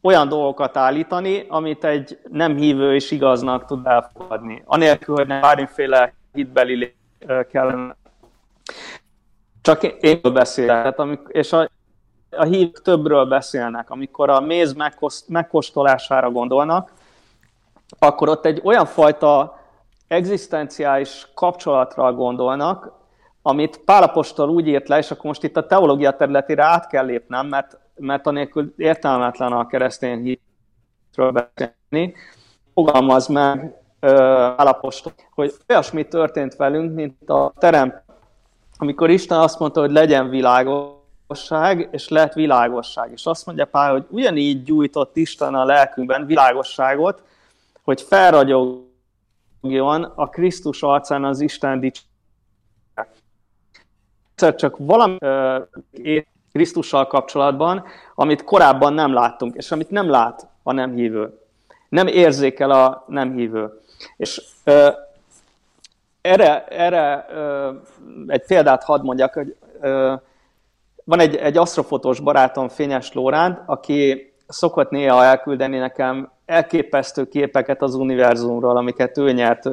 olyan 0.05 0.27
dolgokat 0.27 0.77
állítani, 0.77 1.45
amit 1.47 1.83
egy 1.83 2.19
nem 2.31 2.55
hívő 2.55 2.95
és 2.95 3.11
igaznak 3.11 3.65
tud 3.65 3.85
elfogadni. 3.85 4.63
Anélkül, 4.65 5.15
hogy 5.15 5.27
nem 5.27 5.41
bármiféle 5.41 6.13
hitbeli 6.33 6.95
kellene. 7.51 7.95
Csak 9.61 9.83
én 9.83 10.19
beszélek, 10.33 11.01
és 11.27 11.53
a, 11.53 11.69
a 12.31 12.43
hívők 12.43 12.81
többről 12.81 13.25
beszélnek. 13.25 13.89
Amikor 13.89 14.29
a 14.29 14.39
méz 14.39 14.75
megkóstolására 15.27 16.31
gondolnak, 16.31 16.91
akkor 17.99 18.29
ott 18.29 18.45
egy 18.45 18.61
olyan 18.63 18.85
fajta 18.85 19.59
egzisztenciális 20.07 21.27
kapcsolatra 21.33 22.13
gondolnak, 22.13 22.91
amit 23.41 23.77
Pálapostól 23.77 24.49
úgy 24.49 24.67
írt 24.67 24.87
le, 24.87 24.97
és 24.97 25.11
akkor 25.11 25.25
most 25.25 25.43
itt 25.43 25.57
a 25.57 25.67
teológia 25.67 26.15
területére 26.15 26.63
át 26.63 26.87
kell 26.87 27.05
lépnem, 27.05 27.47
mert, 27.47 27.77
mert 27.95 28.27
anélkül 28.27 28.73
értelmetlen 28.77 29.51
a 29.51 29.67
keresztény 29.67 30.23
hitről 30.23 31.31
beszélni. 31.31 32.13
Fogalmaz 32.73 33.27
meg 33.27 33.73
Pálapostól, 33.99 35.13
hogy 35.33 35.53
olyasmi 35.67 36.07
történt 36.07 36.55
velünk, 36.55 36.93
mint 36.93 37.29
a 37.29 37.53
terem, 37.57 38.03
amikor 38.77 39.09
Isten 39.09 39.39
azt 39.39 39.59
mondta, 39.59 39.79
hogy 39.79 39.91
legyen 39.91 40.29
világosság, 40.29 41.89
és 41.91 42.07
lett 42.07 42.33
világosság. 42.33 43.11
És 43.11 43.25
azt 43.25 43.45
mondja 43.45 43.65
Pál, 43.65 43.91
hogy 43.91 44.05
ugyanígy 44.09 44.63
gyújtott 44.63 45.15
Isten 45.15 45.55
a 45.55 45.65
lelkünkben 45.65 46.25
világosságot, 46.25 47.23
hogy 47.83 48.01
felragyog 48.01 48.83
fogjon 49.61 50.03
a 50.03 50.29
Krisztus 50.29 50.83
arcán 50.83 51.23
az 51.23 51.39
Isten 51.39 51.79
dicsőséget. 51.79 52.15
csak 54.35 54.75
valami 54.77 55.17
Krisztussal 56.55 57.07
kapcsolatban, 57.07 57.83
amit 58.15 58.43
korábban 58.43 58.93
nem 58.93 59.13
láttunk, 59.13 59.55
és 59.55 59.71
amit 59.71 59.89
nem 59.89 60.09
lát 60.09 60.47
a 60.63 60.71
nem 60.71 60.93
hívő. 60.93 61.39
Nem 61.89 62.07
érzékel 62.07 62.71
a 62.71 63.03
nem 63.07 63.33
hívő. 63.33 63.79
És 64.17 64.41
uh, 64.65 64.87
erre, 66.21 66.65
erre 66.65 67.25
uh, 67.29 67.75
egy 68.27 68.45
példát 68.45 68.83
hadd 68.83 69.03
mondjak, 69.03 69.33
hogy 69.33 69.55
uh, 69.81 70.19
van 71.03 71.19
egy, 71.19 71.35
egy 71.35 71.57
asztrofotós 71.57 72.19
barátom, 72.19 72.69
Fényes 72.69 73.13
Lóránd, 73.13 73.61
aki 73.65 74.31
szokott 74.47 74.89
néha 74.89 75.23
elküldeni 75.23 75.77
nekem 75.77 76.31
elképesztő 76.45 77.27
képeket 77.27 77.81
az 77.81 77.95
univerzumról, 77.95 78.77
amiket 78.77 79.17
ő 79.17 79.31
nyert, 79.31 79.69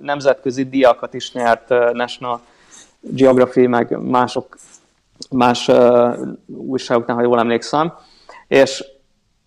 nemzetközi 0.00 0.68
diakat 0.68 1.14
is 1.14 1.32
nyert, 1.32 1.68
National 1.92 2.40
Geography, 3.00 3.66
meg 3.66 3.98
mások, 3.98 4.56
más 5.30 5.70
újságoknál, 6.46 7.16
ha 7.16 7.22
jól 7.22 7.38
emlékszem. 7.38 7.94
És 8.48 8.84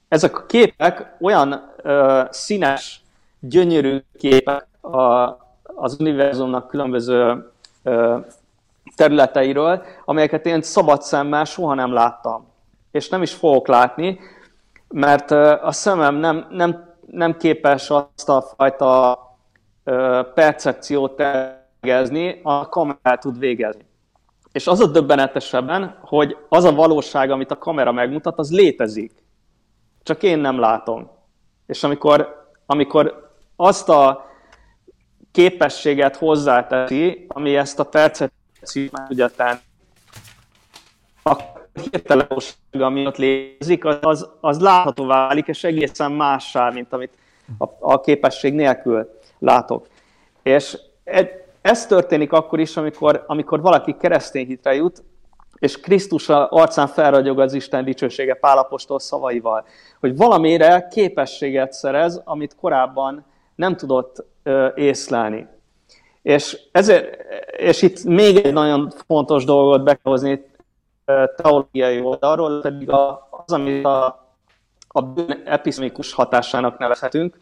ezek 0.08 0.38
a 0.38 0.46
képek 0.46 1.16
olyan 1.22 1.72
uh, 1.84 2.22
színes, 2.30 3.02
gyönyörű 3.40 4.04
képek 4.18 4.68
a, 4.82 5.38
az 5.64 5.96
univerzumnak 6.00 6.68
különböző 6.68 7.52
uh, 7.84 8.26
területeiről, 8.96 9.84
amelyeket 10.06 10.46
én 10.46 10.62
szabad 10.62 11.02
szemmel 11.02 11.46
soha 11.46 11.74
nem 11.74 11.94
láttam. 11.94 12.48
És 12.92 13.10
nem 13.10 13.22
is 13.22 13.34
fogok 13.34 13.68
látni, 13.68 14.20
mert 14.88 15.32
a 15.62 15.72
szemem 15.72 16.16
nem, 16.16 16.48
nem, 16.50 16.96
nem 17.12 17.38
képes 17.38 17.90
azt 17.90 18.30
a 18.30 18.42
fajta 18.58 19.20
percepciót 20.34 21.16
tegezni, 21.16 22.40
a 22.44 22.70
kamera 22.70 23.18
tud 23.20 23.40
végezni. 23.40 23.89
És 24.52 24.68
az 24.68 24.80
a 24.80 24.88
döbbenetesebben, 24.88 25.98
hogy 26.02 26.38
az 26.50 26.64
a 26.64 26.74
valóság, 26.74 27.32
amit 27.32 27.52
a 27.52 27.58
kamera 27.58 27.92
megmutat, 27.92 28.38
az 28.38 28.52
létezik. 28.52 29.12
Csak 30.04 30.24
én 30.24 30.40
nem 30.40 30.60
látom. 30.60 31.12
És 31.66 31.84
amikor, 31.84 32.48
amikor 32.66 33.32
azt 33.56 33.90
a 33.90 34.30
képességet 35.32 36.16
hozzáteszi, 36.16 37.26
ami 37.28 37.56
ezt 37.56 37.80
a 37.80 37.84
percepciót 37.84 38.92
meg 38.92 39.08
tudja 39.08 39.28
tenni, 39.28 39.60
akkor 41.24 41.68
hirtelenság, 41.92 42.56
ami 42.72 43.06
ott 43.06 43.18
létezik, 43.18 43.86
az, 43.86 44.30
az 44.42 44.60
látható 44.60 45.06
válik, 45.06 45.48
és 45.48 45.64
egészen 45.64 46.12
mássá, 46.12 46.70
mint 46.70 46.94
amit 46.94 47.12
a, 47.58 47.66
a 47.80 48.02
képesség 48.02 48.54
nélkül 48.54 49.20
látok. 49.40 49.88
És 50.44 50.78
ez 51.62 51.86
történik 51.86 52.32
akkor 52.32 52.60
is, 52.60 52.78
amikor, 52.78 53.24
amikor 53.28 53.62
valaki 53.62 53.96
keresztény 54.00 54.46
hitre 54.46 54.76
jut, 54.76 55.04
és 55.56 55.80
Krisztus 55.80 56.30
arcán 56.30 56.88
felragyog 56.88 57.40
az 57.40 57.54
Isten 57.54 57.84
dicsősége 57.84 58.34
Pálapostól 58.34 59.00
szavaival, 59.00 59.66
hogy 60.00 60.18
valamire 60.18 60.88
képességet 60.92 61.72
szerez, 61.72 62.22
amit 62.26 62.56
korábban 62.56 63.26
nem 63.56 63.76
tudott 63.76 64.26
ö, 64.44 64.68
észlelni. 64.76 65.48
És, 66.22 66.60
ezért, 66.72 67.18
és 67.58 67.82
itt 67.82 68.04
még 68.04 68.38
egy 68.38 68.54
nagyon 68.54 68.92
fontos 69.08 69.44
dolgot 69.44 69.84
be 69.84 69.94
kell 69.94 70.12
hozni 70.12 70.48
teológiai 71.36 72.02
oldalról, 72.02 72.62
pedig 72.62 72.90
az, 72.90 73.54
amit 73.54 73.86
a, 73.86 74.06
a 74.88 75.04
episzmikus 75.46 76.14
hatásának 76.14 76.78
nevezhetünk, 76.78 77.38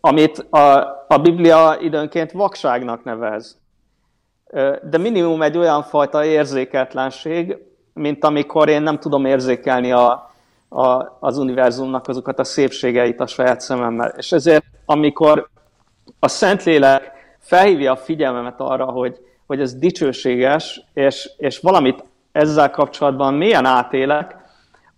amit 0.00 0.38
a, 0.38 0.68
a 1.08 1.18
Biblia 1.22 1.76
időnként 1.80 2.32
vakságnak 2.32 3.04
nevez. 3.04 3.58
De 4.82 4.98
minimum 4.98 5.42
egy 5.42 5.58
olyan 5.58 5.82
fajta 5.82 6.24
érzéketlenség, 6.24 7.56
mint 7.94 8.24
amikor 8.24 8.68
én 8.68 8.82
nem 8.82 8.98
tudom 8.98 9.24
érzékelni 9.24 9.92
a, 9.92 10.30
a, 10.68 11.16
az 11.20 11.38
univerzumnak 11.38 12.08
azokat 12.08 12.38
a 12.38 12.44
szépségeit 12.44 13.20
a 13.20 13.26
saját 13.26 13.60
szememmel. 13.60 14.14
És 14.16 14.32
ezért, 14.32 14.64
amikor 14.84 15.48
a 16.18 16.28
Szentlélek 16.28 17.12
felhívja 17.38 17.92
a 17.92 17.96
figyelmemet 17.96 18.60
arra, 18.60 18.84
hogy, 18.84 19.18
hogy 19.46 19.60
ez 19.60 19.74
dicsőséges, 19.74 20.80
és, 20.94 21.30
és 21.36 21.58
valamit 21.58 22.04
ezzel 22.32 22.70
kapcsolatban 22.70 23.34
milyen 23.34 23.64
átélek, 23.64 24.36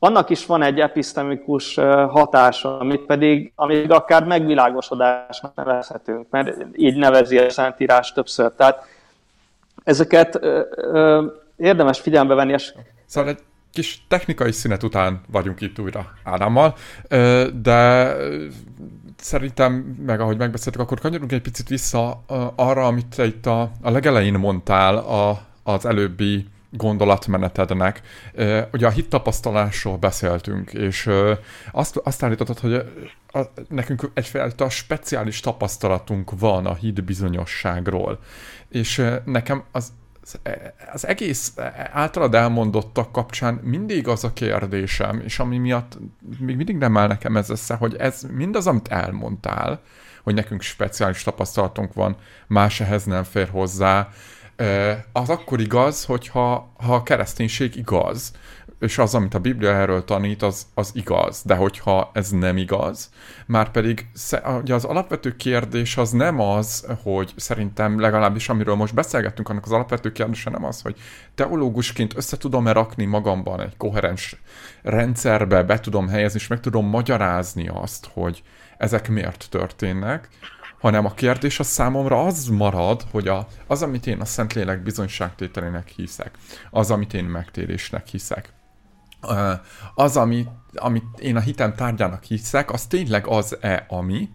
annak 0.05 0.31
is 0.31 0.47
van 0.47 0.63
egy 0.63 0.81
episztemikus 0.81 1.75
hatása, 2.09 2.79
amit 2.79 3.01
pedig, 3.01 3.53
amit 3.55 3.93
akár 3.93 4.25
megvilágosodásnak 4.25 5.55
nevezhetünk, 5.55 6.27
mert 6.31 6.57
így 6.77 6.97
nevezi 6.97 7.39
a 7.39 7.51
Szentírás 7.51 8.13
többször. 8.13 8.53
Tehát 8.57 8.85
ezeket 9.85 10.39
ö, 10.41 10.61
ö, 10.77 11.27
érdemes 11.57 12.01
figyelembe 12.01 12.35
venni. 12.35 12.53
És... 12.53 12.75
Szóval 13.07 13.31
egy 13.31 13.39
kis 13.73 14.05
technikai 14.09 14.53
szünet 14.53 14.83
után 14.83 15.21
vagyunk 15.31 15.61
itt 15.61 15.79
újra 15.79 16.13
Ádámmal, 16.25 16.75
de 17.63 18.13
szerintem, 19.17 19.73
meg 20.07 20.21
ahogy 20.21 20.37
megbeszéltük, 20.37 20.81
akkor 20.81 21.01
kanyarunk 21.01 21.33
egy 21.33 21.43
picit 21.43 21.69
vissza 21.69 22.23
arra, 22.57 22.87
amit 22.87 23.19
itt 23.19 23.47
a, 23.47 23.71
a 23.83 23.91
legelején 23.91 24.39
mondtál 24.39 24.97
a, 24.97 25.39
az 25.63 25.87
előbbi 25.87 26.47
gondolatmenetednek. 26.73 28.01
Ugye 28.73 28.87
a 28.87 28.91
hittapasztalásról 28.91 29.97
beszéltünk, 29.97 30.73
és 30.73 31.11
azt, 31.73 31.97
azt 31.97 32.23
állítottad, 32.23 32.59
hogy 32.59 32.75
a, 33.33 33.41
nekünk 33.69 34.11
egyfajta 34.15 34.69
speciális 34.69 35.41
tapasztalatunk 35.41 36.31
van 36.39 36.67
a 36.67 36.75
híd 36.75 37.05
bizonyosságról. 37.05 38.19
És 38.69 39.05
nekem 39.25 39.63
az, 39.73 39.93
az 40.93 41.07
egész 41.07 41.53
általad 41.93 42.35
elmondottak 42.35 43.13
kapcsán 43.13 43.55
mindig 43.55 44.09
az 44.09 44.25
a 44.25 44.33
kérdésem, 44.33 45.21
és 45.25 45.39
ami 45.39 45.59
miatt 45.59 45.99
még 46.39 46.57
mindig 46.57 46.77
nem 46.77 46.97
áll 46.97 47.07
nekem 47.07 47.37
ez 47.37 47.51
össze, 47.51 47.75
hogy 47.75 47.97
ez 47.97 48.27
mindaz, 48.31 48.67
amit 48.67 48.89
elmondtál, 48.89 49.81
hogy 50.23 50.35
nekünk 50.35 50.63
speciális 50.63 51.23
tapasztalatunk 51.23 51.95
van, 51.95 52.17
más 52.47 52.81
ehhez 52.81 53.05
nem 53.05 53.23
fér 53.23 53.49
hozzá, 53.49 54.09
az 55.13 55.29
akkor 55.29 55.61
igaz, 55.61 56.05
hogyha 56.05 56.73
ha 56.77 56.95
a 56.95 57.03
kereszténység 57.03 57.77
igaz, 57.77 58.33
és 58.83 58.99
az, 58.99 59.15
amit 59.15 59.35
a 59.35 59.39
Biblia 59.39 59.71
erről 59.71 60.05
tanít, 60.05 60.43
az, 60.43 60.67
az 60.75 60.91
igaz. 60.95 61.43
De 61.45 61.55
hogyha 61.55 62.11
ez 62.15 62.31
nem 62.31 62.57
igaz, 62.57 63.11
már 63.47 63.71
pedig 63.71 64.07
ugye 64.61 64.75
az 64.75 64.85
alapvető 64.85 65.37
kérdés 65.37 65.97
az 65.97 66.11
nem 66.11 66.41
az, 66.41 66.87
hogy 67.03 67.33
szerintem 67.37 68.01
legalábbis 68.01 68.49
amiről 68.49 68.75
most 68.75 68.95
beszélgettünk, 68.95 69.49
annak 69.49 69.65
az 69.65 69.73
alapvető 69.73 70.13
kérdése 70.13 70.51
nem 70.51 70.65
az, 70.65 70.83
hogy 70.83 71.01
teológusként 71.35 72.17
össze 72.17 72.37
tudom-e 72.37 72.73
rakni 72.73 73.05
magamban 73.05 73.61
egy 73.61 73.77
koherens 73.77 74.37
rendszerbe, 74.83 75.63
be 75.63 75.81
tudom 75.81 76.09
helyezni, 76.09 76.41
és 76.41 76.47
meg 76.47 76.61
tudom 76.61 76.87
magyarázni 76.87 77.69
azt, 77.69 78.09
hogy 78.13 78.43
ezek 78.79 79.09
miért 79.09 79.47
történnek, 79.51 80.29
hanem 80.83 81.05
a 81.05 81.15
kérdés 81.15 81.59
a 81.59 81.63
számomra 81.63 82.25
az 82.25 82.47
marad, 82.47 83.03
hogy 83.11 83.29
a, 83.29 83.47
az, 83.67 83.83
amit 83.83 84.07
én 84.07 84.21
a 84.21 84.25
Szentlélek 84.25 84.83
bizonyságtételének 84.83 85.89
hiszek, 85.89 86.39
az, 86.71 86.91
amit 86.91 87.15
én 87.15 87.25
megtérésnek 87.25 88.07
hiszek, 88.07 88.53
az, 89.95 90.17
ami, 90.17 90.47
amit 90.75 91.05
én 91.19 91.37
a 91.37 91.41
hitem 91.41 91.75
tárgyának 91.75 92.23
hiszek, 92.23 92.73
az 92.73 92.87
tényleg 92.87 93.27
az-e, 93.27 93.87
ami, 93.89 94.29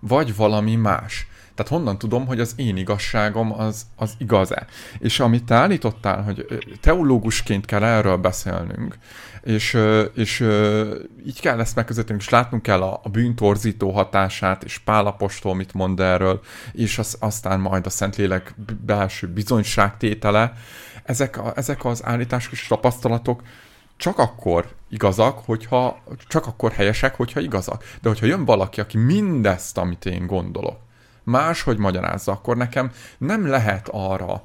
vagy 0.00 0.36
valami 0.36 0.76
más. 0.76 1.26
Tehát 1.54 1.72
honnan 1.72 1.98
tudom, 1.98 2.26
hogy 2.26 2.40
az 2.40 2.52
én 2.56 2.76
igazságom 2.76 3.60
az, 3.60 3.86
az 3.96 4.12
igaz-e? 4.18 4.66
És 4.98 5.20
amit 5.20 5.44
te 5.44 5.54
állítottál, 5.54 6.22
hogy 6.22 6.46
teológusként 6.80 7.64
kell 7.64 7.84
erről 7.84 8.16
beszélnünk, 8.16 8.98
és, 9.42 9.78
és 10.14 10.40
így 11.26 11.40
kell 11.40 11.60
ezt 11.60 11.74
megközelíteni, 11.74 12.18
és 12.18 12.28
látnunk 12.28 12.62
kell 12.62 12.82
a, 12.82 13.00
a 13.02 13.08
bűntorzító 13.08 13.90
hatását, 13.90 14.64
és 14.64 14.78
Pálapostól 14.78 15.54
mit 15.54 15.72
mond 15.72 16.00
erről, 16.00 16.40
és 16.72 16.98
az, 16.98 17.16
aztán 17.20 17.60
majd 17.60 17.86
a 17.86 17.90
Szentlélek 17.90 18.54
belső 18.86 19.26
bizonyságtétele. 19.26 20.52
Ezek, 21.04 21.38
a, 21.38 21.52
ezek 21.56 21.84
az 21.84 22.04
állítások 22.04 22.52
és 22.52 22.66
tapasztalatok 22.66 23.42
csak 23.96 24.18
akkor 24.18 24.68
igazak, 24.88 25.38
hogyha, 25.44 26.02
csak 26.28 26.46
akkor 26.46 26.72
helyesek, 26.72 27.14
hogyha 27.14 27.40
igazak. 27.40 27.84
De 28.02 28.08
hogyha 28.08 28.26
jön 28.26 28.44
valaki, 28.44 28.80
aki 28.80 28.98
mindezt, 28.98 29.78
amit 29.78 30.04
én 30.04 30.26
gondolok, 30.26 30.78
máshogy 31.22 31.78
magyarázza, 31.78 32.32
akkor 32.32 32.56
nekem 32.56 32.90
nem 33.18 33.46
lehet 33.46 33.88
arra 33.92 34.42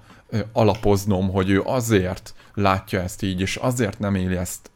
alapoznom, 0.51 1.31
hogy 1.31 1.49
ő 1.49 1.61
azért 1.61 2.33
látja 2.53 3.01
ezt 3.01 3.21
így, 3.21 3.41
és 3.41 3.55
azért 3.55 3.99
nem 3.99 4.15
éli 4.15 4.35
ezt 4.35 4.71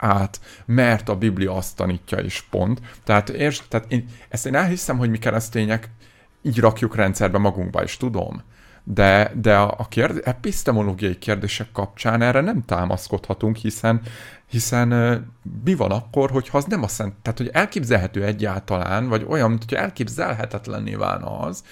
át, 0.00 0.40
mert 0.66 1.08
a 1.08 1.16
Biblia 1.16 1.54
azt 1.54 1.76
tanítja, 1.76 2.18
és 2.18 2.42
pont. 2.50 2.80
Tehát, 3.04 3.28
érts, 3.28 3.62
tehát 3.68 3.92
én, 3.92 4.08
ezt 4.28 4.46
én 4.46 4.54
elhiszem, 4.54 4.98
hogy 4.98 5.10
mi 5.10 5.18
keresztények 5.18 5.90
így 6.42 6.58
rakjuk 6.58 6.96
rendszerbe 6.96 7.38
magunkba, 7.38 7.82
is 7.82 7.96
tudom 7.96 8.42
de, 8.84 9.32
de 9.34 9.56
a 9.56 9.86
kérd- 9.88 10.26
epistemológiai 10.26 11.18
kérdések 11.18 11.72
kapcsán 11.72 12.22
erre 12.22 12.40
nem 12.40 12.64
támaszkodhatunk, 12.64 13.56
hiszen 13.56 14.00
hiszen 14.46 14.88
mi 15.64 15.74
van 15.74 15.90
akkor, 15.90 16.30
hogyha 16.30 16.58
az 16.58 16.64
nem 16.64 16.82
a 16.82 16.88
szent, 16.88 17.14
tehát 17.22 17.38
hogy 17.38 17.50
elképzelhető 17.52 18.24
egyáltalán, 18.24 19.08
vagy 19.08 19.26
olyan, 19.28 19.48
mint 19.48 19.64
hogy 19.68 19.78
elképzelhetetlenné 19.78 20.94
válna 20.94 21.38
az, 21.38 21.64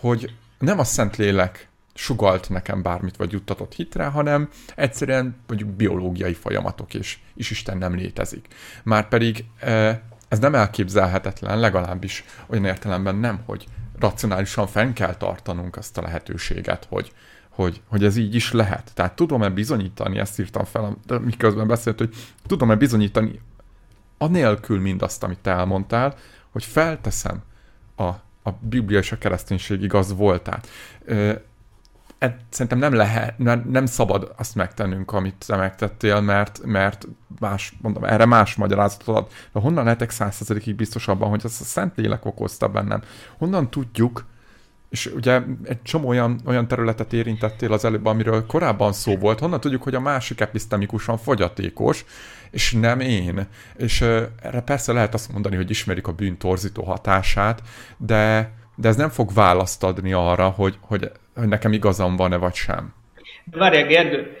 hogy 0.00 0.34
nem 0.58 0.78
a 0.78 0.84
szent 0.84 1.16
lélek 1.16 1.68
sugalt 1.96 2.48
nekem 2.48 2.82
bármit, 2.82 3.16
vagy 3.16 3.32
juttatott 3.32 3.74
hitre, 3.74 4.04
hanem 4.04 4.48
egyszerűen 4.74 5.36
mondjuk 5.46 5.70
biológiai 5.70 6.34
folyamatok, 6.34 6.94
és, 6.94 7.18
és 7.34 7.50
Isten 7.50 7.78
nem 7.78 7.94
létezik. 7.94 8.46
Márpedig 8.82 9.44
ez 10.28 10.38
nem 10.38 10.54
elképzelhetetlen, 10.54 11.58
legalábbis 11.58 12.24
olyan 12.46 12.64
értelemben 12.64 13.16
nem, 13.16 13.40
hogy 13.44 13.66
racionálisan 13.98 14.66
fenn 14.66 14.92
kell 14.92 15.14
tartanunk 15.14 15.76
azt 15.76 15.98
a 15.98 16.02
lehetőséget, 16.02 16.86
hogy, 16.88 17.12
hogy, 17.48 17.82
hogy 17.88 18.04
ez 18.04 18.16
így 18.16 18.34
is 18.34 18.52
lehet. 18.52 18.90
Tehát 18.94 19.16
tudom-e 19.16 19.48
bizonyítani, 19.48 20.18
ezt 20.18 20.40
írtam 20.40 20.64
fel, 20.64 20.96
miközben 21.20 21.66
beszélt, 21.66 21.98
hogy 21.98 22.14
tudom-e 22.46 22.74
bizonyítani 22.74 23.40
anélkül 24.18 24.80
mindazt, 24.80 25.22
amit 25.22 25.38
te 25.38 25.50
elmondtál, 25.50 26.14
hogy 26.50 26.64
felteszem 26.64 27.42
a, 27.96 28.04
a 28.42 28.50
Biblia 28.60 28.98
és 28.98 29.12
a 29.12 29.18
kereszténység 29.18 29.82
igaz 29.82 30.14
voltát 30.14 30.68
szerintem 32.50 32.78
nem 32.78 32.92
lehet, 32.92 33.38
nem, 33.38 33.66
nem 33.70 33.86
szabad 33.86 34.32
azt 34.36 34.54
megtennünk, 34.54 35.12
amit 35.12 35.44
te 35.46 35.56
megtettél, 35.56 36.20
mert, 36.20 36.60
mert 36.64 37.06
más, 37.38 37.72
mondom, 37.80 38.04
erre 38.04 38.24
más 38.24 38.54
magyarázatot 38.54 39.16
ad. 39.16 39.26
De 39.52 39.60
honnan 39.60 39.84
lehetek 39.84 40.10
százszerzelékig 40.10 40.74
biztos 40.74 41.08
abban, 41.08 41.28
hogy 41.28 41.40
az 41.44 41.58
a 41.60 41.64
szent 41.64 41.96
lélek 41.96 42.24
okozta 42.24 42.68
bennem? 42.68 43.02
Honnan 43.38 43.70
tudjuk, 43.70 44.24
és 44.88 45.06
ugye 45.14 45.42
egy 45.64 45.82
csomó 45.82 46.08
olyan, 46.08 46.40
olyan 46.44 46.68
területet 46.68 47.12
érintettél 47.12 47.72
az 47.72 47.84
előbb, 47.84 48.06
amiről 48.06 48.46
korábban 48.46 48.92
szó 48.92 49.16
volt, 49.16 49.38
honnan 49.38 49.60
tudjuk, 49.60 49.82
hogy 49.82 49.94
a 49.94 50.00
másik 50.00 50.40
episztemikusan 50.40 51.18
fogyatékos, 51.18 52.04
és 52.50 52.72
nem 52.72 53.00
én. 53.00 53.46
És 53.76 54.00
uh, 54.00 54.22
erre 54.42 54.60
persze 54.60 54.92
lehet 54.92 55.14
azt 55.14 55.32
mondani, 55.32 55.56
hogy 55.56 55.70
ismerik 55.70 56.06
a 56.06 56.12
bűn 56.12 56.38
torzító 56.38 56.82
hatását, 56.84 57.62
de, 57.96 58.52
de 58.76 58.88
ez 58.88 58.96
nem 58.96 59.08
fog 59.08 59.32
választ 59.34 59.84
adni 59.84 60.12
arra, 60.12 60.48
hogy, 60.48 60.78
hogy 60.80 61.10
hogy 61.36 61.48
nekem 61.48 61.72
igazam 61.72 62.16
van-e 62.16 62.36
vagy 62.36 62.54
sem. 62.54 62.94
Várjál, 63.50 63.86
Gergő, 63.86 64.36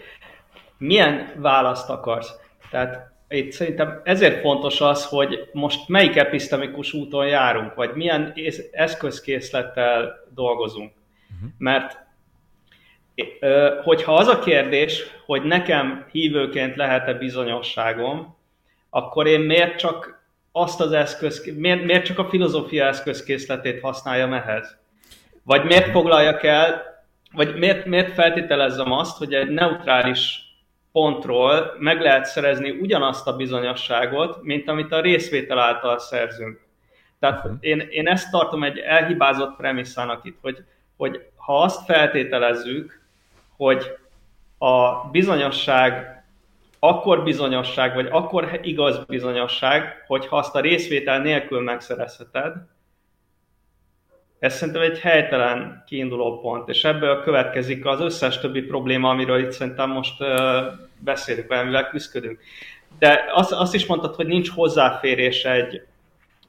milyen 0.78 1.32
választ 1.36 1.90
akarsz? 1.90 2.34
Tehát 2.70 3.14
itt 3.28 3.52
szerintem 3.52 4.00
ezért 4.04 4.40
fontos 4.40 4.80
az, 4.80 5.06
hogy 5.06 5.48
most 5.52 5.88
melyik 5.88 6.16
episztemikus 6.16 6.92
úton 6.92 7.26
járunk, 7.26 7.74
vagy 7.74 7.94
milyen 7.94 8.34
eszközkészlettel 8.72 10.14
dolgozunk. 10.34 10.92
Uh-huh. 11.34 11.50
Mert 11.58 12.04
hogyha 13.82 14.14
az 14.14 14.28
a 14.28 14.38
kérdés, 14.38 15.02
hogy 15.26 15.42
nekem 15.42 16.06
hívőként 16.10 16.76
lehet-e 16.76 17.14
bizonyosságom, 17.14 18.36
akkor 18.90 19.26
én 19.26 19.40
miért 19.40 19.78
csak 19.78 20.15
azt 20.56 20.80
az 20.80 20.92
eszköz, 20.92 21.52
miért, 21.56 21.84
miért 21.84 22.04
csak 22.04 22.18
a 22.18 22.28
filozófia 22.28 22.86
eszközkészletét 22.86 23.80
használjam 23.80 24.32
ehhez? 24.32 24.76
Vagy 25.42 25.64
miért 25.64 25.90
foglaljak 25.90 26.42
el, 26.42 26.82
vagy 27.32 27.56
miért, 27.58 27.86
miért 27.86 28.12
feltételezzem 28.12 28.92
azt, 28.92 29.16
hogy 29.16 29.34
egy 29.34 29.48
neutrális 29.48 30.40
pontról 30.92 31.74
meg 31.78 32.00
lehet 32.00 32.24
szerezni 32.24 32.70
ugyanazt 32.70 33.26
a 33.26 33.36
bizonyosságot, 33.36 34.42
mint 34.42 34.68
amit 34.68 34.92
a 34.92 35.00
részvétel 35.00 35.58
által 35.58 35.98
szerzünk. 35.98 36.60
Tehát 37.20 37.48
én, 37.60 37.80
én 37.90 38.08
ezt 38.08 38.30
tartom 38.30 38.64
egy 38.64 38.78
elhibázott 38.78 39.56
premisszának 39.56 40.24
itt, 40.24 40.38
hogy, 40.40 40.64
hogy 40.96 41.20
ha 41.36 41.62
azt 41.62 41.84
feltételezzük, 41.84 43.00
hogy 43.56 43.96
a 44.58 45.08
bizonyosság 45.10 46.15
akkor 46.88 47.22
bizonyosság, 47.22 47.94
vagy 47.94 48.08
akkor 48.10 48.60
igaz 48.62 49.04
bizonyosság, 49.04 50.04
hogyha 50.06 50.36
azt 50.36 50.54
a 50.54 50.60
részvétel 50.60 51.20
nélkül 51.20 51.60
megszerezheted, 51.60 52.52
ez 54.38 54.54
szerintem 54.54 54.82
egy 54.82 54.98
helytelen 54.98 55.82
kiinduló 55.86 56.40
pont, 56.40 56.68
és 56.68 56.84
ebből 56.84 57.22
következik 57.22 57.86
az 57.86 58.00
összes 58.00 58.38
többi 58.38 58.62
probléma, 58.62 59.08
amiről 59.08 59.38
itt 59.38 59.50
szerintem 59.50 59.90
most 59.90 60.14
beszélünk, 60.98 61.50
amivel 61.50 61.88
küzdködünk. 61.88 62.38
De 62.98 63.24
azt, 63.32 63.52
azt 63.52 63.74
is 63.74 63.86
mondtad, 63.86 64.14
hogy 64.14 64.26
nincs 64.26 64.50
hozzáférés 64.50 65.44
egy, 65.44 65.82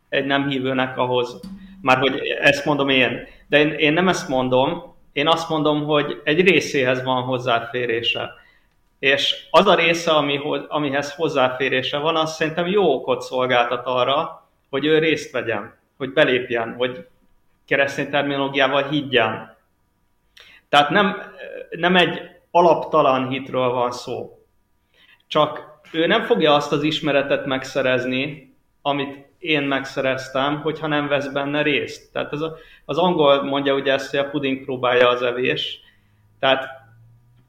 egy 0.10 0.26
nem 0.26 0.48
hívőnek 0.48 0.98
ahhoz, 0.98 1.40
már 1.82 1.98
hogy 1.98 2.18
ezt 2.42 2.66
mondom 2.66 2.90
én. 2.90 3.28
De 3.48 3.60
én, 3.60 3.72
én 3.72 3.94
nem 3.94 4.08
ezt 4.08 4.28
mondom, 4.28 4.96
én 5.14 5.28
azt 5.28 5.50
mondom, 5.50 5.84
hogy 5.84 6.22
egy 6.24 6.50
részéhez 6.50 7.04
van 7.04 7.24
hozzáférése. 7.24 8.30
És 9.00 9.48
az 9.52 9.68
a 9.68 9.76
része, 9.76 10.12
ami, 10.12 10.40
amihez 10.68 11.16
hozzáférése 11.16 11.98
van, 11.98 12.16
az 12.16 12.36
szerintem 12.36 12.68
jó 12.68 12.94
okot 12.94 13.22
szolgáltat 13.22 13.86
arra, 13.86 14.48
hogy 14.70 14.86
ő 14.86 15.00
részt 15.00 15.32
vegyen, 15.32 15.78
hogy 15.98 16.14
belépjen, 16.14 16.76
hogy 16.78 17.08
keresztény 17.66 18.10
terminológiával 18.10 18.84
higgyen. 18.84 19.58
Tehát 20.70 20.90
nem, 20.90 21.22
nem 21.70 21.96
egy 21.96 22.22
alaptalan 22.52 23.30
hitről 23.30 23.70
van 23.70 23.92
szó. 23.92 24.46
Csak 25.28 25.80
ő 25.92 26.08
nem 26.08 26.24
fogja 26.24 26.54
azt 26.54 26.72
az 26.72 26.84
ismeretet 26.84 27.46
megszerezni, 27.46 28.56
amit 28.82 29.26
én 29.38 29.64
megszereztem, 29.64 30.62
hogyha 30.62 30.88
nem 30.88 31.08
vesz 31.08 31.28
benne 31.28 31.62
részt. 31.62 32.12
Tehát 32.12 32.34
ez 32.34 32.42
a, 32.42 32.58
az 32.86 32.98
angol 32.98 33.44
mondja 33.44 33.74
ugye 33.74 33.94
ezt, 33.94 34.10
hogy 34.10 34.20
a 34.20 34.30
puding 34.30 34.64
próbálja 34.64 35.08
az 35.08 35.22
evés. 35.22 35.80
Tehát 36.40 36.87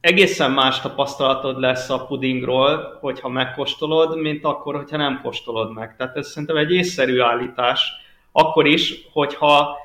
egészen 0.00 0.50
más 0.50 0.80
tapasztalatod 0.80 1.58
lesz 1.60 1.90
a 1.90 2.06
pudingról, 2.06 2.98
hogyha 3.00 3.28
megkóstolod, 3.28 4.20
mint 4.20 4.44
akkor, 4.44 4.76
hogyha 4.76 4.96
nem 4.96 5.20
kóstolod 5.22 5.72
meg. 5.72 5.96
Tehát 5.96 6.16
ez 6.16 6.28
szerintem 6.28 6.56
egy 6.56 6.72
észszerű 6.72 7.20
állítás, 7.20 7.92
akkor 8.32 8.66
is, 8.66 9.08
hogyha 9.12 9.76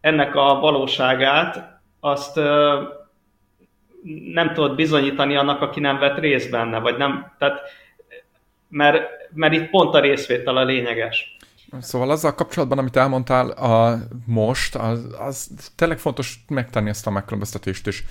ennek 0.00 0.34
a 0.34 0.58
valóságát 0.60 1.80
azt 2.00 2.36
nem 4.32 4.52
tudod 4.54 4.74
bizonyítani 4.74 5.36
annak, 5.36 5.60
aki 5.60 5.80
nem 5.80 5.98
vett 5.98 6.18
részt 6.18 6.50
benne, 6.50 6.78
vagy 6.78 6.96
nem, 6.96 7.32
tehát, 7.38 7.60
mert, 8.68 9.02
mert 9.34 9.52
itt 9.52 9.70
pont 9.70 9.94
a 9.94 10.00
részvétel 10.00 10.56
a 10.56 10.64
lényeges. 10.64 11.36
Szóval 11.80 12.10
azzal 12.10 12.34
kapcsolatban, 12.34 12.78
amit 12.78 12.96
elmondtál 12.96 13.50
a, 13.50 13.98
most, 14.26 14.74
az, 14.74 15.16
az 15.18 15.50
tényleg 15.76 15.98
fontos 15.98 16.44
megtenni 16.48 16.88
ezt 16.88 17.06
a 17.06 17.10
megkülönböztetést, 17.10 17.86
és 17.86 18.02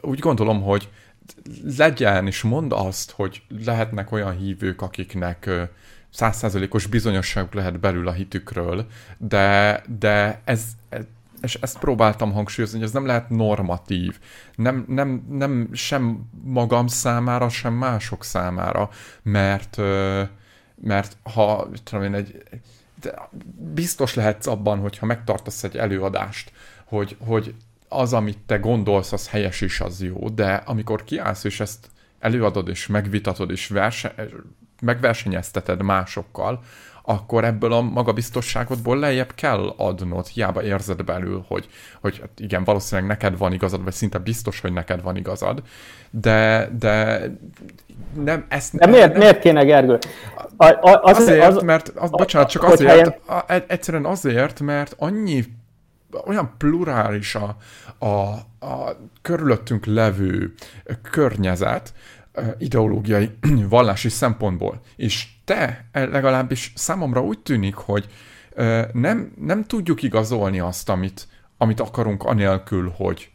úgy 0.00 0.18
gondolom, 0.18 0.62
hogy 0.62 0.88
legyen, 1.76 2.26
és 2.26 2.42
mondd 2.42 2.72
azt, 2.72 3.10
hogy 3.10 3.42
lehetnek 3.64 4.12
olyan 4.12 4.36
hívők, 4.36 4.82
akiknek 4.82 5.50
százszázalékos 6.10 6.86
bizonyosságuk 6.86 7.54
lehet 7.54 7.80
belül 7.80 8.08
a 8.08 8.12
hitükről, 8.12 8.86
de, 9.18 9.82
de 9.98 10.40
ez, 10.44 10.64
ez 10.88 11.04
és 11.44 11.54
ezt 11.54 11.78
próbáltam 11.78 12.32
hangsúlyozni, 12.32 12.78
hogy 12.78 12.86
ez 12.86 12.92
nem 12.92 13.06
lehet 13.06 13.30
normatív, 13.30 14.18
nem, 14.54 14.84
nem, 14.88 15.26
nem 15.30 15.68
sem 15.72 16.30
magam 16.44 16.86
számára, 16.86 17.48
sem 17.48 17.72
mások 17.72 18.24
számára, 18.24 18.90
mert, 19.22 19.76
mert 20.74 21.16
ha 21.22 21.68
tudom 21.82 22.04
én, 22.04 22.14
egy, 22.14 22.42
biztos 23.74 24.14
lehetsz 24.14 24.46
abban, 24.46 24.78
hogyha 24.78 25.06
megtartasz 25.06 25.64
egy 25.64 25.76
előadást, 25.76 26.52
hogy, 26.84 27.16
hogy 27.26 27.54
az, 27.98 28.12
amit 28.12 28.38
te 28.46 28.56
gondolsz, 28.56 29.12
az 29.12 29.28
helyes 29.28 29.60
is, 29.60 29.80
az 29.80 30.02
jó, 30.02 30.28
de 30.28 30.54
amikor 30.54 31.04
kiállsz, 31.04 31.44
és 31.44 31.60
ezt 31.60 31.86
előadod, 32.18 32.68
és 32.68 32.86
megvitatod, 32.86 33.50
és 33.50 33.68
verse, 33.68 34.14
megversenyezteted 34.82 35.82
másokkal, 35.82 36.62
akkor 37.06 37.44
ebből 37.44 37.72
a 37.72 37.80
magabiztosságodból 37.80 38.98
lejjebb 38.98 39.32
kell 39.34 39.74
adnod, 39.76 40.26
hiába 40.26 40.62
érzed 40.62 41.04
belül, 41.04 41.44
hogy, 41.48 41.68
hogy 42.00 42.18
hát 42.18 42.30
igen, 42.36 42.64
valószínűleg 42.64 43.10
neked 43.10 43.38
van 43.38 43.52
igazad, 43.52 43.84
vagy 43.84 43.92
szinte 43.92 44.18
biztos, 44.18 44.60
hogy 44.60 44.72
neked 44.72 45.02
van 45.02 45.16
igazad, 45.16 45.62
de, 46.10 46.70
de 46.78 47.22
nem, 48.24 48.46
ezt... 48.48 48.76
De 48.76 48.86
miért, 48.86 49.10
nem, 49.10 49.18
miért 49.18 49.38
kéne, 49.38 49.64
Gergő? 49.64 49.98
A, 50.56 50.66
a, 50.66 51.00
az, 51.02 51.16
azért, 51.16 51.44
az, 51.44 51.62
mert, 51.62 51.88
az, 51.88 52.10
bocsánat, 52.10 52.48
csak 52.48 52.62
azért, 52.62 53.20
helyen... 53.26 53.64
egyszerűen 53.66 54.04
azért, 54.04 54.60
mert 54.60 54.94
annyi 54.98 55.44
olyan 56.26 56.54
plurális 56.58 57.34
a, 57.34 57.56
a, 57.98 58.08
a 58.66 58.96
körülöttünk 59.22 59.86
levő 59.86 60.54
környezet, 61.10 61.94
ideológiai, 62.58 63.30
vallási 63.68 64.08
szempontból. 64.08 64.80
És 64.96 65.28
te 65.44 65.84
legalábbis 65.92 66.72
számomra 66.76 67.22
úgy 67.22 67.38
tűnik, 67.38 67.74
hogy 67.74 68.06
nem, 68.92 69.32
nem 69.40 69.64
tudjuk 69.64 70.02
igazolni 70.02 70.60
azt, 70.60 70.88
amit, 70.88 71.26
amit 71.58 71.80
akarunk 71.80 72.24
anélkül, 72.24 72.92
hogy 72.96 73.30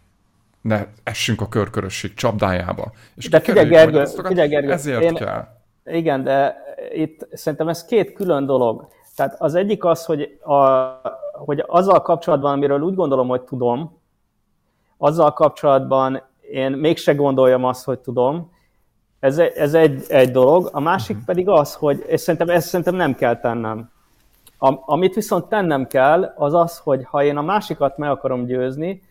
ne 0.62 0.86
essünk 1.04 1.42
a 1.42 1.48
körkörösség 1.48 2.14
csapdájába. 2.14 2.92
És 3.16 3.30
de 3.30 3.40
figyelj, 3.40 3.68
Gergő, 3.68 4.06
figyelj, 4.06 4.48
Gergő, 4.48 4.72
ezért 4.72 5.02
én, 5.02 5.14
kell. 5.14 5.48
Igen, 5.86 6.24
de 6.24 6.56
itt 6.94 7.28
szerintem 7.32 7.68
ez 7.68 7.86
két 7.86 8.14
külön 8.14 8.46
dolog. 8.46 8.88
Tehát 9.16 9.36
az 9.38 9.56
egyik 9.56 9.84
az, 9.86 10.06
hogy, 10.06 10.22
a, 10.42 10.54
hogy 11.46 11.64
azzal 11.68 12.02
kapcsolatban, 12.02 12.52
amiről 12.52 12.82
úgy 12.82 12.96
gondolom, 12.96 13.28
hogy 13.28 13.42
tudom, 13.42 13.98
azzal 14.98 15.34
kapcsolatban 15.34 16.22
én 16.52 16.72
mégse 16.72 17.14
gondoljam 17.14 17.64
azt, 17.64 17.86
hogy 17.86 18.00
tudom, 18.00 18.52
ez, 19.20 19.38
ez 19.38 19.74
egy, 19.74 20.04
egy 20.08 20.32
dolog. 20.32 20.70
A 20.72 20.80
másik 20.80 21.16
uh-huh. 21.16 21.26
pedig 21.26 21.50
az, 21.50 21.76
hogy 21.76 22.04
és 22.08 22.20
szerintem 22.20 22.50
ezt 22.50 22.68
szerintem 22.68 22.96
nem 22.96 23.16
kell 23.16 23.40
tennem. 23.40 23.92
A, 24.58 24.74
amit 24.86 25.16
viszont 25.16 25.46
tennem 25.46 25.88
kell, 25.88 26.34
az 26.36 26.54
az, 26.54 26.78
hogy 26.78 27.04
ha 27.06 27.24
én 27.24 27.38
a 27.38 27.42
másikat 27.42 27.98
meg 27.98 28.10
akarom 28.10 28.46
győzni, 28.46 29.02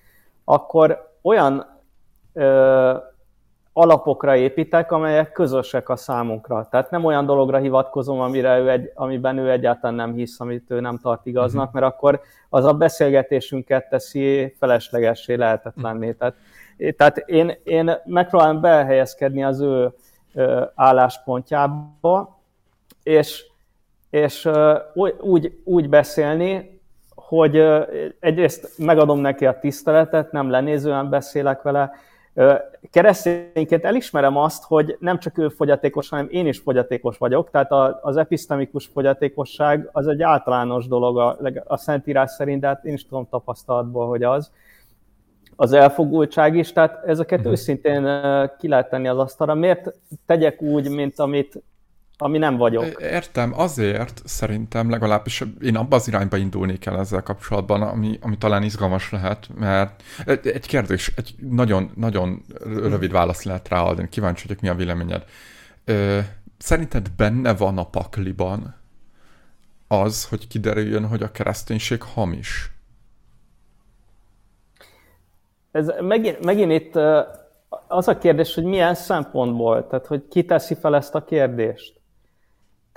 akkor 0.45 1.13
olyan 1.23 1.67
ö, 2.33 2.95
alapokra 3.79 4.37
építek, 4.37 4.93
amelyek 4.93 5.33
közösek 5.33 5.89
a 5.89 5.97
számunkra. 5.97 6.69
Tehát 6.71 6.91
nem 6.91 7.05
olyan 7.05 7.27
dologra 7.27 7.59
hivatkozom, 7.59 8.21
amire 8.21 8.59
ő 8.59 8.71
egy, 8.71 8.93
amiben 8.95 9.39
ő 9.39 9.51
egyáltalán 9.51 9.97
nem 9.97 10.15
hisz, 10.15 10.41
amit 10.41 10.71
ő 10.71 10.81
nem 10.81 10.99
tart 10.99 11.27
igaznak, 11.27 11.67
uh-huh. 11.67 11.81
mert 11.81 11.93
akkor 11.93 12.21
az 12.49 12.65
a 12.65 12.73
beszélgetésünket 12.73 13.89
teszi 13.89 14.55
feleslegessé, 14.59 15.35
lehetetlenné. 15.35 16.13
Tehát 16.13 16.35
tehát 16.97 17.17
én, 17.17 17.53
én 17.65 17.93
megpróbálom 18.05 18.61
belhelyezkedni 18.61 19.45
az 19.45 19.61
ő 19.61 19.93
álláspontjába, 20.75 22.41
és, 23.03 23.45
és 24.11 24.49
úgy, 25.21 25.61
úgy 25.65 25.89
beszélni, 25.89 26.81
hogy 27.15 27.65
egyrészt 28.21 28.79
megadom 28.79 29.19
neki 29.19 29.47
a 29.47 29.59
tiszteletet, 29.59 30.33
nem 30.33 30.51
lenézően 30.51 31.11
beszélek 31.11 31.63
vele, 31.63 31.93
keresztényként 32.91 33.85
elismerem 33.85 34.37
azt, 34.37 34.65
hogy 34.65 34.97
nem 35.01 35.19
csak 35.19 35.39
ő 35.39 35.49
fogyatékos, 35.49 36.09
hanem 36.09 36.29
én 36.31 36.47
is 36.47 36.59
fogyatékos 36.59 37.19
vagyok, 37.19 37.51
tehát 37.51 37.73
az 38.03 38.17
epistemikus 38.17 38.87
fogyatékosság 38.87 39.89
az 39.93 40.07
egy 40.07 40.23
általános 40.23 40.87
dolog 40.87 41.19
a, 41.19 41.39
a 41.65 41.77
Szentírás 41.77 42.31
szerint, 42.31 42.61
de 42.61 42.67
hát 42.67 42.85
én 42.85 42.93
is 42.93 43.07
tudom 43.07 43.29
tapasztalatból, 43.31 44.09
hogy 44.09 44.23
az 44.23 44.51
az 45.61 45.73
elfogultság 45.73 46.57
is, 46.57 46.73
tehát 46.73 47.05
ezeket 47.05 47.39
uh-huh. 47.39 47.53
őszintén 47.53 48.21
ki 48.59 48.69
lehet 48.69 48.89
tenni 48.89 49.09
az 49.09 49.19
asztalra. 49.19 49.55
Miért 49.55 49.95
tegyek 50.27 50.63
úgy, 50.63 50.89
mint 50.89 51.19
amit 51.19 51.63
ami 52.19 52.39
nem 52.39 52.57
vagyok. 52.57 52.85
Értem, 53.01 53.53
azért 53.59 54.23
szerintem 54.25 54.91
legalábbis 54.91 55.45
én 55.63 55.77
abba 55.77 55.97
az 55.97 56.09
irányba 56.09 56.37
indulnék 56.37 56.87
el 56.87 56.99
ezzel 56.99 57.23
kapcsolatban, 57.23 57.83
ami, 57.83 58.19
ami 58.21 58.39
talán 58.39 58.63
izgalmas 58.63 59.11
lehet, 59.11 59.49
mert 59.59 60.03
egy 60.27 60.67
kérdés, 60.67 61.13
egy 61.17 61.35
nagyon, 61.51 61.91
nagyon 61.95 62.45
rövid 62.65 63.13
válasz 63.13 63.43
lehet 63.43 63.69
ráadni, 63.69 64.09
kíváncsi 64.09 64.47
vagyok, 64.47 64.63
mi 64.63 64.69
a 64.69 64.75
véleményed. 64.75 65.25
Szerinted 66.59 67.11
benne 67.17 67.55
van 67.55 67.79
a 67.79 67.87
pakliban 67.87 68.77
az, 69.89 70.25
hogy 70.25 70.49
kiderüljön, 70.49 71.07
hogy 71.07 71.23
a 71.23 71.31
kereszténység 71.31 72.03
hamis? 72.03 72.71
ez 75.79 75.93
megint, 76.01 76.45
megint 76.45 76.73
itt 76.73 76.95
az 77.89 78.09
a 78.09 78.19
kérdés, 78.19 78.55
hogy 78.55 78.65
milyen 78.65 78.95
szempontból, 78.95 79.87
tehát 79.87 80.07
hogy 80.07 80.29
ki 80.29 80.45
teszi 80.45 80.75
fel 80.75 80.97
ezt 80.97 81.15
a 81.15 81.25
kérdést. 81.25 81.98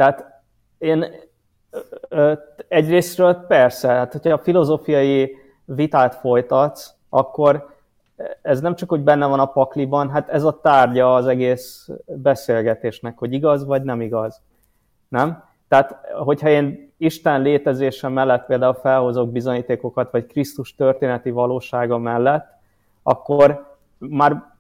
Tehát 0.01 0.41
én 0.77 1.05
egyrésztről 2.67 3.33
persze, 3.33 3.87
hát 3.87 4.11
hogyha 4.11 4.33
a 4.33 4.37
filozófiai 4.37 5.35
vitát 5.65 6.15
folytatsz, 6.15 6.93
akkor 7.09 7.75
ez 8.41 8.61
nem 8.61 8.75
csak, 8.75 8.89
hogy 8.89 9.01
benne 9.03 9.25
van 9.25 9.39
a 9.39 9.45
pakliban, 9.45 10.09
hát 10.09 10.29
ez 10.29 10.43
a 10.43 10.59
tárgya 10.61 11.15
az 11.15 11.27
egész 11.27 11.89
beszélgetésnek, 12.05 13.17
hogy 13.17 13.33
igaz 13.33 13.65
vagy 13.65 13.83
nem 13.83 14.01
igaz. 14.01 14.41
Nem? 15.07 15.43
Tehát, 15.67 15.99
hogyha 16.23 16.49
én 16.49 16.93
Isten 16.97 17.41
létezése 17.41 18.07
mellett 18.07 18.45
például 18.45 18.73
felhozok 18.73 19.31
bizonyítékokat, 19.31 20.11
vagy 20.11 20.25
Krisztus 20.25 20.75
történeti 20.75 21.29
valósága 21.29 21.97
mellett, 21.97 22.47
akkor 23.03 23.77
már 23.97 24.50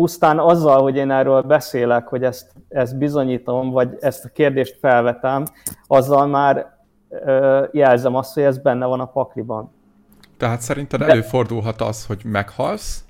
pusztán 0.00 0.38
azzal, 0.38 0.82
hogy 0.82 0.96
én 0.96 1.10
erről 1.10 1.42
beszélek, 1.42 2.06
hogy 2.08 2.24
ezt, 2.24 2.52
ezt 2.68 2.98
bizonyítom, 2.98 3.70
vagy 3.70 3.96
ezt 4.00 4.24
a 4.24 4.28
kérdést 4.28 4.78
felvetem, 4.78 5.44
azzal 5.86 6.26
már 6.26 6.78
ö, 7.08 7.64
jelzem 7.72 8.14
azt, 8.14 8.34
hogy 8.34 8.42
ez 8.42 8.58
benne 8.58 8.86
van 8.86 9.00
a 9.00 9.04
pakliban. 9.04 9.72
Tehát 10.36 10.60
szerinted 10.60 11.00
De... 11.00 11.06
előfordulhat 11.06 11.80
az, 11.80 12.06
hogy 12.06 12.20
meghalsz, 12.24 13.04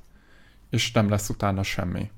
és 0.70 0.93
nem 0.93 1.09
lesz 1.11 1.28
utána 1.28 1.62
semmi. 1.62 2.11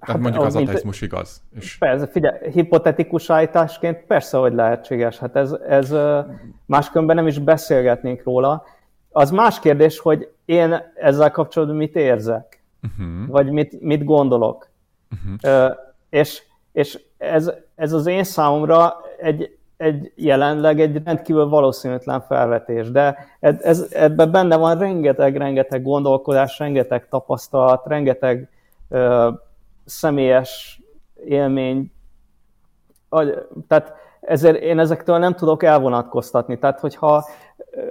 Tehát 0.00 0.14
hát, 0.14 0.18
mondjuk 0.20 0.44
az 0.44 0.56
ateizmus 0.56 1.00
igaz. 1.00 1.42
És... 1.56 1.78
Persze, 1.78 2.06
figyelj, 2.06 2.50
hipotetikus 2.50 3.30
állításként 3.30 4.04
persze, 4.06 4.38
hogy 4.38 4.54
lehetséges. 4.54 5.18
Hát 5.18 5.36
ez, 5.36 5.52
ez 5.68 5.94
máskülönben 6.66 7.16
nem 7.16 7.26
is 7.26 7.38
beszélgetnénk 7.38 8.22
róla. 8.24 8.64
Az 9.10 9.30
más 9.30 9.60
kérdés, 9.60 9.98
hogy 9.98 10.32
én 10.44 10.92
ezzel 10.94 11.30
kapcsolatban 11.30 11.76
mit 11.76 11.96
érzek, 11.96 12.61
uh-huh. 12.82 13.28
vagy 13.28 13.50
mit, 13.50 13.80
mit 13.80 14.04
gondolok. 14.04 14.68
Uh-huh. 15.10 15.66
Uh, 15.66 15.76
és 16.10 16.42
és 16.72 17.00
ez, 17.18 17.52
ez 17.74 17.92
az 17.92 18.06
én 18.06 18.24
számomra 18.24 19.00
egy, 19.18 19.56
egy 19.76 20.12
jelenleg 20.14 20.80
egy 20.80 21.02
rendkívül 21.04 21.48
valószínűtlen 21.48 22.20
felvetés, 22.20 22.90
de 22.90 23.16
ez, 23.40 23.60
ez, 23.62 23.88
ebben 23.92 24.30
benne 24.30 24.56
van 24.56 24.78
rengeteg-rengeteg 24.78 25.82
gondolkodás, 25.82 26.58
rengeteg 26.58 27.08
tapasztalat, 27.08 27.86
rengeteg 27.86 28.48
uh, 28.88 29.34
személyes 29.84 30.82
élmény. 31.24 31.92
Tehát 33.68 33.92
ezért 34.20 34.60
én 34.60 34.78
ezektől 34.78 35.18
nem 35.18 35.34
tudok 35.34 35.62
elvonatkoztatni. 35.62 36.58
Tehát, 36.58 36.80
hogyha 36.80 37.24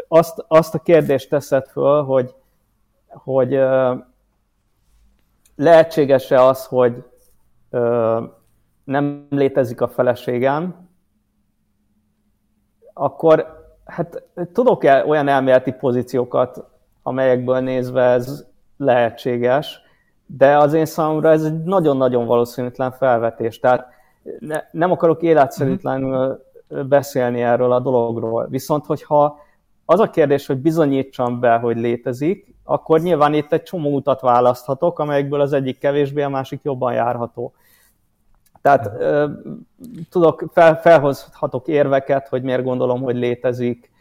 azt, 0.07 0.45
azt 0.47 0.75
a 0.75 0.79
kérdést 0.79 1.29
teszed 1.29 1.67
föl, 1.67 2.03
hogy, 2.03 2.35
hogy 3.07 3.59
lehetséges-e 5.55 6.43
az, 6.43 6.65
hogy 6.65 7.03
nem 8.83 9.27
létezik 9.29 9.81
a 9.81 9.87
feleségem, 9.87 10.89
akkor 12.93 13.59
Hát 13.91 14.23
tudok 14.53 14.83
-e 14.83 15.05
olyan 15.05 15.27
elméleti 15.27 15.71
pozíciókat, 15.71 16.65
amelyekből 17.03 17.59
nézve 17.59 18.03
ez 18.03 18.45
lehetséges, 18.77 19.81
de 20.25 20.57
az 20.57 20.73
én 20.73 20.85
számomra 20.85 21.29
ez 21.29 21.43
egy 21.43 21.63
nagyon-nagyon 21.63 22.25
valószínűtlen 22.25 22.91
felvetés. 22.91 23.59
Tehát 23.59 23.87
ne, 24.39 24.63
nem 24.71 24.91
akarok 24.91 25.21
életszerűtlenül 25.21 26.45
beszélni 26.87 27.41
erről 27.41 27.71
a 27.71 27.79
dologról. 27.79 28.47
Viszont, 28.49 28.85
hogyha 28.85 29.39
az 29.85 29.99
a 29.99 30.09
kérdés, 30.09 30.45
hogy 30.45 30.57
bizonyítsam 30.57 31.39
be, 31.39 31.57
hogy 31.57 31.77
létezik, 31.77 32.50
akkor 32.63 32.99
nyilván 32.99 33.33
itt 33.33 33.51
egy 33.51 33.63
csomó 33.63 33.95
utat 33.95 34.21
választhatok, 34.21 34.99
amelyekből 34.99 35.41
az 35.41 35.53
egyik 35.53 35.77
kevésbé, 35.77 36.21
a 36.21 36.29
másik 36.29 36.59
jobban 36.63 36.93
járható. 36.93 37.53
Tehát 38.61 38.91
tudok, 40.09 40.45
fel, 40.53 40.79
felhozhatok 40.81 41.67
érveket, 41.67 42.27
hogy 42.27 42.43
miért 42.43 42.63
gondolom, 42.63 43.01
hogy 43.01 43.15
létezik, 43.15 43.91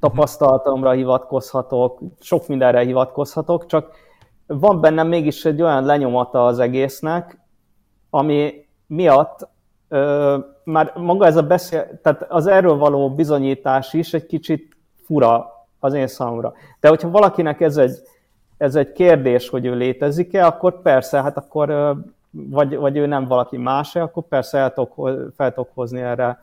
tapasztalatomra 0.00 0.90
hivatkozhatok, 0.90 2.00
sok 2.20 2.48
mindenre 2.48 2.80
hivatkozhatok, 2.80 3.66
csak 3.66 3.96
van 4.46 4.80
bennem 4.80 5.08
mégis 5.08 5.44
egy 5.44 5.62
olyan 5.62 5.84
lenyomata 5.84 6.46
az 6.46 6.58
egésznek, 6.58 7.38
ami 8.10 8.66
miatt 8.86 9.48
ö, 9.88 10.38
már 10.64 10.92
maga 10.96 11.26
ez 11.26 11.36
a 11.36 11.42
beszél, 11.42 12.00
tehát 12.02 12.22
az 12.28 12.46
erről 12.46 12.76
való 12.76 13.14
bizonyítás 13.14 13.92
is 13.92 14.14
egy 14.14 14.26
kicsit 14.26 14.76
fura 15.04 15.57
az 15.78 15.94
én 15.94 16.06
számomra. 16.06 16.52
De 16.80 16.88
hogyha 16.88 17.10
valakinek 17.10 17.60
ez 17.60 17.76
egy, 17.76 17.98
ez 18.56 18.74
egy 18.74 18.92
kérdés, 18.92 19.48
hogy 19.48 19.66
ő 19.66 19.74
létezik-e, 19.74 20.46
akkor 20.46 20.82
persze, 20.82 21.22
hát 21.22 21.36
akkor 21.36 21.96
vagy, 22.30 22.76
vagy 22.76 22.96
ő 22.96 23.06
nem 23.06 23.26
valaki 23.26 23.56
más 23.56 23.96
akkor 23.96 24.22
persze 24.22 24.58
el 24.58 24.72
tudok, 24.72 25.10
fel 25.36 25.52
tudok 25.52 25.70
hozni 25.74 26.00
erre 26.00 26.42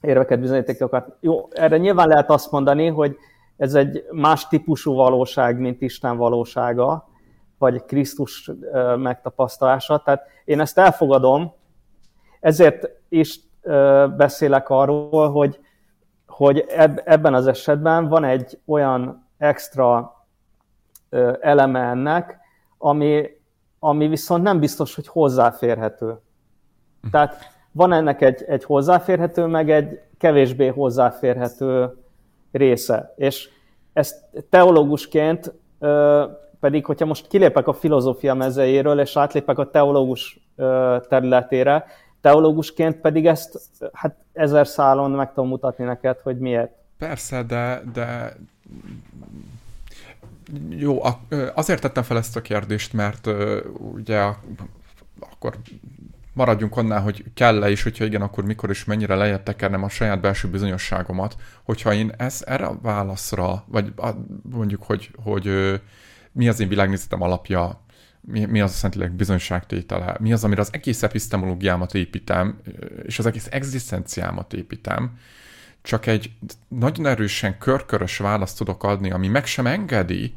érveket, 0.00 0.40
bizonyítékokat. 0.40 1.16
Jó, 1.20 1.48
erre 1.52 1.76
nyilván 1.76 2.08
lehet 2.08 2.30
azt 2.30 2.50
mondani, 2.50 2.86
hogy 2.86 3.16
ez 3.56 3.74
egy 3.74 4.04
más 4.10 4.48
típusú 4.48 4.94
valóság, 4.94 5.58
mint 5.58 5.82
Isten 5.82 6.16
valósága, 6.16 7.08
vagy 7.58 7.84
Krisztus 7.84 8.50
megtapasztalása. 8.96 10.02
Tehát 10.04 10.26
én 10.44 10.60
ezt 10.60 10.78
elfogadom, 10.78 11.52
ezért 12.40 12.90
is 13.08 13.40
beszélek 14.16 14.68
arról, 14.68 15.30
hogy, 15.30 15.58
hogy 16.32 16.64
ebben 17.04 17.34
az 17.34 17.46
esetben 17.46 18.08
van 18.08 18.24
egy 18.24 18.58
olyan 18.66 19.28
extra 19.38 20.16
eleme 21.40 21.80
ennek, 21.80 22.38
ami, 22.78 23.26
ami 23.78 24.08
viszont 24.08 24.42
nem 24.42 24.58
biztos, 24.58 24.94
hogy 24.94 25.06
hozzáférhető. 25.06 26.20
Tehát 27.10 27.36
van 27.72 27.92
ennek 27.92 28.20
egy, 28.20 28.44
egy 28.46 28.64
hozzáférhető, 28.64 29.46
meg 29.46 29.70
egy 29.70 30.00
kevésbé 30.18 30.66
hozzáférhető 30.66 31.96
része. 32.52 33.12
És 33.16 33.48
ezt 33.92 34.24
teológusként 34.50 35.52
pedig, 36.60 36.86
hogyha 36.86 37.06
most 37.06 37.26
kilépek 37.26 37.66
a 37.66 37.72
filozófia 37.72 38.34
mezejéről, 38.34 39.00
és 39.00 39.16
átlépek 39.16 39.58
a 39.58 39.70
teológus 39.70 40.48
területére, 41.08 41.84
teológusként 42.22 42.96
pedig 42.96 43.26
ezt 43.26 43.58
hát 43.92 44.16
ezer 44.32 44.66
szálon 44.66 45.10
meg 45.10 45.28
tudom 45.28 45.48
mutatni 45.48 45.84
neked, 45.84 46.18
hogy 46.20 46.38
miért. 46.38 46.72
Persze, 46.98 47.42
de, 47.42 47.82
de 47.92 48.36
jó, 50.68 51.00
azért 51.54 51.80
tettem 51.80 52.02
fel 52.02 52.16
ezt 52.16 52.36
a 52.36 52.40
kérdést, 52.40 52.92
mert 52.92 53.28
ugye 53.78 54.20
akkor 55.20 55.56
maradjunk 56.32 56.76
annál, 56.76 57.02
hogy 57.02 57.24
kell-e, 57.34 57.70
és 57.70 57.82
hogyha 57.82 58.04
igen, 58.04 58.22
akkor 58.22 58.44
mikor 58.44 58.70
és 58.70 58.84
mennyire 58.84 59.14
lejjebb 59.14 59.42
tekernem 59.42 59.82
a 59.82 59.88
saját 59.88 60.20
belső 60.20 60.48
bizonyosságomat, 60.48 61.36
hogyha 61.62 61.92
én 61.92 62.12
ez 62.16 62.42
erre 62.46 62.66
a 62.66 62.78
válaszra, 62.82 63.64
vagy 63.66 63.92
mondjuk, 64.50 64.82
hogy, 64.82 65.10
hogy 65.22 65.50
mi 66.32 66.48
az 66.48 66.60
én 66.60 66.68
világnézetem 66.68 67.22
alapja, 67.22 67.80
mi, 68.26 68.44
mi 68.44 68.60
az 68.60 68.70
a 68.70 68.74
Szentlélek 68.74 69.12
bizonyságtétele, 69.12 70.16
mi 70.20 70.32
az, 70.32 70.44
amire 70.44 70.60
az 70.60 70.72
egész 70.72 71.02
epistemológiámat 71.02 71.94
építem, 71.94 72.60
és 73.02 73.18
az 73.18 73.26
egész 73.26 73.48
egzisztenciámat 73.50 74.52
építem, 74.52 75.18
csak 75.82 76.06
egy 76.06 76.30
nagyon 76.68 77.06
erősen 77.06 77.58
körkörös 77.58 78.16
választ 78.18 78.58
tudok 78.58 78.84
adni, 78.84 79.10
ami 79.10 79.28
meg 79.28 79.46
sem 79.46 79.66
engedi, 79.66 80.34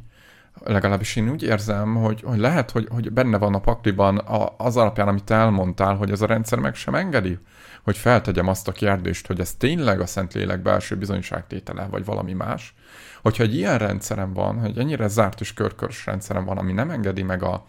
legalábbis 0.63 1.15
én 1.15 1.29
úgy 1.29 1.43
érzem, 1.43 1.95
hogy, 1.95 2.21
hogy 2.21 2.39
lehet, 2.39 2.71
hogy, 2.71 2.87
hogy 2.89 3.11
benne 3.11 3.37
van 3.37 3.53
a 3.53 3.59
pakliban 3.59 4.17
a, 4.17 4.53
az 4.57 4.77
alapján, 4.77 5.07
amit 5.07 5.31
elmondtál, 5.31 5.95
hogy 5.95 6.11
ez 6.11 6.21
a 6.21 6.25
rendszer 6.25 6.59
meg 6.59 6.75
sem 6.75 6.95
engedi, 6.95 7.39
hogy 7.83 7.97
feltegyem 7.97 8.47
azt 8.47 8.67
a 8.67 8.71
kérdést, 8.71 9.27
hogy 9.27 9.39
ez 9.39 9.53
tényleg 9.53 9.99
a 9.99 10.05
Szentlélek 10.05 10.61
belső 10.61 10.95
bizonyságtétele, 10.95 11.87
vagy 11.89 12.05
valami 12.05 12.33
más. 12.33 12.74
Hogyha 13.21 13.43
egy 13.43 13.55
ilyen 13.55 13.77
rendszerem 13.77 14.33
van, 14.33 14.59
hogy 14.59 14.77
ennyire 14.77 15.07
zárt 15.07 15.41
és 15.41 15.53
körkörös 15.53 16.05
rendszerem 16.05 16.45
van, 16.45 16.57
ami 16.57 16.71
nem 16.71 16.89
engedi 16.89 17.23
meg 17.23 17.43
a, 17.43 17.65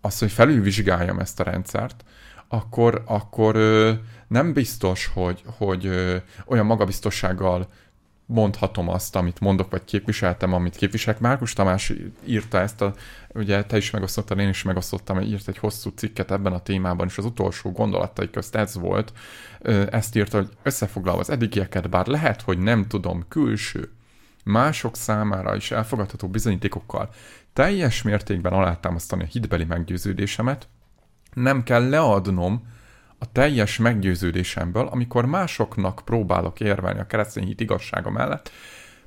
azt, 0.00 0.20
hogy 0.20 0.32
felülvizsgáljam 0.32 1.18
ezt 1.18 1.40
a 1.40 1.44
rendszert, 1.44 2.04
akkor, 2.48 3.02
akkor 3.06 3.56
ö, 3.56 3.92
nem 4.28 4.52
biztos, 4.52 5.10
hogy, 5.14 5.42
hogy 5.58 5.86
ö, 5.86 6.16
olyan 6.46 6.66
magabiztossággal 6.66 7.68
mondhatom 8.26 8.88
azt, 8.88 9.16
amit 9.16 9.40
mondok, 9.40 9.70
vagy 9.70 9.84
képviseltem, 9.84 10.52
amit 10.52 10.76
képviselek. 10.76 11.20
Márkus 11.20 11.52
Tamás 11.52 11.92
írta 12.24 12.60
ezt, 12.60 12.80
a, 12.80 12.94
ugye 13.34 13.64
te 13.64 13.76
is 13.76 13.90
megosztottad, 13.90 14.38
én 14.38 14.48
is 14.48 14.62
megosztottam, 14.62 15.20
írt 15.20 15.48
egy 15.48 15.58
hosszú 15.58 15.90
cikket 15.90 16.30
ebben 16.30 16.52
a 16.52 16.62
témában, 16.62 17.06
és 17.06 17.18
az 17.18 17.24
utolsó 17.24 17.72
gondolatai 17.72 18.30
közt 18.30 18.54
ez 18.54 18.74
volt. 18.74 19.12
Ezt 19.90 20.16
írta, 20.16 20.36
hogy 20.36 20.48
összefoglalva 20.62 21.20
az 21.20 21.30
eddigieket, 21.30 21.90
bár 21.90 22.06
lehet, 22.06 22.42
hogy 22.42 22.58
nem 22.58 22.86
tudom, 22.86 23.24
külső, 23.28 23.90
mások 24.42 24.96
számára 24.96 25.56
is 25.56 25.70
elfogadható 25.70 26.28
bizonyítékokkal 26.28 27.10
teljes 27.52 28.02
mértékben 28.02 28.52
alátámasztani 28.52 29.22
a 29.22 29.26
hitbeli 29.26 29.64
meggyőződésemet, 29.64 30.68
nem 31.32 31.62
kell 31.62 31.88
leadnom 31.88 32.70
a 33.18 33.32
teljes 33.32 33.78
meggyőződésemből, 33.78 34.86
amikor 34.86 35.26
másoknak 35.26 36.02
próbálok 36.04 36.60
érvelni 36.60 37.00
a 37.00 37.06
keresztény 37.06 37.44
hit 37.44 37.60
igazsága 37.60 38.10
mellett, 38.10 38.50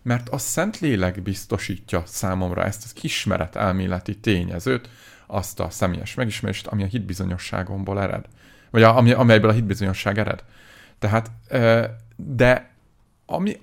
mert 0.02 0.30
a 0.30 0.38
Szentlélek 0.38 1.22
biztosítja 1.22 2.04
számomra 2.06 2.64
ezt 2.64 2.84
az 2.84 2.94
kismeret 2.94 3.56
elméleti 3.56 4.20
tényezőt, 4.20 4.90
azt 5.28 5.60
a 5.60 5.70
személyes 5.70 6.14
megismerést, 6.14 6.68
ami 6.68 6.84
a 6.84 6.88
hitbizonyosságomból 6.88 8.02
ered. 8.02 8.26
Vagy 8.70 8.84
a, 8.84 8.98
ami, 8.98 9.12
amelyből 9.12 9.50
a 9.50 9.54
hitbizonyosság 9.54 10.18
ered. 10.18 10.44
Tehát, 11.00 11.32
de 12.16 12.72
ami, 13.26 13.60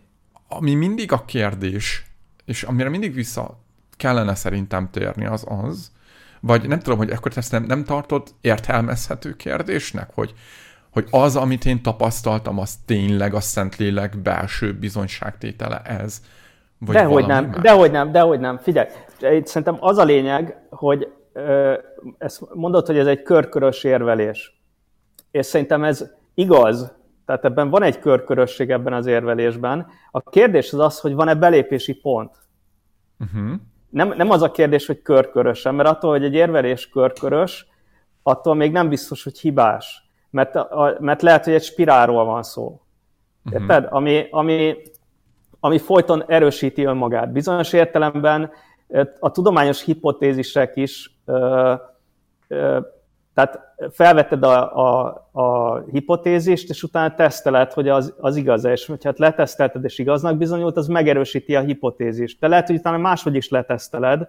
ami 0.56 0.74
mindig 0.74 1.12
a 1.12 1.24
kérdés, 1.24 2.04
és 2.44 2.62
amire 2.62 2.88
mindig 2.88 3.14
vissza 3.14 3.58
kellene 3.96 4.34
szerintem 4.34 4.90
térni, 4.90 5.26
az 5.26 5.46
az, 5.48 5.92
vagy 6.40 6.68
nem 6.68 6.78
tudom, 6.78 6.98
hogy 6.98 7.10
akkor 7.10 7.32
ezt 7.34 7.52
nem, 7.52 7.62
nem 7.62 7.84
tartod 7.84 8.28
értelmezhető 8.40 9.36
kérdésnek, 9.36 10.10
hogy, 10.14 10.34
hogy 10.90 11.06
az, 11.10 11.36
amit 11.36 11.64
én 11.64 11.82
tapasztaltam, 11.82 12.58
az 12.58 12.74
tényleg 12.86 13.34
a 13.34 13.40
Szentlélek 13.40 14.18
belső 14.18 14.74
bizonyságtétele 14.74 15.82
ez, 15.84 16.22
vagy 16.78 16.94
dehogy 16.94 17.26
nem, 17.26 17.44
más? 17.44 17.60
dehogy 17.60 17.90
nem, 17.90 18.12
dehogy 18.12 18.40
nem. 18.40 18.58
Figyelj, 18.58 18.88
itt 19.20 19.46
szerintem 19.46 19.76
az 19.80 19.98
a 19.98 20.04
lényeg, 20.04 20.56
hogy 20.70 21.12
ö, 21.32 21.74
ezt 22.18 22.54
mondod, 22.54 22.86
hogy 22.86 22.98
ez 22.98 23.06
egy 23.06 23.22
körkörös 23.22 23.84
érvelés. 23.84 24.60
És 25.30 25.46
szerintem 25.46 25.84
ez 25.84 26.04
igaz, 26.34 26.92
tehát 27.38 27.44
ebben 27.44 27.70
van 27.70 27.82
egy 27.82 27.98
körkörösség 27.98 28.70
ebben 28.70 28.92
az 28.92 29.06
érvelésben. 29.06 29.86
A 30.10 30.20
kérdés 30.20 30.72
az 30.72 30.78
az, 30.78 31.00
hogy 31.00 31.14
van-e 31.14 31.34
belépési 31.34 31.94
pont. 31.94 32.30
Uh-huh 33.18 33.60
nem, 33.92 34.14
nem 34.16 34.30
az 34.30 34.42
a 34.42 34.50
kérdés, 34.50 34.86
hogy 34.86 35.02
körkörösen, 35.02 35.74
mert 35.74 35.88
attól, 35.88 36.10
hogy 36.10 36.24
egy 36.24 36.34
érvelés 36.34 36.88
körkörös, 36.88 37.66
attól 38.22 38.54
még 38.54 38.72
nem 38.72 38.88
biztos, 38.88 39.24
hogy 39.24 39.38
hibás. 39.38 40.10
Mert, 40.30 40.56
a, 40.56 40.96
mert 41.00 41.22
lehet, 41.22 41.44
hogy 41.44 41.52
egy 41.52 41.62
spirálról 41.62 42.24
van 42.24 42.42
szó. 42.42 42.80
Uh-huh. 43.44 43.86
Ami, 43.88 44.26
ami, 44.30 44.76
ami 45.60 45.78
folyton 45.78 46.24
erősíti 46.26 46.84
önmagát. 46.84 47.32
Bizonyos 47.32 47.72
értelemben 47.72 48.50
a 49.20 49.30
tudományos 49.30 49.84
hipotézisek 49.84 50.76
is 50.76 51.18
ö, 51.24 51.74
ö, 52.48 52.80
tehát 53.34 53.60
felvetted 53.90 54.42
a, 54.42 54.76
a, 54.76 55.28
a 55.32 55.78
hipotézist, 55.90 56.70
és 56.70 56.82
utána 56.82 57.14
teszteled, 57.14 57.72
hogy 57.72 57.88
az, 57.88 58.14
az 58.20 58.36
igaz 58.36 58.64
és 58.64 58.86
hogyha 58.86 59.08
hát 59.08 59.18
letesztelted 59.18 59.84
és 59.84 59.98
igaznak 59.98 60.36
bizonyult, 60.36 60.76
az 60.76 60.86
megerősíti 60.86 61.56
a 61.56 61.60
hipotézist. 61.60 62.40
De 62.40 62.48
lehet, 62.48 62.66
hogy 62.66 62.76
utána 62.76 62.98
máshogy 62.98 63.34
is 63.34 63.48
leteszteled, 63.48 64.28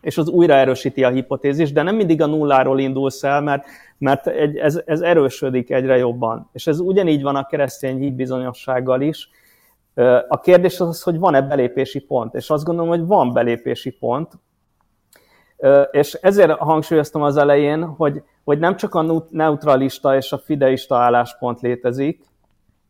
és 0.00 0.18
az 0.18 0.28
újra 0.28 0.54
erősíti 0.54 1.04
a 1.04 1.10
hipotézist, 1.10 1.72
de 1.72 1.82
nem 1.82 1.96
mindig 1.96 2.22
a 2.22 2.26
nulláról 2.26 2.80
indulsz 2.80 3.22
el, 3.22 3.40
mert, 3.40 3.66
mert 3.98 4.26
egy, 4.26 4.56
ez, 4.56 4.82
ez 4.86 5.00
erősödik 5.00 5.70
egyre 5.70 5.96
jobban. 5.96 6.48
És 6.52 6.66
ez 6.66 6.78
ugyanígy 6.80 7.22
van 7.22 7.36
a 7.36 7.46
keresztény 7.46 7.98
hitbizonyossággal 7.98 9.00
is. 9.00 9.28
A 10.28 10.40
kérdés 10.40 10.80
az, 10.80 11.02
hogy 11.02 11.18
van-e 11.18 11.42
belépési 11.42 12.00
pont, 12.00 12.34
és 12.34 12.50
azt 12.50 12.64
gondolom, 12.64 12.90
hogy 12.90 13.06
van 13.06 13.32
belépési 13.32 13.90
pont, 13.90 14.32
és 15.90 16.12
ezért 16.12 16.50
hangsúlyoztam 16.50 17.22
az 17.22 17.36
elején, 17.36 17.84
hogy, 17.84 18.22
hogy 18.44 18.58
nem 18.58 18.76
csak 18.76 18.94
a 18.94 19.26
neutralista 19.30 20.16
és 20.16 20.32
a 20.32 20.38
fideista 20.38 20.96
álláspont 20.96 21.60
létezik, 21.60 22.24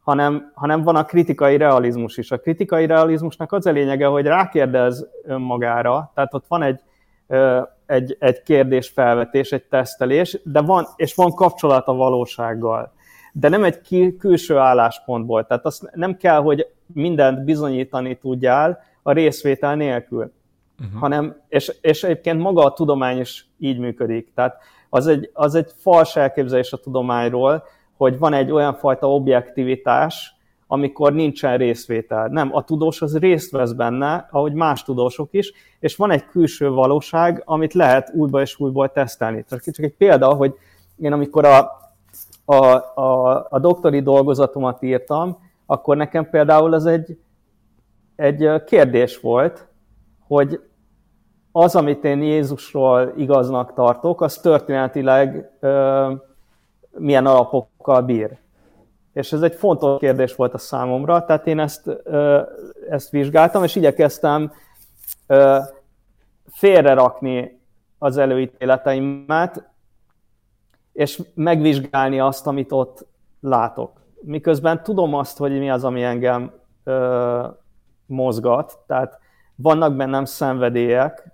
hanem, 0.05 0.53
hanem 0.55 0.83
van 0.83 0.97
a 0.97 1.05
kritikai 1.05 1.57
realizmus 1.57 2.17
is. 2.17 2.31
A 2.31 2.39
kritikai 2.39 2.87
realizmusnak 2.87 3.53
az 3.53 3.67
a 3.67 3.71
lényege, 3.71 4.07
hogy 4.07 4.27
rákérdez 4.27 5.07
önmagára, 5.25 6.11
tehát 6.15 6.35
ott 6.35 6.45
van 6.49 6.63
egy, 6.63 6.81
egy, 7.87 8.17
egy 8.19 8.43
kérdésfelvetés, 8.43 9.53
egy 9.53 9.65
tesztelés, 9.65 10.41
de 10.45 10.61
van, 10.61 10.87
és 10.97 11.15
van 11.15 11.31
kapcsolat 11.31 11.87
a 11.87 11.95
valósággal. 11.95 12.93
De 13.33 13.49
nem 13.49 13.65
egy 13.65 14.17
külső 14.19 14.57
álláspontból. 14.57 15.47
Tehát 15.47 15.65
azt 15.65 15.91
nem 15.95 16.17
kell, 16.17 16.41
hogy 16.41 16.67
mindent 16.87 17.45
bizonyítani 17.45 18.17
tudjál 18.17 18.83
a 19.03 19.13
részvétel 19.13 19.77
nélkül. 19.77 20.33
Uh-huh. 20.81 21.01
Hanem, 21.01 21.41
és, 21.49 21.73
és 21.81 22.05
egyébként 22.05 22.41
maga 22.41 22.65
a 22.65 22.73
tudomány 22.73 23.19
is 23.19 23.47
így 23.59 23.79
működik. 23.79 24.33
Tehát 24.35 24.57
az 24.89 25.07
egy, 25.07 25.31
az 25.33 25.55
egy 25.55 25.73
fals 25.77 26.17
elképzelés 26.17 26.73
a 26.73 26.77
tudományról, 26.77 27.65
hogy 27.97 28.19
van 28.19 28.33
egy 28.33 28.51
olyan 28.51 28.75
fajta 28.75 29.13
objektivitás, 29.15 30.35
amikor 30.67 31.13
nincsen 31.13 31.57
részvétel. 31.57 32.29
Nem, 32.29 32.55
a 32.55 32.65
tudós 32.65 33.03
az 33.03 33.19
részt 33.19 33.51
vesz 33.51 33.73
benne, 33.73 34.29
ahogy 34.31 34.53
más 34.53 34.83
tudósok 34.83 35.29
is, 35.31 35.53
és 35.81 35.97
van 35.97 36.11
egy 36.11 36.27
külső 36.27 36.71
valóság, 36.71 37.43
amit 37.45 37.75
lehet 37.75 38.11
újból 38.15 38.41
és 38.41 38.61
újból 38.61 38.93
tesztelni. 38.93 39.45
Csak 39.49 39.85
egy 39.85 39.95
példa, 39.95 40.35
hogy 40.35 40.55
én 40.97 41.13
amikor 41.13 41.45
a, 41.45 41.71
a, 42.45 42.65
a, 43.01 43.47
a 43.51 43.59
doktori 43.59 44.03
dolgozatomat 44.03 44.83
írtam, 44.83 45.39
akkor 45.67 45.97
nekem 45.97 46.31
például 46.31 46.75
ez 46.75 46.85
egy, 46.85 47.19
egy 48.17 48.65
kérdés 48.65 49.21
volt, 49.21 49.69
hogy 50.27 50.61
az, 51.53 51.77
amit 51.77 52.05
én 52.05 52.23
Jézusról 52.23 53.13
igaznak 53.17 53.75
tartok, 53.75 54.21
az 54.21 54.37
történetileg 54.37 55.51
ö, 55.61 56.13
milyen 56.91 57.27
alapokkal 57.27 58.03
bír. 58.03 58.39
És 59.13 59.33
ez 59.33 59.43
egy 59.43 59.55
fontos 59.55 59.99
kérdés 59.99 60.35
volt 60.35 60.55
a 60.55 60.59
számomra, 60.59 61.25
tehát 61.25 61.47
én 61.47 61.59
ezt, 61.59 61.87
ö, 62.05 62.41
ezt 62.89 63.11
vizsgáltam, 63.11 63.65
és 63.65 63.77
igyekeztem 63.77 64.53
ö, 65.27 65.59
félrerakni 66.47 67.61
az 67.99 68.17
előítéleteimet, 68.17 69.71
és 70.93 71.23
megvizsgálni 71.35 72.21
azt, 72.21 72.47
amit 72.47 72.73
ott 72.73 73.07
látok. 73.41 74.01
Miközben 74.21 74.83
tudom 74.83 75.15
azt, 75.15 75.39
hogy 75.39 75.59
mi 75.59 75.71
az, 75.71 75.85
ami 75.85 76.03
engem 76.03 76.53
ö, 76.85 77.47
mozgat, 78.07 78.79
tehát 78.87 79.23
vannak 79.57 79.97
bennem 79.97 80.25
szenvedélyek, 80.25 81.33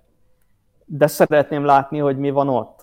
de 0.85 1.07
szeretném 1.07 1.65
látni, 1.65 1.97
hogy 1.97 2.17
mi 2.17 2.29
van 2.29 2.49
ott. 2.49 2.79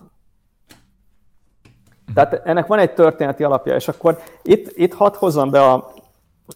Tehát 2.13 2.41
ennek 2.43 2.67
van 2.67 2.79
egy 2.79 2.93
történeti 2.93 3.43
alapja, 3.43 3.75
és 3.75 3.87
akkor 3.87 4.17
itt, 4.43 4.71
itt 4.77 4.93
hadd 4.93 5.15
hozzam 5.15 5.49
be 5.49 5.61
a, 5.61 5.91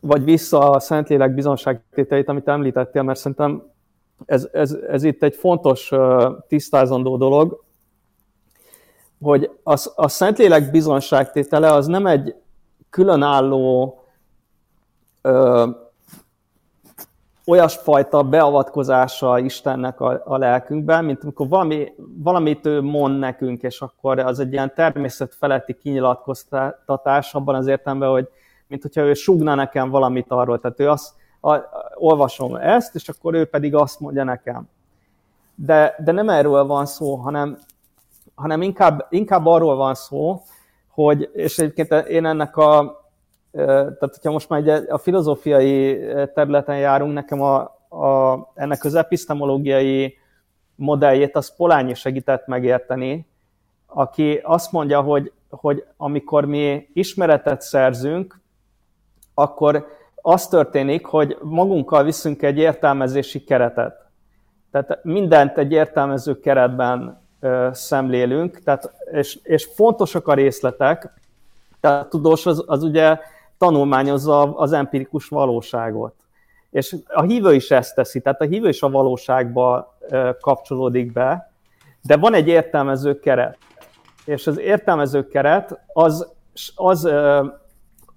vagy 0.02 0.24
vissza 0.24 0.70
a 0.70 0.80
Szentlélek 0.80 1.34
bizonságtételét, 1.34 2.30
amit 2.30 2.48
említettél, 2.48 3.04
mert 3.04 3.20
szerintem 3.20 3.64
ez, 4.26 4.48
ez, 4.52 4.78
ez 4.88 5.04
itt 5.04 5.24
egy 5.24 5.36
fontos 5.36 5.92
tisztázandó 6.48 7.18
dolog, 7.18 7.64
hogy 9.22 9.52
a, 9.64 9.92
a 9.96 10.08
Szentlélek 10.08 10.72
bizonságtétele 10.72 11.72
az 11.72 11.88
nem 11.88 12.06
egy 12.08 12.36
különálló 12.90 13.98
olyasfajta 17.46 18.24
beavatkozása 18.24 19.40
Istennek 19.40 20.02
a, 20.02 20.22
a 20.26 20.38
lelkünkben, 20.38 21.06
mint 21.06 21.24
amikor 21.24 21.48
valami, 21.48 21.94
valamit 22.24 22.66
ő 22.66 22.82
mond 22.82 23.20
nekünk, 23.20 23.62
és 23.62 23.82
akkor 23.82 24.20
az 24.20 24.40
egy 24.40 24.52
ilyen 24.52 24.74
természetfeletti 24.76 25.74
kinyilatkoztatás 25.74 27.34
abban 27.34 27.56
az 27.56 27.68
értelemben, 27.68 28.10
hogy 28.10 28.28
mint 28.68 28.82
hogyha 28.82 29.02
ő 29.02 29.14
sugna 29.14 29.56
nekem 29.56 29.90
valamit 29.90 30.26
arról, 30.30 30.60
tehát 30.60 30.80
ő 30.80 30.90
azt, 30.90 31.14
a, 31.40 31.54
a, 31.54 31.92
olvasom 31.96 32.56
ezt, 32.56 32.96
és 32.96 33.10
akkor 33.10 33.34
ő 33.34 33.46
pedig 33.46 33.76
azt 33.76 34.00
mondja 34.00 34.24
nekem. 34.24 34.70
De, 35.56 35.96
de 36.04 36.12
nem 36.12 36.30
erről 36.30 36.66
van 36.66 36.86
szó, 36.86 37.16
hanem, 37.16 37.58
hanem 38.36 38.62
inkább, 38.62 39.08
inkább 39.10 39.46
arról 39.46 39.76
van 39.76 39.94
szó, 39.94 40.42
hogy, 40.90 41.30
és 41.34 41.60
egyébként 41.60 42.08
én 42.08 42.26
ennek 42.26 42.58
a, 42.58 43.03
tehát 43.54 43.98
hogyha 44.00 44.32
most 44.32 44.50
már 44.50 44.84
a 44.90 44.98
filozófiai 44.98 46.00
területen 46.34 46.78
járunk, 46.78 47.14
nekem 47.14 47.42
a, 47.42 47.60
a, 47.90 48.52
ennek 48.54 48.84
az 48.84 48.96
epistemológiai 48.96 50.18
modelljét 50.76 51.36
az 51.36 51.56
Polányi 51.56 51.94
segített 51.94 52.48
megérteni, 52.48 53.28
aki 53.86 54.40
azt 54.44 54.72
mondja, 54.72 55.02
hogy, 55.02 55.32
hogy 55.50 55.86
amikor 55.98 56.46
mi 56.46 56.90
ismeretet 56.94 57.62
szerzünk, 57.62 58.40
akkor 59.34 59.88
az 60.16 60.48
történik, 60.48 61.06
hogy 61.06 61.38
magunkkal 61.42 62.04
viszünk 62.04 62.42
egy 62.42 62.58
értelmezési 62.58 63.44
keretet. 63.44 64.06
Tehát 64.72 65.04
mindent 65.04 65.58
egy 65.58 65.72
értelmező 65.72 66.40
keretben 66.40 67.22
ö, 67.40 67.70
szemlélünk, 67.72 68.60
tehát, 68.60 68.94
és, 69.12 69.40
és 69.44 69.70
fontosak 69.74 70.28
a 70.28 70.34
részletek. 70.34 71.14
Tehát 71.80 72.06
a 72.06 72.08
tudós 72.08 72.46
az, 72.46 72.64
az 72.68 72.84
ugye 72.84 73.18
tanulmányozza 73.64 74.42
az 74.42 74.72
empirikus 74.72 75.28
valóságot. 75.28 76.14
És 76.72 76.96
a 77.08 77.22
hívő 77.22 77.54
is 77.54 77.72
ezt 77.72 77.96
teszi, 77.96 78.22
tehát 78.22 78.42
a 78.42 78.46
hívő 78.46 78.68
is 78.68 78.82
a 78.82 78.90
valóságba 78.90 79.98
kapcsolódik 80.40 81.12
be, 81.12 81.52
de 82.02 82.18
van 82.18 82.34
egy 82.34 82.48
értelmező 82.48 83.20
keret. 83.20 83.58
És 84.26 84.48
az 84.48 84.60
értelmező 84.60 85.28
keret 85.28 85.80
az, 85.94 86.34
az 86.76 87.10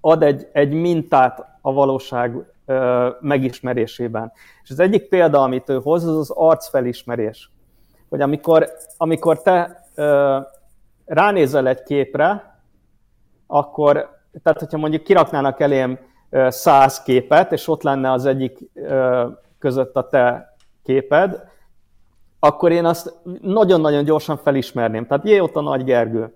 ad 0.01 0.23
egy, 0.23 0.49
egy 0.53 0.73
mintát 0.73 1.59
a 1.61 1.73
valóság 1.73 2.35
megismerésében. 3.21 4.33
És 4.63 4.71
az 4.71 4.81
egyik 4.81 5.09
példa, 5.09 5.43
amit 5.43 5.69
ő 5.69 5.81
hoz, 5.83 6.05
az 6.05 6.17
az 6.17 6.31
arcfelismerés. 6.31 7.51
Hogy 8.09 8.21
amikor, 8.21 8.71
amikor 8.97 9.43
te 9.43 9.85
ránézel 11.05 11.69
egy 11.69 11.83
képre, 11.83 12.61
akkor 13.47 14.16
tehát 14.43 14.59
hogyha 14.59 14.79
mondjuk 14.79 15.03
kiraknának 15.03 15.61
elém 15.61 15.99
száz 16.49 17.03
képet, 17.03 17.53
és 17.53 17.69
ott 17.69 17.83
lenne 17.83 18.13
az 18.13 18.27
egyik 18.27 18.59
között 19.59 19.97
a 19.97 20.09
te 20.09 20.57
képed, 20.85 21.43
akkor 22.39 22.73
én 22.73 22.85
azt 22.85 23.15
nagyon-nagyon 23.41 24.05
gyorsan 24.05 24.37
felismerném. 24.37 25.07
Tehát 25.07 25.29
jé, 25.29 25.39
ott 25.39 25.57
a 25.57 25.61
Nagy 25.61 25.85
Gergő. 25.85 26.35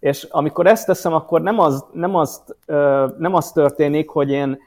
És 0.00 0.22
amikor 0.30 0.66
ezt 0.66 0.86
teszem, 0.86 1.12
akkor 1.12 1.40
nem 1.42 1.58
az, 1.58 1.84
nem 1.92 2.14
azt, 2.14 2.56
nem 3.18 3.34
az 3.34 3.52
történik, 3.52 4.08
hogy 4.08 4.30
én 4.30 4.58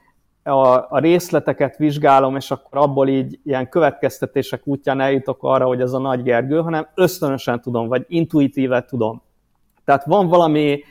a, 0.43 0.68
a 0.68 0.99
részleteket 0.99 1.77
vizsgálom, 1.77 2.35
és 2.35 2.52
akkor 2.52 2.77
abból 2.77 3.07
így 3.07 3.39
ilyen 3.43 3.69
következtetések 3.69 4.61
útján 4.68 4.99
eljutok 4.99 5.43
arra, 5.43 5.65
hogy 5.65 5.81
ez 5.81 5.93
a 5.93 5.99
Nagy 5.99 6.23
Gergő, 6.23 6.61
hanem 6.61 6.88
ösztönösen 6.95 7.61
tudom, 7.61 7.88
vagy 7.88 8.06
intuitíve 8.07 8.85
tudom. 8.85 9.22
Tehát 9.85 10.06
van 10.06 10.27
valami 10.27 10.84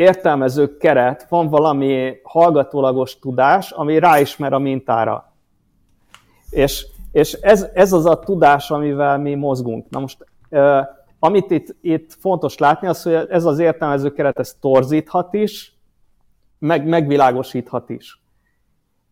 értelmező 0.00 0.76
keret, 0.76 1.26
van 1.28 1.48
valami 1.48 2.20
hallgatólagos 2.22 3.18
tudás, 3.18 3.70
ami 3.70 3.98
ráismer 3.98 4.52
a 4.52 4.58
mintára. 4.58 5.32
És, 6.50 6.86
és 7.12 7.32
ez, 7.32 7.68
ez 7.74 7.92
az 7.92 8.06
a 8.06 8.18
tudás, 8.18 8.70
amivel 8.70 9.18
mi 9.18 9.34
mozgunk. 9.34 9.90
Na 9.90 10.00
most, 10.00 10.26
amit 11.18 11.50
itt, 11.50 11.76
itt 11.80 12.16
fontos 12.18 12.58
látni, 12.58 12.88
az, 12.88 13.02
hogy 13.02 13.12
ez 13.12 13.44
az 13.44 13.58
értelmező 13.58 14.12
keret, 14.12 14.38
ez 14.38 14.56
torzíthat 14.60 15.34
is, 15.34 15.78
meg 16.58 16.86
megvilágosíthat 16.86 17.90
is. 17.90 18.22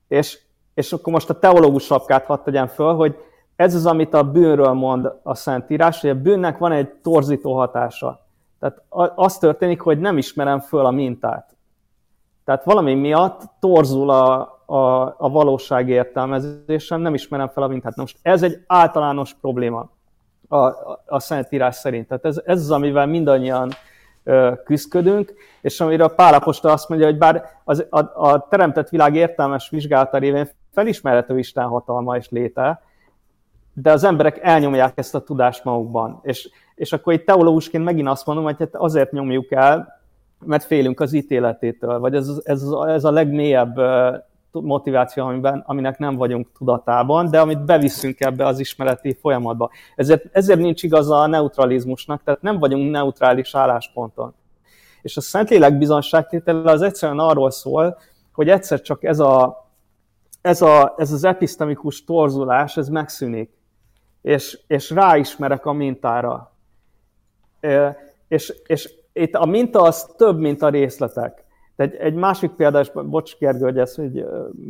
És, 0.09 0.39
és 0.75 0.93
akkor 0.93 1.13
most 1.13 1.31
a 1.31 1.39
teológus 1.39 1.85
sapkát 1.85 2.25
hadd 2.25 2.45
tegyem 2.45 2.67
föl, 2.67 2.95
hogy 2.95 3.17
ez 3.57 3.75
az, 3.75 3.87
amit 3.87 4.15
a 4.15 4.31
bűnről 4.31 4.73
mond 4.73 5.13
a 5.23 5.35
Szentírás, 5.35 6.01
hogy 6.01 6.11
a 6.11 6.21
bűnnek 6.21 6.59
van 6.59 6.73
egy 6.73 6.89
torzító 6.89 7.55
hatása. 7.55 8.28
Tehát 8.59 8.83
az 9.15 9.39
történik, 9.39 9.81
hogy 9.81 9.99
nem 9.99 10.19
ismerem 10.19 10.61
föl 10.61 10.87
a 10.87 10.91
mintát. 10.91 11.57
Tehát 12.45 12.65
valami 12.65 12.95
miatt 12.95 13.43
torzul 13.61 14.11
a, 14.11 14.41
a, 14.67 15.15
a 15.19 15.31
valóság 15.31 15.89
értelmezésem, 15.89 17.01
nem 17.01 17.15
ismerem 17.15 17.49
fel 17.49 17.63
a 17.63 17.69
mintát. 17.69 17.97
Na 17.97 18.03
most 18.03 18.19
ez 18.23 18.43
egy 18.43 18.65
általános 18.67 19.35
probléma 19.35 19.91
a, 20.49 20.57
a, 20.57 21.03
a 21.07 21.21
Szentírás 21.21 21.75
szerint. 21.75 22.09
Tehát 22.09 22.25
ez, 22.25 22.41
ez 22.45 22.61
az, 22.61 22.71
amivel 22.71 23.07
mindannyian 23.07 23.71
ö, 24.25 24.53
küzdködünk, 24.65 25.35
és 25.61 25.81
amire 25.81 26.05
a 26.05 26.09
Pálapostól 26.09 26.71
azt 26.71 26.89
mondja, 26.89 27.07
hogy 27.07 27.19
bár 27.19 27.45
az, 27.65 27.87
a, 27.91 28.29
a 28.29 28.47
teremtett 28.49 28.89
világ 28.89 29.15
értelmes 29.15 29.71
vizsgálata 29.71 30.19
révén 30.19 30.49
felismerhető 30.73 31.39
Isten 31.39 31.65
hatalma 31.65 32.17
és 32.17 32.29
léte, 32.31 32.83
de 33.83 33.93
az 33.93 34.05
emberek 34.05 34.39
elnyomják 34.43 34.99
ezt 34.99 35.15
a 35.15 35.23
tudást 35.23 35.65
magukban. 35.65 36.21
És 36.23 36.51
és 36.79 36.93
akkor 36.93 37.13
itt 37.13 37.27
teológusként 37.27 37.85
megint 37.85 38.09
azt 38.09 38.27
mondom, 38.27 38.45
hogy 38.45 38.57
hát 38.59 38.75
azért 38.75 39.13
nyomjuk 39.13 39.51
el, 39.51 40.01
mert 40.45 40.65
félünk 40.65 41.01
az 41.01 41.13
ítéletétől, 41.13 41.99
vagy 41.99 42.15
ez, 42.15 42.29
ez, 42.43 42.63
ez 42.87 43.05
a 43.05 43.11
legmélyebb 43.11 43.81
motiváció, 44.53 45.25
amiben, 45.25 45.63
aminek 45.67 45.99
nem 45.99 46.17
vagyunk 46.17 46.49
tudatában, 46.59 47.31
de 47.31 47.41
amit 47.41 47.65
beviszünk 47.65 48.21
ebbe 48.21 48.47
az 48.47 48.59
ismereti 48.59 49.17
folyamatba. 49.21 49.71
Ezért, 49.97 50.25
ezért 50.33 50.59
nincs 50.59 50.83
igaza 50.83 51.17
a 51.17 51.27
neutralizmusnak, 51.27 52.23
tehát 52.23 52.43
nem 52.43 52.59
vagyunk 52.59 52.91
neutrális 52.91 53.55
állásponton. 53.55 54.35
És 55.03 55.17
a 55.17 55.21
Szentlélek 55.21 55.79
bizonságtétele 55.79 56.71
az 56.71 56.83
egyszerűen 56.83 57.19
arról 57.19 57.51
szól, 57.51 57.99
hogy 58.33 58.49
egyszer 58.49 58.81
csak 58.81 59.05
ez, 59.05 59.19
a, 59.19 59.67
ez, 60.41 60.63
a, 60.63 60.95
ez 60.97 61.13
az 61.13 61.25
episztemikus 61.25 62.05
torzulás, 62.05 62.77
ez 62.77 62.89
megszűnik, 62.89 63.58
és, 64.23 64.59
és 64.67 64.91
ráismerek 64.91 65.67
a 65.67 65.73
mintára. 65.73 66.53
És, 68.29 68.55
és 68.67 68.91
itt 69.13 69.35
a 69.35 69.47
minta 69.47 69.83
az 69.83 70.15
több, 70.17 70.39
mint 70.39 70.63
a 70.63 70.69
részletek. 70.69 71.45
Egy, 71.77 71.95
egy 71.95 72.15
másik 72.15 72.51
példa, 72.51 72.81
és 72.81 72.91
bocs 72.91 73.37
Gergő, 73.39 73.65
hogy 73.65 73.79
ezt 73.79 73.97
hogy, 73.97 74.25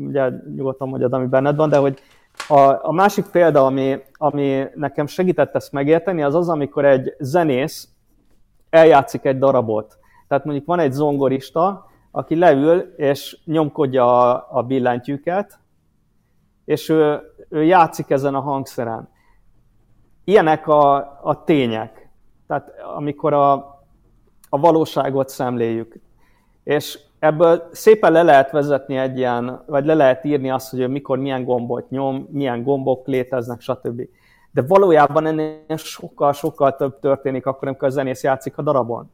ugye 0.07 0.31
nyugodtan 0.55 0.89
mondjad, 0.89 1.13
ami 1.13 1.27
benned 1.27 1.57
van, 1.57 1.69
de 1.69 1.77
hogy 1.77 1.99
a, 2.49 2.87
a 2.87 2.93
másik 2.93 3.27
példa, 3.27 3.67
ami, 3.67 3.99
ami 4.13 4.65
nekem 4.75 5.07
segített 5.07 5.55
ezt 5.55 5.73
megérteni, 5.73 6.23
az 6.23 6.35
az, 6.35 6.49
amikor 6.49 6.85
egy 6.85 7.15
zenész 7.19 7.89
eljátszik 8.71 9.25
egy 9.25 9.39
darabot. 9.39 9.99
Tehát 10.29 10.45
mondjuk 10.45 10.67
van 10.67 10.79
egy 10.79 10.93
zongorista, 10.93 11.87
aki 12.11 12.37
leül 12.37 12.79
és 12.97 13.39
nyomkodja 13.45 14.33
a, 14.33 14.47
a 14.51 14.63
billentyűket, 14.63 15.59
és 16.65 16.89
ő, 16.89 17.21
ő 17.49 17.65
játszik 17.65 18.11
ezen 18.11 18.35
a 18.35 18.41
hangszeren. 18.41 19.09
Ilyenek 20.29 20.67
a, 20.67 20.95
a 21.23 21.45
tények. 21.45 22.09
Tehát 22.47 22.73
amikor 22.97 23.33
a, 23.33 23.53
a 24.49 24.59
valóságot 24.59 25.29
szemléljük. 25.29 26.01
És 26.65 26.99
ebből 27.19 27.69
szépen 27.73 28.13
le 28.13 28.23
lehet 28.23 28.51
vezetni 28.51 28.97
egy 28.97 29.19
ilyen, 29.19 29.63
vagy 29.67 29.85
le 29.85 29.95
lehet 29.95 30.25
írni 30.25 30.51
azt, 30.51 30.71
hogy 30.71 30.89
mikor 30.89 31.19
milyen 31.19 31.45
gombot 31.45 31.91
nyom, 31.91 32.29
milyen 32.31 32.63
gombok 32.63 33.07
léteznek, 33.07 33.61
stb. 33.61 34.03
De 34.51 34.63
valójában 34.63 35.27
ennél 35.27 35.77
sokkal-sokkal 35.77 36.77
több 36.77 36.99
történik 37.01 37.47
akkor, 37.47 37.69
amikor 37.69 37.89
a 37.89 37.91
zenész 37.91 38.23
játszik 38.23 38.59
a 38.59 38.63
darabon. 38.63 39.11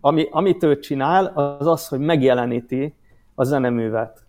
Ami, 0.00 0.28
amit 0.30 0.62
ő 0.62 0.78
csinál, 0.78 1.26
az 1.34 1.66
az, 1.66 1.88
hogy 1.88 2.00
megjeleníti 2.00 2.94
a 3.34 3.44
zeneművet. 3.44 4.24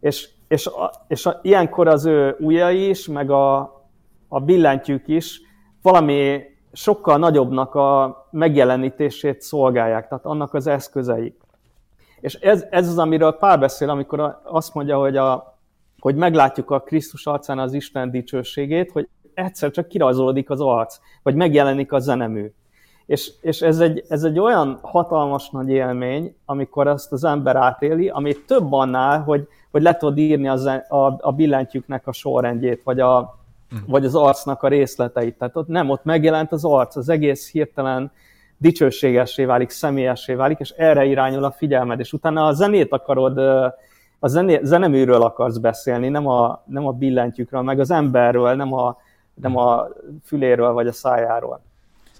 És, 0.00 0.28
és, 0.48 0.66
a, 0.66 0.90
és 1.08 1.26
a, 1.26 1.38
ilyenkor 1.42 1.88
az 1.88 2.04
ő 2.04 2.36
ujjai 2.38 2.88
is, 2.88 3.06
meg 3.06 3.30
a, 3.30 3.78
a 4.32 4.40
billentyűk 4.40 5.08
is 5.08 5.40
valami 5.82 6.42
sokkal 6.72 7.18
nagyobbnak 7.18 7.74
a 7.74 8.16
megjelenítését 8.30 9.40
szolgálják, 9.40 10.08
tehát 10.08 10.24
annak 10.24 10.54
az 10.54 10.66
eszközei. 10.66 11.36
És 12.20 12.34
ez, 12.34 12.66
ez 12.70 12.88
az, 12.88 12.98
amiről 12.98 13.32
Pál 13.32 13.58
beszél, 13.58 13.90
amikor 13.90 14.40
azt 14.44 14.74
mondja, 14.74 14.98
hogy, 14.98 15.16
a, 15.16 15.58
hogy 15.98 16.14
meglátjuk 16.14 16.70
a 16.70 16.80
Krisztus 16.80 17.26
arcán 17.26 17.58
az 17.58 17.72
Isten 17.72 18.10
dicsőségét, 18.10 18.90
hogy 18.90 19.08
egyszer 19.34 19.70
csak 19.70 19.88
kirajzolódik 19.88 20.50
az 20.50 20.60
arc, 20.60 20.98
vagy 21.22 21.34
megjelenik 21.34 21.92
a 21.92 21.98
zenemű. 21.98 22.52
És, 23.06 23.32
és 23.40 23.62
ez, 23.62 23.80
egy, 23.80 24.04
ez 24.08 24.24
egy 24.24 24.38
olyan 24.38 24.78
hatalmas 24.82 25.50
nagy 25.50 25.68
élmény, 25.68 26.36
amikor 26.44 26.86
ezt 26.86 27.12
az 27.12 27.24
ember 27.24 27.56
átéli, 27.56 28.08
ami 28.08 28.44
több 28.44 28.72
annál, 28.72 29.22
hogy, 29.22 29.48
hogy 29.70 29.82
le 29.82 29.96
tudod 29.96 30.18
írni 30.18 30.48
a, 30.48 30.84
a, 30.88 31.16
a 31.20 31.32
billentyűknek 31.32 32.06
a 32.06 32.12
sorrendjét, 32.12 32.82
vagy, 32.82 33.00
a, 33.00 33.39
vagy 33.86 34.04
az 34.04 34.14
arcnak 34.14 34.62
a 34.62 34.68
részleteit. 34.68 35.38
Tehát 35.38 35.56
ott 35.56 35.68
nem, 35.68 35.90
ott 35.90 36.04
megjelent 36.04 36.52
az 36.52 36.64
arc, 36.64 36.96
az 36.96 37.08
egész 37.08 37.50
hirtelen 37.50 38.12
dicsőségessé 38.56 39.44
válik, 39.44 39.70
személyessé 39.70 40.34
válik, 40.34 40.58
és 40.58 40.70
erre 40.70 41.04
irányul 41.04 41.44
a 41.44 41.50
figyelmed, 41.50 42.00
és 42.00 42.12
utána 42.12 42.46
a 42.46 42.52
zenét 42.52 42.92
akarod, 42.92 43.38
a 44.18 44.28
zené, 44.28 44.60
zeneműről 44.62 45.22
akarsz 45.22 45.56
beszélni, 45.56 46.08
nem 46.08 46.26
a, 46.26 46.62
nem 46.66 46.86
a 46.86 46.92
billentyűkről, 46.92 47.62
meg 47.62 47.80
az 47.80 47.90
emberről, 47.90 48.54
nem 48.54 48.72
a, 48.72 48.96
nem 49.34 49.56
a 49.56 49.88
füléről 50.24 50.72
vagy 50.72 50.86
a 50.86 50.92
szájáról. 50.92 51.60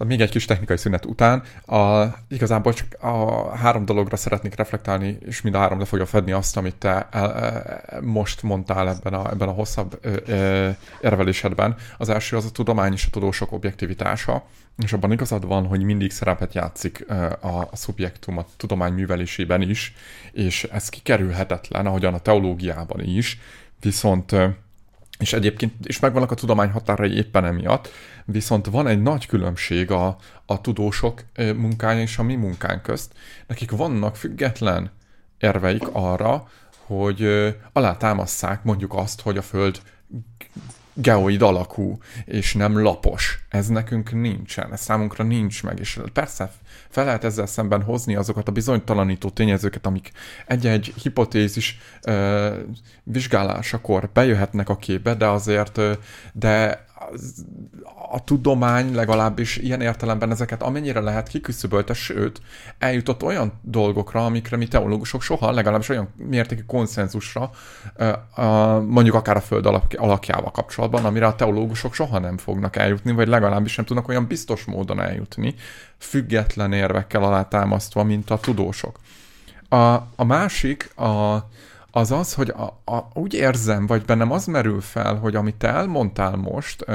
Szóval 0.01 0.17
még 0.17 0.25
egy 0.25 0.33
kis 0.33 0.45
technikai 0.45 0.77
szünet 0.77 1.05
után 1.05 1.43
a, 1.65 2.05
igazából 2.29 2.73
csak 2.73 2.87
a 2.99 3.49
három 3.55 3.85
dologra 3.85 4.15
szeretnék 4.15 4.55
reflektálni, 4.55 5.17
és 5.25 5.41
mind 5.41 5.55
a 5.55 5.59
három 5.59 5.79
le 5.79 5.85
fogja 5.85 6.05
fedni 6.05 6.31
azt, 6.31 6.57
amit 6.57 6.75
te 6.75 7.07
el, 7.11 7.33
e, 7.33 7.99
most 8.01 8.41
mondtál 8.43 8.89
ebben 8.89 9.13
a, 9.13 9.29
ebben 9.31 9.47
a 9.47 9.51
hosszabb 9.51 9.99
e, 10.01 10.33
e, 10.33 10.77
érvelésedben. 11.01 11.75
Az 11.97 12.09
első 12.09 12.35
az 12.35 12.45
a 12.45 12.51
tudomány 12.51 12.93
és 12.93 13.05
a 13.05 13.09
tudósok 13.09 13.51
objektivitása, 13.51 14.43
és 14.77 14.93
abban 14.93 15.11
igazad 15.11 15.47
van, 15.47 15.65
hogy 15.65 15.83
mindig 15.83 16.11
szerepet 16.11 16.53
játszik 16.53 17.05
a, 17.41 17.45
a 17.45 17.69
szubjektum 17.75 18.37
a 18.37 18.45
tudomány 18.57 18.93
művelésében 18.93 19.61
is, 19.61 19.95
és 20.31 20.63
ez 20.63 20.89
kikerülhetetlen, 20.89 21.85
ahogyan 21.85 22.13
a 22.13 22.19
teológiában 22.19 23.03
is, 23.03 23.39
viszont 23.79 24.35
és 25.21 25.33
egyébként 25.33 25.73
is 25.83 25.99
megvannak 25.99 26.31
a 26.31 26.35
tudomány 26.35 26.69
határai 26.69 27.15
éppen 27.15 27.45
emiatt, 27.45 27.89
viszont 28.25 28.65
van 28.65 28.87
egy 28.87 29.01
nagy 29.01 29.25
különbség 29.25 29.91
a, 29.91 30.17
a 30.45 30.61
tudósok 30.61 31.23
munkája 31.37 32.01
és 32.01 32.17
a 32.17 32.23
mi 32.23 32.35
munkánk 32.35 32.81
közt. 32.81 33.13
Nekik 33.47 33.71
vannak 33.71 34.15
független 34.15 34.91
érveik 35.37 35.87
arra, 35.91 36.47
hogy 36.85 37.27
alátámasszák 37.73 38.63
mondjuk 38.63 38.93
azt, 38.93 39.21
hogy 39.21 39.37
a 39.37 39.41
Föld 39.41 39.81
geoid 40.93 41.41
alakú, 41.41 41.97
és 42.25 42.53
nem 42.53 42.81
lapos. 42.81 43.45
Ez 43.49 43.67
nekünk 43.67 44.11
nincsen, 44.11 44.71
ez 44.71 44.81
számunkra 44.81 45.23
nincs 45.23 45.63
meg, 45.63 45.79
és 45.79 45.99
persze 46.13 46.51
fel 46.89 47.05
lehet 47.05 47.23
ezzel 47.23 47.45
szemben 47.45 47.83
hozni 47.83 48.15
azokat 48.15 48.47
a 48.47 48.51
bizonytalanító 48.51 49.29
tényezőket, 49.29 49.85
amik 49.85 50.11
egy-egy 50.45 50.93
hipotézis 51.01 51.79
ö, 52.01 52.55
vizsgálásakor 53.03 54.09
bejöhetnek 54.13 54.69
a 54.69 54.75
képbe, 54.75 55.15
de 55.15 55.27
azért, 55.27 55.77
ö, 55.77 55.93
de 56.33 56.85
a 58.11 58.23
tudomány 58.23 58.95
legalábbis 58.95 59.57
ilyen 59.57 59.81
értelemben 59.81 60.31
ezeket 60.31 60.61
amennyire 60.61 60.99
lehet 60.99 61.27
kiküszöbölte, 61.27 61.93
sőt, 61.93 62.41
eljutott 62.79 63.23
olyan 63.23 63.59
dolgokra, 63.61 64.25
amikre 64.25 64.57
mi 64.57 64.67
teológusok 64.67 65.21
soha, 65.21 65.51
legalábbis 65.51 65.89
olyan 65.89 66.09
mértékű 66.15 66.61
konszenzusra, 66.61 67.51
mondjuk 68.87 69.15
akár 69.15 69.35
a 69.35 69.41
Föld 69.41 69.65
alakjával 69.97 70.51
kapcsolatban, 70.51 71.05
amire 71.05 71.25
a 71.25 71.35
teológusok 71.35 71.93
soha 71.93 72.19
nem 72.19 72.37
fognak 72.37 72.75
eljutni, 72.75 73.11
vagy 73.11 73.27
legalábbis 73.27 73.75
nem 73.75 73.85
tudnak 73.85 74.07
olyan 74.07 74.27
biztos 74.27 74.65
módon 74.65 75.01
eljutni, 75.01 75.55
független 75.97 76.73
érvekkel 76.73 77.23
alátámasztva, 77.23 78.03
mint 78.03 78.29
a 78.29 78.39
tudósok. 78.39 78.99
A, 79.69 79.93
a 80.15 80.23
másik, 80.23 80.97
a, 80.97 81.33
az 81.91 82.11
az, 82.11 82.33
hogy 82.33 82.49
a, 82.49 82.91
a, 82.91 83.07
úgy 83.13 83.33
érzem, 83.33 83.87
vagy 83.87 84.01
bennem 84.01 84.31
az 84.31 84.45
merül 84.45 84.81
fel, 84.81 85.15
hogy 85.15 85.35
amit 85.35 85.55
te 85.55 85.67
elmondtál 85.67 86.35
most, 86.35 86.85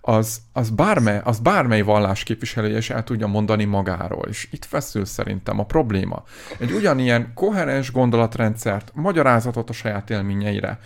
az, 0.00 0.40
az, 0.52 0.70
bármely, 0.70 1.20
az 1.24 1.38
bármely 1.38 1.80
vallás 1.82 2.22
képviselője 2.22 2.76
is 2.76 2.90
el 2.90 3.04
tudja 3.04 3.26
mondani 3.26 3.64
magáról, 3.64 4.26
és 4.28 4.48
itt 4.50 4.64
feszül 4.64 5.04
szerintem 5.04 5.58
a 5.58 5.64
probléma. 5.64 6.24
Egy 6.58 6.72
ugyanilyen 6.72 7.32
koherens 7.34 7.92
gondolatrendszert, 7.92 8.90
magyarázatot 8.94 9.68
a 9.68 9.72
saját 9.72 10.10
élményeire, 10.10 10.78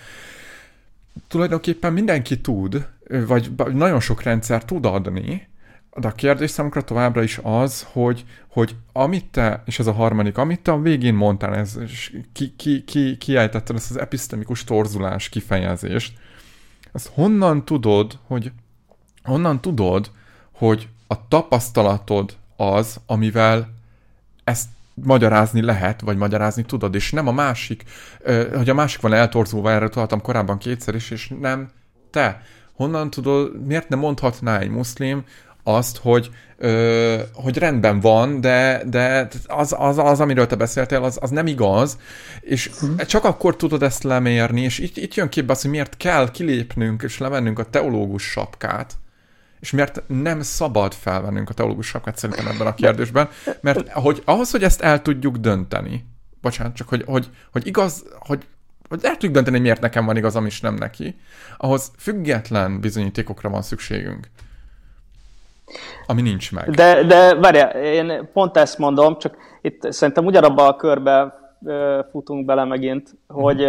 tulajdonképpen 1.28 1.93
mindenki 1.93 2.40
tud, 2.40 2.86
vagy 3.27 3.51
nagyon 3.73 4.01
sok 4.01 4.23
rendszer 4.23 4.65
tud 4.65 4.85
adni, 4.85 5.48
de 5.96 6.08
a 6.08 6.12
kérdés 6.12 6.50
számukra 6.50 6.82
továbbra 6.82 7.22
is 7.22 7.40
az, 7.42 7.86
hogy, 7.92 8.24
hogy 8.48 8.76
amit 8.92 9.26
te, 9.30 9.62
és 9.66 9.78
ez 9.78 9.86
a 9.86 9.92
harmadik, 9.92 10.38
amit 10.38 10.60
te 10.60 10.72
a 10.72 10.80
végén 10.80 11.14
mondtál, 11.14 11.54
ez, 11.54 11.76
és 11.82 12.16
ki, 12.32 12.54
ki, 12.56 12.84
ki, 12.84 13.16
kiejtetted 13.16 13.76
ezt 13.76 13.90
az 13.90 13.96
episztemikus 13.96 14.64
torzulás 14.64 15.28
kifejezést, 15.28 16.18
azt 16.92 17.10
honnan 17.14 17.64
tudod, 17.64 18.18
hogy 18.26 18.52
honnan 19.22 19.60
tudod, 19.60 20.10
hogy 20.52 20.88
a 21.06 21.28
tapasztalatod 21.28 22.36
az, 22.56 23.00
amivel 23.06 23.68
ezt 24.44 24.68
magyarázni 24.94 25.62
lehet, 25.62 26.00
vagy 26.00 26.16
magyarázni 26.16 26.62
tudod, 26.62 26.94
és 26.94 27.10
nem 27.12 27.28
a 27.28 27.32
másik, 27.32 27.84
hogy 28.54 28.68
a 28.68 28.74
másik 28.74 29.00
van 29.00 29.12
eltorzulva, 29.12 29.70
erről 29.70 29.88
tudtam 29.88 30.20
korábban 30.20 30.58
kétszer 30.58 30.94
is, 30.94 31.10
és 31.10 31.32
nem 31.40 31.70
te. 32.10 32.42
Honnan 32.72 33.10
tudod, 33.10 33.66
miért 33.66 33.88
nem 33.88 33.98
mondhatná 33.98 34.58
egy 34.58 34.70
muszlim 34.70 35.24
azt, 35.65 35.97
hogy, 35.97 36.31
ö, 36.57 37.20
hogy 37.32 37.59
rendben 37.59 38.01
van, 38.01 38.41
de, 38.41 38.82
de 38.86 39.28
az, 39.47 39.74
az, 39.78 39.99
az, 39.99 40.20
amiről 40.20 40.47
te 40.47 40.57
beszéltél, 40.57 41.03
az, 41.03 41.19
az 41.20 41.31
nem 41.31 41.47
igaz, 41.47 41.99
és 42.41 42.70
mhm. 42.81 42.97
csak 43.07 43.24
akkor 43.24 43.57
tudod 43.57 43.82
ezt 43.82 44.03
lemérni, 44.03 44.61
és 44.61 44.78
itt, 44.78 44.97
itt 44.97 45.15
jön 45.15 45.28
képbe 45.28 45.53
az, 45.53 45.62
hogy 45.62 45.70
miért 45.70 45.97
kell 45.97 46.31
kilépnünk 46.31 47.03
és 47.03 47.19
levennünk 47.19 47.59
a 47.59 47.70
teológus 47.70 48.23
sapkát, 48.23 48.93
és 49.61 49.70
miért 49.70 50.03
nem 50.07 50.43
szabad 50.43 50.93
felvennünk 50.95 51.51
a 51.51 51.55
teológus 51.55 51.86
sapkát 51.86 52.19
szerintem 52.19 52.47
ebben 52.47 52.66
a 52.66 52.74
kérdésben, 52.74 53.28
mert 53.61 53.91
hogy, 53.91 54.23
ahhoz, 54.24 54.51
hogy 54.51 54.62
ezt 54.62 54.81
el 54.81 55.03
tudjuk 55.03 55.36
dönteni, 55.36 56.05
bocsánat, 56.41 56.74
csak 56.74 56.89
hogy, 56.89 57.03
hogy, 57.07 57.31
hogy 57.53 57.66
igaz, 57.66 58.05
hogy 58.19 58.47
hogy 58.89 59.05
el 59.05 59.12
tudjuk 59.12 59.32
dönteni, 59.32 59.57
hogy 59.57 59.65
miért 59.65 59.81
nekem 59.81 60.05
van 60.05 60.16
igazam, 60.16 60.47
és 60.47 60.61
nem 60.61 60.74
neki, 60.74 61.16
ahhoz 61.57 61.91
független 61.97 62.81
bizonyítékokra 62.81 63.49
van 63.49 63.62
szükségünk. 63.62 64.28
Ami 66.07 66.23
nincs 66.23 66.53
meg. 66.53 66.70
De, 66.70 67.03
de 67.03 67.35
várjál, 67.35 67.70
én 67.70 68.28
pont 68.32 68.57
ezt 68.57 68.78
mondom, 68.78 69.19
csak 69.19 69.36
itt 69.62 69.93
szerintem 69.93 70.24
ugyanabba 70.24 70.66
a 70.66 70.77
körbe 70.77 71.35
futunk 72.11 72.45
bele 72.45 72.65
megint, 72.65 73.11
hogy 73.28 73.66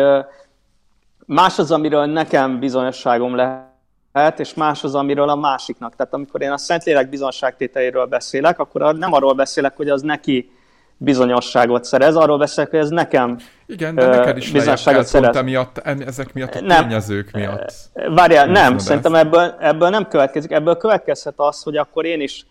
más 1.26 1.60
az, 1.60 1.72
amiről 1.72 2.06
nekem 2.06 2.60
bizonyosságom 2.60 3.36
lehet, 3.36 4.40
és 4.40 4.54
más 4.54 4.84
az, 4.84 4.96
amiről 4.96 5.30
a 5.30 5.36
másiknak. 5.36 5.96
Tehát 5.96 6.14
amikor 6.14 6.42
én 6.42 6.52
a 6.52 6.58
Szentlélek 6.58 7.10
bizonságtételéről 7.10 8.06
beszélek, 8.06 8.60
akkor 8.60 8.96
nem 8.96 9.14
arról 9.14 9.34
beszélek, 9.34 9.76
hogy 9.76 9.90
az 9.90 10.02
neki 10.02 10.55
bizonyosságot 10.98 11.84
szerez. 11.84 12.16
Arról 12.16 12.38
beszélek, 12.38 12.70
hogy 12.70 12.80
ez 12.80 12.90
nekem 12.90 13.38
Igen, 13.66 13.96
de 13.96 14.08
neked 14.08 14.38
is 14.38 14.52
bizonyosságot 14.52 15.06
szerez. 15.06 15.36
Emiatt, 15.36 15.78
ezek 15.78 16.34
miatt 16.34 16.56
a 16.56 16.62
nem, 16.62 16.88
tényezők 16.88 17.32
miatt. 17.32 17.74
Várjál, 17.94 18.46
nem, 18.48 18.78
szerintem 18.78 19.16
ebből, 19.16 19.56
ebből 19.60 19.90
nem 19.90 20.08
következik. 20.08 20.52
Ebből 20.52 20.78
következhet 20.78 21.34
az, 21.38 21.64
hogy 21.64 21.78
akkor 21.78 22.06
én 22.06 22.22
is 22.22 22.46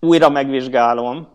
újra 0.00 0.28
megvizsgálom, 0.28 1.28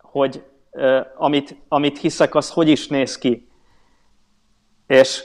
hogy 0.00 0.42
uh, 0.70 1.06
amit, 1.16 1.56
amit 1.68 1.98
hiszek, 1.98 2.34
az 2.34 2.50
hogy 2.50 2.68
is 2.68 2.88
néz 2.88 3.18
ki. 3.18 3.48
És 4.86 5.22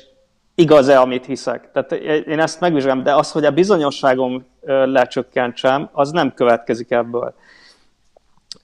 igaz-e, 0.56 1.00
amit 1.00 1.26
hiszek. 1.26 1.72
Tehát 1.72 1.91
én 2.28 2.40
ezt 2.40 2.60
megvizsgálom, 2.60 3.04
de 3.04 3.16
az, 3.16 3.32
hogy 3.32 3.46
a 3.46 3.52
bizonyosságom 3.52 4.46
lecsökkentsem, 4.66 5.90
az 5.91 6.12
nem 6.12 6.34
következik 6.34 6.91
ebből. 6.91 7.34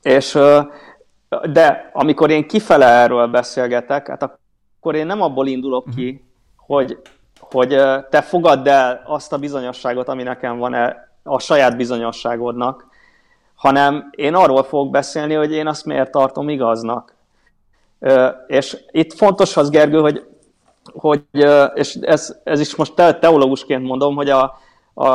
És, 0.01 0.37
de 1.51 1.89
amikor 1.93 2.29
én 2.29 2.47
kifele 2.47 2.85
erről 2.85 3.27
beszélgetek, 3.27 4.07
hát 4.07 4.23
akkor 4.23 4.95
én 4.95 5.05
nem 5.05 5.21
abból 5.21 5.47
indulok 5.47 5.85
ki, 5.95 6.09
uh-huh. 6.09 6.19
hogy, 6.55 6.97
hogy 7.39 7.67
te 8.09 8.21
fogadd 8.21 8.67
el 8.67 9.01
azt 9.05 9.33
a 9.33 9.37
bizonyosságot, 9.37 10.07
ami 10.07 10.23
nekem 10.23 10.57
van 10.57 10.73
-e 10.73 11.09
a 11.23 11.39
saját 11.39 11.77
bizonyosságodnak, 11.77 12.87
hanem 13.55 14.09
én 14.11 14.33
arról 14.33 14.63
fogok 14.63 14.91
beszélni, 14.91 15.33
hogy 15.33 15.51
én 15.51 15.67
azt 15.67 15.85
miért 15.85 16.11
tartom 16.11 16.49
igaznak. 16.49 17.15
És 18.47 18.77
itt 18.91 19.13
fontos 19.13 19.57
az, 19.57 19.69
Gergő, 19.69 19.99
hogy 19.99 20.25
hogy, 20.93 21.23
és 21.73 21.95
ez, 21.95 22.35
ez 22.43 22.59
is 22.59 22.75
most 22.75 22.93
teológusként 22.93 23.83
mondom, 23.83 24.15
hogy 24.15 24.29
a, 24.29 24.57
a, 24.93 25.07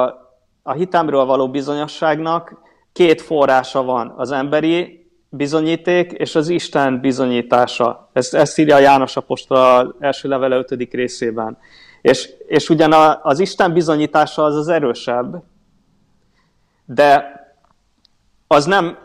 a 0.62 0.72
hitemről 0.72 1.24
való 1.24 1.50
bizonyosságnak 1.50 2.60
két 2.92 3.20
forrása 3.20 3.82
van, 3.82 4.14
az 4.16 4.30
emberi 4.30 4.99
bizonyíték 5.30 6.12
és 6.12 6.34
az 6.34 6.48
Isten 6.48 7.00
bizonyítása. 7.00 8.08
Ezt, 8.12 8.34
ezt 8.34 8.58
írja 8.58 8.78
János 8.78 9.16
Apostol 9.16 9.96
első 10.00 10.28
levele 10.28 10.56
5. 10.56 10.92
részében. 10.92 11.58
És, 12.00 12.28
és 12.46 12.70
ugyan 12.70 13.18
az 13.22 13.38
Isten 13.38 13.72
bizonyítása 13.72 14.44
az 14.44 14.56
az 14.56 14.68
erősebb, 14.68 15.42
de 16.84 17.38
az 18.46 18.64
nem, 18.64 18.98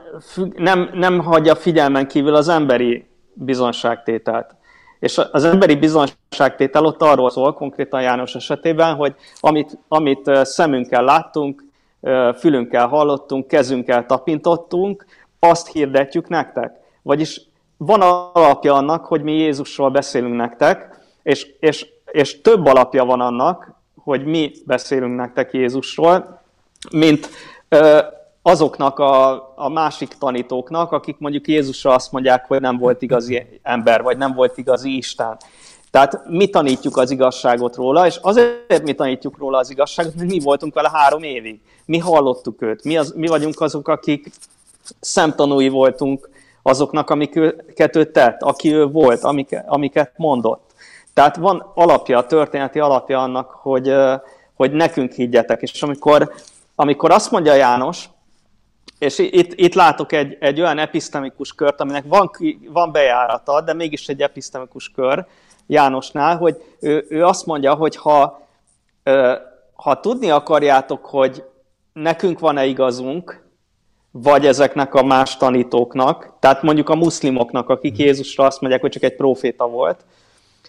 nem, 0.56 0.90
nem 0.94 1.20
hagyja 1.20 1.56
figyelmen 1.56 2.08
kívül 2.08 2.36
az 2.36 2.48
emberi 2.48 3.08
bizonságtételt. 3.34 4.56
És 5.00 5.22
az 5.32 5.44
emberi 5.44 5.76
bizonságtétel 5.76 6.86
ott 6.86 7.02
arról 7.02 7.30
szól, 7.30 7.54
konkrétan 7.54 8.02
János 8.02 8.36
esetében, 8.36 8.96
hogy 8.96 9.16
amit, 9.40 9.78
amit 9.88 10.32
szemünkkel 10.44 11.04
láttunk, 11.04 11.64
fülünkkel 12.38 12.88
hallottunk, 12.88 13.48
kezünkkel 13.48 14.06
tapintottunk, 14.06 15.06
azt 15.50 15.68
hirdetjük 15.68 16.28
nektek. 16.28 16.72
Vagyis 17.02 17.42
van 17.78 18.02
alapja 18.02 18.74
annak, 18.74 19.06
hogy 19.06 19.22
mi 19.22 19.32
Jézusról 19.32 19.90
beszélünk 19.90 20.36
nektek, 20.36 21.00
és, 21.24 21.48
és, 21.60 21.88
és 22.12 22.42
több 22.42 22.66
alapja 22.66 23.06
van 23.06 23.22
annak, 23.22 23.74
hogy 23.96 24.26
mi 24.26 24.52
beszélünk 24.66 25.16
nektek 25.16 25.54
Jézusról, 25.54 26.42
mint 26.92 27.30
azoknak 28.42 29.00
a, 29.00 29.32
a 29.56 29.70
másik 29.70 30.14
tanítóknak, 30.20 30.92
akik 30.92 31.16
mondjuk 31.20 31.48
Jézusra 31.48 31.94
azt 31.94 32.12
mondják, 32.12 32.46
hogy 32.48 32.62
nem 32.62 32.78
volt 32.78 33.02
igazi 33.02 33.60
ember, 33.62 34.02
vagy 34.02 34.18
nem 34.18 34.34
volt 34.34 34.58
igazi 34.58 34.96
Isten. 34.96 35.38
Tehát 35.92 36.22
mi 36.30 36.48
tanítjuk 36.48 36.98
az 36.98 37.12
igazságot 37.12 37.76
róla, 37.76 38.06
és 38.06 38.20
azért 38.22 38.84
mi 38.84 38.94
tanítjuk 38.94 39.38
róla 39.38 39.58
az 39.58 39.70
igazságot, 39.70 40.16
mert 40.16 40.30
mi 40.30 40.40
voltunk 40.40 40.74
vele 40.74 40.90
három 40.94 41.24
évig. 41.24 41.60
Mi 41.86 41.98
hallottuk 41.98 42.62
őt. 42.62 42.84
Mi, 42.84 42.98
az, 42.98 43.14
mi 43.16 43.28
vagyunk 43.28 43.62
azok, 43.62 43.88
akik 43.88 44.30
szemtanúi 45.00 45.70
voltunk 45.70 46.30
azoknak, 46.62 47.10
amiket 47.10 47.96
ő 47.96 48.12
tett, 48.12 48.42
aki 48.42 48.74
ő 48.74 48.86
volt, 48.86 49.24
amik, 49.24 49.62
amiket 49.66 50.12
mondott. 50.16 50.74
Tehát 51.14 51.36
van 51.36 51.72
alapja, 51.74 52.26
történeti 52.26 52.80
alapja 52.80 53.22
annak, 53.22 53.50
hogy, 53.50 53.94
hogy 54.54 54.72
nekünk 54.72 55.12
higgyetek. 55.12 55.62
És 55.62 55.84
amikor, 55.84 56.34
amikor 56.76 57.12
azt 57.12 57.32
mondja 57.32 57.54
János, 57.54 58.10
és 59.00 59.20
itt, 59.20 59.54
itt 59.56 59.74
látok 59.74 60.12
egy, 60.12 60.38
egy 60.40 60.62
olyan 60.62 60.78
episztemikus 60.78 61.54
kört, 61.54 61.82
aminek 61.82 62.04
van, 62.08 62.32
van 62.70 62.92
bejárata, 62.92 63.62
de 63.62 63.74
mégis 63.74 64.08
egy 64.08 64.22
episztemikus 64.22 64.90
kör 64.90 65.26
Jánosnál, 65.68 66.38
hogy 66.38 66.64
ő, 66.80 67.06
ő 67.10 67.26
azt 67.26 67.46
mondja, 67.46 67.74
hogy 67.74 67.96
ha, 67.96 68.48
ha 69.74 70.00
tudni 70.00 70.30
akarjátok, 70.30 71.06
hogy 71.06 71.44
nekünk 71.94 72.40
van-e 72.40 72.66
igazunk, 72.66 73.45
vagy 74.18 74.46
ezeknek 74.46 74.94
a 74.94 75.04
más 75.04 75.38
tanítóknak, 75.38 76.34
tehát 76.40 76.62
mondjuk 76.62 76.90
a 76.90 76.96
muszlimoknak, 76.96 77.70
akik 77.70 77.98
Jézusra 77.98 78.46
azt 78.46 78.62
mondják, 78.62 78.82
hogy 78.82 78.92
csak 78.92 79.04
egy 79.04 79.16
proféta 79.16 79.68
volt, 79.68 80.06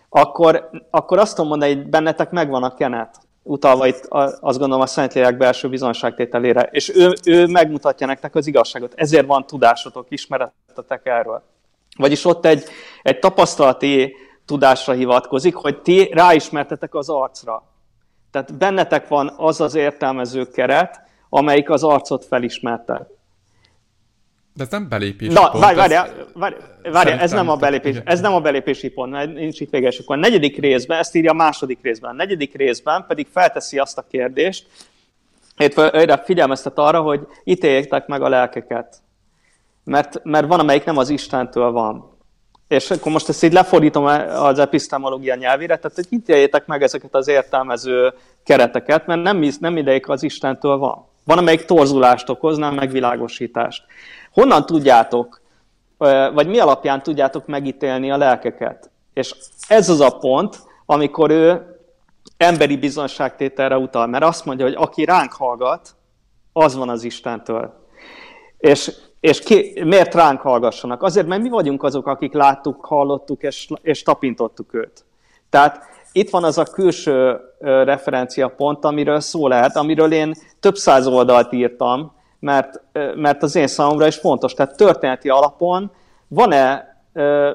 akkor, 0.08 0.70
akkor 0.90 1.18
azt 1.18 1.34
tudom 1.34 1.50
mondani, 1.50 1.74
hogy 1.74 1.88
bennetek 1.88 2.30
megvan 2.30 2.62
a 2.62 2.74
kenet 2.74 3.16
utalva 3.42 3.86
itt 3.86 4.06
azt 4.40 4.58
gondolom 4.58 4.80
a 4.80 4.86
Szentlélek 4.86 5.36
belső 5.36 5.68
bizonságtételére, 5.68 6.62
és 6.62 6.94
ő, 6.94 7.12
ő 7.24 7.46
megmutatja 7.46 8.06
nektek 8.06 8.34
az 8.34 8.46
igazságot. 8.46 8.92
Ezért 8.96 9.26
van 9.26 9.46
tudásotok, 9.46 10.06
ismeretetek 10.08 11.06
erről. 11.06 11.42
Vagyis 11.96 12.24
ott 12.24 12.44
egy, 12.44 12.64
egy 13.02 13.18
tapasztalati 13.18 14.16
tudásra 14.44 14.92
hivatkozik, 14.92 15.54
hogy 15.54 15.82
ti 15.82 16.10
ráismertetek 16.12 16.94
az 16.94 17.08
arcra. 17.08 17.62
Tehát 18.30 18.54
bennetek 18.58 19.08
van 19.08 19.34
az 19.36 19.60
az 19.60 19.74
értelmező 19.74 20.46
keret, 20.46 21.00
amelyik 21.28 21.70
az 21.70 21.84
arcot 21.84 22.24
felismerte. 22.24 23.15
De 24.56 24.62
ez 24.62 24.70
nem 24.70 24.88
belépési 24.88 25.32
Na, 25.32 25.50
pont. 25.50 25.64
Várj, 25.64 25.76
várj, 25.76 25.94
várj, 26.34 26.54
várj 26.90 27.10
ez, 27.10 27.30
nem 27.30 27.48
a 27.48 27.56
belépés, 27.56 27.96
ez 28.04 28.20
nem 28.20 28.34
a 28.34 28.40
belépési 28.40 28.88
pont, 28.88 29.12
mert 29.12 29.34
nincs 29.34 29.60
itt 29.60 29.70
véges. 29.70 29.98
Akkor 29.98 30.16
a 30.16 30.20
negyedik 30.20 30.58
részben, 30.58 30.98
ezt 30.98 31.14
írja 31.14 31.30
a 31.30 31.34
második 31.34 31.78
részben. 31.82 32.10
A 32.10 32.14
negyedik 32.14 32.56
részben 32.56 33.04
pedig 33.08 33.26
felteszi 33.32 33.78
azt 33.78 33.98
a 33.98 34.06
kérdést, 34.10 34.66
itt 35.56 35.80
figyelmeztet 36.24 36.78
arra, 36.78 37.00
hogy 37.00 37.26
ítéljétek 37.44 38.06
meg 38.06 38.22
a 38.22 38.28
lelkeket. 38.28 38.96
Mert, 39.84 40.20
mert 40.24 40.46
van, 40.46 40.60
amelyik 40.60 40.84
nem 40.84 40.96
az 40.96 41.08
Istentől 41.08 41.70
van. 41.70 42.14
És 42.68 42.90
akkor 42.90 43.12
most 43.12 43.28
ezt 43.28 43.44
így 43.44 43.52
lefordítom 43.52 44.04
az 44.04 44.58
epistemológia 44.58 45.34
nyelvére, 45.34 45.76
tehát 45.76 45.96
hogy 45.96 46.06
ítéljétek 46.10 46.66
meg 46.66 46.82
ezeket 46.82 47.14
az 47.14 47.28
értelmező 47.28 48.14
kereteket, 48.44 49.06
mert 49.06 49.22
nem, 49.22 49.48
nem 49.60 49.76
idejük 49.76 50.08
az 50.08 50.22
Istentől 50.22 50.76
van. 50.76 51.06
Van, 51.24 51.38
amelyik 51.38 51.64
torzulást 51.64 52.28
okoz, 52.28 52.56
nem 52.56 52.74
megvilágosítást. 52.74 53.84
Honnan 54.36 54.66
tudjátok, 54.66 55.40
vagy 56.34 56.46
mi 56.46 56.58
alapján 56.58 57.02
tudjátok 57.02 57.46
megítélni 57.46 58.10
a 58.10 58.16
lelkeket? 58.16 58.90
És 59.14 59.34
ez 59.68 59.88
az 59.88 60.00
a 60.00 60.18
pont, 60.18 60.58
amikor 60.86 61.30
ő 61.30 61.76
emberi 62.36 62.76
bizonságtételre 62.76 63.76
utal, 63.76 64.06
mert 64.06 64.24
azt 64.24 64.44
mondja, 64.44 64.64
hogy 64.64 64.74
aki 64.74 65.04
ránk 65.04 65.32
hallgat, 65.32 65.94
az 66.52 66.76
van 66.76 66.88
az 66.88 67.04
Istentől. 67.04 67.86
És, 68.58 68.92
és 69.20 69.40
ki, 69.40 69.82
miért 69.84 70.14
ránk 70.14 70.40
hallgassanak? 70.40 71.02
Azért, 71.02 71.26
mert 71.26 71.42
mi 71.42 71.48
vagyunk 71.48 71.82
azok, 71.82 72.06
akik 72.06 72.32
láttuk, 72.32 72.84
hallottuk 72.84 73.42
és, 73.42 73.68
és 73.82 74.02
tapintottuk 74.02 74.74
őt. 74.74 75.04
Tehát 75.50 75.84
itt 76.12 76.30
van 76.30 76.44
az 76.44 76.58
a 76.58 76.64
külső 76.64 77.40
referenciapont, 77.60 78.84
amiről 78.84 79.20
szó 79.20 79.48
lehet, 79.48 79.76
amiről 79.76 80.12
én 80.12 80.34
több 80.60 80.76
száz 80.76 81.06
oldalt 81.06 81.52
írtam, 81.52 82.14
mert, 82.46 82.80
mert 83.14 83.42
az 83.42 83.54
én 83.56 83.66
számomra 83.66 84.06
is 84.06 84.16
fontos. 84.16 84.54
Tehát 84.54 84.76
történeti 84.76 85.28
alapon 85.28 85.90
van-e 86.28 86.96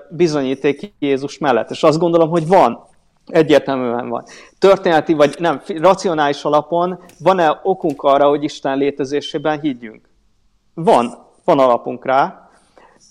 bizonyíték 0.10 0.94
Jézus 1.00 1.38
mellett? 1.38 1.70
És 1.70 1.84
azt 1.84 2.00
gondolom, 2.00 2.30
hogy 2.30 2.48
van. 2.48 2.84
Egyértelműen 3.26 4.10
van. 4.10 4.24
Történeti, 4.60 5.14
vagy 5.14 5.36
nem, 5.40 5.62
racionális 5.68 6.44
alapon 6.44 7.00
van-e 7.20 7.60
okunk 7.64 8.04
arra, 8.04 8.28
hogy 8.28 8.44
Isten 8.44 8.78
létezésében 8.78 9.60
higgyünk? 9.60 10.10
Van. 10.74 11.18
Van 11.46 11.60
alapunk 11.60 12.06
rá. 12.06 12.50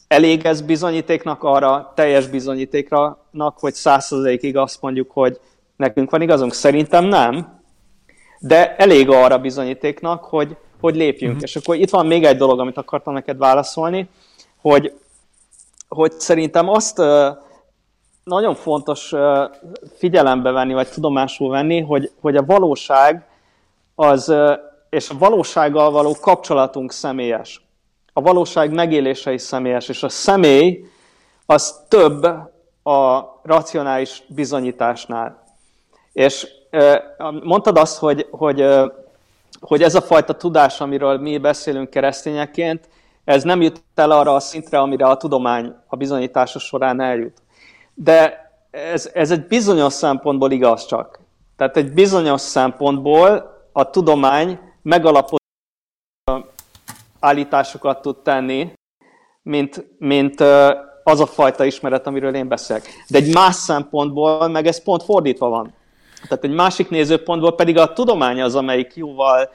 Elég 0.09 0.45
ez 0.45 0.61
bizonyítéknak 0.61 1.43
arra, 1.43 1.93
teljes 1.95 2.27
bizonyítéknak, 2.29 3.59
hogy 3.59 3.75
százszerzalékig 3.75 4.57
azt 4.57 4.83
mondjuk, 4.83 5.11
hogy 5.11 5.41
nekünk 5.77 6.11
van 6.11 6.23
igazunk? 6.23 6.53
Szerintem 6.53 7.05
nem. 7.05 7.61
De 8.39 8.77
elég 8.77 9.11
arra 9.11 9.39
bizonyítéknak, 9.39 10.25
hogy 10.25 10.57
hogy 10.81 10.97
lépjünk. 10.97 11.33
Uh-huh. 11.33 11.49
És 11.49 11.57
akkor 11.57 11.77
itt 11.77 11.91
van 11.91 12.07
még 12.07 12.25
egy 12.25 12.37
dolog, 12.37 12.61
amit 12.61 12.77
akartam 12.77 13.15
neked 13.15 13.39
válaszolni, 13.39 14.09
hogy, 14.61 14.93
hogy 15.89 16.13
szerintem 16.13 16.69
azt 16.69 17.03
nagyon 18.25 18.55
fontos 18.55 19.13
figyelembe 19.97 20.51
venni, 20.51 20.73
vagy 20.73 20.89
tudomásul 20.89 21.51
venni, 21.51 21.81
hogy, 21.81 22.11
hogy 22.21 22.37
a 22.37 22.45
valóság 22.45 23.27
az, 23.95 24.35
és 24.91 25.11
a 25.11 25.19
valósággal 25.19 25.91
való 25.91 26.17
kapcsolatunk 26.21 26.93
személyes. 26.93 27.65
A 28.13 28.21
valóság 28.21 28.73
megélése 28.73 29.33
is 29.33 29.43
személyes, 29.43 29.89
és 29.89 30.03
a 30.03 30.09
személy 30.09 30.85
az 31.47 31.81
több 31.89 32.25
a 32.83 33.21
racionális 33.43 34.23
bizonyításnál. 34.29 35.45
És 36.13 36.47
mondtad 37.43 37.79
azt, 37.79 37.99
hogy, 37.99 38.27
hogy 38.31 38.67
hogy 39.61 39.83
ez 39.83 39.95
a 39.95 40.01
fajta 40.01 40.35
tudás, 40.35 40.81
amiről 40.81 41.19
mi 41.19 41.39
beszélünk 41.39 41.91
keresztényeként, 41.91 42.89
ez 43.25 43.43
nem 43.43 43.63
jut 43.63 43.83
el 43.95 44.11
arra 44.11 44.35
a 44.35 44.41
szintre, 44.41 44.79
amire 44.79 45.07
a 45.07 45.17
tudomány 45.17 45.75
a 45.87 45.97
bizonyítása 45.97 46.59
során 46.59 47.01
eljut. 47.01 47.43
De 47.95 48.51
ez, 48.71 49.11
ez 49.15 49.31
egy 49.31 49.47
bizonyos 49.47 49.93
szempontból 49.93 50.51
igaz 50.51 50.87
csak. 50.87 51.21
Tehát 51.57 51.77
egy 51.77 51.93
bizonyos 51.93 52.41
szempontból 52.41 53.59
a 53.73 53.91
tudomány 53.91 54.59
megalapozott 54.83 55.39
állításokat 57.21 58.03
tud 58.03 58.17
tenni, 58.17 58.73
mint, 59.43 59.85
mint 59.99 60.41
az 61.05 61.21
a 61.21 61.27
fajta 61.27 61.65
ismeret, 61.65 62.07
amiről 62.07 62.35
én 62.35 62.49
beszélek. 62.49 62.89
De 63.09 63.19
egy 63.19 63.35
más 63.35 63.55
szempontból 63.55 64.49
meg 64.49 64.67
ez 64.67 64.83
pont 64.83 65.03
fordítva 65.03 65.49
van. 65.49 65.75
Tehát 66.29 66.45
egy 66.45 66.53
másik 66.53 66.89
nézőpontból 66.89 67.55
pedig 67.55 67.79
a 67.79 67.93
tudomány 67.93 68.43
az, 68.43 68.55
amelyik 68.55 68.93
jóval 68.95 69.51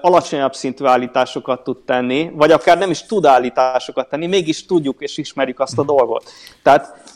alacsonyabb 0.00 0.54
szintű 0.54 0.84
állításokat 0.84 1.64
tud 1.64 1.76
tenni, 1.76 2.30
vagy 2.34 2.50
akár 2.50 2.78
nem 2.78 2.90
is 2.90 3.02
tud 3.02 3.24
állításokat 3.24 4.08
tenni, 4.08 4.26
mégis 4.26 4.66
tudjuk 4.66 5.00
és 5.00 5.18
ismerjük 5.18 5.60
azt 5.60 5.78
a 5.78 5.84
dolgot. 5.84 6.30
Tehát 6.62 7.12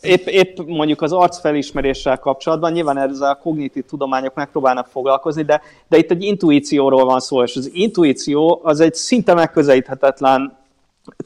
épp, 0.00 0.26
épp 0.26 0.58
mondjuk 0.66 1.02
az 1.02 1.12
arcfelismeréssel 1.12 2.18
kapcsolatban, 2.18 2.72
nyilván 2.72 2.98
ezzel 2.98 3.30
a 3.30 3.34
kognitív 3.34 3.84
tudományok 3.84 4.34
megpróbálnak 4.34 4.86
foglalkozni, 4.86 5.42
de, 5.42 5.62
de 5.88 5.96
itt 5.96 6.10
egy 6.10 6.22
intuícióról 6.22 7.04
van 7.04 7.20
szó, 7.20 7.42
és 7.42 7.56
az 7.56 7.70
intuíció 7.72 8.60
az 8.62 8.80
egy 8.80 8.94
szinte 8.94 9.34
megközelíthetetlen 9.34 10.58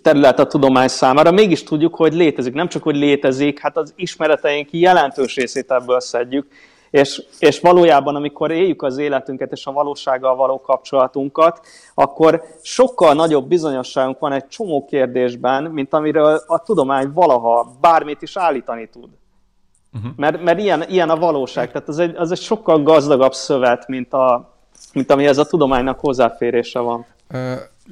terület 0.03 0.39
a 0.39 0.47
tudomány 0.47 0.89
számára, 0.89 1.31
mégis 1.31 1.63
tudjuk, 1.63 1.95
hogy 1.95 2.15
létezik. 2.15 2.55
Nem 2.55 2.69
csak, 2.69 2.83
hogy 2.83 2.97
létezik, 2.97 3.59
hát 3.59 3.77
az 3.77 3.93
ismereteink 3.97 4.69
jelentős 4.73 5.35
részét 5.35 5.71
ebből 5.71 6.01
szedjük, 6.01 6.47
és, 6.95 7.23
és 7.39 7.61
valójában, 7.61 8.17
amikor 8.17 8.51
éljük 8.51 8.83
az 8.83 8.99
életünket 8.99 9.53
és 9.53 9.67
a 9.67 9.73
valósággal 9.73 10.37
való 10.37 10.61
kapcsolatunkat, 10.61 11.67
akkor 11.95 12.45
sokkal 12.63 13.15
nagyobb 13.15 13.49
bizonyosságunk 13.49 14.19
van 14.19 14.33
egy 14.33 14.47
csomó 14.47 14.85
kérdésben, 14.85 15.63
mint 15.63 15.93
amiről 15.93 16.43
a 16.47 16.63
tudomány 16.63 17.13
valaha 17.13 17.77
bármit 17.81 18.23
is 18.23 18.37
állítani 18.37 18.89
tud. 18.89 19.09
Uh-huh. 19.93 20.11
Mert, 20.17 20.43
mert 20.43 20.59
ilyen, 20.59 20.85
ilyen 20.89 21.11
a 21.11 21.17
valóság. 21.17 21.73
Tehát 21.73 21.89
az 21.89 21.99
egy, 21.99 22.17
az 22.17 22.31
egy 22.31 22.41
sokkal 22.41 22.83
gazdagabb 22.83 23.33
szövet, 23.33 23.89
mint, 23.89 24.13
a, 24.13 24.55
mint 24.93 25.11
amihez 25.11 25.39
a 25.39 25.47
tudománynak 25.47 26.01
hozzáférése 26.01 26.79
van. 26.79 27.07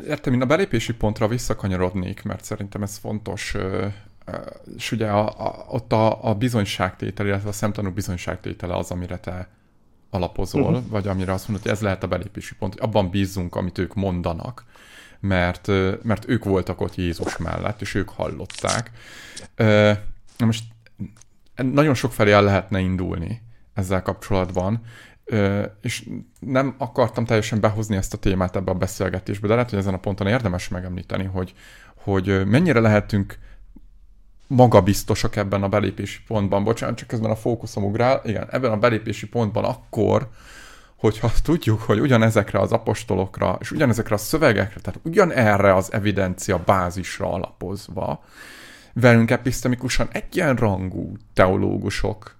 Értem, 0.06 0.32
én 0.32 0.42
a 0.42 0.46
belépési 0.46 0.94
pontra 0.94 1.28
visszakanyarodnék, 1.28 2.22
mert 2.22 2.44
szerintem 2.44 2.82
ez 2.82 2.98
fontos 2.98 3.56
és 4.76 4.92
ugye 4.92 5.08
a, 5.08 5.46
a, 5.46 5.66
ott 5.68 5.92
a, 5.92 6.24
a 6.24 6.34
bizonyságtétel, 6.34 7.26
illetve 7.26 7.48
a 7.48 7.52
szemtanú 7.52 7.90
bizonyságtétele 7.90 8.76
az, 8.76 8.90
amire 8.90 9.18
te 9.18 9.48
alapozol, 10.10 10.62
uh-huh. 10.62 10.88
vagy 10.88 11.08
amire 11.08 11.32
azt 11.32 11.48
mondod, 11.48 11.64
hogy 11.64 11.74
ez 11.74 11.82
lehet 11.82 12.02
a 12.02 12.08
belépési 12.08 12.54
pont, 12.54 12.72
hogy 12.72 12.82
abban 12.82 13.10
bízzunk, 13.10 13.54
amit 13.54 13.78
ők 13.78 13.94
mondanak, 13.94 14.64
mert, 15.20 15.66
mert 16.02 16.28
ők 16.28 16.44
voltak 16.44 16.80
ott 16.80 16.94
Jézus 16.94 17.36
mellett, 17.36 17.80
és 17.80 17.94
ők 17.94 18.08
hallották. 18.08 18.90
Na 20.36 20.46
most 20.46 20.64
nagyon 21.56 21.94
sok 21.94 22.12
felé 22.12 22.32
el 22.32 22.42
lehetne 22.42 22.80
indulni 22.80 23.42
ezzel 23.74 24.02
kapcsolatban, 24.02 24.80
és 25.82 26.08
nem 26.38 26.74
akartam 26.78 27.24
teljesen 27.24 27.60
behozni 27.60 27.96
ezt 27.96 28.14
a 28.14 28.18
témát 28.18 28.56
ebbe 28.56 28.70
a 28.70 28.74
beszélgetésbe, 28.74 29.46
de 29.46 29.54
lehet, 29.54 29.70
hogy 29.70 29.78
ezen 29.78 29.94
a 29.94 29.98
ponton 29.98 30.26
érdemes 30.26 30.68
megemlíteni, 30.68 31.24
hogy, 31.24 31.54
hogy 31.94 32.46
mennyire 32.46 32.80
lehetünk 32.80 33.38
magabiztosak 34.54 35.36
ebben 35.36 35.62
a 35.62 35.68
belépési 35.68 36.18
pontban. 36.26 36.64
Bocsánat, 36.64 36.96
csak 36.96 37.08
közben 37.08 37.30
a 37.30 37.36
fókuszom 37.36 37.84
ugrál. 37.84 38.20
Igen, 38.24 38.48
ebben 38.50 38.70
a 38.70 38.76
belépési 38.76 39.28
pontban 39.28 39.64
akkor, 39.64 40.28
hogyha 40.96 41.30
tudjuk, 41.42 41.80
hogy 41.80 42.00
ugyanezekre 42.00 42.58
az 42.58 42.72
apostolokra, 42.72 43.56
és 43.60 43.70
ugyanezekre 43.70 44.14
a 44.14 44.18
szövegekre, 44.18 44.80
tehát 44.80 45.00
ugyanerre 45.02 45.74
az 45.74 45.92
evidencia 45.92 46.62
bázisra 46.64 47.32
alapozva, 47.32 48.24
velünk 48.92 49.30
epistemikusan 49.30 50.08
egyenrangú 50.12 51.12
teológusok 51.34 52.36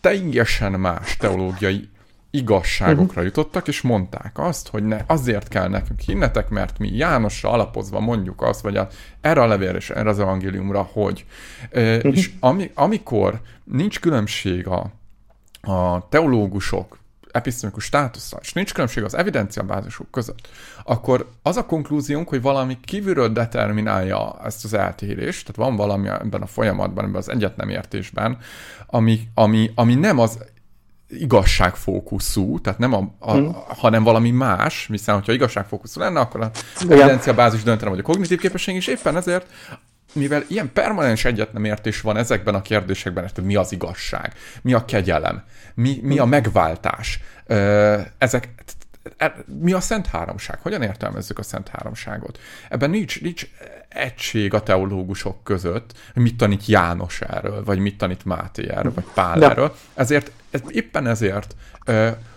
teljesen 0.00 0.72
más 0.72 1.16
teológiai 1.16 1.88
igazságokra 2.34 3.04
uh-huh. 3.04 3.24
jutottak, 3.24 3.68
és 3.68 3.80
mondták 3.80 4.38
azt, 4.38 4.68
hogy 4.68 4.84
ne, 4.84 4.98
azért 5.06 5.48
kell 5.48 5.68
nekünk 5.68 6.00
hinnetek, 6.00 6.48
mert 6.48 6.78
mi 6.78 6.96
Jánosra 6.96 7.50
alapozva 7.50 8.00
mondjuk 8.00 8.42
azt, 8.42 8.60
vagy 8.60 8.76
a, 8.76 8.88
erre 9.20 9.42
a 9.42 9.46
levélre 9.46 9.76
és 9.76 9.90
erre 9.90 10.08
az 10.08 10.18
evangéliumra, 10.18 10.82
hogy. 10.82 11.24
Uh-huh. 11.72 12.16
És 12.16 12.30
ami, 12.40 12.70
amikor 12.74 13.40
nincs 13.64 14.00
különbség 14.00 14.66
a, 14.66 14.90
a 15.60 16.08
teológusok 16.08 16.98
episztemikus 17.32 17.84
státusza, 17.84 18.38
és 18.42 18.52
nincs 18.52 18.72
különbség 18.72 19.04
az 19.04 19.14
evidenciabázisok 19.14 20.10
között, 20.10 20.48
akkor 20.84 21.30
az 21.42 21.56
a 21.56 21.66
konklúziónk, 21.66 22.28
hogy 22.28 22.42
valami 22.42 22.78
kívülről 22.84 23.28
determinálja 23.28 24.40
ezt 24.44 24.64
az 24.64 24.74
eltérést, 24.74 25.52
tehát 25.52 25.70
van 25.70 25.76
valami 25.76 26.08
ebben 26.08 26.42
a 26.42 26.46
folyamatban, 26.46 27.04
ebben 27.04 27.16
az 27.16 27.28
egyetnemértésben, 27.28 28.38
ami, 28.86 29.28
ami, 29.34 29.70
ami 29.74 29.94
nem 29.94 30.18
az 30.18 30.38
igazságfókuszú, 31.18 32.60
tehát 32.60 32.78
nem 32.78 32.92
a, 32.92 33.14
a, 33.18 33.32
hmm. 33.32 33.56
hanem 33.68 34.02
valami 34.02 34.30
más, 34.30 34.86
hiszen 34.90 35.14
hogyha 35.14 35.32
igazságfókuszú 35.32 36.00
lenne, 36.00 36.20
akkor 36.20 36.40
a 36.40 36.50
evidencia 36.80 37.34
bázis 37.34 37.62
döntene, 37.62 37.90
vagy 37.90 37.98
a 37.98 38.02
kognitív 38.02 38.38
képesség, 38.38 38.74
és 38.74 38.86
éppen 38.86 39.16
ezért 39.16 39.46
mivel 40.12 40.44
ilyen 40.48 40.72
permanens 40.72 41.24
egyetnemértés 41.24 42.00
van 42.00 42.16
ezekben 42.16 42.54
a 42.54 42.62
kérdésekben, 42.62 43.30
hogy 43.34 43.44
mi 43.44 43.56
az 43.56 43.72
igazság, 43.72 44.32
mi 44.62 44.72
a 44.72 44.84
kegyelem, 44.84 45.44
mi, 45.74 45.98
mi 46.02 46.18
a 46.18 46.24
megváltás, 46.24 47.20
ezek, 48.18 48.48
e, 49.16 49.34
mi 49.60 49.72
a 49.72 49.80
Szent 49.80 50.06
Háromság? 50.06 50.58
Hogyan 50.62 50.82
értelmezzük 50.82 51.38
a 51.38 51.42
Szent 51.42 51.68
Háromságot? 51.68 52.38
Ebben 52.68 52.90
nincs, 52.90 53.20
nincs 53.20 53.46
egység 53.88 54.54
a 54.54 54.62
teológusok 54.62 55.44
között, 55.44 55.92
hogy 56.12 56.22
mit 56.22 56.36
tanít 56.36 56.66
János 56.66 57.20
erről, 57.20 57.64
vagy 57.64 57.78
mit 57.78 57.98
tanít 57.98 58.24
Máté 58.24 58.70
erről, 58.70 58.92
vagy 58.94 59.06
Pál 59.14 59.38
De. 59.38 59.50
erről. 59.50 59.76
Ezért, 59.94 60.30
ez, 60.52 60.60
éppen 60.68 61.06
ezért 61.06 61.54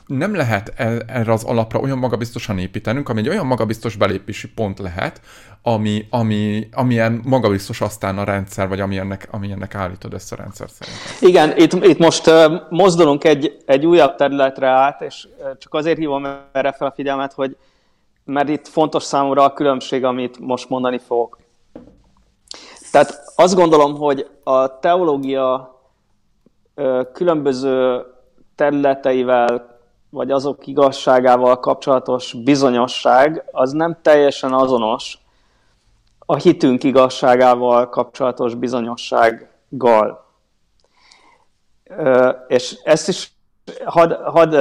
nem 0.08 0.36
lehet 0.36 0.74
e, 0.76 1.04
erre 1.08 1.32
az 1.32 1.44
alapra 1.44 1.80
olyan 1.80 1.98
magabiztosan 1.98 2.58
építenünk, 2.58 3.10
ami 3.10 3.20
egy 3.20 3.30
olyan 3.30 3.46
magabiztos 3.46 3.96
belépési 3.96 4.50
pont 4.50 4.80
lehet, 4.80 5.22
ami, 5.62 6.08
ami, 6.10 6.68
amilyen 6.72 7.22
magabiztos 7.24 7.82
aztán 7.82 8.18
a 8.18 8.24
rendszer, 8.24 8.68
vagy 8.68 8.80
ami 8.80 8.98
ennek, 8.98 9.28
ami 9.32 9.52
ennek 9.52 9.76
állítod 9.76 10.14
ezt 10.14 10.32
a 10.32 10.36
rendszer 10.36 10.70
szerint. 10.70 10.98
Igen, 11.22 11.58
itt, 11.58 11.86
itt 11.86 11.98
most 11.98 12.32
mozdulunk 12.70 13.24
egy, 13.24 13.58
egy 13.66 13.86
újabb 13.86 14.16
területre 14.16 14.68
át, 14.68 15.02
és 15.02 15.28
csak 15.60 15.74
azért 15.74 15.98
hívom 15.98 16.28
erre 16.52 16.72
fel 16.72 16.88
a 16.88 16.94
figyelmet, 16.96 17.34
hogy 17.34 17.58
mert 18.24 18.50
itt 18.50 18.68
fontos 18.68 19.04
számomra 19.04 19.44
a 19.44 19.54
különbség, 19.54 20.04
amit 20.04 20.40
most 20.40 20.70
mondani 20.70 21.00
fogok. 21.08 21.38
Tehát 22.92 23.22
azt 23.36 23.56
gondolom, 23.56 23.96
hogy 23.96 24.28
a 24.44 24.80
teológia 24.80 25.74
különböző 27.14 28.06
területeivel 28.56 29.80
vagy 30.10 30.31
azok 30.31 30.68
igazságával 30.68 31.60
kapcsolatos 31.60 32.34
bizonyosság, 32.43 33.43
az 33.52 33.72
nem 33.72 33.97
teljesen 34.02 34.53
azonos 34.53 35.18
a 36.26 36.35
hitünk 36.35 36.84
igazságával 36.84 37.89
kapcsolatos 37.89 38.56
bizonyossággal. 38.56 40.26
És 42.47 42.77
ezt 42.84 43.07
is 43.07 43.34
hadd 43.85 44.14
had 44.14 44.53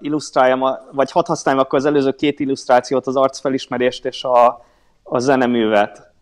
illusztráljam, 0.00 0.60
vagy 0.92 1.10
hadd 1.10 1.26
használjam 1.26 1.64
akkor 1.64 1.78
az 1.78 1.84
előző 1.84 2.12
két 2.12 2.40
illusztrációt, 2.40 3.06
az 3.06 3.16
arcfelismerést 3.16 4.04
és 4.04 4.24
a, 4.24 4.64
a 5.02 5.18
zeneművet. 5.18 6.12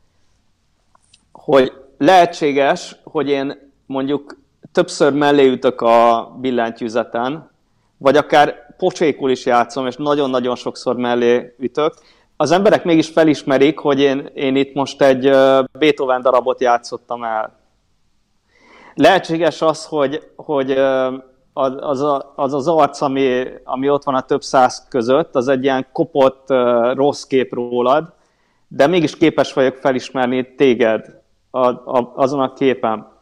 Hogy 1.33 1.73
lehetséges, 1.99 2.97
hogy 3.05 3.29
én 3.29 3.73
mondjuk 3.87 4.37
többször 4.79 5.13
mellé 5.13 5.47
ütök 5.47 5.81
a 5.81 6.31
billentyűzeten, 6.41 7.51
vagy 7.97 8.17
akár 8.17 8.77
pocsékul 8.77 9.31
is 9.31 9.47
játszom, 9.47 9.87
és 9.87 9.97
nagyon-nagyon 9.97 10.57
sokszor 10.57 10.97
mellé 10.97 11.55
ütök, 11.59 11.95
az 12.37 12.51
emberek 12.51 12.85
mégis 12.85 13.09
felismerik, 13.09 13.79
hogy 13.79 14.01
én, 14.01 14.31
én 14.35 14.57
itt 14.57 14.75
most 14.75 15.03
egy 15.03 15.31
Beethoven 15.79 16.23
darabot 16.23 16.61
játszottam 16.61 17.25
el. 17.25 17.59
Lehetséges 18.95 19.63
az, 19.63 19.85
hogy, 19.85 20.31
hogy 20.37 20.71
az, 21.53 22.05
az 22.35 22.55
az 22.55 22.69
arc, 22.69 23.01
ami, 23.01 23.45
ami 23.65 23.91
ott 23.91 24.05
van 24.05 24.15
a 24.15 24.21
több 24.21 24.43
száz 24.43 24.87
között, 24.89 25.35
az 25.35 25.49
egy 25.49 25.63
ilyen 25.63 25.87
kopott, 25.93 26.45
rossz 26.95 27.23
kép 27.23 27.53
rólad, 27.55 28.13
de 28.69 28.87
mégis 28.87 29.17
képes 29.17 29.53
vagyok 29.53 29.77
felismerni 29.77 30.55
téged 30.55 31.21
a, 31.51 31.67
a, 31.69 32.13
azon 32.15 32.41
a 32.41 32.53
képen. 32.53 33.17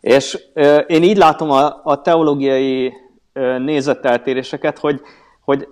És 0.00 0.38
én 0.86 1.02
így 1.02 1.16
látom 1.16 1.50
a, 1.50 1.80
a 1.84 2.00
teológiai 2.02 2.92
nézeteltéréseket, 3.58 4.78
hogy, 4.78 5.00
hogy 5.44 5.68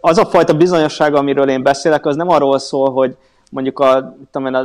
az 0.00 0.18
a 0.18 0.26
fajta 0.26 0.54
bizonyosság, 0.54 1.14
amiről 1.14 1.48
én 1.48 1.62
beszélek, 1.62 2.06
az 2.06 2.16
nem 2.16 2.28
arról 2.28 2.58
szól, 2.58 2.92
hogy 2.92 3.16
mondjuk 3.50 3.78
a, 3.78 4.16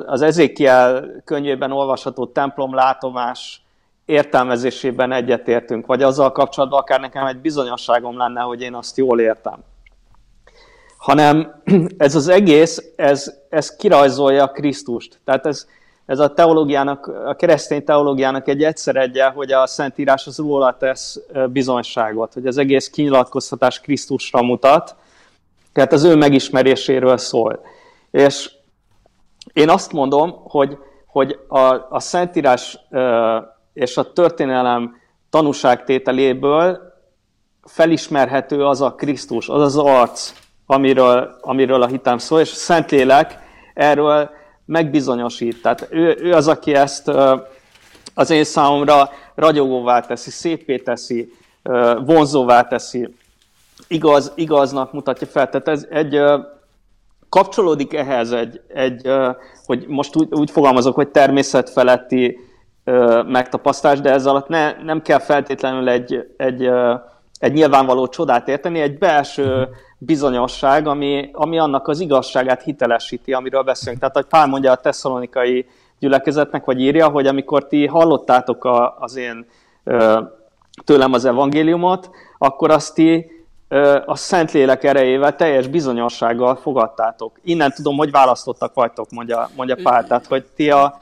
az 0.05 0.21
Ezékiel 0.21 1.05
könyvében 1.25 1.71
olvasható 1.71 2.25
templom 2.25 2.73
látomás 2.73 3.65
értelmezésében 4.05 5.11
egyetértünk, 5.11 5.85
vagy 5.85 6.03
azzal 6.03 6.31
kapcsolatban 6.31 6.79
akár 6.79 6.99
nekem 6.99 7.25
egy 7.25 7.37
bizonyosságom 7.37 8.17
lenne, 8.17 8.41
hogy 8.41 8.61
én 8.61 8.73
azt 8.73 8.97
jól 8.97 9.19
értem. 9.19 9.63
hanem 10.97 11.61
ez 11.97 12.15
az 12.15 12.27
egész, 12.27 12.83
ez, 12.95 13.33
ez 13.49 13.75
kirajzolja 13.75 14.47
Krisztust. 14.47 15.19
Tehát 15.23 15.45
ez, 15.45 15.67
ez 16.05 16.19
a 16.19 16.33
teológiának, 16.33 17.07
a 17.07 17.35
keresztény 17.35 17.83
teológiának 17.83 18.47
egy 18.47 18.63
egyszer 18.63 18.95
egye, 18.95 19.25
hogy 19.25 19.51
a 19.51 19.67
Szentírás 19.67 20.27
az 20.27 20.37
róla 20.37 20.77
tesz 20.77 21.19
bizonyságot, 21.49 22.33
hogy 22.33 22.47
az 22.47 22.57
egész 22.57 22.89
kinyilatkoztatás 22.89 23.79
Krisztusra 23.79 24.41
mutat, 24.41 24.95
tehát 25.73 25.93
az 25.93 26.03
ő 26.03 26.15
megismeréséről 26.15 27.17
szól. 27.17 27.59
És 28.11 28.51
én 29.53 29.69
azt 29.69 29.91
mondom, 29.91 30.35
hogy, 30.43 30.77
hogy 31.07 31.39
a, 31.47 31.73
a 31.89 31.99
Szentírás 31.99 32.79
és 33.73 33.97
a 33.97 34.13
történelem 34.13 34.95
tanúságtételéből 35.29 36.79
felismerhető 37.63 38.65
az 38.65 38.81
a 38.81 38.95
Krisztus, 38.95 39.49
az 39.49 39.61
az 39.61 39.77
arc, 39.77 40.33
amiről, 40.65 41.37
amiről 41.41 41.81
a 41.81 41.87
hitem 41.87 42.17
szól, 42.17 42.39
és 42.39 42.51
a 42.51 42.55
Szentlélek 42.55 43.39
erről 43.73 44.29
megbizonyosít. 44.65 45.61
Tehát 45.61 45.87
ő, 45.89 46.17
ő 46.19 46.33
az, 46.33 46.47
aki 46.47 46.73
ezt 46.73 47.11
az 48.13 48.29
én 48.29 48.43
számomra 48.43 49.09
ragyogóvá 49.35 49.99
teszi, 49.99 50.29
szépé 50.29 50.77
teszi, 50.77 51.31
vonzóvá 52.05 52.67
teszi, 52.67 53.15
igaz, 53.87 54.31
igaznak 54.35 54.93
mutatja 54.93 55.27
fel. 55.27 55.49
Tehát 55.49 55.67
ez 55.67 55.87
egy 55.89 56.21
kapcsolódik 57.29 57.93
ehhez 57.93 58.31
egy, 58.31 58.61
egy 58.67 59.09
hogy 59.65 59.85
most 59.87 60.15
úgy, 60.15 60.27
úgy 60.31 60.51
fogalmazok, 60.51 60.95
hogy 60.95 61.07
természetfeletti 61.07 62.37
megtapasztás, 63.27 63.99
de 63.99 64.11
ez 64.11 64.25
alatt 64.25 64.47
ne, 64.47 64.83
nem 64.83 65.01
kell 65.01 65.19
feltétlenül 65.19 65.89
egy, 65.89 66.33
egy, 66.37 66.69
egy 67.39 67.53
nyilvánvaló 67.53 68.07
csodát 68.07 68.47
érteni, 68.47 68.79
egy 68.79 68.97
belső 68.97 69.67
bizonyosság, 69.97 70.87
ami, 70.87 71.29
ami 71.33 71.59
annak 71.59 71.87
az 71.87 71.99
igazságát 71.99 72.63
hitelesíti, 72.63 73.33
amiről 73.33 73.63
beszélünk. 73.63 73.99
Tehát, 73.99 74.15
hogy 74.15 74.25
Pál 74.25 74.47
mondja 74.47 74.71
a 74.71 74.75
tesszalonikai 74.75 75.65
gyülekezetnek, 75.99 76.65
vagy 76.65 76.81
írja, 76.81 77.07
hogy 77.07 77.27
amikor 77.27 77.67
ti 77.67 77.85
hallottátok 77.85 78.63
a, 78.63 78.97
az 78.99 79.15
én 79.15 79.45
tőlem 80.85 81.13
az 81.13 81.25
evangéliumot, 81.25 82.09
akkor 82.37 82.71
azt 82.71 82.93
ti 82.93 83.33
a 84.05 84.15
Szentlélek 84.15 84.83
erejével 84.83 85.35
teljes 85.35 85.67
bizonyossággal 85.67 86.55
fogadtátok. 86.55 87.39
Innen 87.43 87.71
tudom, 87.71 87.97
hogy 87.97 88.11
választottak 88.11 88.73
vagytok, 88.73 89.09
mondja, 89.09 89.49
mondja 89.55 89.75
Pál, 89.83 90.07
tehát 90.07 90.25
hogy 90.25 90.45
ti 90.55 90.69
a, 90.69 91.01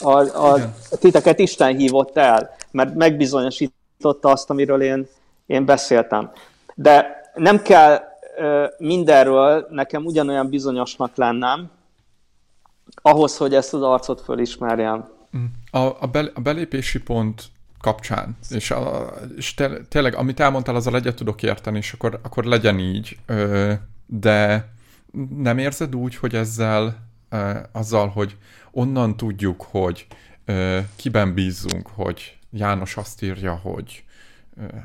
a, 0.00 0.10
a, 0.10 0.52
a 0.90 0.96
titeket 0.98 1.38
Isten 1.38 1.76
hívott 1.76 2.16
el, 2.16 2.50
mert 2.70 2.94
megbizonyosította 2.94 4.28
azt, 4.28 4.50
amiről 4.50 4.82
én, 4.82 5.08
én 5.46 5.64
beszéltem. 5.64 6.30
De 6.74 7.22
nem 7.34 7.62
kell 7.62 8.07
mindenről 8.78 9.66
nekem 9.70 10.04
ugyanolyan 10.04 10.48
bizonyosnak 10.48 11.16
lennem, 11.16 11.70
ahhoz, 12.94 13.36
hogy 13.36 13.54
ezt 13.54 13.74
az 13.74 13.82
arcot 13.82 14.20
fölismerjem. 14.20 15.08
A, 15.70 15.78
a, 15.78 16.06
bel, 16.12 16.30
a 16.34 16.40
belépési 16.40 17.00
pont 17.00 17.42
kapcsán, 17.80 18.36
és, 18.50 18.70
a, 18.70 19.12
és 19.36 19.54
te, 19.54 19.82
tényleg, 19.88 20.14
amit 20.14 20.40
elmondtál, 20.40 20.74
azzal 20.74 20.94
egyet 20.94 21.16
tudok 21.16 21.42
érteni, 21.42 21.76
és 21.76 21.92
akkor, 21.92 22.20
akkor 22.22 22.44
legyen 22.44 22.78
így, 22.78 23.18
de 24.06 24.72
nem 25.36 25.58
érzed 25.58 25.94
úgy, 25.94 26.16
hogy 26.16 26.34
ezzel, 26.34 26.96
azzal, 27.72 28.08
hogy 28.08 28.36
onnan 28.70 29.16
tudjuk, 29.16 29.62
hogy 29.70 30.06
kiben 30.96 31.34
bízzunk, 31.34 31.88
hogy 31.94 32.38
János 32.50 32.96
azt 32.96 33.22
írja, 33.22 33.54
hogy 33.54 34.04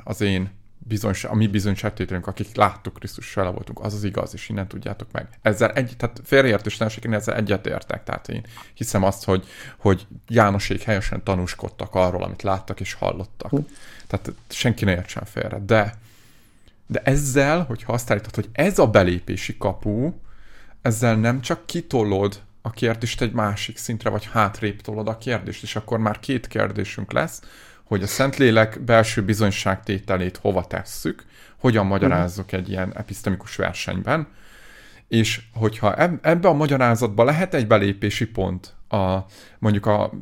az 0.04 0.20
én 0.20 0.50
bizonyos, 0.86 1.24
a 1.24 1.34
mi 1.34 1.46
bizonyságtételünk, 1.46 2.26
akik 2.26 2.56
láttuk 2.56 2.94
Krisztus 2.94 3.34
vele 3.34 3.50
voltunk, 3.50 3.80
az 3.80 3.94
az 3.94 4.04
igaz, 4.04 4.34
és 4.34 4.48
innen 4.48 4.68
tudjátok 4.68 5.12
meg. 5.12 5.28
Ezzel 5.42 5.72
egy, 5.72 5.94
tehát 5.96 6.20
félreértőstelenség, 6.24 7.04
én 7.04 7.12
ezzel 7.12 7.34
egyetértek, 7.34 8.04
tehát 8.04 8.28
én 8.28 8.46
hiszem 8.74 9.02
azt, 9.02 9.24
hogy, 9.24 9.46
hogy 9.76 10.06
Jánosék 10.28 10.82
helyesen 10.82 11.22
tanúskodtak 11.22 11.94
arról, 11.94 12.22
amit 12.22 12.42
láttak 12.42 12.80
és 12.80 12.92
hallottak. 12.92 13.50
Hm. 13.50 13.58
Tehát 14.06 14.32
senki 14.48 14.84
ne 14.84 14.90
értsen 14.90 15.24
félre. 15.24 15.58
De, 15.58 15.94
de 16.86 17.00
ezzel, 17.04 17.64
hogyha 17.64 17.92
azt 17.92 18.10
állítod, 18.10 18.34
hogy 18.34 18.48
ez 18.52 18.78
a 18.78 18.86
belépési 18.86 19.56
kapu, 19.56 20.12
ezzel 20.82 21.16
nem 21.16 21.40
csak 21.40 21.66
kitolod 21.66 22.42
a 22.62 22.70
kérdést 22.70 23.20
egy 23.20 23.32
másik 23.32 23.76
szintre, 23.76 24.10
vagy 24.10 24.28
hátrébb 24.32 24.80
tolod 24.80 25.08
a 25.08 25.18
kérdést, 25.18 25.62
és 25.62 25.76
akkor 25.76 25.98
már 25.98 26.18
két 26.20 26.46
kérdésünk 26.46 27.12
lesz, 27.12 27.42
hogy 27.84 28.02
a 28.02 28.06
Szentlélek 28.06 28.80
belső 28.80 29.22
bizonyságtételét 29.22 30.36
hova 30.36 30.64
tesszük, 30.64 31.24
hogyan 31.56 31.86
magyarázzuk 31.86 32.52
egy 32.52 32.68
ilyen 32.68 32.92
episztemikus 32.96 33.56
versenyben, 33.56 34.26
és 35.08 35.40
hogyha 35.52 35.94
ebbe 36.22 36.48
a 36.48 36.52
magyarázatba 36.52 37.24
lehet 37.24 37.54
egy 37.54 37.66
belépési 37.66 38.26
pont, 38.26 38.74
a, 38.88 39.18
mondjuk 39.58 39.86
a 39.86 40.12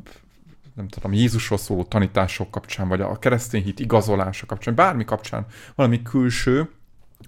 nem 0.73 0.87
tudom, 0.87 1.13
Jézusról 1.13 1.57
szóló 1.57 1.83
tanítások 1.83 2.51
kapcsán, 2.51 2.87
vagy 2.87 3.01
a 3.01 3.19
keresztény 3.19 3.63
hit 3.63 3.79
igazolása 3.79 4.45
kapcsán, 4.45 4.75
bármi 4.75 5.05
kapcsán 5.05 5.45
valami 5.75 6.01
külső, 6.01 6.69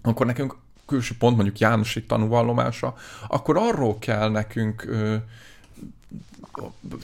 akkor 0.01 0.25
nekünk 0.25 0.55
külső 0.85 1.15
pont, 1.19 1.35
mondjuk 1.35 1.59
Jánosi 1.59 2.03
tanúvallomása, 2.03 2.95
akkor 3.27 3.57
arról 3.57 3.99
kell 3.99 4.29
nekünk 4.29 4.85
ö, 4.85 5.15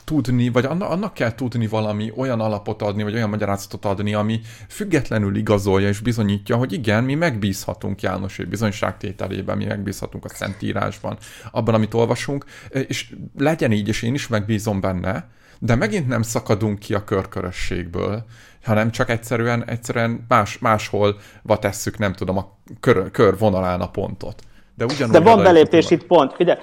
tudni, 0.03 0.49
vagy 0.49 0.65
annak 0.65 1.14
kell 1.14 1.36
tudni 1.36 1.68
valami 1.68 2.11
olyan 2.15 2.40
alapot 2.40 2.82
adni, 2.82 3.03
vagy 3.03 3.14
olyan 3.14 3.30
magyarázatot 3.30 3.86
adni, 3.86 4.14
ami 4.14 4.41
függetlenül 4.68 5.36
igazolja 5.36 5.88
és 5.88 5.99
bizonyítja, 5.99 6.56
hogy 6.56 6.73
igen, 6.73 7.03
mi 7.03 7.15
megbízhatunk 7.15 8.02
János 8.02 8.38
bizonyságtételében, 8.49 9.57
mi 9.57 9.65
megbízhatunk 9.65 10.26
a 10.26 10.30
Szentírásban, 10.30 11.18
abban, 11.52 11.73
amit 11.73 11.94
olvasunk, 11.94 12.45
és 12.69 13.15
legyen 13.38 13.72
így, 13.72 13.88
és 13.88 14.02
én 14.02 14.14
is 14.14 14.28
megbízom 14.28 14.82
benne, 14.82 15.30
de 15.60 15.76
megint 15.76 16.07
nem 16.07 16.22
szakadunk 16.22 16.80
ki 16.80 16.94
a 16.94 17.03
körkörösségből, 17.03 18.26
hanem 18.64 18.91
csak 18.91 19.10
egyszerűen, 19.10 19.65
egyszerűen 19.65 20.26
más, 20.28 20.60
máshol 20.60 21.19
tesszük, 21.60 21.98
nem 21.98 22.14
tudom, 22.14 22.38
a 22.38 22.57
kör, 22.80 23.11
kör 23.11 23.38
vonalán 23.38 23.82
a 23.82 23.90
pontot. 23.90 24.41
De, 24.76 24.86
ugyanúgy 24.86 25.14
de 25.14 25.19
van 25.19 25.44
belépési 25.44 25.98
pont. 25.98 26.34
Figyelj, 26.34 26.60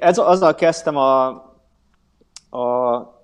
ez, 0.00 0.18
azzal 0.18 0.54
kezdtem 0.54 0.96
a, 0.96 1.26
a, 2.50 2.58
a 2.58 3.14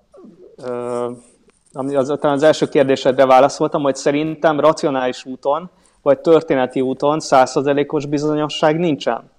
ami 1.73 1.95
az, 1.95 2.17
az 2.21 2.43
első 2.43 2.67
kérdésedre 2.67 3.25
válaszoltam, 3.25 3.81
hogy 3.81 3.95
szerintem 3.95 4.59
racionális 4.59 5.25
úton, 5.25 5.69
vagy 6.01 6.19
történeti 6.19 6.81
úton 6.81 7.19
százszerzelékos 7.19 8.05
bizonyosság 8.05 8.79
nincsen. 8.79 9.29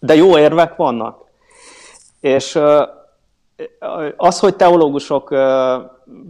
De 0.00 0.14
jó 0.14 0.38
érvek 0.38 0.76
vannak. 0.76 1.24
És 2.20 2.58
az, 4.16 4.38
hogy 4.38 4.56
teológusok 4.56 5.34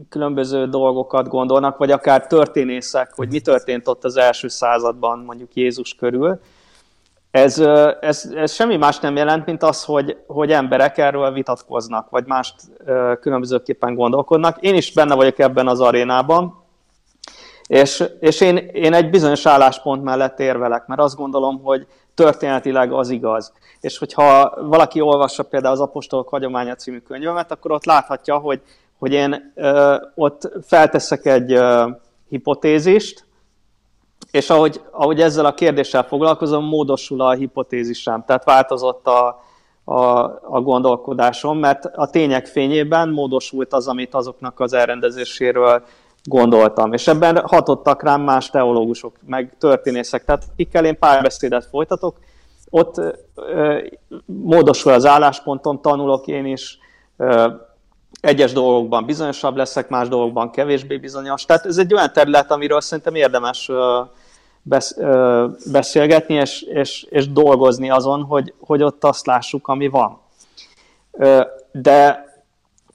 különböző 0.09 0.67
dolgokat 0.67 1.29
gondolnak, 1.29 1.77
vagy 1.77 1.91
akár 1.91 2.27
történészek, 2.27 3.13
hogy 3.15 3.29
mi 3.29 3.41
történt 3.41 3.89
ott 3.89 4.05
az 4.05 4.17
első 4.17 4.49
században 4.49 5.19
mondjuk 5.19 5.55
Jézus 5.55 5.95
körül, 5.95 6.41
ez, 7.33 7.59
ez, 8.01 8.31
ez 8.35 8.53
semmi 8.53 8.77
más 8.77 8.99
nem 8.99 9.17
jelent, 9.17 9.47
mint 9.47 9.63
az, 9.63 9.85
hogy, 9.85 10.17
hogy 10.27 10.53
emberek 10.53 10.99
erről 10.99 11.33
vitatkoznak, 11.33 12.11
vagy 12.11 12.27
mást 12.27 12.55
különbözőképpen 13.21 13.95
gondolkodnak. 13.95 14.61
Én 14.61 14.75
is 14.75 14.93
benne 14.93 15.15
vagyok 15.15 15.39
ebben 15.39 15.69
az 15.69 15.81
arénában, 15.81 16.63
és, 17.67 18.05
és 18.21 18.41
én, 18.41 18.57
én 18.57 18.95
egy 18.95 19.11
bizonyos 19.11 19.47
álláspont 19.47 20.03
mellett 20.03 20.41
érvelek, 20.41 20.87
mert 20.87 21.01
azt 21.01 21.17
gondolom, 21.17 21.63
hogy 21.63 21.87
történetileg 22.15 22.93
az 22.93 23.11
igaz. 23.11 23.53
És 23.81 23.99
hogyha 23.99 24.55
valaki 24.69 25.01
olvassa 25.01 25.43
például 25.43 25.75
az 25.75 25.81
Apostolok 25.81 26.29
Hagyománya 26.29 26.75
című 26.75 26.99
könyvemet, 26.99 27.53
akkor 27.53 27.73
ott 27.73 27.85
láthatja, 27.85 28.37
hogy, 28.39 28.61
hogy 28.99 29.13
én 29.13 29.53
ö, 29.55 29.97
ott 30.15 30.53
felteszek 30.67 31.27
egy 31.27 31.53
ö, 31.53 31.89
hipotézist, 32.29 33.25
és 34.33 34.51
ahogy, 34.51 34.81
ahogy 34.91 35.21
ezzel 35.21 35.45
a 35.45 35.55
kérdéssel 35.55 36.03
foglalkozom, 36.03 36.65
módosul 36.65 37.21
a 37.21 37.33
hipotézisem, 37.33 38.25
tehát 38.27 38.45
változott 38.45 39.07
a, 39.07 39.43
a, 39.85 39.99
a 40.43 40.61
gondolkodásom, 40.61 41.59
mert 41.59 41.85
a 41.85 42.11
tények 42.11 42.47
fényében 42.47 43.09
módosult 43.09 43.73
az, 43.73 43.89
amit 43.89 44.15
azoknak 44.15 44.61
az 44.61 44.73
elrendezéséről 44.73 45.83
gondoltam. 46.25 46.93
És 46.93 47.07
ebben 47.07 47.43
hatottak 47.47 48.03
rám 48.03 48.21
más 48.21 48.51
teológusok, 48.51 49.17
meg 49.27 49.57
történészek, 49.59 50.25
tehát 50.25 50.45
akikkel 50.53 50.85
én 50.85 50.99
párbeszédet 50.99 51.67
folytatok, 51.67 52.17
ott 52.71 53.01
ö, 53.35 53.79
módosul 54.27 54.93
az 54.93 55.07
álláspontom, 55.07 55.81
tanulok 55.81 56.27
én 56.27 56.47
is, 56.47 56.79
ö, 57.17 57.49
egyes 58.21 58.53
dolgokban 58.53 59.05
bizonyosabb 59.05 59.57
leszek, 59.57 59.89
más 59.89 60.09
dolgokban 60.09 60.51
kevésbé 60.51 60.97
bizonyos. 60.97 61.45
Tehát 61.45 61.67
ez 61.67 61.79
egy 61.79 61.95
olyan 61.95 62.13
terület, 62.13 62.51
amiről 62.51 62.81
szerintem 62.81 63.15
érdemes 63.15 63.71
beszélgetni, 65.71 66.35
és, 66.35 66.63
és, 66.63 67.07
és 67.11 67.33
dolgozni 67.33 67.91
azon, 67.91 68.23
hogy, 68.23 68.55
hogy 68.61 68.83
ott 68.83 69.05
azt 69.05 69.27
lássuk, 69.27 69.69
ami 69.69 69.89
van. 69.89 70.21
De 71.73 72.31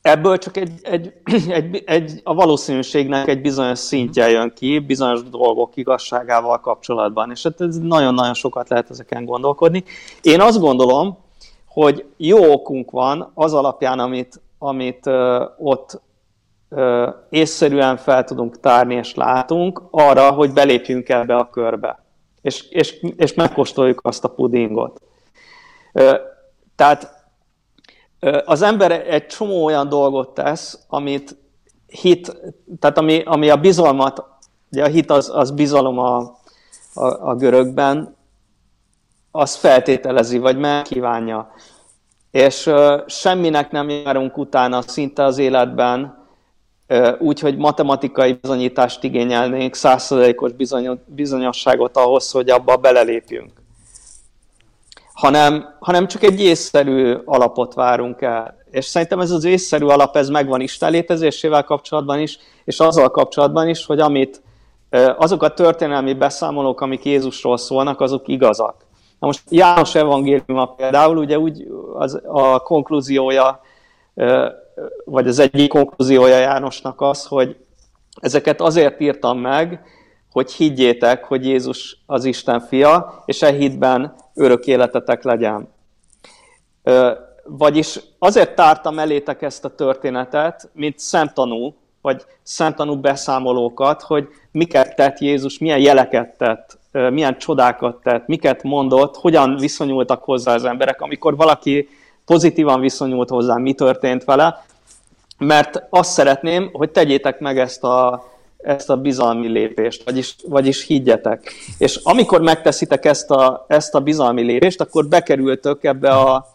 ebből 0.02 0.38
csak 0.38 0.58
egy, 0.58 0.72
egy, 0.82 1.14
egy, 1.50 1.84
egy, 1.86 2.22
a 2.24 2.34
valószínűségnek 2.34 3.28
egy 3.28 3.42
bizonyos 3.42 3.80
szintje 3.80 4.30
jön 4.30 4.54
ki, 4.56 4.80
bizonyos 4.80 5.24
dolgok 5.24 5.76
igazságával 5.76 6.60
kapcsolatban, 6.60 7.32
és 7.32 7.44
hát 7.44 7.62
ez 7.62 7.78
nagyon-nagyon 7.78 8.34
sokat 8.34 8.70
lehet 8.70 8.90
ezeken 8.90 9.26
gondolkodni. 9.26 9.84
Én 10.22 10.42
azt 10.42 10.60
gondolom, 10.60 11.18
hogy 11.68 12.06
jó 12.18 12.52
okunk 12.52 12.92
van 12.92 13.32
az 13.34 13.54
alapján, 13.54 14.00
amit, 14.00 14.42
amit 14.60 15.06
uh, 15.06 15.42
ott 15.58 16.02
észszerűen 17.30 17.98
fel 17.98 18.24
tudunk 18.24 18.60
tárni 18.60 18.96
és 18.96 19.16
látunk, 19.16 19.84
arra, 19.92 20.32
hogy 20.32 20.54
belépjünk 20.54 21.10
ebbe 21.10 21.36
a 21.36 21.50
körbe, 21.50 22.04
és, 22.42 22.70
és, 22.70 23.06
és 23.18 23.34
megkóstoljuk 23.34 24.00
azt 24.04 24.24
a 24.24 24.30
pudingot. 24.30 25.02
Tehát 26.76 27.16
az 28.46 28.62
ember 28.62 28.92
egy 28.92 29.26
csomó 29.26 29.66
olyan 29.66 29.90
dolgot 29.90 30.34
tesz, 30.34 30.80
amit 30.88 31.38
hit, 31.88 32.38
tehát 32.80 32.98
ami, 32.98 33.22
ami 33.26 33.50
a 33.50 33.56
bizalmat, 33.56 34.24
ugye 34.72 34.84
a 34.84 34.88
hit 34.88 35.12
az, 35.12 35.32
az 35.34 35.52
bizalom 35.52 36.00
a, 36.00 36.18
a, 36.94 37.30
a 37.30 37.36
görögben, 37.36 38.16
az 39.32 39.56
feltételezi, 39.56 40.38
vagy 40.38 40.58
megkívánja. 40.58 41.52
És 42.32 42.66
uh, 42.66 43.08
semminek 43.08 43.72
nem 43.72 43.90
járunk 43.90 44.38
utána 44.38 44.82
szinte 44.82 45.24
az 45.24 45.38
életben, 45.38 46.27
uh, 46.90 47.16
úgy, 47.20 47.40
hogy 47.40 47.58
matematikai 47.58 48.34
bizonyítást 48.42 49.04
igényelnénk, 49.04 49.76
százszerzalékos 49.76 50.52
bizonyosságot 51.06 51.98
ahhoz, 51.98 52.32
hogy 52.32 52.50
abba 52.50 52.76
belelépjünk 52.76 53.52
hanem, 55.18 55.76
hanem 55.80 56.08
csak 56.08 56.24
egy 56.24 56.42
észszerű 56.42 57.16
alapot 57.26 57.74
várunk 57.74 58.22
el. 58.22 58.58
És 58.72 58.86
szerintem 58.86 59.20
ez 59.20 59.32
az 59.32 59.44
észszerű 59.44 59.86
alap, 59.86 60.16
ez 60.16 60.30
megvan 60.30 60.62
Isten 60.62 60.92
létezésével 60.92 61.64
kapcsolatban 61.64 62.20
is, 62.20 62.38
és 62.66 62.80
azzal 62.80 63.10
kapcsolatban 63.10 63.68
is, 63.68 63.86
hogy 63.86 64.00
amit 64.00 64.42
azok 65.18 65.44
a 65.44 65.54
történelmi 65.54 66.14
beszámolók, 66.14 66.82
amik 66.82 67.06
Jézusról 67.06 67.58
szólnak, 67.58 68.02
azok 68.02 68.28
igazak. 68.28 68.76
Na 69.20 69.28
most 69.28 69.42
János 69.50 69.96
evangéliuma 69.96 70.66
például, 70.66 71.18
ugye 71.18 71.40
úgy 71.40 71.68
az, 71.94 72.22
a 72.26 72.60
konklúziója, 72.60 73.62
vagy 75.06 75.28
az 75.28 75.40
egyik 75.40 75.70
konklúziója 75.70 76.38
Jánosnak 76.38 77.02
az, 77.02 77.26
hogy 77.26 77.56
ezeket 78.22 78.62
azért 78.62 79.00
írtam 79.00 79.40
meg, 79.40 79.82
hogy 80.32 80.52
higgyétek, 80.52 81.24
hogy 81.24 81.46
Jézus 81.46 81.98
az 82.06 82.26
Isten 82.26 82.60
fia, 82.60 83.24
és 83.26 83.42
e 83.42 83.52
hitben 83.52 84.16
örök 84.34 84.66
életetek 84.66 85.24
legyen. 85.24 85.74
Vagyis 87.44 88.00
azért 88.20 88.56
tártam 88.56 89.00
elétek 89.00 89.42
ezt 89.42 89.66
a 89.66 89.76
történetet, 89.76 90.70
mint 90.74 91.00
szemtanú, 91.00 91.76
vagy 92.02 92.26
szemtanú 92.44 92.96
beszámolókat, 93.00 94.02
hogy 94.02 94.28
miket 94.52 94.96
tett 94.96 95.20
Jézus, 95.20 95.58
milyen 95.58 95.80
jeleket 95.80 96.38
tett, 96.38 96.80
milyen 96.92 97.38
csodákat 97.38 98.02
tett, 98.02 98.28
miket 98.28 98.64
mondott, 98.64 99.16
hogyan 99.16 99.58
viszonyultak 99.58 100.24
hozzá 100.24 100.54
az 100.54 100.64
emberek, 100.66 101.02
amikor 101.02 101.36
valaki 101.36 101.88
pozitívan 102.28 102.80
viszonyult 102.80 103.30
hozzá, 103.30 103.56
mi 103.56 103.74
történt 103.74 104.24
vele, 104.24 104.66
mert 105.38 105.84
azt 105.90 106.12
szeretném, 106.12 106.70
hogy 106.74 106.90
tegyétek 106.92 107.40
meg 107.40 107.60
ezt 107.60 107.84
a 107.84 108.26
ezt 108.58 108.90
a 108.90 108.98
bizalmi 108.98 109.48
lépést, 109.48 110.04
vagyis, 110.04 110.36
vagyis 110.48 110.86
higgyetek. 110.86 111.54
És 111.78 112.00
amikor 112.04 112.42
megteszitek 112.42 113.06
ezt 113.06 113.32
a, 113.32 113.66
ezt 113.68 113.96
a 113.96 114.00
bizalmi 114.00 114.42
lépést, 114.42 114.82
akkor 114.82 115.08
bekerültök 115.08 115.84
ebbe 115.84 116.10
a, 116.10 116.48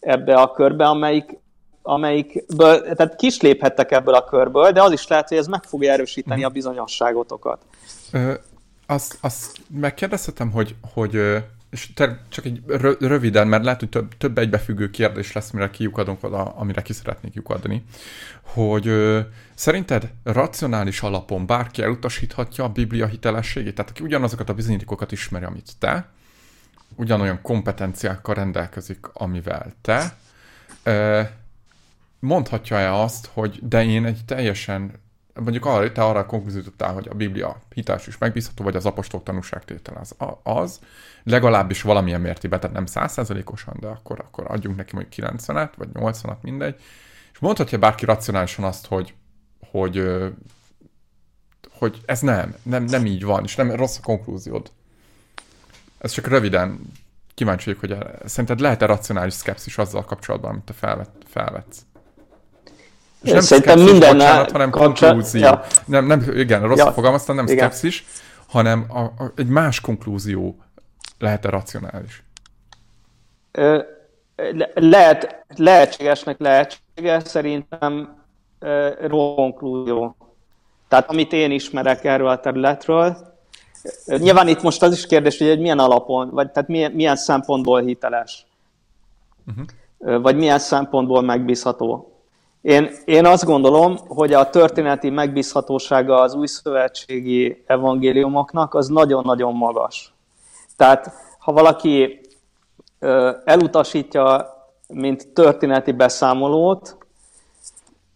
ebbe 0.00 0.34
a 0.34 0.52
körbe, 0.52 0.84
amelyik, 0.84 1.38
amelyikből, 1.82 2.82
tehát 2.82 3.16
kis 3.16 3.40
léphettek 3.40 3.90
ebből 3.90 4.14
a 4.14 4.24
körből, 4.24 4.70
de 4.70 4.82
az 4.82 4.92
is 4.92 5.06
lehet, 5.06 5.28
hogy 5.28 5.38
ez 5.38 5.46
meg 5.46 5.62
fogja 5.62 5.92
erősíteni 5.92 6.44
a 6.44 6.48
bizonyosságotokat. 6.48 7.62
Ö, 8.12 8.32
azt, 8.86 9.18
azt 9.20 9.58
megkérdezhetem, 9.80 10.50
hogy, 10.50 10.74
hogy 10.94 11.16
és 11.70 11.92
csak 12.28 12.44
egy 12.44 12.62
röviden, 12.98 13.48
mert 13.48 13.64
lehet, 13.64 13.80
hogy 13.80 13.88
több, 13.88 14.16
több 14.16 14.38
egybefüggő 14.38 14.90
kérdés 14.90 15.32
lesz, 15.32 15.50
mire 15.50 15.70
kiukadunk 15.70 16.24
oda, 16.24 16.42
amire 16.42 16.82
ki 16.82 16.92
szeretnék 16.92 17.34
lyukadni, 17.34 17.84
hogy 18.42 18.86
ö, 18.86 19.20
szerinted 19.54 20.12
racionális 20.22 21.00
alapon 21.00 21.46
bárki 21.46 21.82
elutasíthatja 21.82 22.64
a 22.64 22.68
Biblia 22.68 23.06
hitelességét? 23.06 23.74
Tehát 23.74 23.90
aki 23.90 24.02
ugyanazokat 24.02 24.48
a 24.48 24.54
bizonyítékokat 24.54 25.12
ismeri, 25.12 25.44
amit 25.44 25.72
te, 25.78 26.08
ugyanolyan 26.94 27.42
kompetenciákkal 27.42 28.34
rendelkezik, 28.34 29.06
amivel 29.12 29.74
te, 29.80 30.16
ö, 30.82 31.22
mondhatja-e 32.18 32.94
azt, 32.94 33.30
hogy 33.32 33.58
de 33.62 33.84
én 33.84 34.04
egy 34.04 34.24
teljesen 34.24 34.92
mondjuk 35.40 35.66
arra, 35.66 35.92
te 35.92 36.04
arra 36.04 36.26
konklúziót 36.26 36.82
hogy 36.82 37.08
a 37.08 37.14
Biblia 37.14 37.60
hiteles 37.74 38.06
és 38.06 38.18
megbízható, 38.18 38.64
vagy 38.64 38.76
az 38.76 38.86
apostolok 38.86 39.26
tanúságtétel 39.26 39.96
az, 39.96 40.14
az, 40.42 40.80
legalábbis 41.22 41.82
valamilyen 41.82 42.20
mértében, 42.20 42.60
tehát 42.60 42.76
nem 42.76 42.86
százszerzalékosan, 42.86 43.76
de 43.80 43.86
akkor, 43.86 44.18
akkor 44.18 44.44
adjunk 44.48 44.76
neki 44.76 44.94
mondjuk 44.94 45.30
90-et, 45.30 45.70
vagy 45.76 45.88
80-at, 45.94 46.40
mindegy. 46.40 46.80
És 47.32 47.38
mondhatja 47.38 47.78
bárki 47.78 48.04
racionálisan 48.04 48.64
azt, 48.64 48.86
hogy, 48.86 49.14
hogy, 49.70 50.04
hogy 51.70 52.00
ez 52.04 52.20
nem, 52.20 52.54
nem, 52.62 52.84
nem 52.84 53.06
így 53.06 53.24
van, 53.24 53.44
és 53.44 53.54
nem 53.54 53.70
rossz 53.70 53.98
a 53.98 54.02
konklúziód. 54.02 54.70
Ez 55.98 56.12
csak 56.12 56.26
röviden 56.26 56.80
kíváncsi 57.34 57.64
vagyok, 57.64 57.80
hogy 57.80 58.28
szerinted 58.28 58.60
lehet-e 58.60 58.86
racionális 58.86 59.34
szkepszis 59.34 59.78
azzal 59.78 60.04
kapcsolatban, 60.04 60.50
amit 60.50 60.64
te 60.64 60.72
felvet, 60.72 61.10
felvetsz? 61.26 61.78
És 63.22 63.30
nem 63.30 63.40
Szerintem 63.40 63.80
minden 63.80 64.16
bocsánat, 64.16 64.50
hanem 64.50 64.70
konklúzió. 64.70 65.40
Ja. 65.42 65.64
Nem, 65.84 66.06
nem, 66.06 66.24
igen, 66.34 66.62
rosszul 66.62 66.86
ja. 66.86 66.92
fogalmaztam, 66.92 67.36
nem 67.36 67.44
igen. 67.44 67.56
szkepszis, 67.56 68.04
hanem 68.46 68.84
a, 68.88 69.00
a, 69.00 69.32
egy 69.36 69.46
más 69.46 69.80
konklúzió 69.80 70.56
lehet-e 71.18 71.48
racionális? 71.48 72.22
Ö, 73.52 73.82
lehet, 74.74 75.44
lehetségesnek 75.56 76.38
lehetséges, 76.38 77.22
szerintem 77.24 78.18
rossz 79.00 79.34
konklúzió. 79.34 80.16
Tehát 80.88 81.10
amit 81.10 81.32
én 81.32 81.50
ismerek 81.50 82.04
erről 82.04 82.28
a 82.28 82.40
területről, 82.40 83.16
nyilván 84.06 84.48
itt 84.48 84.62
most 84.62 84.82
az 84.82 84.92
is 84.92 85.06
kérdés, 85.06 85.38
hogy 85.38 85.48
egy 85.48 85.60
milyen 85.60 85.78
alapon, 85.78 86.30
vagy 86.30 86.50
tehát 86.50 86.68
milyen, 86.68 86.92
milyen 86.92 87.16
szempontból 87.16 87.80
hiteles, 87.80 88.46
uh-huh. 89.46 90.22
vagy 90.22 90.36
milyen 90.36 90.58
szempontból 90.58 91.22
megbízható. 91.22 92.09
Én, 92.62 92.90
én 93.04 93.26
azt 93.26 93.44
gondolom, 93.44 93.96
hogy 94.08 94.32
a 94.32 94.50
történeti 94.50 95.10
megbízhatósága 95.10 96.20
az 96.20 96.34
új 96.34 96.46
szövetségi 96.46 97.64
evangéliumoknak 97.66 98.74
az 98.74 98.88
nagyon-nagyon 98.88 99.54
magas. 99.54 100.14
Tehát 100.76 101.12
ha 101.38 101.52
valaki 101.52 102.20
elutasítja, 103.44 104.54
mint 104.88 105.28
történeti 105.28 105.92
beszámolót, 105.92 106.96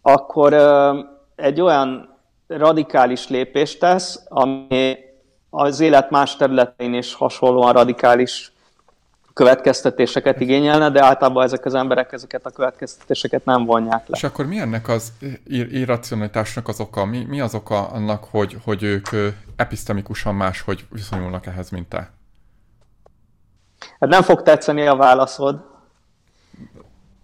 akkor 0.01 0.53
egy 1.35 1.61
olyan 1.61 2.17
radikális 2.47 3.27
lépést 3.27 3.79
tesz, 3.79 4.25
ami 4.29 4.97
az 5.49 5.79
élet 5.79 6.09
más 6.09 6.35
területein 6.35 6.93
is 6.93 7.13
hasonlóan 7.13 7.73
radikális 7.73 8.51
következtetéseket 9.35 10.39
igényelne, 10.39 10.89
de 10.89 11.03
általában 11.03 11.43
ezek 11.43 11.65
az 11.65 11.73
emberek 11.73 12.11
ezeket 12.11 12.45
a 12.45 12.49
következtetéseket 12.49 13.45
nem 13.45 13.65
vonják 13.65 14.07
le. 14.07 14.15
És 14.17 14.23
akkor 14.23 14.45
mi 14.45 14.59
ennek 14.59 14.87
az 14.87 15.11
ir- 15.47 15.71
irracionalitásnak 15.71 16.67
az 16.67 16.79
oka? 16.79 17.05
Mi, 17.05 17.25
mi 17.29 17.41
az 17.41 17.55
oka 17.55 17.87
annak, 17.87 18.23
hogy, 18.31 18.57
hogy 18.63 18.83
ők 18.83 19.07
epistemikusan 19.55 20.35
máshogy 20.35 20.85
viszonyulnak 20.89 21.45
ehhez, 21.45 21.69
mint 21.69 21.87
te? 21.87 22.11
Hát 23.99 24.09
nem 24.09 24.21
fog 24.21 24.41
tetszeni 24.41 24.87
a 24.87 24.95
válaszod. 24.95 25.59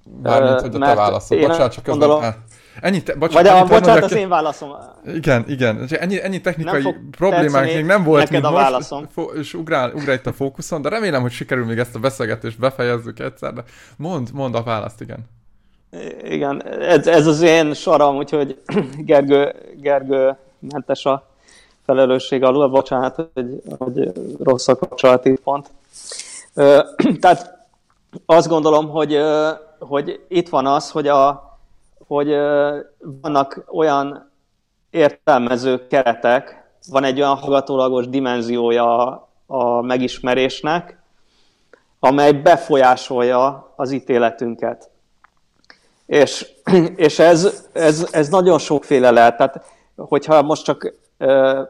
Bármint, 0.04 0.62
hogy 0.62 0.76
a 0.76 0.80
te 0.80 0.96
válaszod. 0.96 1.40
Bocsánat, 1.40 1.72
csak 1.72 1.86
gondolom, 1.86 2.20
közben... 2.22 2.44
Ennyi 2.80 3.04
te, 3.04 3.16
bocsánat, 3.16 3.52
Vagy 3.52 3.62
a, 3.62 3.80
bocsánat, 3.80 4.04
az 4.04 4.16
én 4.16 4.30
válaszom. 4.30 4.76
Igen, 5.14 5.46
igen. 5.48 5.88
Ennyi, 5.90 6.24
ennyi 6.24 6.42
technikai 6.42 6.96
problémánk 7.12 7.74
még 7.74 7.86
nem 7.86 8.04
volt, 8.04 8.30
mint 8.30 8.44
a 8.44 8.50
most, 8.50 8.62
válaszom. 8.62 9.08
és 9.40 9.54
ugrál, 9.54 9.92
ugrál 9.94 10.16
itt 10.16 10.28
a 10.28 10.34
fókuszon, 10.34 10.82
de 10.82 10.90
remélem, 10.90 11.22
hogy 11.22 11.32
sikerül 11.32 11.66
még 11.66 11.78
ezt 11.78 11.96
a 11.96 12.00
beszélgetést 12.00 12.60
befejezzük 12.60 13.20
egyszer, 13.20 13.54
de 13.54 13.64
mond, 13.98 14.30
mond 14.34 14.56
a 14.56 14.64
választ, 14.64 15.02
igen. 15.02 15.20
Igen, 16.24 16.64
ez, 16.82 17.08
ez 17.08 17.28
az 17.28 17.42
én 17.42 17.74
sorom, 17.74 18.16
úgyhogy 18.16 18.62
Gergő, 18.98 19.54
Gergő 19.76 20.36
mentes 20.60 21.06
a 21.06 21.28
felelősség 21.86 22.44
alul, 22.44 22.68
bocsánat, 22.68 23.16
hogy, 23.34 23.62
hogy 23.78 24.12
rossz 24.44 24.68
a 24.68 24.76
kapcsolati 24.76 25.38
pont. 25.44 25.70
Tehát 27.22 27.68
azt 28.26 28.48
gondolom, 28.48 28.90
hogy, 28.90 29.18
hogy 29.80 30.20
itt 30.28 30.50
van 30.50 30.66
az, 30.68 30.92
hogy 30.92 31.08
a, 31.08 31.51
hogy 32.12 32.36
vannak 33.22 33.64
olyan 33.68 34.32
értelmező 34.90 35.88
keretek, 35.88 36.72
van 36.90 37.04
egy 37.04 37.22
olyan 37.22 37.36
hallgatólagos 37.36 38.08
dimenziója 38.10 39.10
a 39.46 39.82
megismerésnek, 39.82 40.98
amely 42.00 42.32
befolyásolja 42.32 43.74
az 43.76 43.92
ítéletünket. 43.92 44.90
És, 46.06 46.48
és 46.96 47.20
ez, 47.20 47.70
ez, 47.74 48.08
ez 48.12 48.30
nagyon 48.30 48.60
sokféle 48.60 49.12
lehet. 49.12 49.38
Tehát, 49.38 49.66
hogyha 49.96 50.42
most 50.42 50.64
csak 50.64 50.94
ö, 51.18 51.62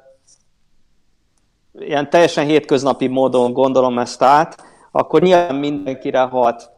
ilyen 1.73 2.09
teljesen 2.09 2.45
hétköznapi 2.45 3.07
módon 3.07 3.53
gondolom 3.53 3.99
ezt 3.99 4.21
át, 4.21 4.63
akkor 4.91 5.21
nyilván 5.21 5.55
mindenkire 5.55 6.21
hat 6.21 6.69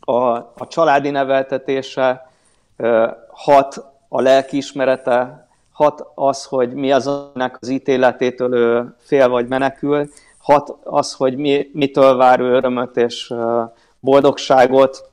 a, 0.00 0.36
a 0.36 0.66
családi 0.68 1.10
neveltetése, 1.10 2.30
hat 3.28 3.84
a 4.08 4.20
lelkiismerete, 4.20 5.46
hat 5.72 6.06
az, 6.14 6.44
hogy 6.44 6.72
mi 6.72 6.92
az, 6.92 7.06
aminek 7.06 7.56
az 7.60 7.68
ítéletétől 7.68 8.54
ő 8.54 8.94
fél 8.98 9.28
vagy 9.28 9.48
menekül, 9.48 10.08
hat 10.38 10.76
az, 10.84 11.12
hogy 11.12 11.36
mi, 11.36 11.70
mitől 11.72 12.16
vár 12.16 12.40
ő 12.40 12.52
örömöt 12.52 12.96
és 12.96 13.34
boldogságot, 14.00 15.10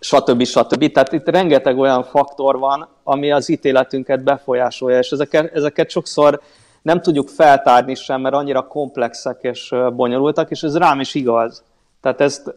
stb. 0.00 0.44
stb. 0.44 0.92
Tehát 0.92 1.12
itt 1.12 1.28
rengeteg 1.28 1.78
olyan 1.78 2.02
faktor 2.02 2.58
van, 2.58 2.88
ami 3.02 3.32
az 3.32 3.48
ítéletünket 3.48 4.22
befolyásolja, 4.22 4.98
és 4.98 5.10
ezeket, 5.10 5.54
ezeket 5.54 5.90
sokszor 5.90 6.40
nem 6.82 7.00
tudjuk 7.00 7.28
feltárni 7.28 7.94
sem, 7.94 8.20
mert 8.20 8.34
annyira 8.34 8.66
komplexek 8.66 9.38
és 9.40 9.74
bonyolultak, 9.92 10.50
és 10.50 10.62
ez 10.62 10.76
rám 10.76 11.00
is 11.00 11.14
igaz. 11.14 11.62
Tehát 12.00 12.20
ezt 12.20 12.54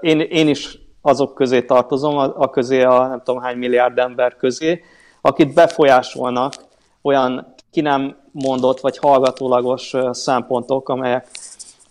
én, 0.00 0.20
én 0.20 0.48
is 0.48 0.78
azok 1.06 1.34
közé 1.34 1.62
tartozom, 1.62 2.18
a, 2.18 2.32
a 2.36 2.50
közé 2.50 2.82
a 2.82 3.06
nem 3.06 3.22
tudom 3.24 3.40
hány 3.40 3.56
milliárd 3.56 3.98
ember 3.98 4.36
közé, 4.36 4.82
akit 5.20 5.54
befolyásolnak 5.54 6.52
olyan 7.02 7.54
ki 7.70 7.80
nem 7.80 8.16
mondott 8.32 8.80
vagy 8.80 8.98
hallgatólagos 8.98 9.94
szempontok, 10.10 10.88
amelyek, 10.88 11.26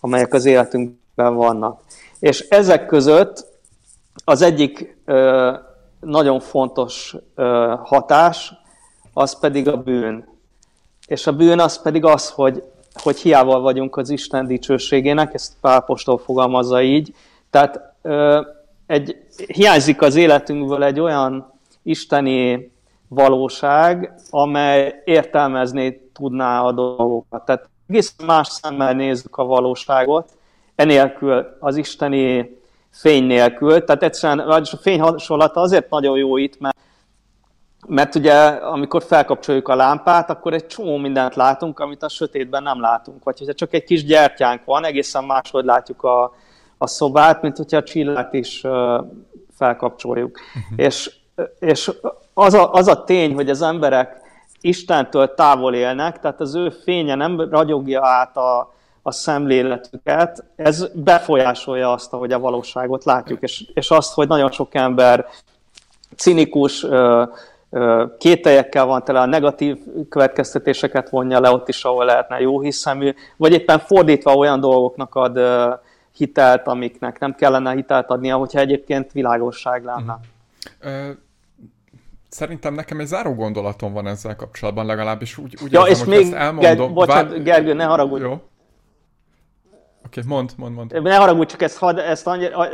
amelyek 0.00 0.34
az 0.34 0.44
életünkben 0.44 1.34
vannak. 1.34 1.80
És 2.18 2.40
ezek 2.40 2.86
között 2.86 3.46
az 4.24 4.42
egyik 4.42 4.98
ö, 5.04 5.52
nagyon 6.00 6.40
fontos 6.40 7.16
ö, 7.34 7.74
hatás, 7.84 8.52
az 9.12 9.38
pedig 9.38 9.68
a 9.68 9.76
bűn. 9.76 10.28
És 11.06 11.26
a 11.26 11.32
bűn 11.32 11.60
az 11.60 11.82
pedig 11.82 12.04
az, 12.04 12.30
hogy, 12.30 12.62
hogy 13.02 13.18
hiába 13.18 13.60
vagyunk 13.60 13.96
az 13.96 14.10
Isten 14.10 14.46
dicsőségének, 14.46 15.34
ezt 15.34 15.52
Pálpostól 15.60 16.18
fogalmazza 16.18 16.82
így, 16.82 17.14
tehát 17.50 17.94
ö, 18.02 18.40
egy, 18.86 19.16
hiányzik 19.46 20.02
az 20.02 20.14
életünkből 20.14 20.84
egy 20.84 21.00
olyan 21.00 21.52
isteni 21.82 22.70
valóság, 23.08 24.14
amely 24.30 25.02
értelmezni 25.04 26.10
tudná 26.12 26.62
a 26.62 26.72
dolgokat. 26.72 27.44
Tehát 27.44 27.68
egészen 27.88 28.26
más 28.26 28.48
szemmel 28.48 28.92
nézzük 28.92 29.36
a 29.36 29.44
valóságot, 29.44 30.32
enélkül, 30.74 31.56
az 31.60 31.76
isteni 31.76 32.58
fény 32.90 33.24
nélkül. 33.24 33.84
Tehát 33.84 34.02
egyszerűen 34.02 34.48
a 34.48 34.64
fény 34.80 35.00
hasonlata 35.00 35.60
azért 35.60 35.90
nagyon 35.90 36.18
jó 36.18 36.36
itt, 36.36 36.58
mert, 36.58 36.76
mert 37.86 38.14
ugye 38.14 38.34
amikor 38.46 39.02
felkapcsoljuk 39.02 39.68
a 39.68 39.74
lámpát, 39.74 40.30
akkor 40.30 40.52
egy 40.52 40.66
csomó 40.66 40.96
mindent 40.96 41.34
látunk, 41.34 41.78
amit 41.78 42.02
a 42.02 42.08
sötétben 42.08 42.62
nem 42.62 42.80
látunk. 42.80 43.24
Vagy 43.24 43.38
hogyha 43.38 43.54
csak 43.54 43.72
egy 43.72 43.84
kis 43.84 44.04
gyertyánk 44.04 44.64
van, 44.64 44.84
egészen 44.84 45.24
máshogy 45.24 45.64
látjuk 45.64 46.02
a, 46.02 46.34
a 46.78 46.86
szobát, 46.86 47.42
mint 47.42 47.56
hogyha 47.56 47.76
a 47.76 47.82
csillát 47.82 48.32
is 48.32 48.64
felkapcsoljuk. 49.56 50.38
Uh-huh. 50.48 50.86
És, 50.86 51.14
és 51.58 51.92
az 52.34 52.54
a, 52.54 52.72
az 52.72 52.88
a 52.88 53.04
tény, 53.04 53.34
hogy 53.34 53.50
az 53.50 53.62
emberek 53.62 54.24
Istentől 54.60 55.34
távol 55.34 55.74
élnek, 55.74 56.20
tehát 56.20 56.40
az 56.40 56.54
ő 56.54 56.70
fénye 56.70 57.14
nem 57.14 57.48
ragyogja 57.50 58.06
át 58.06 58.36
a, 58.36 58.74
a 59.02 59.12
szemléletüket, 59.12 60.44
ez 60.56 60.88
befolyásolja 60.94 61.92
azt, 61.92 62.10
hogy 62.10 62.32
a 62.32 62.38
valóságot 62.38 63.04
látjuk, 63.04 63.42
és, 63.42 63.64
és 63.74 63.90
azt, 63.90 64.14
hogy 64.14 64.28
nagyon 64.28 64.50
sok 64.50 64.74
ember 64.74 65.26
cinikus, 66.16 66.86
kételyekkel 68.18 68.84
van 68.84 69.04
tele, 69.04 69.20
a 69.20 69.26
negatív 69.26 69.78
következtetéseket 70.08 71.10
vonja 71.10 71.40
le 71.40 71.50
ott 71.50 71.68
is, 71.68 71.84
ahol 71.84 72.04
lehetne 72.04 72.40
jó 72.40 72.60
hiszemű, 72.60 73.14
vagy 73.36 73.52
éppen 73.52 73.78
fordítva 73.78 74.34
olyan 74.34 74.60
dolgoknak 74.60 75.14
ad 75.14 75.40
hitelt, 76.16 76.66
amiknek 76.66 77.18
nem 77.18 77.34
kellene 77.34 77.74
hitelt 77.74 78.10
adnia, 78.10 78.36
hogyha 78.36 78.60
egyébként 78.60 79.12
világosság 79.12 79.84
lenne. 79.84 80.18
Uh-huh. 80.80 81.16
Szerintem 82.28 82.74
nekem 82.74 83.00
egy 83.00 83.06
záró 83.06 83.34
gondolatom 83.34 83.92
van 83.92 84.06
ezzel 84.06 84.36
kapcsolatban, 84.36 84.86
legalábbis 84.86 85.38
úgy, 85.38 85.56
úgy 85.62 85.72
ja, 85.72 85.86
érzem, 85.88 86.12
és 86.12 86.16
még, 86.16 86.24
ezt 86.24 86.32
elmondom. 86.32 86.76
Ger- 86.76 86.92
bocsánat, 86.92 87.30
Vár... 87.30 87.42
Gergő, 87.42 87.72
ne 87.72 87.84
haragudj. 87.84 88.22
Jó. 88.22 88.32
Oké, 88.32 90.20
okay, 90.20 90.22
mond, 90.26 90.52
mond, 90.56 90.74
mond. 90.74 91.02
Ne 91.02 91.16
haragudj, 91.16 91.50
csak 91.50 91.62
ezt, 91.62 91.78
had, 91.78 91.98
ezt, 91.98 92.28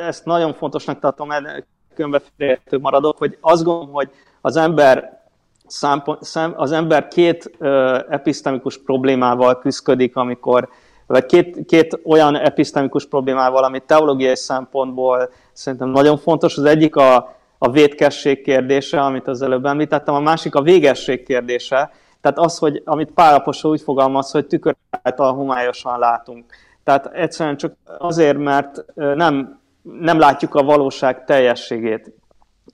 ezt 0.08 0.24
nagyon 0.24 0.54
fontosnak 0.54 0.98
tartom, 0.98 1.28
mert 1.28 1.66
könyvbeférhető 1.94 2.78
maradok, 2.78 3.18
hogy 3.18 3.38
azt 3.40 3.64
gondolom, 3.64 3.92
hogy 3.92 4.10
az 4.40 4.56
ember 4.56 5.22
számpont, 5.66 6.20
az 6.56 6.72
ember 6.72 7.08
két 7.08 7.50
ö, 7.58 7.98
episztemikus 8.08 8.78
problémával 8.78 9.58
küzdik, 9.58 10.16
amikor 10.16 10.68
vagy 11.12 11.26
két, 11.26 11.64
két 11.66 12.00
olyan 12.04 12.36
episztemikus 12.36 13.06
problémával, 13.06 13.64
ami 13.64 13.80
teológiai 13.86 14.36
szempontból 14.36 15.30
szerintem 15.52 15.88
nagyon 15.88 16.16
fontos. 16.16 16.56
Az 16.56 16.64
egyik 16.64 16.96
a 16.96 17.40
a 17.64 17.70
védkesség 17.70 18.42
kérdése, 18.42 19.00
amit 19.00 19.28
az 19.28 19.42
előbb 19.42 19.64
említettem, 19.66 20.14
a 20.14 20.20
másik 20.20 20.54
a 20.54 20.62
végesség 20.62 21.22
kérdése, 21.22 21.90
tehát 22.20 22.38
az, 22.38 22.58
hogy 22.58 22.82
amit 22.84 23.10
Pál 23.10 23.44
úgy 23.62 23.80
fogalmaz, 23.80 24.30
hogy 24.30 24.46
tükör 24.46 24.76
által 24.90 25.34
homályosan 25.34 25.98
látunk. 25.98 26.44
Tehát 26.84 27.06
egyszerűen 27.06 27.56
csak 27.56 27.74
azért, 27.98 28.38
mert 28.38 28.84
nem, 28.94 29.60
nem 29.82 30.18
látjuk 30.18 30.54
a 30.54 30.62
valóság 30.62 31.24
teljességét, 31.24 32.12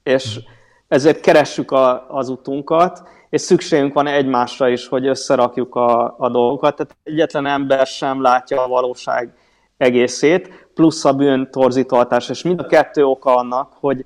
és 0.03 0.41
ezért 0.89 1.21
keressük 1.21 1.71
a, 1.71 2.07
az 2.09 2.29
utunkat, 2.29 3.03
és 3.31 3.41
szükségünk 3.41 3.95
van 3.95 4.07
egymásra 4.07 4.69
is, 4.69 4.89
hogy 4.89 5.07
összerakjuk 5.07 5.75
a, 5.75 6.15
a 6.19 6.29
dolgokat. 6.31 6.77
Tehát 6.77 6.97
egyetlen 7.03 7.47
ember 7.47 7.87
sem 7.87 8.23
látja 8.23 8.65
a 8.65 8.69
valóság 8.69 9.35
egészét, 9.77 10.69
plusz 10.75 11.05
a 11.05 11.13
bűn 11.13 11.51
torzítoltás, 11.51 12.29
és 12.29 12.43
mind 12.43 12.61
a 12.61 12.67
kettő 12.67 13.05
oka 13.05 13.35
annak, 13.35 13.73
hogy, 13.81 14.05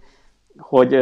hogy 0.58 1.00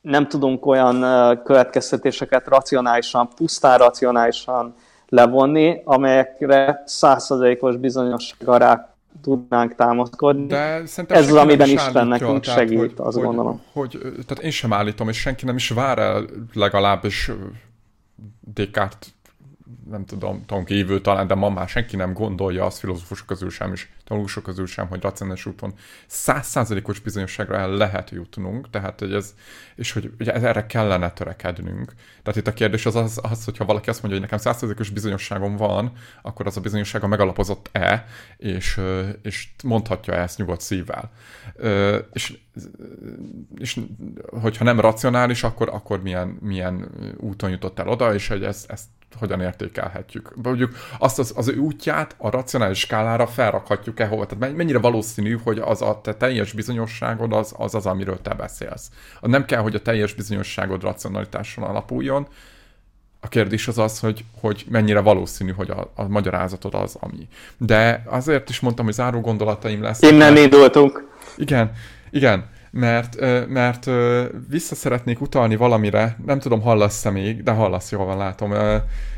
nem 0.00 0.28
tudunk 0.28 0.66
olyan 0.66 1.00
következtetéseket 1.42 2.48
racionálisan, 2.48 3.28
pusztán 3.36 3.78
racionálisan 3.78 4.74
levonni, 5.08 5.82
amelyekre 5.84 6.82
százszerzalékos 6.84 7.76
bizonyossággal 7.76 8.58
rá 8.58 8.93
tudnánk 9.22 9.74
támaszkodni. 9.74 10.46
De 10.46 10.82
Ez 11.06 11.30
az, 11.30 11.32
amiben 11.32 11.68
Isten 11.68 12.06
nekünk 12.06 12.44
segít, 12.44 12.78
hogy, 12.78 12.92
azt 12.96 13.16
hogy, 13.16 13.24
gondolom. 13.24 13.60
Hogy, 13.72 13.98
tehát 14.00 14.44
én 14.44 14.50
sem 14.50 14.72
állítom, 14.72 15.08
és 15.08 15.16
senki 15.16 15.44
nem 15.44 15.56
is 15.56 15.68
vár 15.68 15.98
el 15.98 16.24
legalábbis 16.52 17.30
Descartes 18.40 19.13
nem 19.90 20.04
tudom, 20.04 20.44
tudom 20.46 20.64
kívül 20.64 21.00
talán, 21.00 21.26
de 21.26 21.34
ma 21.34 21.48
már 21.48 21.68
senki 21.68 21.96
nem 21.96 22.12
gondolja 22.12 22.64
azt 22.64 22.78
filozófusok 22.78 23.26
közül 23.26 23.50
sem, 23.50 23.72
és 23.72 23.88
tanulósok 24.04 24.42
közül 24.42 24.66
sem, 24.66 24.88
hogy 24.88 25.02
racionális 25.02 25.46
úton 25.46 25.74
százszázalékos 26.06 26.98
bizonyosságra 26.98 27.56
el 27.56 27.70
lehet 27.70 28.10
jutnunk, 28.10 28.70
tehát 28.70 28.98
hogy 28.98 29.12
ez, 29.12 29.34
és 29.74 29.92
hogy 29.92 30.12
ugye 30.18 30.32
erre 30.32 30.66
kellene 30.66 31.10
törekednünk. 31.10 31.92
Tehát 32.22 32.38
itt 32.38 32.46
a 32.46 32.52
kérdés 32.52 32.86
az, 32.86 32.94
az, 32.94 33.20
az 33.22 33.44
hogyha 33.44 33.64
valaki 33.64 33.88
azt 33.88 34.02
mondja, 34.02 34.20
hogy 34.20 34.30
nekem 34.30 34.44
százszázalékos 34.44 34.90
bizonyosságom 34.90 35.56
van, 35.56 35.92
akkor 36.22 36.46
az 36.46 36.56
a 36.56 36.60
bizonyossága 36.60 37.06
megalapozott-e, 37.06 38.06
és, 38.36 38.80
és 39.22 39.48
mondhatja 39.62 40.14
ezt 40.14 40.38
nyugodt 40.38 40.60
szívvel. 40.60 41.10
És, 42.12 42.38
és 43.56 43.80
hogyha 44.40 44.64
nem 44.64 44.80
racionális, 44.80 45.42
akkor, 45.42 45.68
akkor 45.68 46.02
milyen, 46.02 46.38
milyen 46.40 46.90
úton 47.16 47.50
jutott 47.50 47.78
el 47.78 47.88
oda, 47.88 48.14
és 48.14 48.28
hogy 48.28 48.44
ezt, 48.44 48.70
ezt 48.70 48.84
hogyan 49.18 49.40
értékelhetjük. 49.40 50.32
Mondjuk 50.42 50.76
azt 50.98 51.18
az, 51.18 51.32
az 51.36 51.48
ő 51.48 51.56
útját 51.56 52.14
a 52.18 52.30
racionális 52.30 52.78
skálára 52.78 53.26
felrakhatjuk-e 53.26 54.06
hova? 54.06 54.26
Tehát 54.26 54.56
mennyire 54.56 54.78
valószínű, 54.78 55.38
hogy 55.42 55.58
az 55.58 55.82
a 55.82 56.00
te 56.02 56.14
teljes 56.14 56.52
bizonyosságod 56.52 57.32
az 57.32 57.54
az, 57.56 57.74
az 57.74 57.86
amiről 57.86 58.20
te 58.22 58.34
beszélsz. 58.34 58.90
Nem 59.20 59.44
kell, 59.44 59.60
hogy 59.60 59.74
a 59.74 59.82
teljes 59.82 60.14
bizonyosságod 60.14 60.82
racionalitáson 60.82 61.64
alapuljon, 61.64 62.26
a 63.20 63.28
kérdés 63.28 63.68
az 63.68 63.78
az, 63.78 63.98
hogy, 63.98 64.24
hogy 64.40 64.64
mennyire 64.68 65.00
valószínű, 65.00 65.50
hogy 65.50 65.70
a, 65.70 65.92
a 65.94 66.08
magyarázatod 66.08 66.74
az, 66.74 66.96
ami. 67.00 67.28
De 67.58 68.02
azért 68.06 68.48
is 68.48 68.60
mondtam, 68.60 68.84
hogy 68.84 68.94
záró 68.94 69.20
gondolataim 69.20 69.82
lesznek. 69.82 70.10
Innen 70.10 70.36
indultunk. 70.36 71.08
Igen, 71.36 71.72
igen 72.10 72.52
mert, 72.74 73.20
mert 73.48 73.90
vissza 74.48 74.74
szeretnék 74.74 75.20
utalni 75.20 75.56
valamire, 75.56 76.16
nem 76.26 76.38
tudom, 76.38 76.60
hallasz-e 76.60 77.10
még, 77.10 77.42
de 77.42 77.50
hallasz, 77.50 77.90
jól 77.90 78.04
van, 78.04 78.16
látom. 78.16 78.50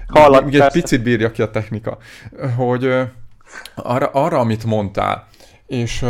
Hallat, 0.06 0.44
még 0.44 0.54
egy 0.54 0.72
picit 0.72 1.02
bírja 1.02 1.30
ki 1.30 1.42
a 1.42 1.50
technika, 1.50 1.98
hogy 2.56 2.94
arra, 3.74 4.06
arra 4.06 4.38
amit 4.38 4.64
mondtál, 4.64 5.26
és 5.66 6.04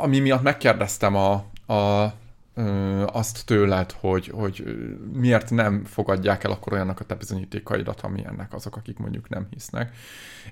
ami 0.00 0.18
miatt 0.18 0.42
megkérdeztem 0.42 1.16
a, 1.16 1.32
a, 1.74 2.12
azt 3.06 3.46
tőled, 3.46 3.92
hogy, 4.00 4.32
hogy 4.34 4.64
miért 5.12 5.50
nem 5.50 5.84
fogadják 5.84 6.44
el 6.44 6.50
akkor 6.50 6.72
olyannak 6.72 7.00
a 7.00 7.04
te 7.04 7.14
bizonyítékaidat, 7.14 8.00
amilyennek 8.00 8.54
azok, 8.54 8.76
akik 8.76 8.98
mondjuk 8.98 9.28
nem 9.28 9.46
hisznek. 9.50 9.96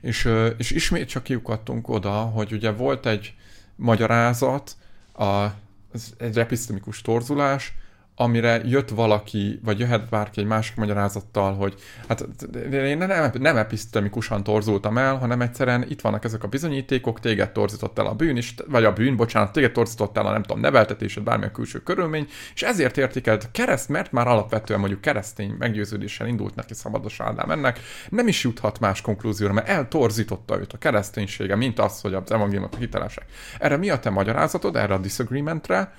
És, 0.01 0.28
és 0.56 0.70
ismét 0.70 1.09
csak 1.09 1.23
kiukadtunk 1.23 1.89
oda, 1.89 2.10
hogy 2.10 2.52
ugye 2.52 2.70
volt 2.70 3.06
egy 3.06 3.35
magyarázat, 3.77 4.77
a 5.18 5.55
ez 5.93 6.12
egy 6.18 6.38
episztemikus 6.38 7.02
torzulás, 7.02 7.74
amire 8.18 8.60
jött 8.64 8.88
valaki, 8.88 9.60
vagy 9.64 9.78
jöhet 9.78 10.09
bárki 10.09 10.40
egy 10.40 10.47
másik 10.47 10.76
magyarázattal, 10.76 11.55
hogy 11.55 11.74
hát 12.09 12.28
én 12.72 12.98
nem, 12.98 13.30
nem 13.38 13.56
episztemikusan 13.56 14.43
torzultam 14.43 14.98
el, 14.98 15.16
hanem 15.16 15.40
egyszerűen 15.40 15.86
itt 15.88 16.01
vannak 16.01 16.24
ezek 16.24 16.43
a 16.43 16.48
bizonyítékok, 16.48 17.20
téged 17.20 17.52
torzított 17.52 17.98
el 17.98 18.06
a 18.06 18.14
bűn, 18.14 18.36
is, 18.36 18.55
vagy 18.68 18.84
a 18.84 18.93
bűn, 18.93 19.16
bocsánat, 19.16 19.52
téged 19.52 19.72
torzított 19.72 20.16
el 20.16 20.26
a 20.26 20.30
nem 20.30 20.43
tudom, 20.43 20.60
neveltetésed, 20.60 21.22
bármilyen 21.22 21.52
külső 21.52 21.78
körülmény, 21.82 22.28
és 22.55 22.62
ezért 22.62 22.97
értékelt 22.97 23.48
kereszt, 23.52 23.88
mert 23.88 24.12
már 24.12 24.26
alapvetően 24.26 24.80
mondjuk 24.80 25.01
keresztény 25.01 25.55
meggyőződéssel 25.59 26.26
indult 26.26 26.55
neki 26.55 26.74
szabados 26.74 27.20
Ádám 27.20 27.51
ennek, 27.51 27.80
nem 28.09 28.28
is 28.28 28.44
juthat 28.44 28.80
más 28.80 29.01
konklúzióra, 29.01 29.52
mert 29.52 29.68
eltorzította 29.68 30.59
őt 30.59 30.72
a 30.72 30.78
kereszténysége, 30.78 31.56
mint 31.56 31.78
az, 31.78 32.01
hogy 32.01 32.14
az 32.14 32.32
evangéliumok 32.32 32.74
hitelesek. 32.78 33.24
Erre 33.59 33.76
mi 33.76 33.90
a 33.90 33.98
te 33.98 34.10
magyarázatod, 34.10 34.76
erre 34.76 34.94
a 34.94 34.98
disagreementre? 34.98 35.93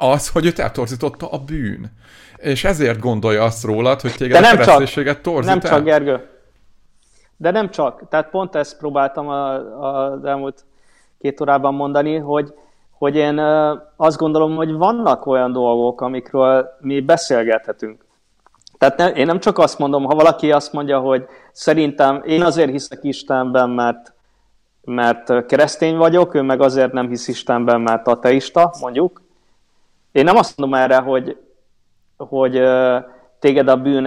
Az, 0.00 0.28
hogy 0.28 0.46
őt 0.46 0.58
eltorzította 0.58 1.30
a 1.30 1.38
bűn. 1.38 1.92
És 2.36 2.64
ezért 2.64 3.00
gondolja 3.00 3.42
azt 3.42 3.64
rólad, 3.64 4.00
hogy 4.00 4.14
téged 4.14 4.32
De 4.32 4.40
nem 4.40 4.58
a 4.58 4.60
kereszténységet 4.60 5.20
torzít 5.20 5.54
Nem 5.54 5.60
el. 5.62 5.70
csak, 5.70 5.84
Gergő. 5.84 6.28
De 7.36 7.50
nem 7.50 7.70
csak. 7.70 8.08
Tehát 8.08 8.30
pont 8.30 8.54
ezt 8.54 8.78
próbáltam 8.78 9.28
a, 9.28 9.54
a, 9.54 10.12
az 10.12 10.24
elmúlt 10.24 10.64
két 11.18 11.40
órában 11.40 11.74
mondani, 11.74 12.16
hogy, 12.16 12.54
hogy 12.90 13.16
én 13.16 13.38
azt 13.96 14.16
gondolom, 14.16 14.56
hogy 14.56 14.72
vannak 14.72 15.26
olyan 15.26 15.52
dolgok, 15.52 16.00
amikről 16.00 16.66
mi 16.80 17.00
beszélgethetünk. 17.00 18.04
Tehát 18.78 18.96
ne, 18.96 19.08
én 19.08 19.26
nem 19.26 19.40
csak 19.40 19.58
azt 19.58 19.78
mondom, 19.78 20.04
ha 20.04 20.14
valaki 20.14 20.52
azt 20.52 20.72
mondja, 20.72 20.98
hogy 20.98 21.26
szerintem 21.52 22.22
én 22.24 22.42
azért 22.42 22.70
hiszek 22.70 22.98
Istenben, 23.02 23.70
mert, 23.70 24.12
mert 24.84 25.46
keresztény 25.46 25.96
vagyok, 25.96 26.34
ő 26.34 26.42
meg 26.42 26.60
azért 26.60 26.92
nem 26.92 27.08
hisz 27.08 27.28
Istenben, 27.28 27.80
mert 27.80 28.06
ateista, 28.06 28.72
mondjuk, 28.80 29.22
én 30.12 30.24
nem 30.24 30.36
azt 30.36 30.58
mondom 30.58 30.78
erre, 30.78 30.96
hogy, 30.96 31.36
hogy 32.16 32.62
téged 33.38 33.68
a 33.68 33.76
bűn 33.76 34.06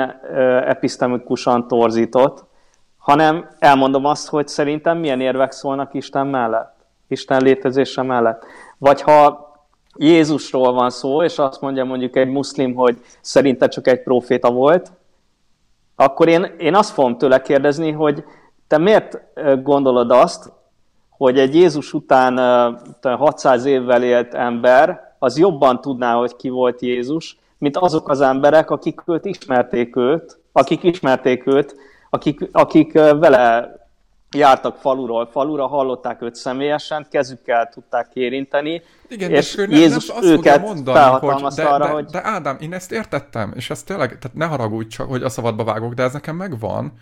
epistemikusan 0.66 1.68
torzított, 1.68 2.46
hanem 2.98 3.50
elmondom 3.60 4.06
azt, 4.06 4.30
hogy 4.30 4.48
szerintem 4.48 4.98
milyen 4.98 5.22
érvek 5.22 5.52
szólnak 5.52 5.94
Isten 5.94 6.28
mellett, 6.28 6.76
Isten 7.08 7.42
létezése 7.42 8.02
mellett. 8.02 8.46
Vagy 8.78 9.02
ha 9.02 9.52
Jézusról 9.98 10.74
van 10.74 10.90
szó, 10.90 11.24
és 11.24 11.40
azt 11.40 11.62
mondja 11.62 11.84
mondjuk 11.84 12.16
egy 12.16 12.30
muszlim, 12.30 12.74
hogy 12.74 12.98
szerinte 13.22 13.68
csak 13.68 13.88
egy 13.88 14.04
proféta 14.04 14.52
volt, 14.52 14.92
akkor 15.96 16.28
én, 16.28 16.56
én 16.58 16.76
azt 16.76 16.94
fogom 16.94 17.18
tőle 17.18 17.42
kérdezni, 17.42 17.92
hogy 17.92 18.24
te 18.68 18.78
miért 18.78 19.20
gondolod 19.64 20.12
azt, 20.12 20.52
hogy 21.10 21.40
egy 21.40 21.56
Jézus 21.56 21.94
után 21.94 22.38
600 23.02 23.66
évvel 23.66 24.04
élt 24.04 24.34
ember 24.34 25.13
az 25.24 25.38
jobban 25.38 25.82
tudná, 25.82 26.14
hogy 26.14 26.36
ki 26.36 26.50
volt 26.50 26.82
Jézus, 26.82 27.38
mint 27.58 27.78
azok 27.78 28.10
az 28.10 28.22
emberek, 28.22 28.70
akik 28.70 29.02
őt 29.06 29.26
ismerték 29.26 29.96
őt, 29.96 30.40
akik 30.52 30.84
ismerték 30.84 31.48
őt, 31.48 31.76
akik, 32.10 32.50
akik 32.52 32.94
vele 32.94 33.76
jártak 34.32 34.76
faluról. 34.76 35.30
Falura, 35.32 35.68
hallották 35.68 36.22
őt 36.22 36.36
személyesen, 36.36 37.08
kezükkel 37.10 37.70
tudták 37.70 38.10
érinteni, 38.14 38.82
Igen, 39.08 39.32
és 39.32 39.56
nem, 39.56 39.70
Jézus 39.70 40.08
nem 40.08 40.18
azt 40.18 40.26
őket 40.26 40.62
mondani, 40.62 41.00
hogy, 41.00 41.54
de, 41.56 41.64
arra, 41.64 41.86
de, 41.86 41.92
hogy... 41.92 42.06
De 42.06 42.26
Ádám, 42.26 42.58
én 42.60 42.74
ezt 42.74 42.92
értettem, 42.92 43.54
és 43.56 43.70
ezt 43.70 43.86
tényleg, 43.86 44.08
tehát 44.08 44.38
ne 44.38 44.46
haragudj 44.46 44.88
csak, 44.88 45.10
hogy 45.10 45.24
a 45.24 45.30
szabadba 45.30 45.64
vágok, 45.64 45.94
de 45.94 46.04
ez 46.04 46.14
nekem 46.14 46.36
megvan, 46.36 46.94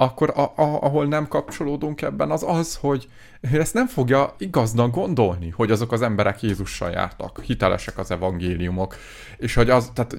akkor 0.00 0.32
a, 0.36 0.40
a, 0.40 0.82
ahol 0.82 1.06
nem 1.06 1.28
kapcsolódunk 1.28 2.02
ebben, 2.02 2.30
az 2.30 2.44
az, 2.46 2.76
hogy 2.76 3.08
ezt 3.40 3.74
nem 3.74 3.86
fogja 3.86 4.34
igaznak 4.38 4.94
gondolni, 4.94 5.50
hogy 5.50 5.70
azok 5.70 5.92
az 5.92 6.02
emberek 6.02 6.42
Jézussal 6.42 6.90
jártak, 6.90 7.42
hitelesek 7.42 7.98
az 7.98 8.10
evangéliumok, 8.10 8.96
és 9.36 9.54
hogy 9.54 9.70
az, 9.70 9.90
tehát 9.94 10.16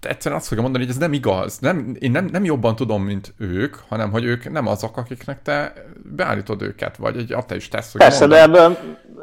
egyszerűen 0.00 0.40
azt 0.40 0.48
fogja 0.48 0.62
mondani, 0.62 0.84
hogy 0.84 0.92
ez 0.92 1.00
nem 1.00 1.12
igaz. 1.12 1.58
Nem, 1.58 1.96
én 1.98 2.10
nem, 2.10 2.24
nem 2.24 2.44
jobban 2.44 2.76
tudom, 2.76 3.02
mint 3.02 3.34
ők, 3.38 3.76
hanem 3.88 4.10
hogy 4.10 4.24
ők 4.24 4.50
nem 4.50 4.66
azok, 4.66 4.96
akiknek 4.96 5.42
te 5.42 5.72
beállítod 6.16 6.62
őket, 6.62 6.96
vagy 6.96 7.16
egy 7.16 7.32
ateist 7.32 7.70
tesz. 7.70 7.92
Persze, 7.92 8.26
de 8.26 8.42
ebből, 8.42 8.78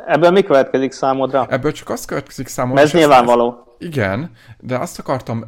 ebből 0.08 0.32
mi 0.32 0.42
következik 0.44 0.92
számodra? 0.92 1.46
Ebből 1.50 1.72
csak 1.72 1.90
az 1.90 2.06
következik 2.06 2.48
számodra. 2.48 2.82
Ez 2.82 2.94
nyilvánvaló. 2.94 3.76
Igen, 3.80 4.32
de 4.60 4.78
azt 4.78 5.00
akartam 5.00 5.44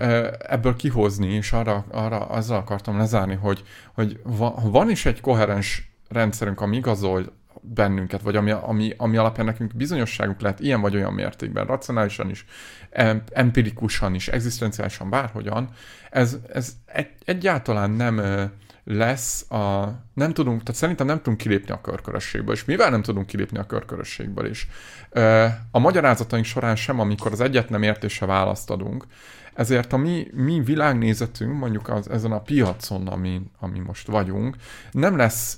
ebből 0.47 0.75
kihozni, 0.75 1.27
és 1.27 1.51
arra, 1.51 1.85
arra 1.91 2.17
azzal 2.17 2.57
akartam 2.57 2.97
lezárni, 2.97 3.35
hogy, 3.35 3.63
hogy 3.93 4.19
van 4.63 4.89
is 4.89 5.05
egy 5.05 5.21
koherens 5.21 5.91
rendszerünk, 6.09 6.61
ami 6.61 6.75
igazol 6.75 7.23
bennünket, 7.61 8.21
vagy 8.21 8.35
ami, 8.35 8.51
ami, 8.51 8.93
ami 8.97 9.17
alapján 9.17 9.45
nekünk 9.45 9.75
bizonyosságunk 9.75 10.41
lehet 10.41 10.59
ilyen 10.59 10.81
vagy 10.81 10.95
olyan 10.95 11.13
mértékben, 11.13 11.65
racionálisan 11.65 12.29
is, 12.29 12.45
empirikusan 13.31 14.15
is, 14.15 14.27
egzisztenciálisan, 14.27 15.09
bárhogyan, 15.09 15.69
ez, 16.09 16.37
ez 16.53 16.73
egy, 16.85 17.09
egyáltalán 17.25 17.91
nem 17.91 18.21
lesz 18.83 19.51
a... 19.51 19.93
Nem 20.13 20.33
tudunk, 20.33 20.63
tehát 20.63 20.79
szerintem 20.81 21.05
nem 21.05 21.17
tudunk 21.17 21.37
kilépni 21.37 21.71
a 21.71 21.81
körkörösségből, 21.81 22.53
és 22.53 22.65
mivel 22.65 22.89
nem 22.89 23.01
tudunk 23.01 23.25
kilépni 23.25 23.57
a 23.57 23.65
körkörösségből 23.65 24.45
is? 24.45 24.67
A 25.71 25.79
magyarázataink 25.79 26.45
során 26.45 26.75
sem, 26.75 26.99
amikor 26.99 27.31
az 27.31 27.41
egyet 27.41 27.69
nem 27.69 27.83
értése 27.83 28.25
választ 28.25 28.69
adunk, 28.69 29.05
ezért 29.53 29.93
a 29.93 29.97
mi, 29.97 30.27
mi 30.31 30.61
világnézetünk, 30.61 31.59
mondjuk 31.59 31.89
az, 31.89 32.09
ezen 32.09 32.31
a 32.31 32.41
piacon, 32.41 33.07
ami, 33.07 33.41
ami 33.59 33.79
most 33.79 34.07
vagyunk, 34.07 34.55
nem 34.91 35.17
lesz 35.17 35.57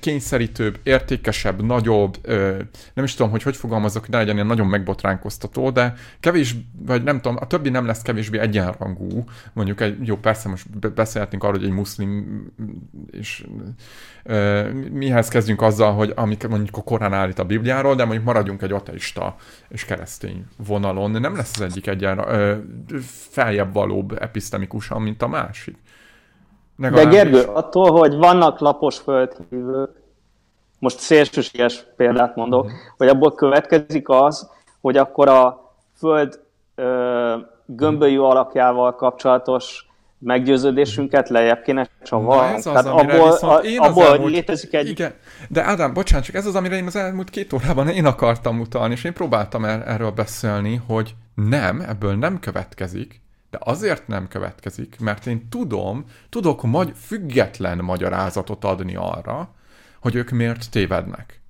kényszerítőbb, 0.00 0.78
értékesebb, 0.82 1.62
nagyobb, 1.62 2.16
ö, 2.22 2.56
nem 2.94 3.04
is 3.04 3.14
tudom, 3.14 3.30
hogy 3.30 3.42
hogy 3.42 3.56
fogalmazok, 3.56 4.06
de 4.06 4.16
legyen 4.16 4.34
ilyen 4.34 4.46
nagyon 4.46 4.66
megbotránkoztató, 4.66 5.70
de 5.70 5.94
kevés, 6.20 6.56
vagy 6.86 7.02
nem 7.02 7.20
tudom, 7.20 7.36
a 7.40 7.46
többi 7.46 7.68
nem 7.68 7.86
lesz 7.86 8.02
kevésbé 8.02 8.38
egyenrangú. 8.38 9.24
Mondjuk 9.52 9.80
egy, 9.80 10.06
jó, 10.06 10.16
persze 10.16 10.48
most 10.48 10.92
beszélhetünk 10.94 11.42
arról, 11.44 11.58
hogy 11.58 11.68
egy 11.68 11.74
muszlim, 11.74 12.42
és 13.10 13.46
ö, 14.22 14.68
mihez 14.90 15.28
kezdjünk 15.28 15.62
azzal, 15.62 15.92
hogy 15.92 16.12
amik 16.16 16.48
mondjuk 16.48 16.76
a 16.76 16.82
Korán 16.82 17.12
állít 17.12 17.38
a 17.38 17.44
Bibliáról, 17.44 17.94
de 17.94 18.04
mondjuk 18.04 18.24
maradjunk 18.24 18.62
egy 18.62 18.72
ateista 18.72 19.36
és 19.68 19.84
keresztény 19.84 20.44
vonalon. 20.56 21.10
Nem 21.10 21.36
lesz 21.36 21.54
az 21.54 21.60
egyik 21.60 21.86
egyen 21.86 22.24
feljebb 23.30 23.72
valóbb 23.72 24.22
epistemikusan, 24.22 25.02
mint 25.02 25.22
a 25.22 25.28
másik. 25.28 25.76
De 26.78 27.04
Gergő, 27.04 27.40
attól, 27.40 27.90
hogy 27.90 28.14
vannak 28.14 28.58
lapos 28.58 28.98
földhívők, 28.98 29.90
most 30.78 30.98
szélsőséges 30.98 31.84
példát 31.96 32.36
mondok, 32.36 32.64
uh-huh. 32.64 32.78
hogy 32.96 33.08
abból 33.08 33.34
következik 33.34 34.08
az, 34.08 34.50
hogy 34.80 34.96
akkor 34.96 35.28
a 35.28 35.72
föld 35.96 36.40
ö, 36.74 37.36
gömbölyű 37.66 38.18
alakjával 38.18 38.94
kapcsolatos 38.94 39.88
meggyőződésünket 40.18 41.28
lejjebb 41.28 41.62
kéne 41.62 41.88
csavarni. 42.02 42.62
Tehát 42.62 42.86
abból, 42.86 43.30
a, 43.30 43.54
én 43.54 43.78
abból 43.78 44.04
elmúlt, 44.04 44.32
létezik 44.32 44.74
egy... 44.74 44.88
Igen, 44.88 45.14
de 45.48 45.64
Ádám, 45.64 45.94
bocsánat, 45.94 46.24
csak 46.24 46.34
ez 46.34 46.46
az, 46.46 46.54
amire 46.54 46.76
én 46.76 46.86
az 46.86 46.96
elmúlt 46.96 47.30
két 47.30 47.52
órában 47.52 47.88
én 47.88 48.06
akartam 48.06 48.60
utalni, 48.60 48.92
és 48.92 49.04
én 49.04 49.12
próbáltam 49.12 49.64
er- 49.64 49.86
erről 49.86 50.10
beszélni, 50.10 50.82
hogy 50.86 51.14
nem, 51.34 51.80
ebből 51.80 52.14
nem 52.14 52.40
következik, 52.40 53.20
de 53.50 53.58
azért 53.60 54.06
nem 54.06 54.28
következik, 54.28 54.96
mert 55.00 55.26
én 55.26 55.48
tudom, 55.48 56.04
tudok 56.28 56.62
magy- 56.62 56.96
független 56.96 57.78
magyarázatot 57.78 58.64
adni 58.64 58.96
arra, 58.96 59.54
hogy 60.00 60.14
ők 60.14 60.30
miért 60.30 60.70
tévednek. 60.70 61.40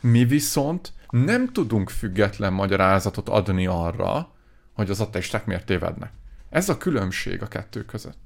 Mi 0.00 0.24
viszont 0.24 0.92
nem 1.10 1.52
tudunk 1.52 1.90
független 1.90 2.52
magyarázatot 2.52 3.28
adni 3.28 3.66
arra, 3.66 4.30
hogy 4.74 4.90
az 4.90 5.00
ateisták 5.00 5.46
miért 5.46 5.66
tévednek. 5.66 6.12
Ez 6.50 6.68
a 6.68 6.76
különbség 6.76 7.42
a 7.42 7.48
kettő 7.48 7.84
között. 7.84 8.18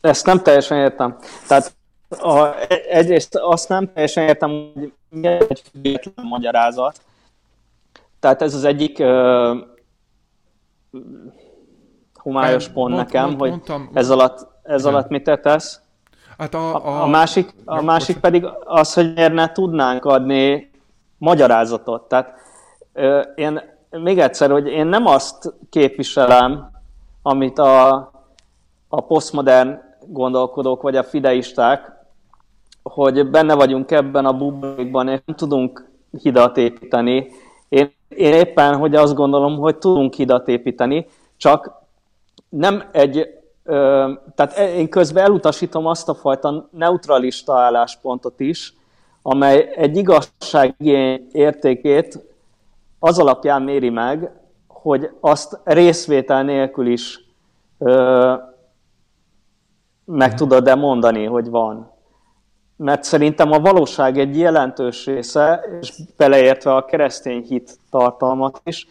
Ezt 0.00 0.26
nem 0.26 0.42
teljesen 0.42 0.78
értem. 0.78 1.16
Tehát 1.46 1.74
a, 2.08 2.54
egyrészt 2.88 3.34
azt 3.34 3.68
nem 3.68 3.92
teljesen 3.92 4.28
értem, 4.28 4.50
hogy 4.74 4.92
mi 5.08 5.26
egy 5.26 5.62
független 5.70 6.26
magyarázat. 6.26 7.00
Tehát 8.20 8.42
ez 8.42 8.54
az 8.54 8.64
egyik 8.64 8.98
humályos 12.14 12.68
pont 12.68 12.94
mond, 12.94 13.04
nekem, 13.04 13.26
mond, 13.26 13.40
hogy 13.40 13.50
mondtam, 13.50 13.90
ez 13.92 14.10
alatt, 14.10 14.46
ez 14.62 14.80
igen. 14.80 14.94
alatt 14.94 15.08
mit 15.08 15.40
tesz. 15.42 15.80
Hát 16.38 16.54
a, 16.54 16.86
a, 16.86 17.02
a, 17.02 17.06
másik, 17.06 17.54
a 17.64 17.82
másik 17.82 18.18
pedig 18.18 18.46
az, 18.64 18.94
hogy 18.94 19.14
miért 19.14 19.32
ne 19.32 19.52
tudnánk 19.52 20.04
adni 20.04 20.70
magyarázatot. 21.18 22.08
Tehát 22.08 22.34
ö, 22.92 23.20
én 23.34 23.60
még 23.90 24.18
egyszer, 24.18 24.50
hogy 24.50 24.66
én 24.66 24.86
nem 24.86 25.06
azt 25.06 25.54
képviselem, 25.70 26.70
amit 27.22 27.58
a, 27.58 27.92
a 28.88 29.00
posztmodern 29.00 29.80
gondolkodók, 30.06 30.82
vagy 30.82 30.96
a 30.96 31.02
fideisták, 31.02 31.92
hogy 32.82 33.30
benne 33.30 33.54
vagyunk 33.54 33.90
ebben 33.90 34.26
a 34.26 34.32
buborékban, 34.32 35.08
és 35.08 35.20
nem 35.24 35.36
tudunk 35.36 35.90
hidat 36.22 36.56
építeni. 36.56 37.26
Én 38.16 38.32
éppen, 38.32 38.76
hogy 38.76 38.94
azt 38.94 39.14
gondolom, 39.14 39.56
hogy 39.56 39.76
tudunk 39.76 40.14
hidat 40.14 40.48
építeni, 40.48 41.06
csak 41.36 41.82
nem 42.48 42.84
egy, 42.92 43.28
ö, 43.64 44.10
tehát 44.34 44.58
én 44.58 44.88
közben 44.88 45.24
elutasítom 45.24 45.86
azt 45.86 46.08
a 46.08 46.14
fajta 46.14 46.68
neutralista 46.70 47.58
álláspontot 47.58 48.40
is, 48.40 48.74
amely 49.22 49.72
egy 49.76 49.96
igazság 49.96 50.74
értékét 51.32 52.18
az 52.98 53.18
alapján 53.18 53.62
méri 53.62 53.90
meg, 53.90 54.30
hogy 54.68 55.10
azt 55.20 55.60
részvétel 55.64 56.42
nélkül 56.42 56.86
is 56.86 57.20
ö, 57.78 58.34
meg 60.04 60.34
tudod-e 60.34 60.74
mondani, 60.74 61.24
hogy 61.24 61.50
van. 61.50 61.93
Mert 62.76 63.02
szerintem 63.02 63.52
a 63.52 63.58
valóság 63.58 64.18
egy 64.18 64.38
jelentős 64.38 65.06
része, 65.06 65.64
és 65.80 65.92
beleértve 66.16 66.74
a 66.74 66.84
keresztény 66.84 67.42
hit 67.42 67.78
tartalmat 67.90 68.60
is, 68.64 68.86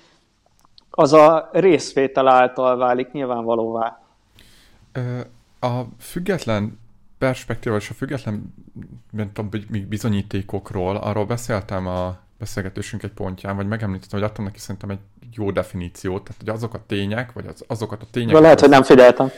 az 0.90 1.14
a 1.14 1.50
részvétel 1.52 2.28
által 2.28 2.78
válik 2.78 3.12
nyilvánvalóvá. 3.12 4.02
A 5.60 5.82
független 6.00 6.80
perspektíva, 7.18 7.76
és 7.76 7.90
a 7.90 7.94
független 7.94 8.54
tudom, 9.34 9.50
bizonyítékokról, 9.88 10.96
arról 10.96 11.26
beszéltem 11.26 11.88
a 11.88 12.18
beszélgetésünk 12.40 13.04
egy 13.04 13.12
pontján, 13.12 13.56
vagy 13.56 13.68
megemlítettem, 13.68 14.20
hogy 14.20 14.30
adtam 14.30 14.46
neki 14.46 14.60
szerintem 14.60 14.90
egy 14.90 15.00
jó 15.36 15.52
definíciót, 15.52 16.24
tehát 16.24 16.40
hogy 16.40 16.50
azok 16.50 16.74
a 16.74 16.84
tények, 16.88 17.34
vagy 17.34 17.48
az, 17.48 17.64
azokat 17.68 18.02
a 18.02 18.06
tények... 18.12 18.40
Lehet, 18.40 18.60
hogy 18.60 18.70
nem 18.70 18.84
figyeltem. 18.84 19.30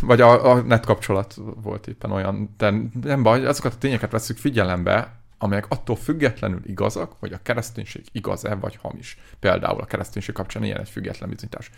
Vagy 0.00 0.20
a, 0.20 0.50
a 0.50 0.60
net 0.60 0.86
kapcsolat 0.86 1.34
volt 1.62 1.86
éppen 1.86 2.10
olyan, 2.10 2.54
de 2.58 2.72
nem 3.02 3.22
baj, 3.22 3.46
azokat 3.46 3.72
a 3.74 3.78
tényeket 3.78 4.10
veszük 4.10 4.36
figyelembe, 4.36 5.12
amelyek 5.38 5.66
attól 5.68 5.96
függetlenül 5.96 6.60
igazak, 6.66 7.12
hogy 7.18 7.32
a 7.32 7.38
kereszténység 7.42 8.04
igaz-e 8.12 8.54
vagy 8.54 8.78
hamis. 8.82 9.18
Például 9.40 9.80
a 9.80 9.84
kereszténység 9.84 10.34
kapcsán 10.34 10.64
ilyen 10.64 10.80
egy 10.80 10.88
független 10.88 11.28
bizonyítás. 11.28 11.70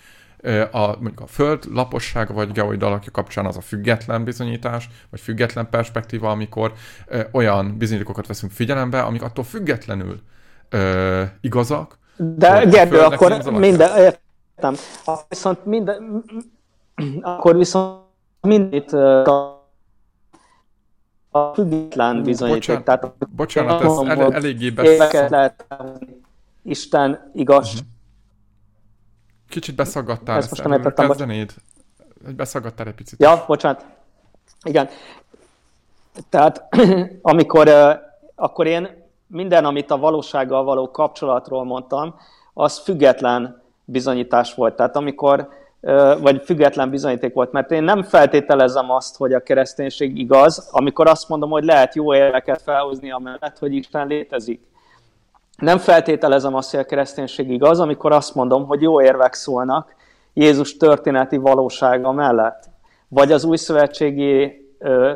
A, 0.73 0.86
mondjuk 0.86 1.20
a 1.20 1.27
föld 1.27 1.64
lapossága 1.73 2.32
vagy 2.32 2.52
geoid 2.52 2.82
alakja 2.82 3.12
kapcsán 3.12 3.47
az 3.47 3.56
a 3.56 3.60
független 3.60 4.24
bizonyítás, 4.24 4.89
vagy 5.10 5.20
független 5.20 5.68
perspektíva, 5.70 6.31
amikor 6.31 6.73
olyan 7.31 7.78
bizonyítékokat 7.78 8.27
veszünk 8.27 8.52
figyelembe, 8.52 9.01
amik 9.02 9.23
attól 9.23 9.44
függetlenül 9.44 10.20
ö, 10.68 11.23
igazak. 11.40 11.98
De 12.16 12.64
Gergő, 12.64 12.98
akkor 12.98 13.43
minden, 13.59 13.98
értem. 13.98 14.74
Viszont 15.28 15.64
minden, 15.64 16.24
akkor 17.20 17.56
viszont 17.56 18.01
mindent 18.40 18.93
a 21.31 21.52
független 21.55 22.23
bizonyíték. 22.23 22.59
Bocsánat, 22.59 22.85
Tehát, 22.85 23.28
bocsánat 23.28 23.82
ez 23.82 24.18
el, 24.18 24.32
eléggé 24.32 24.70
besz... 24.70 24.89
Éveket 24.89 25.31
lehet 25.31 25.66
Isten 26.62 27.31
igaz. 27.35 27.66
Uh-huh. 27.66 27.86
Kicsit 29.48 29.74
beszaggattál, 29.74 30.36
ezt 30.36 30.51
most 30.51 30.62
nem 30.62 30.73
értettem. 30.73 31.09
Kezdenéd? 31.09 31.55
Beszaggattál 32.36 32.86
egy 32.86 32.94
picit. 32.94 33.20
Ja, 33.20 33.44
bocsánat. 33.47 33.85
Igen. 34.62 34.89
Tehát 36.28 36.68
amikor 37.23 37.70
akkor 38.35 38.66
én 38.66 39.05
minden, 39.27 39.64
amit 39.64 39.90
a 39.90 39.98
valósággal 39.98 40.64
való 40.64 40.90
kapcsolatról 40.90 41.64
mondtam, 41.64 42.14
az 42.55 42.78
független 42.78 43.62
bizonyítás 43.85 44.55
volt. 44.55 44.77
Tehát 44.77 44.97
amikor 44.97 45.48
vagy 46.21 46.43
független 46.45 46.91
bizonyíték 46.91 47.35
volt, 47.35 47.53
mert 47.53 47.71
én 47.71 47.83
nem 47.83 48.03
feltételezem 48.03 48.91
azt, 48.91 49.17
hogy 49.17 49.33
a 49.33 49.43
kereszténység 49.43 50.19
igaz, 50.19 50.69
amikor 50.71 51.09
azt 51.09 51.29
mondom, 51.29 51.51
hogy 51.51 51.65
lehet 51.65 51.95
jó 51.95 52.15
érveket 52.15 52.63
felhozni 52.63 53.11
amellett, 53.11 53.59
hogy 53.59 53.75
Isten 53.75 54.07
létezik. 54.07 54.61
Nem 55.57 55.79
feltételezem 55.79 56.55
azt, 56.55 56.71
hogy 56.71 56.81
a 56.81 56.85
kereszténység 56.85 57.51
igaz, 57.51 57.81
amikor 57.81 58.13
azt 58.13 58.35
mondom, 58.35 58.67
hogy 58.67 58.83
jó 58.83 59.03
érvek 59.03 59.35
szólnak 59.35 59.95
Jézus 60.35 60.77
történeti 60.77 61.37
valósága 61.37 62.13
mellett, 62.13 62.65
vagy 63.09 63.33
az 63.33 63.45
új 63.45 63.57
szövetségi 63.57 64.65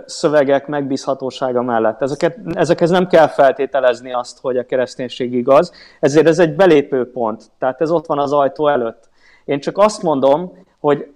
szövegek 0.06 0.66
megbízhatósága 0.66 1.62
mellett. 1.62 2.02
Ezeket, 2.02 2.38
ezekhez 2.54 2.90
nem 2.90 3.06
kell 3.06 3.26
feltételezni 3.26 4.12
azt, 4.12 4.40
hogy 4.40 4.56
a 4.56 4.66
kereszténység 4.66 5.32
igaz, 5.32 5.72
ezért 6.00 6.26
ez 6.26 6.38
egy 6.38 6.54
belépő 6.54 7.10
pont, 7.10 7.50
tehát 7.58 7.80
ez 7.80 7.90
ott 7.90 8.06
van 8.06 8.18
az 8.18 8.32
ajtó 8.32 8.68
előtt. 8.68 9.09
Én 9.50 9.60
csak 9.60 9.78
azt 9.78 10.02
mondom, 10.02 10.52
hogy 10.80 11.12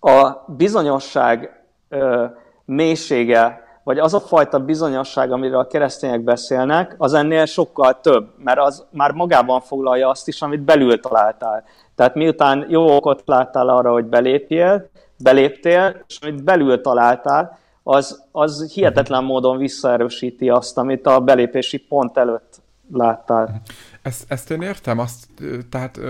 a 0.00 0.30
bizonyosság 0.46 1.64
ö, 1.88 2.24
mélysége, 2.64 3.64
vagy 3.84 3.98
az 3.98 4.14
a 4.14 4.20
fajta 4.20 4.58
bizonyosság, 4.58 5.32
amiről 5.32 5.58
a 5.58 5.66
keresztények 5.66 6.20
beszélnek, 6.20 6.94
az 6.98 7.12
ennél 7.12 7.44
sokkal 7.44 8.00
több, 8.00 8.28
mert 8.36 8.58
az 8.58 8.86
már 8.90 9.12
magában 9.12 9.60
foglalja 9.60 10.08
azt 10.08 10.28
is, 10.28 10.42
amit 10.42 10.60
belül 10.60 11.00
találtál. 11.00 11.64
Tehát 11.94 12.14
miután 12.14 12.66
jó 12.68 12.96
okot 12.96 13.22
láttál 13.26 13.68
arra, 13.68 13.92
hogy 13.92 14.04
belépjél, 14.04 14.88
beléptél, 15.18 16.04
és 16.08 16.18
amit 16.20 16.44
belül 16.44 16.80
találtál, 16.80 17.58
az, 17.82 18.24
az 18.32 18.72
hihetetlen 18.72 19.24
módon 19.24 19.56
visszaerősíti 19.56 20.48
azt, 20.48 20.78
amit 20.78 21.06
a 21.06 21.20
belépési 21.20 21.78
pont 21.78 22.16
előtt 22.16 22.60
láttál. 22.92 23.60
Ezt, 24.06 24.24
ezt 24.28 24.50
én 24.50 24.62
értem, 24.62 24.98
azt, 24.98 25.26
tehát, 25.70 26.00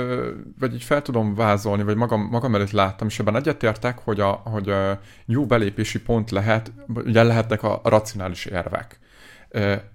vagy 0.59 0.75
így 0.75 0.83
fel 0.83 1.03
tudom 1.03 1.35
vázolni, 1.35 1.83
vagy 1.83 1.97
magam, 1.97 2.21
magam 2.21 2.55
előtt 2.55 2.71
láttam, 2.71 3.07
és 3.07 3.19
ebben 3.19 3.37
egyetértek, 3.37 3.99
hogy 3.99 4.21
a, 4.21 4.31
hogy 4.31 4.69
a 4.69 5.01
jó 5.27 5.47
belépési 5.47 6.01
pont 6.01 6.31
lehet, 6.31 6.73
ugye 6.95 7.23
lehetnek 7.23 7.63
a, 7.63 7.81
racionális 7.85 8.45
érvek. 8.45 8.99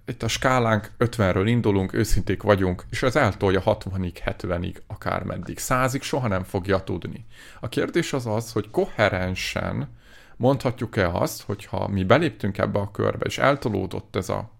Itt 0.05 0.23
a 0.23 0.27
skálánk 0.27 0.91
50-ről 0.99 1.43
indulunk, 1.45 1.93
őszinték 1.93 2.43
vagyunk, 2.43 2.85
és 2.89 3.03
az 3.03 3.15
eltolja 3.15 3.61
60-ig, 3.65 4.15
70-ig, 4.25 4.75
akármeddig. 4.87 5.57
Százig 5.57 6.01
soha 6.01 6.27
nem 6.27 6.43
fogja 6.43 6.79
tudni. 6.79 7.25
A 7.59 7.69
kérdés 7.69 8.13
az 8.13 8.25
az, 8.25 8.51
hogy 8.51 8.69
koherensen 8.69 9.89
mondhatjuk-e 10.37 11.09
azt, 11.09 11.41
hogyha 11.41 11.87
mi 11.87 12.03
beléptünk 12.03 12.57
ebbe 12.57 12.79
a 12.79 12.91
körbe, 12.91 13.25
és 13.25 13.37
eltolódott 13.37 14.15
ez 14.15 14.29
a 14.29 14.59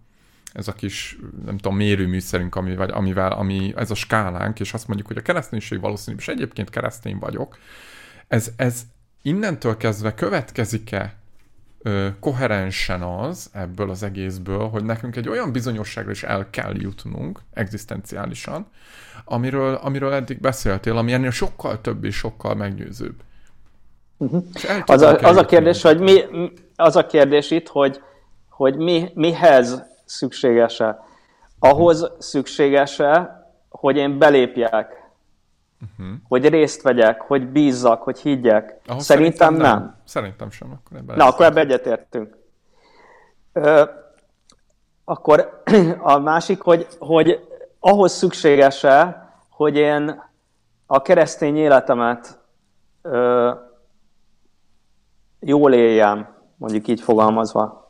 ez 0.52 0.68
a 0.68 0.72
kis, 0.72 1.18
nem 1.44 1.56
tudom, 1.56 1.76
mérőműszerünk, 1.76 2.54
amivel, 2.54 2.88
amivel, 2.88 3.32
ami, 3.32 3.72
ez 3.76 3.90
a 3.90 3.94
skálánk, 3.94 4.60
és 4.60 4.72
azt 4.72 4.86
mondjuk, 4.86 5.08
hogy 5.08 5.16
a 5.16 5.22
kereszténység 5.22 5.80
valószínű, 5.80 6.16
és 6.16 6.28
egyébként 6.28 6.70
keresztény 6.70 7.18
vagyok, 7.18 7.58
ez, 8.28 8.50
ez 8.56 8.82
innentől 9.22 9.76
kezdve 9.76 10.14
következik-e 10.14 11.14
ö, 11.82 12.08
koherensen 12.20 13.02
az 13.02 13.50
ebből 13.52 13.90
az 13.90 14.02
egészből, 14.02 14.68
hogy 14.68 14.84
nekünk 14.84 15.16
egy 15.16 15.28
olyan 15.28 15.52
bizonyosságra 15.52 16.10
is 16.10 16.22
el 16.22 16.50
kell 16.50 16.74
jutnunk, 16.76 17.40
egzisztenciálisan, 17.52 18.66
amiről, 19.24 19.74
amiről 19.74 20.12
eddig 20.12 20.40
beszéltél, 20.40 20.96
ami 20.96 21.12
ennél 21.12 21.30
sokkal 21.30 21.80
több 21.80 22.04
és 22.04 22.16
sokkal 22.16 22.54
meggyőzőbb. 22.54 23.14
Uh-huh. 24.16 24.44
Az, 24.86 25.02
a, 25.02 25.18
az 25.18 25.36
a 25.36 25.44
kérdés, 25.44 25.82
hogy 25.82 26.00
mi, 26.00 26.20
az 26.76 26.96
a 26.96 27.06
kérdés 27.06 27.50
itt, 27.50 27.68
hogy, 27.68 28.00
hogy 28.48 28.76
mi, 28.76 29.10
mihez 29.14 29.82
szükséges-e. 30.12 31.04
Ahhoz 31.58 32.10
szükséges-e, 32.18 33.40
hogy 33.68 33.96
én 33.96 34.18
belépjek, 34.18 35.12
uh-huh. 35.80 36.16
hogy 36.28 36.48
részt 36.48 36.82
vegyek, 36.82 37.20
hogy 37.20 37.46
bízzak, 37.46 38.02
hogy 38.02 38.18
higgyek. 38.18 38.80
Ahhoz 38.86 39.04
szerintem, 39.04 39.36
szerintem 39.36 39.70
nem. 39.70 39.78
nem. 39.78 39.96
Szerintem 40.04 40.50
sem. 40.50 40.70
Akkor 40.70 40.96
ebben 40.96 41.16
Na, 41.16 41.26
akkor 41.26 41.46
ebbe 41.46 41.60
egyetértünk. 41.60 42.36
Ö, 43.52 43.84
akkor 45.04 45.62
a 46.14 46.18
másik, 46.18 46.60
hogy, 46.60 46.86
hogy 46.98 47.48
ahhoz 47.80 48.12
szükséges-e, 48.12 49.28
hogy 49.48 49.76
én 49.76 50.22
a 50.86 51.02
keresztény 51.02 51.56
életemet 51.56 52.38
ö, 53.02 53.50
jól 55.40 55.72
éljem, 55.72 56.36
mondjuk 56.56 56.88
így 56.88 57.00
fogalmazva 57.00 57.81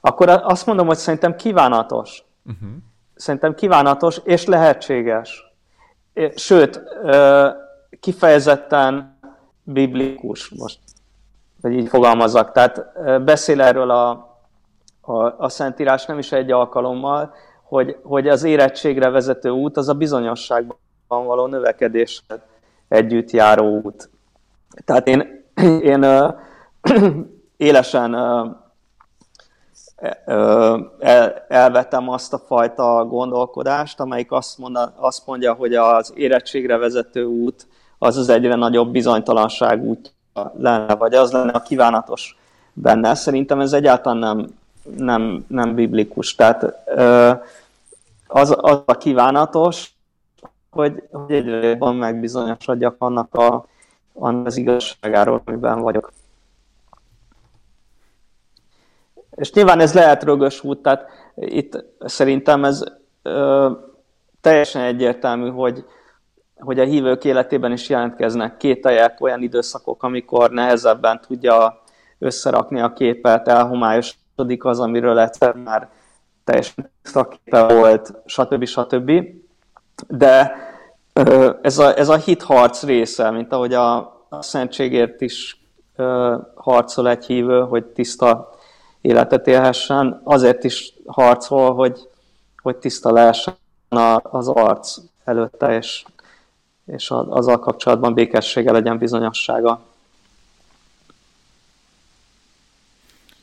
akkor 0.00 0.28
azt 0.28 0.66
mondom, 0.66 0.86
hogy 0.86 0.96
szerintem 0.96 1.36
kívánatos. 1.36 2.24
Uh-huh. 2.44 2.68
Szerintem 3.14 3.54
kívánatos 3.54 4.20
és 4.24 4.46
lehetséges. 4.46 5.52
Sőt, 6.34 6.82
kifejezetten 8.00 9.18
biblikus 9.62 10.48
most, 10.48 10.78
hogy 11.62 11.72
így 11.72 11.88
fogalmazzak. 11.88 12.52
Tehát 12.52 12.92
beszél 13.24 13.60
erről 13.60 13.90
a, 13.90 14.10
a, 15.00 15.34
a 15.38 15.48
Szentírás 15.48 16.06
nem 16.06 16.18
is 16.18 16.32
egy 16.32 16.50
alkalommal, 16.50 17.34
hogy, 17.62 17.96
hogy 18.02 18.28
az 18.28 18.44
érettségre 18.44 19.10
vezető 19.10 19.50
út 19.50 19.76
az 19.76 19.88
a 19.88 19.94
bizonyosságban 19.94 20.76
való 21.08 21.46
növekedés 21.46 22.24
együtt 22.88 23.30
járó 23.30 23.80
út. 23.80 24.10
Tehát 24.84 25.06
én, 25.06 25.44
én 25.82 26.06
élesen 27.56 28.14
el, 30.98 31.44
elvetem 31.48 32.08
azt 32.08 32.32
a 32.32 32.38
fajta 32.38 33.04
gondolkodást, 33.04 34.00
amelyik 34.00 34.32
azt, 34.32 34.58
mondja, 34.58 34.92
azt 34.96 35.26
mondja, 35.26 35.52
hogy 35.52 35.74
az 35.74 36.12
érettségre 36.14 36.76
vezető 36.76 37.24
út 37.24 37.66
az 37.98 38.16
az 38.16 38.28
egyre 38.28 38.54
nagyobb 38.54 38.90
bizonytalanság 38.90 39.82
útja 39.82 40.12
lenne, 40.56 40.94
vagy 40.94 41.14
az 41.14 41.32
lenne 41.32 41.52
a 41.52 41.62
kívánatos 41.62 42.38
benne. 42.72 43.14
Szerintem 43.14 43.60
ez 43.60 43.72
egyáltalán 43.72 44.18
nem, 44.18 44.46
nem, 44.96 45.44
nem 45.48 45.74
biblikus. 45.74 46.34
Tehát 46.34 46.64
az, 48.26 48.56
az 48.60 48.82
a 48.84 48.96
kívánatos, 48.96 49.92
hogy, 50.70 51.02
hogy 51.10 51.34
egyre 51.34 51.66
jobban 51.66 51.96
megbizonyosodjak 51.96 52.94
annak, 52.98 53.34
a, 53.34 53.66
annak 54.14 54.46
az 54.46 54.56
igazságáról, 54.56 55.42
amiben 55.44 55.80
vagyok. 55.80 56.12
És 59.38 59.52
nyilván 59.52 59.80
ez 59.80 59.94
lehet 59.94 60.22
rögös 60.22 60.64
út, 60.64 60.82
tehát 60.82 61.06
itt 61.34 61.84
szerintem 61.98 62.64
ez 62.64 62.84
ö, 63.22 63.70
teljesen 64.40 64.82
egyértelmű, 64.82 65.50
hogy, 65.50 65.84
hogy 66.56 66.78
a 66.78 66.84
hívők 66.84 67.24
életében 67.24 67.72
is 67.72 67.88
jelentkeznek 67.88 68.56
kételjek, 68.56 69.20
olyan 69.20 69.42
időszakok, 69.42 70.02
amikor 70.02 70.50
nehezebben 70.50 71.20
tudja 71.26 71.82
összerakni 72.18 72.80
a 72.80 72.92
képet, 72.92 73.48
elhomályosodik 73.48 74.64
az, 74.64 74.80
amiről 74.80 75.18
egyszer 75.18 75.54
már 75.54 75.88
teljesen 76.44 76.90
tiszta 77.02 77.28
képe 77.28 77.74
volt, 77.74 78.12
stb. 78.26 78.64
stb. 78.64 79.12
De 80.08 80.56
ez 81.62 81.78
a, 81.78 81.98
ez 81.98 82.08
a 82.08 82.16
hitharc 82.16 82.82
része, 82.82 83.30
mint 83.30 83.52
ahogy 83.52 83.74
a, 83.74 83.96
a 84.28 84.42
szentségért 84.42 85.20
is 85.20 85.60
harcol 86.54 87.08
egy 87.08 87.24
hívő, 87.24 87.60
hogy 87.60 87.84
tiszta 87.84 88.56
életet 89.00 89.46
élhessen, 89.46 90.20
azért 90.24 90.64
is 90.64 90.92
harcol, 91.06 91.74
hogy, 91.74 92.08
hogy 92.62 92.76
tiszta 92.76 93.12
lehessen 93.12 93.54
az 94.22 94.48
arc 94.48 94.96
előtte, 95.24 95.76
és, 95.76 96.04
és 96.86 97.10
azzal 97.10 97.58
kapcsolatban 97.58 98.14
békessége 98.14 98.72
legyen 98.72 98.98
bizonyossága. 98.98 99.80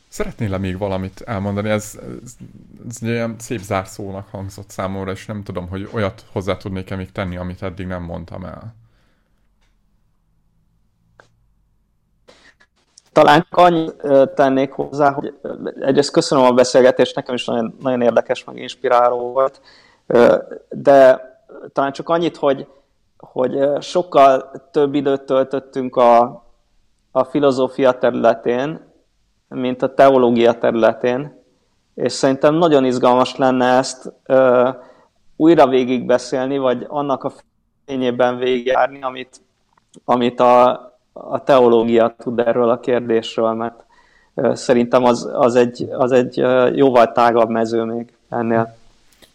Szeretnél 0.08 0.54
-e 0.54 0.58
még 0.58 0.78
valamit 0.78 1.20
elmondani? 1.20 1.68
Ez, 1.68 1.98
ez, 2.24 2.36
ez 2.88 2.96
egy 3.00 3.08
ilyen 3.08 3.36
szép 3.38 3.60
zárszónak 3.60 4.28
hangzott 4.30 4.70
számomra, 4.70 5.10
és 5.10 5.26
nem 5.26 5.42
tudom, 5.42 5.68
hogy 5.68 5.88
olyat 5.92 6.24
hozzá 6.32 6.56
tudnék-e 6.56 6.96
még 6.96 7.12
tenni, 7.12 7.36
amit 7.36 7.62
eddig 7.62 7.86
nem 7.86 8.02
mondtam 8.02 8.44
el. 8.44 8.74
Talán 13.16 13.46
annyit 13.50 13.94
tennék 14.34 14.72
hozzá, 14.72 15.12
hogy 15.12 15.34
egyrészt 15.80 16.10
köszönöm 16.10 16.44
a 16.44 16.52
beszélgetést, 16.52 17.14
nekem 17.14 17.34
is 17.34 17.44
nagyon, 17.44 17.76
nagyon 17.80 18.02
érdekes, 18.02 18.44
meg 18.44 18.56
inspiráló 18.56 19.32
volt, 19.32 19.60
de 20.68 21.20
talán 21.72 21.92
csak 21.92 22.08
annyit, 22.08 22.36
hogy, 22.36 22.66
hogy 23.16 23.82
sokkal 23.82 24.50
több 24.70 24.94
időt 24.94 25.22
töltöttünk 25.22 25.96
a, 25.96 26.44
a 27.10 27.24
filozófia 27.24 27.98
területén, 27.98 28.92
mint 29.48 29.82
a 29.82 29.94
teológia 29.94 30.58
területén, 30.58 31.42
és 31.94 32.12
szerintem 32.12 32.54
nagyon 32.54 32.84
izgalmas 32.84 33.36
lenne 33.36 33.76
ezt 33.76 34.12
ö, 34.26 34.68
újra 35.36 35.66
végigbeszélni, 35.66 36.58
vagy 36.58 36.84
annak 36.88 37.24
a 37.24 37.32
fényében 37.86 38.38
végigjárni, 38.38 39.02
amit, 39.02 39.40
amit 40.04 40.40
a, 40.40 40.86
a 41.30 41.42
teológia 41.44 42.14
tud 42.18 42.38
erről 42.38 42.70
a 42.70 42.80
kérdésről, 42.80 43.52
mert 43.52 43.84
szerintem 44.56 45.04
az, 45.04 45.30
az, 45.32 45.54
egy, 45.54 45.88
az 45.90 46.12
egy 46.12 46.36
jóval 46.76 47.12
tágabb 47.12 47.48
mező 47.48 47.82
még 47.82 48.12
ennél. 48.28 48.76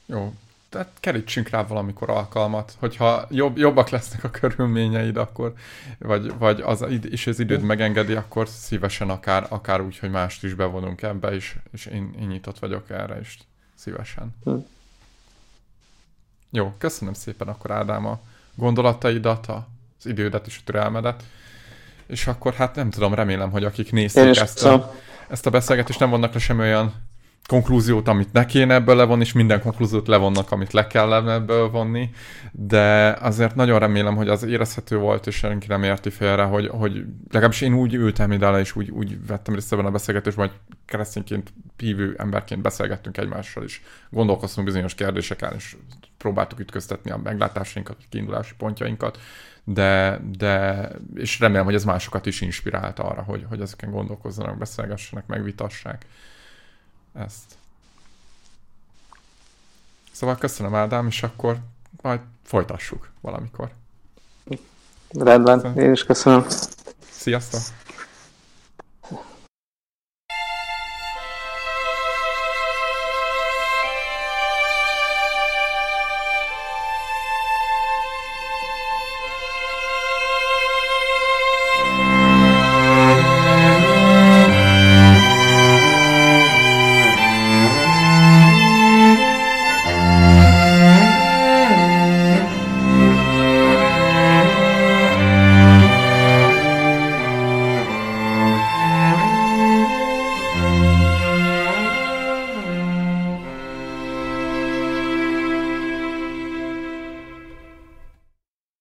Jó, 0.05 0.33
tehát 0.69 0.91
kerítsünk 0.99 1.49
rá 1.49 1.63
valamikor 1.63 2.09
alkalmat, 2.09 2.75
hogyha 2.79 3.25
jobb, 3.29 3.57
jobbak 3.57 3.89
lesznek 3.89 4.23
a 4.23 4.29
körülményeid, 4.29 5.17
akkor, 5.17 5.53
vagy, 5.99 6.37
vagy 6.37 6.61
az, 6.61 6.85
és 7.09 7.27
az 7.27 7.39
időd 7.39 7.61
megengedi, 7.61 8.13
akkor 8.13 8.47
szívesen 8.47 9.09
akár, 9.09 9.45
akár 9.49 9.81
úgy, 9.81 9.99
hogy 9.99 10.09
mást 10.09 10.43
is 10.43 10.53
bevonunk 10.53 11.01
ebbe, 11.01 11.31
és, 11.31 11.55
és 11.71 11.85
én, 11.85 12.15
én 12.19 12.27
nyitott 12.27 12.59
vagyok 12.59 12.89
erre 12.89 13.19
is 13.19 13.39
szívesen. 13.75 14.35
Hm. 14.43 14.55
Jó, 16.49 16.73
köszönöm 16.77 17.13
szépen 17.13 17.47
akkor 17.47 17.71
Ádám 17.71 18.05
a 18.05 18.19
gondolataidat, 18.55 19.47
az 19.47 20.05
idődet 20.05 20.47
és 20.47 20.57
a 20.57 20.61
türelmedet, 20.65 21.23
és 22.07 22.27
akkor 22.27 22.53
hát 22.53 22.75
nem 22.75 22.89
tudom, 22.89 23.13
remélem, 23.13 23.51
hogy 23.51 23.63
akik 23.63 23.91
nézték 23.91 24.37
ezt 24.37 24.65
a, 24.65 24.93
ezt 25.29 25.45
a 25.45 25.49
beszélgetést, 25.49 25.99
nem 25.99 26.09
vannak 26.09 26.33
le 26.33 26.39
semmi 26.39 26.61
olyan 26.61 26.93
konklúziót, 27.47 28.07
amit 28.07 28.33
ne 28.33 28.45
kéne 28.45 28.73
ebből 28.73 28.95
levonni, 28.95 29.21
és 29.21 29.31
minden 29.31 29.61
konklúziót 29.61 30.07
levonnak, 30.07 30.51
amit 30.51 30.71
le 30.71 30.87
kell 30.87 31.29
ebből 31.29 31.69
vonni, 31.69 32.09
de 32.51 33.17
azért 33.21 33.55
nagyon 33.55 33.79
remélem, 33.79 34.15
hogy 34.15 34.27
az 34.27 34.43
érezhető 34.43 34.97
volt, 34.97 35.27
és 35.27 35.35
senki 35.35 35.67
nem 35.67 35.83
érti 35.83 36.09
félre, 36.09 36.43
hogy, 36.43 36.67
hogy 36.67 37.03
legalábbis 37.29 37.61
én 37.61 37.73
úgy 37.73 37.93
ültem 37.93 38.31
ide 38.31 38.59
és 38.59 38.75
úgy, 38.75 38.89
úgy 38.89 39.25
vettem 39.27 39.53
részt 39.53 39.73
ebben 39.73 39.85
a 39.85 39.91
beszélgetésben, 39.91 40.47
hogy 40.47 40.57
keresztényként, 40.85 41.53
hívő 41.77 42.15
emberként 42.17 42.61
beszélgettünk 42.61 43.17
egymással, 43.17 43.63
és 43.63 43.81
gondolkoztunk 44.09 44.67
bizonyos 44.67 44.95
kérdéseken, 44.95 45.53
és 45.55 45.75
próbáltuk 46.17 46.59
ütköztetni 46.59 47.11
a 47.11 47.17
meglátásainkat, 47.23 47.95
a 47.99 48.05
kiindulási 48.09 48.53
pontjainkat, 48.57 49.17
de, 49.63 50.19
de 50.38 50.88
és 51.15 51.39
remélem, 51.39 51.65
hogy 51.65 51.73
ez 51.73 51.83
másokat 51.83 52.25
is 52.25 52.41
inspirált 52.41 52.99
arra, 52.99 53.21
hogy, 53.21 53.45
hogy 53.49 53.61
ezeken 53.61 53.91
gondolkozzanak, 53.91 54.57
beszélgessenek, 54.57 55.27
megvitassák 55.27 56.05
ezt. 57.13 57.57
Szóval 60.11 60.38
köszönöm 60.38 60.75
Ádám, 60.75 61.07
és 61.07 61.23
akkor 61.23 61.57
majd 62.01 62.19
folytassuk 62.43 63.09
valamikor. 63.21 63.71
Rendben, 65.09 65.77
én 65.77 65.91
is 65.91 66.03
köszönöm. 66.03 66.45
Sziasztok! 67.09 67.80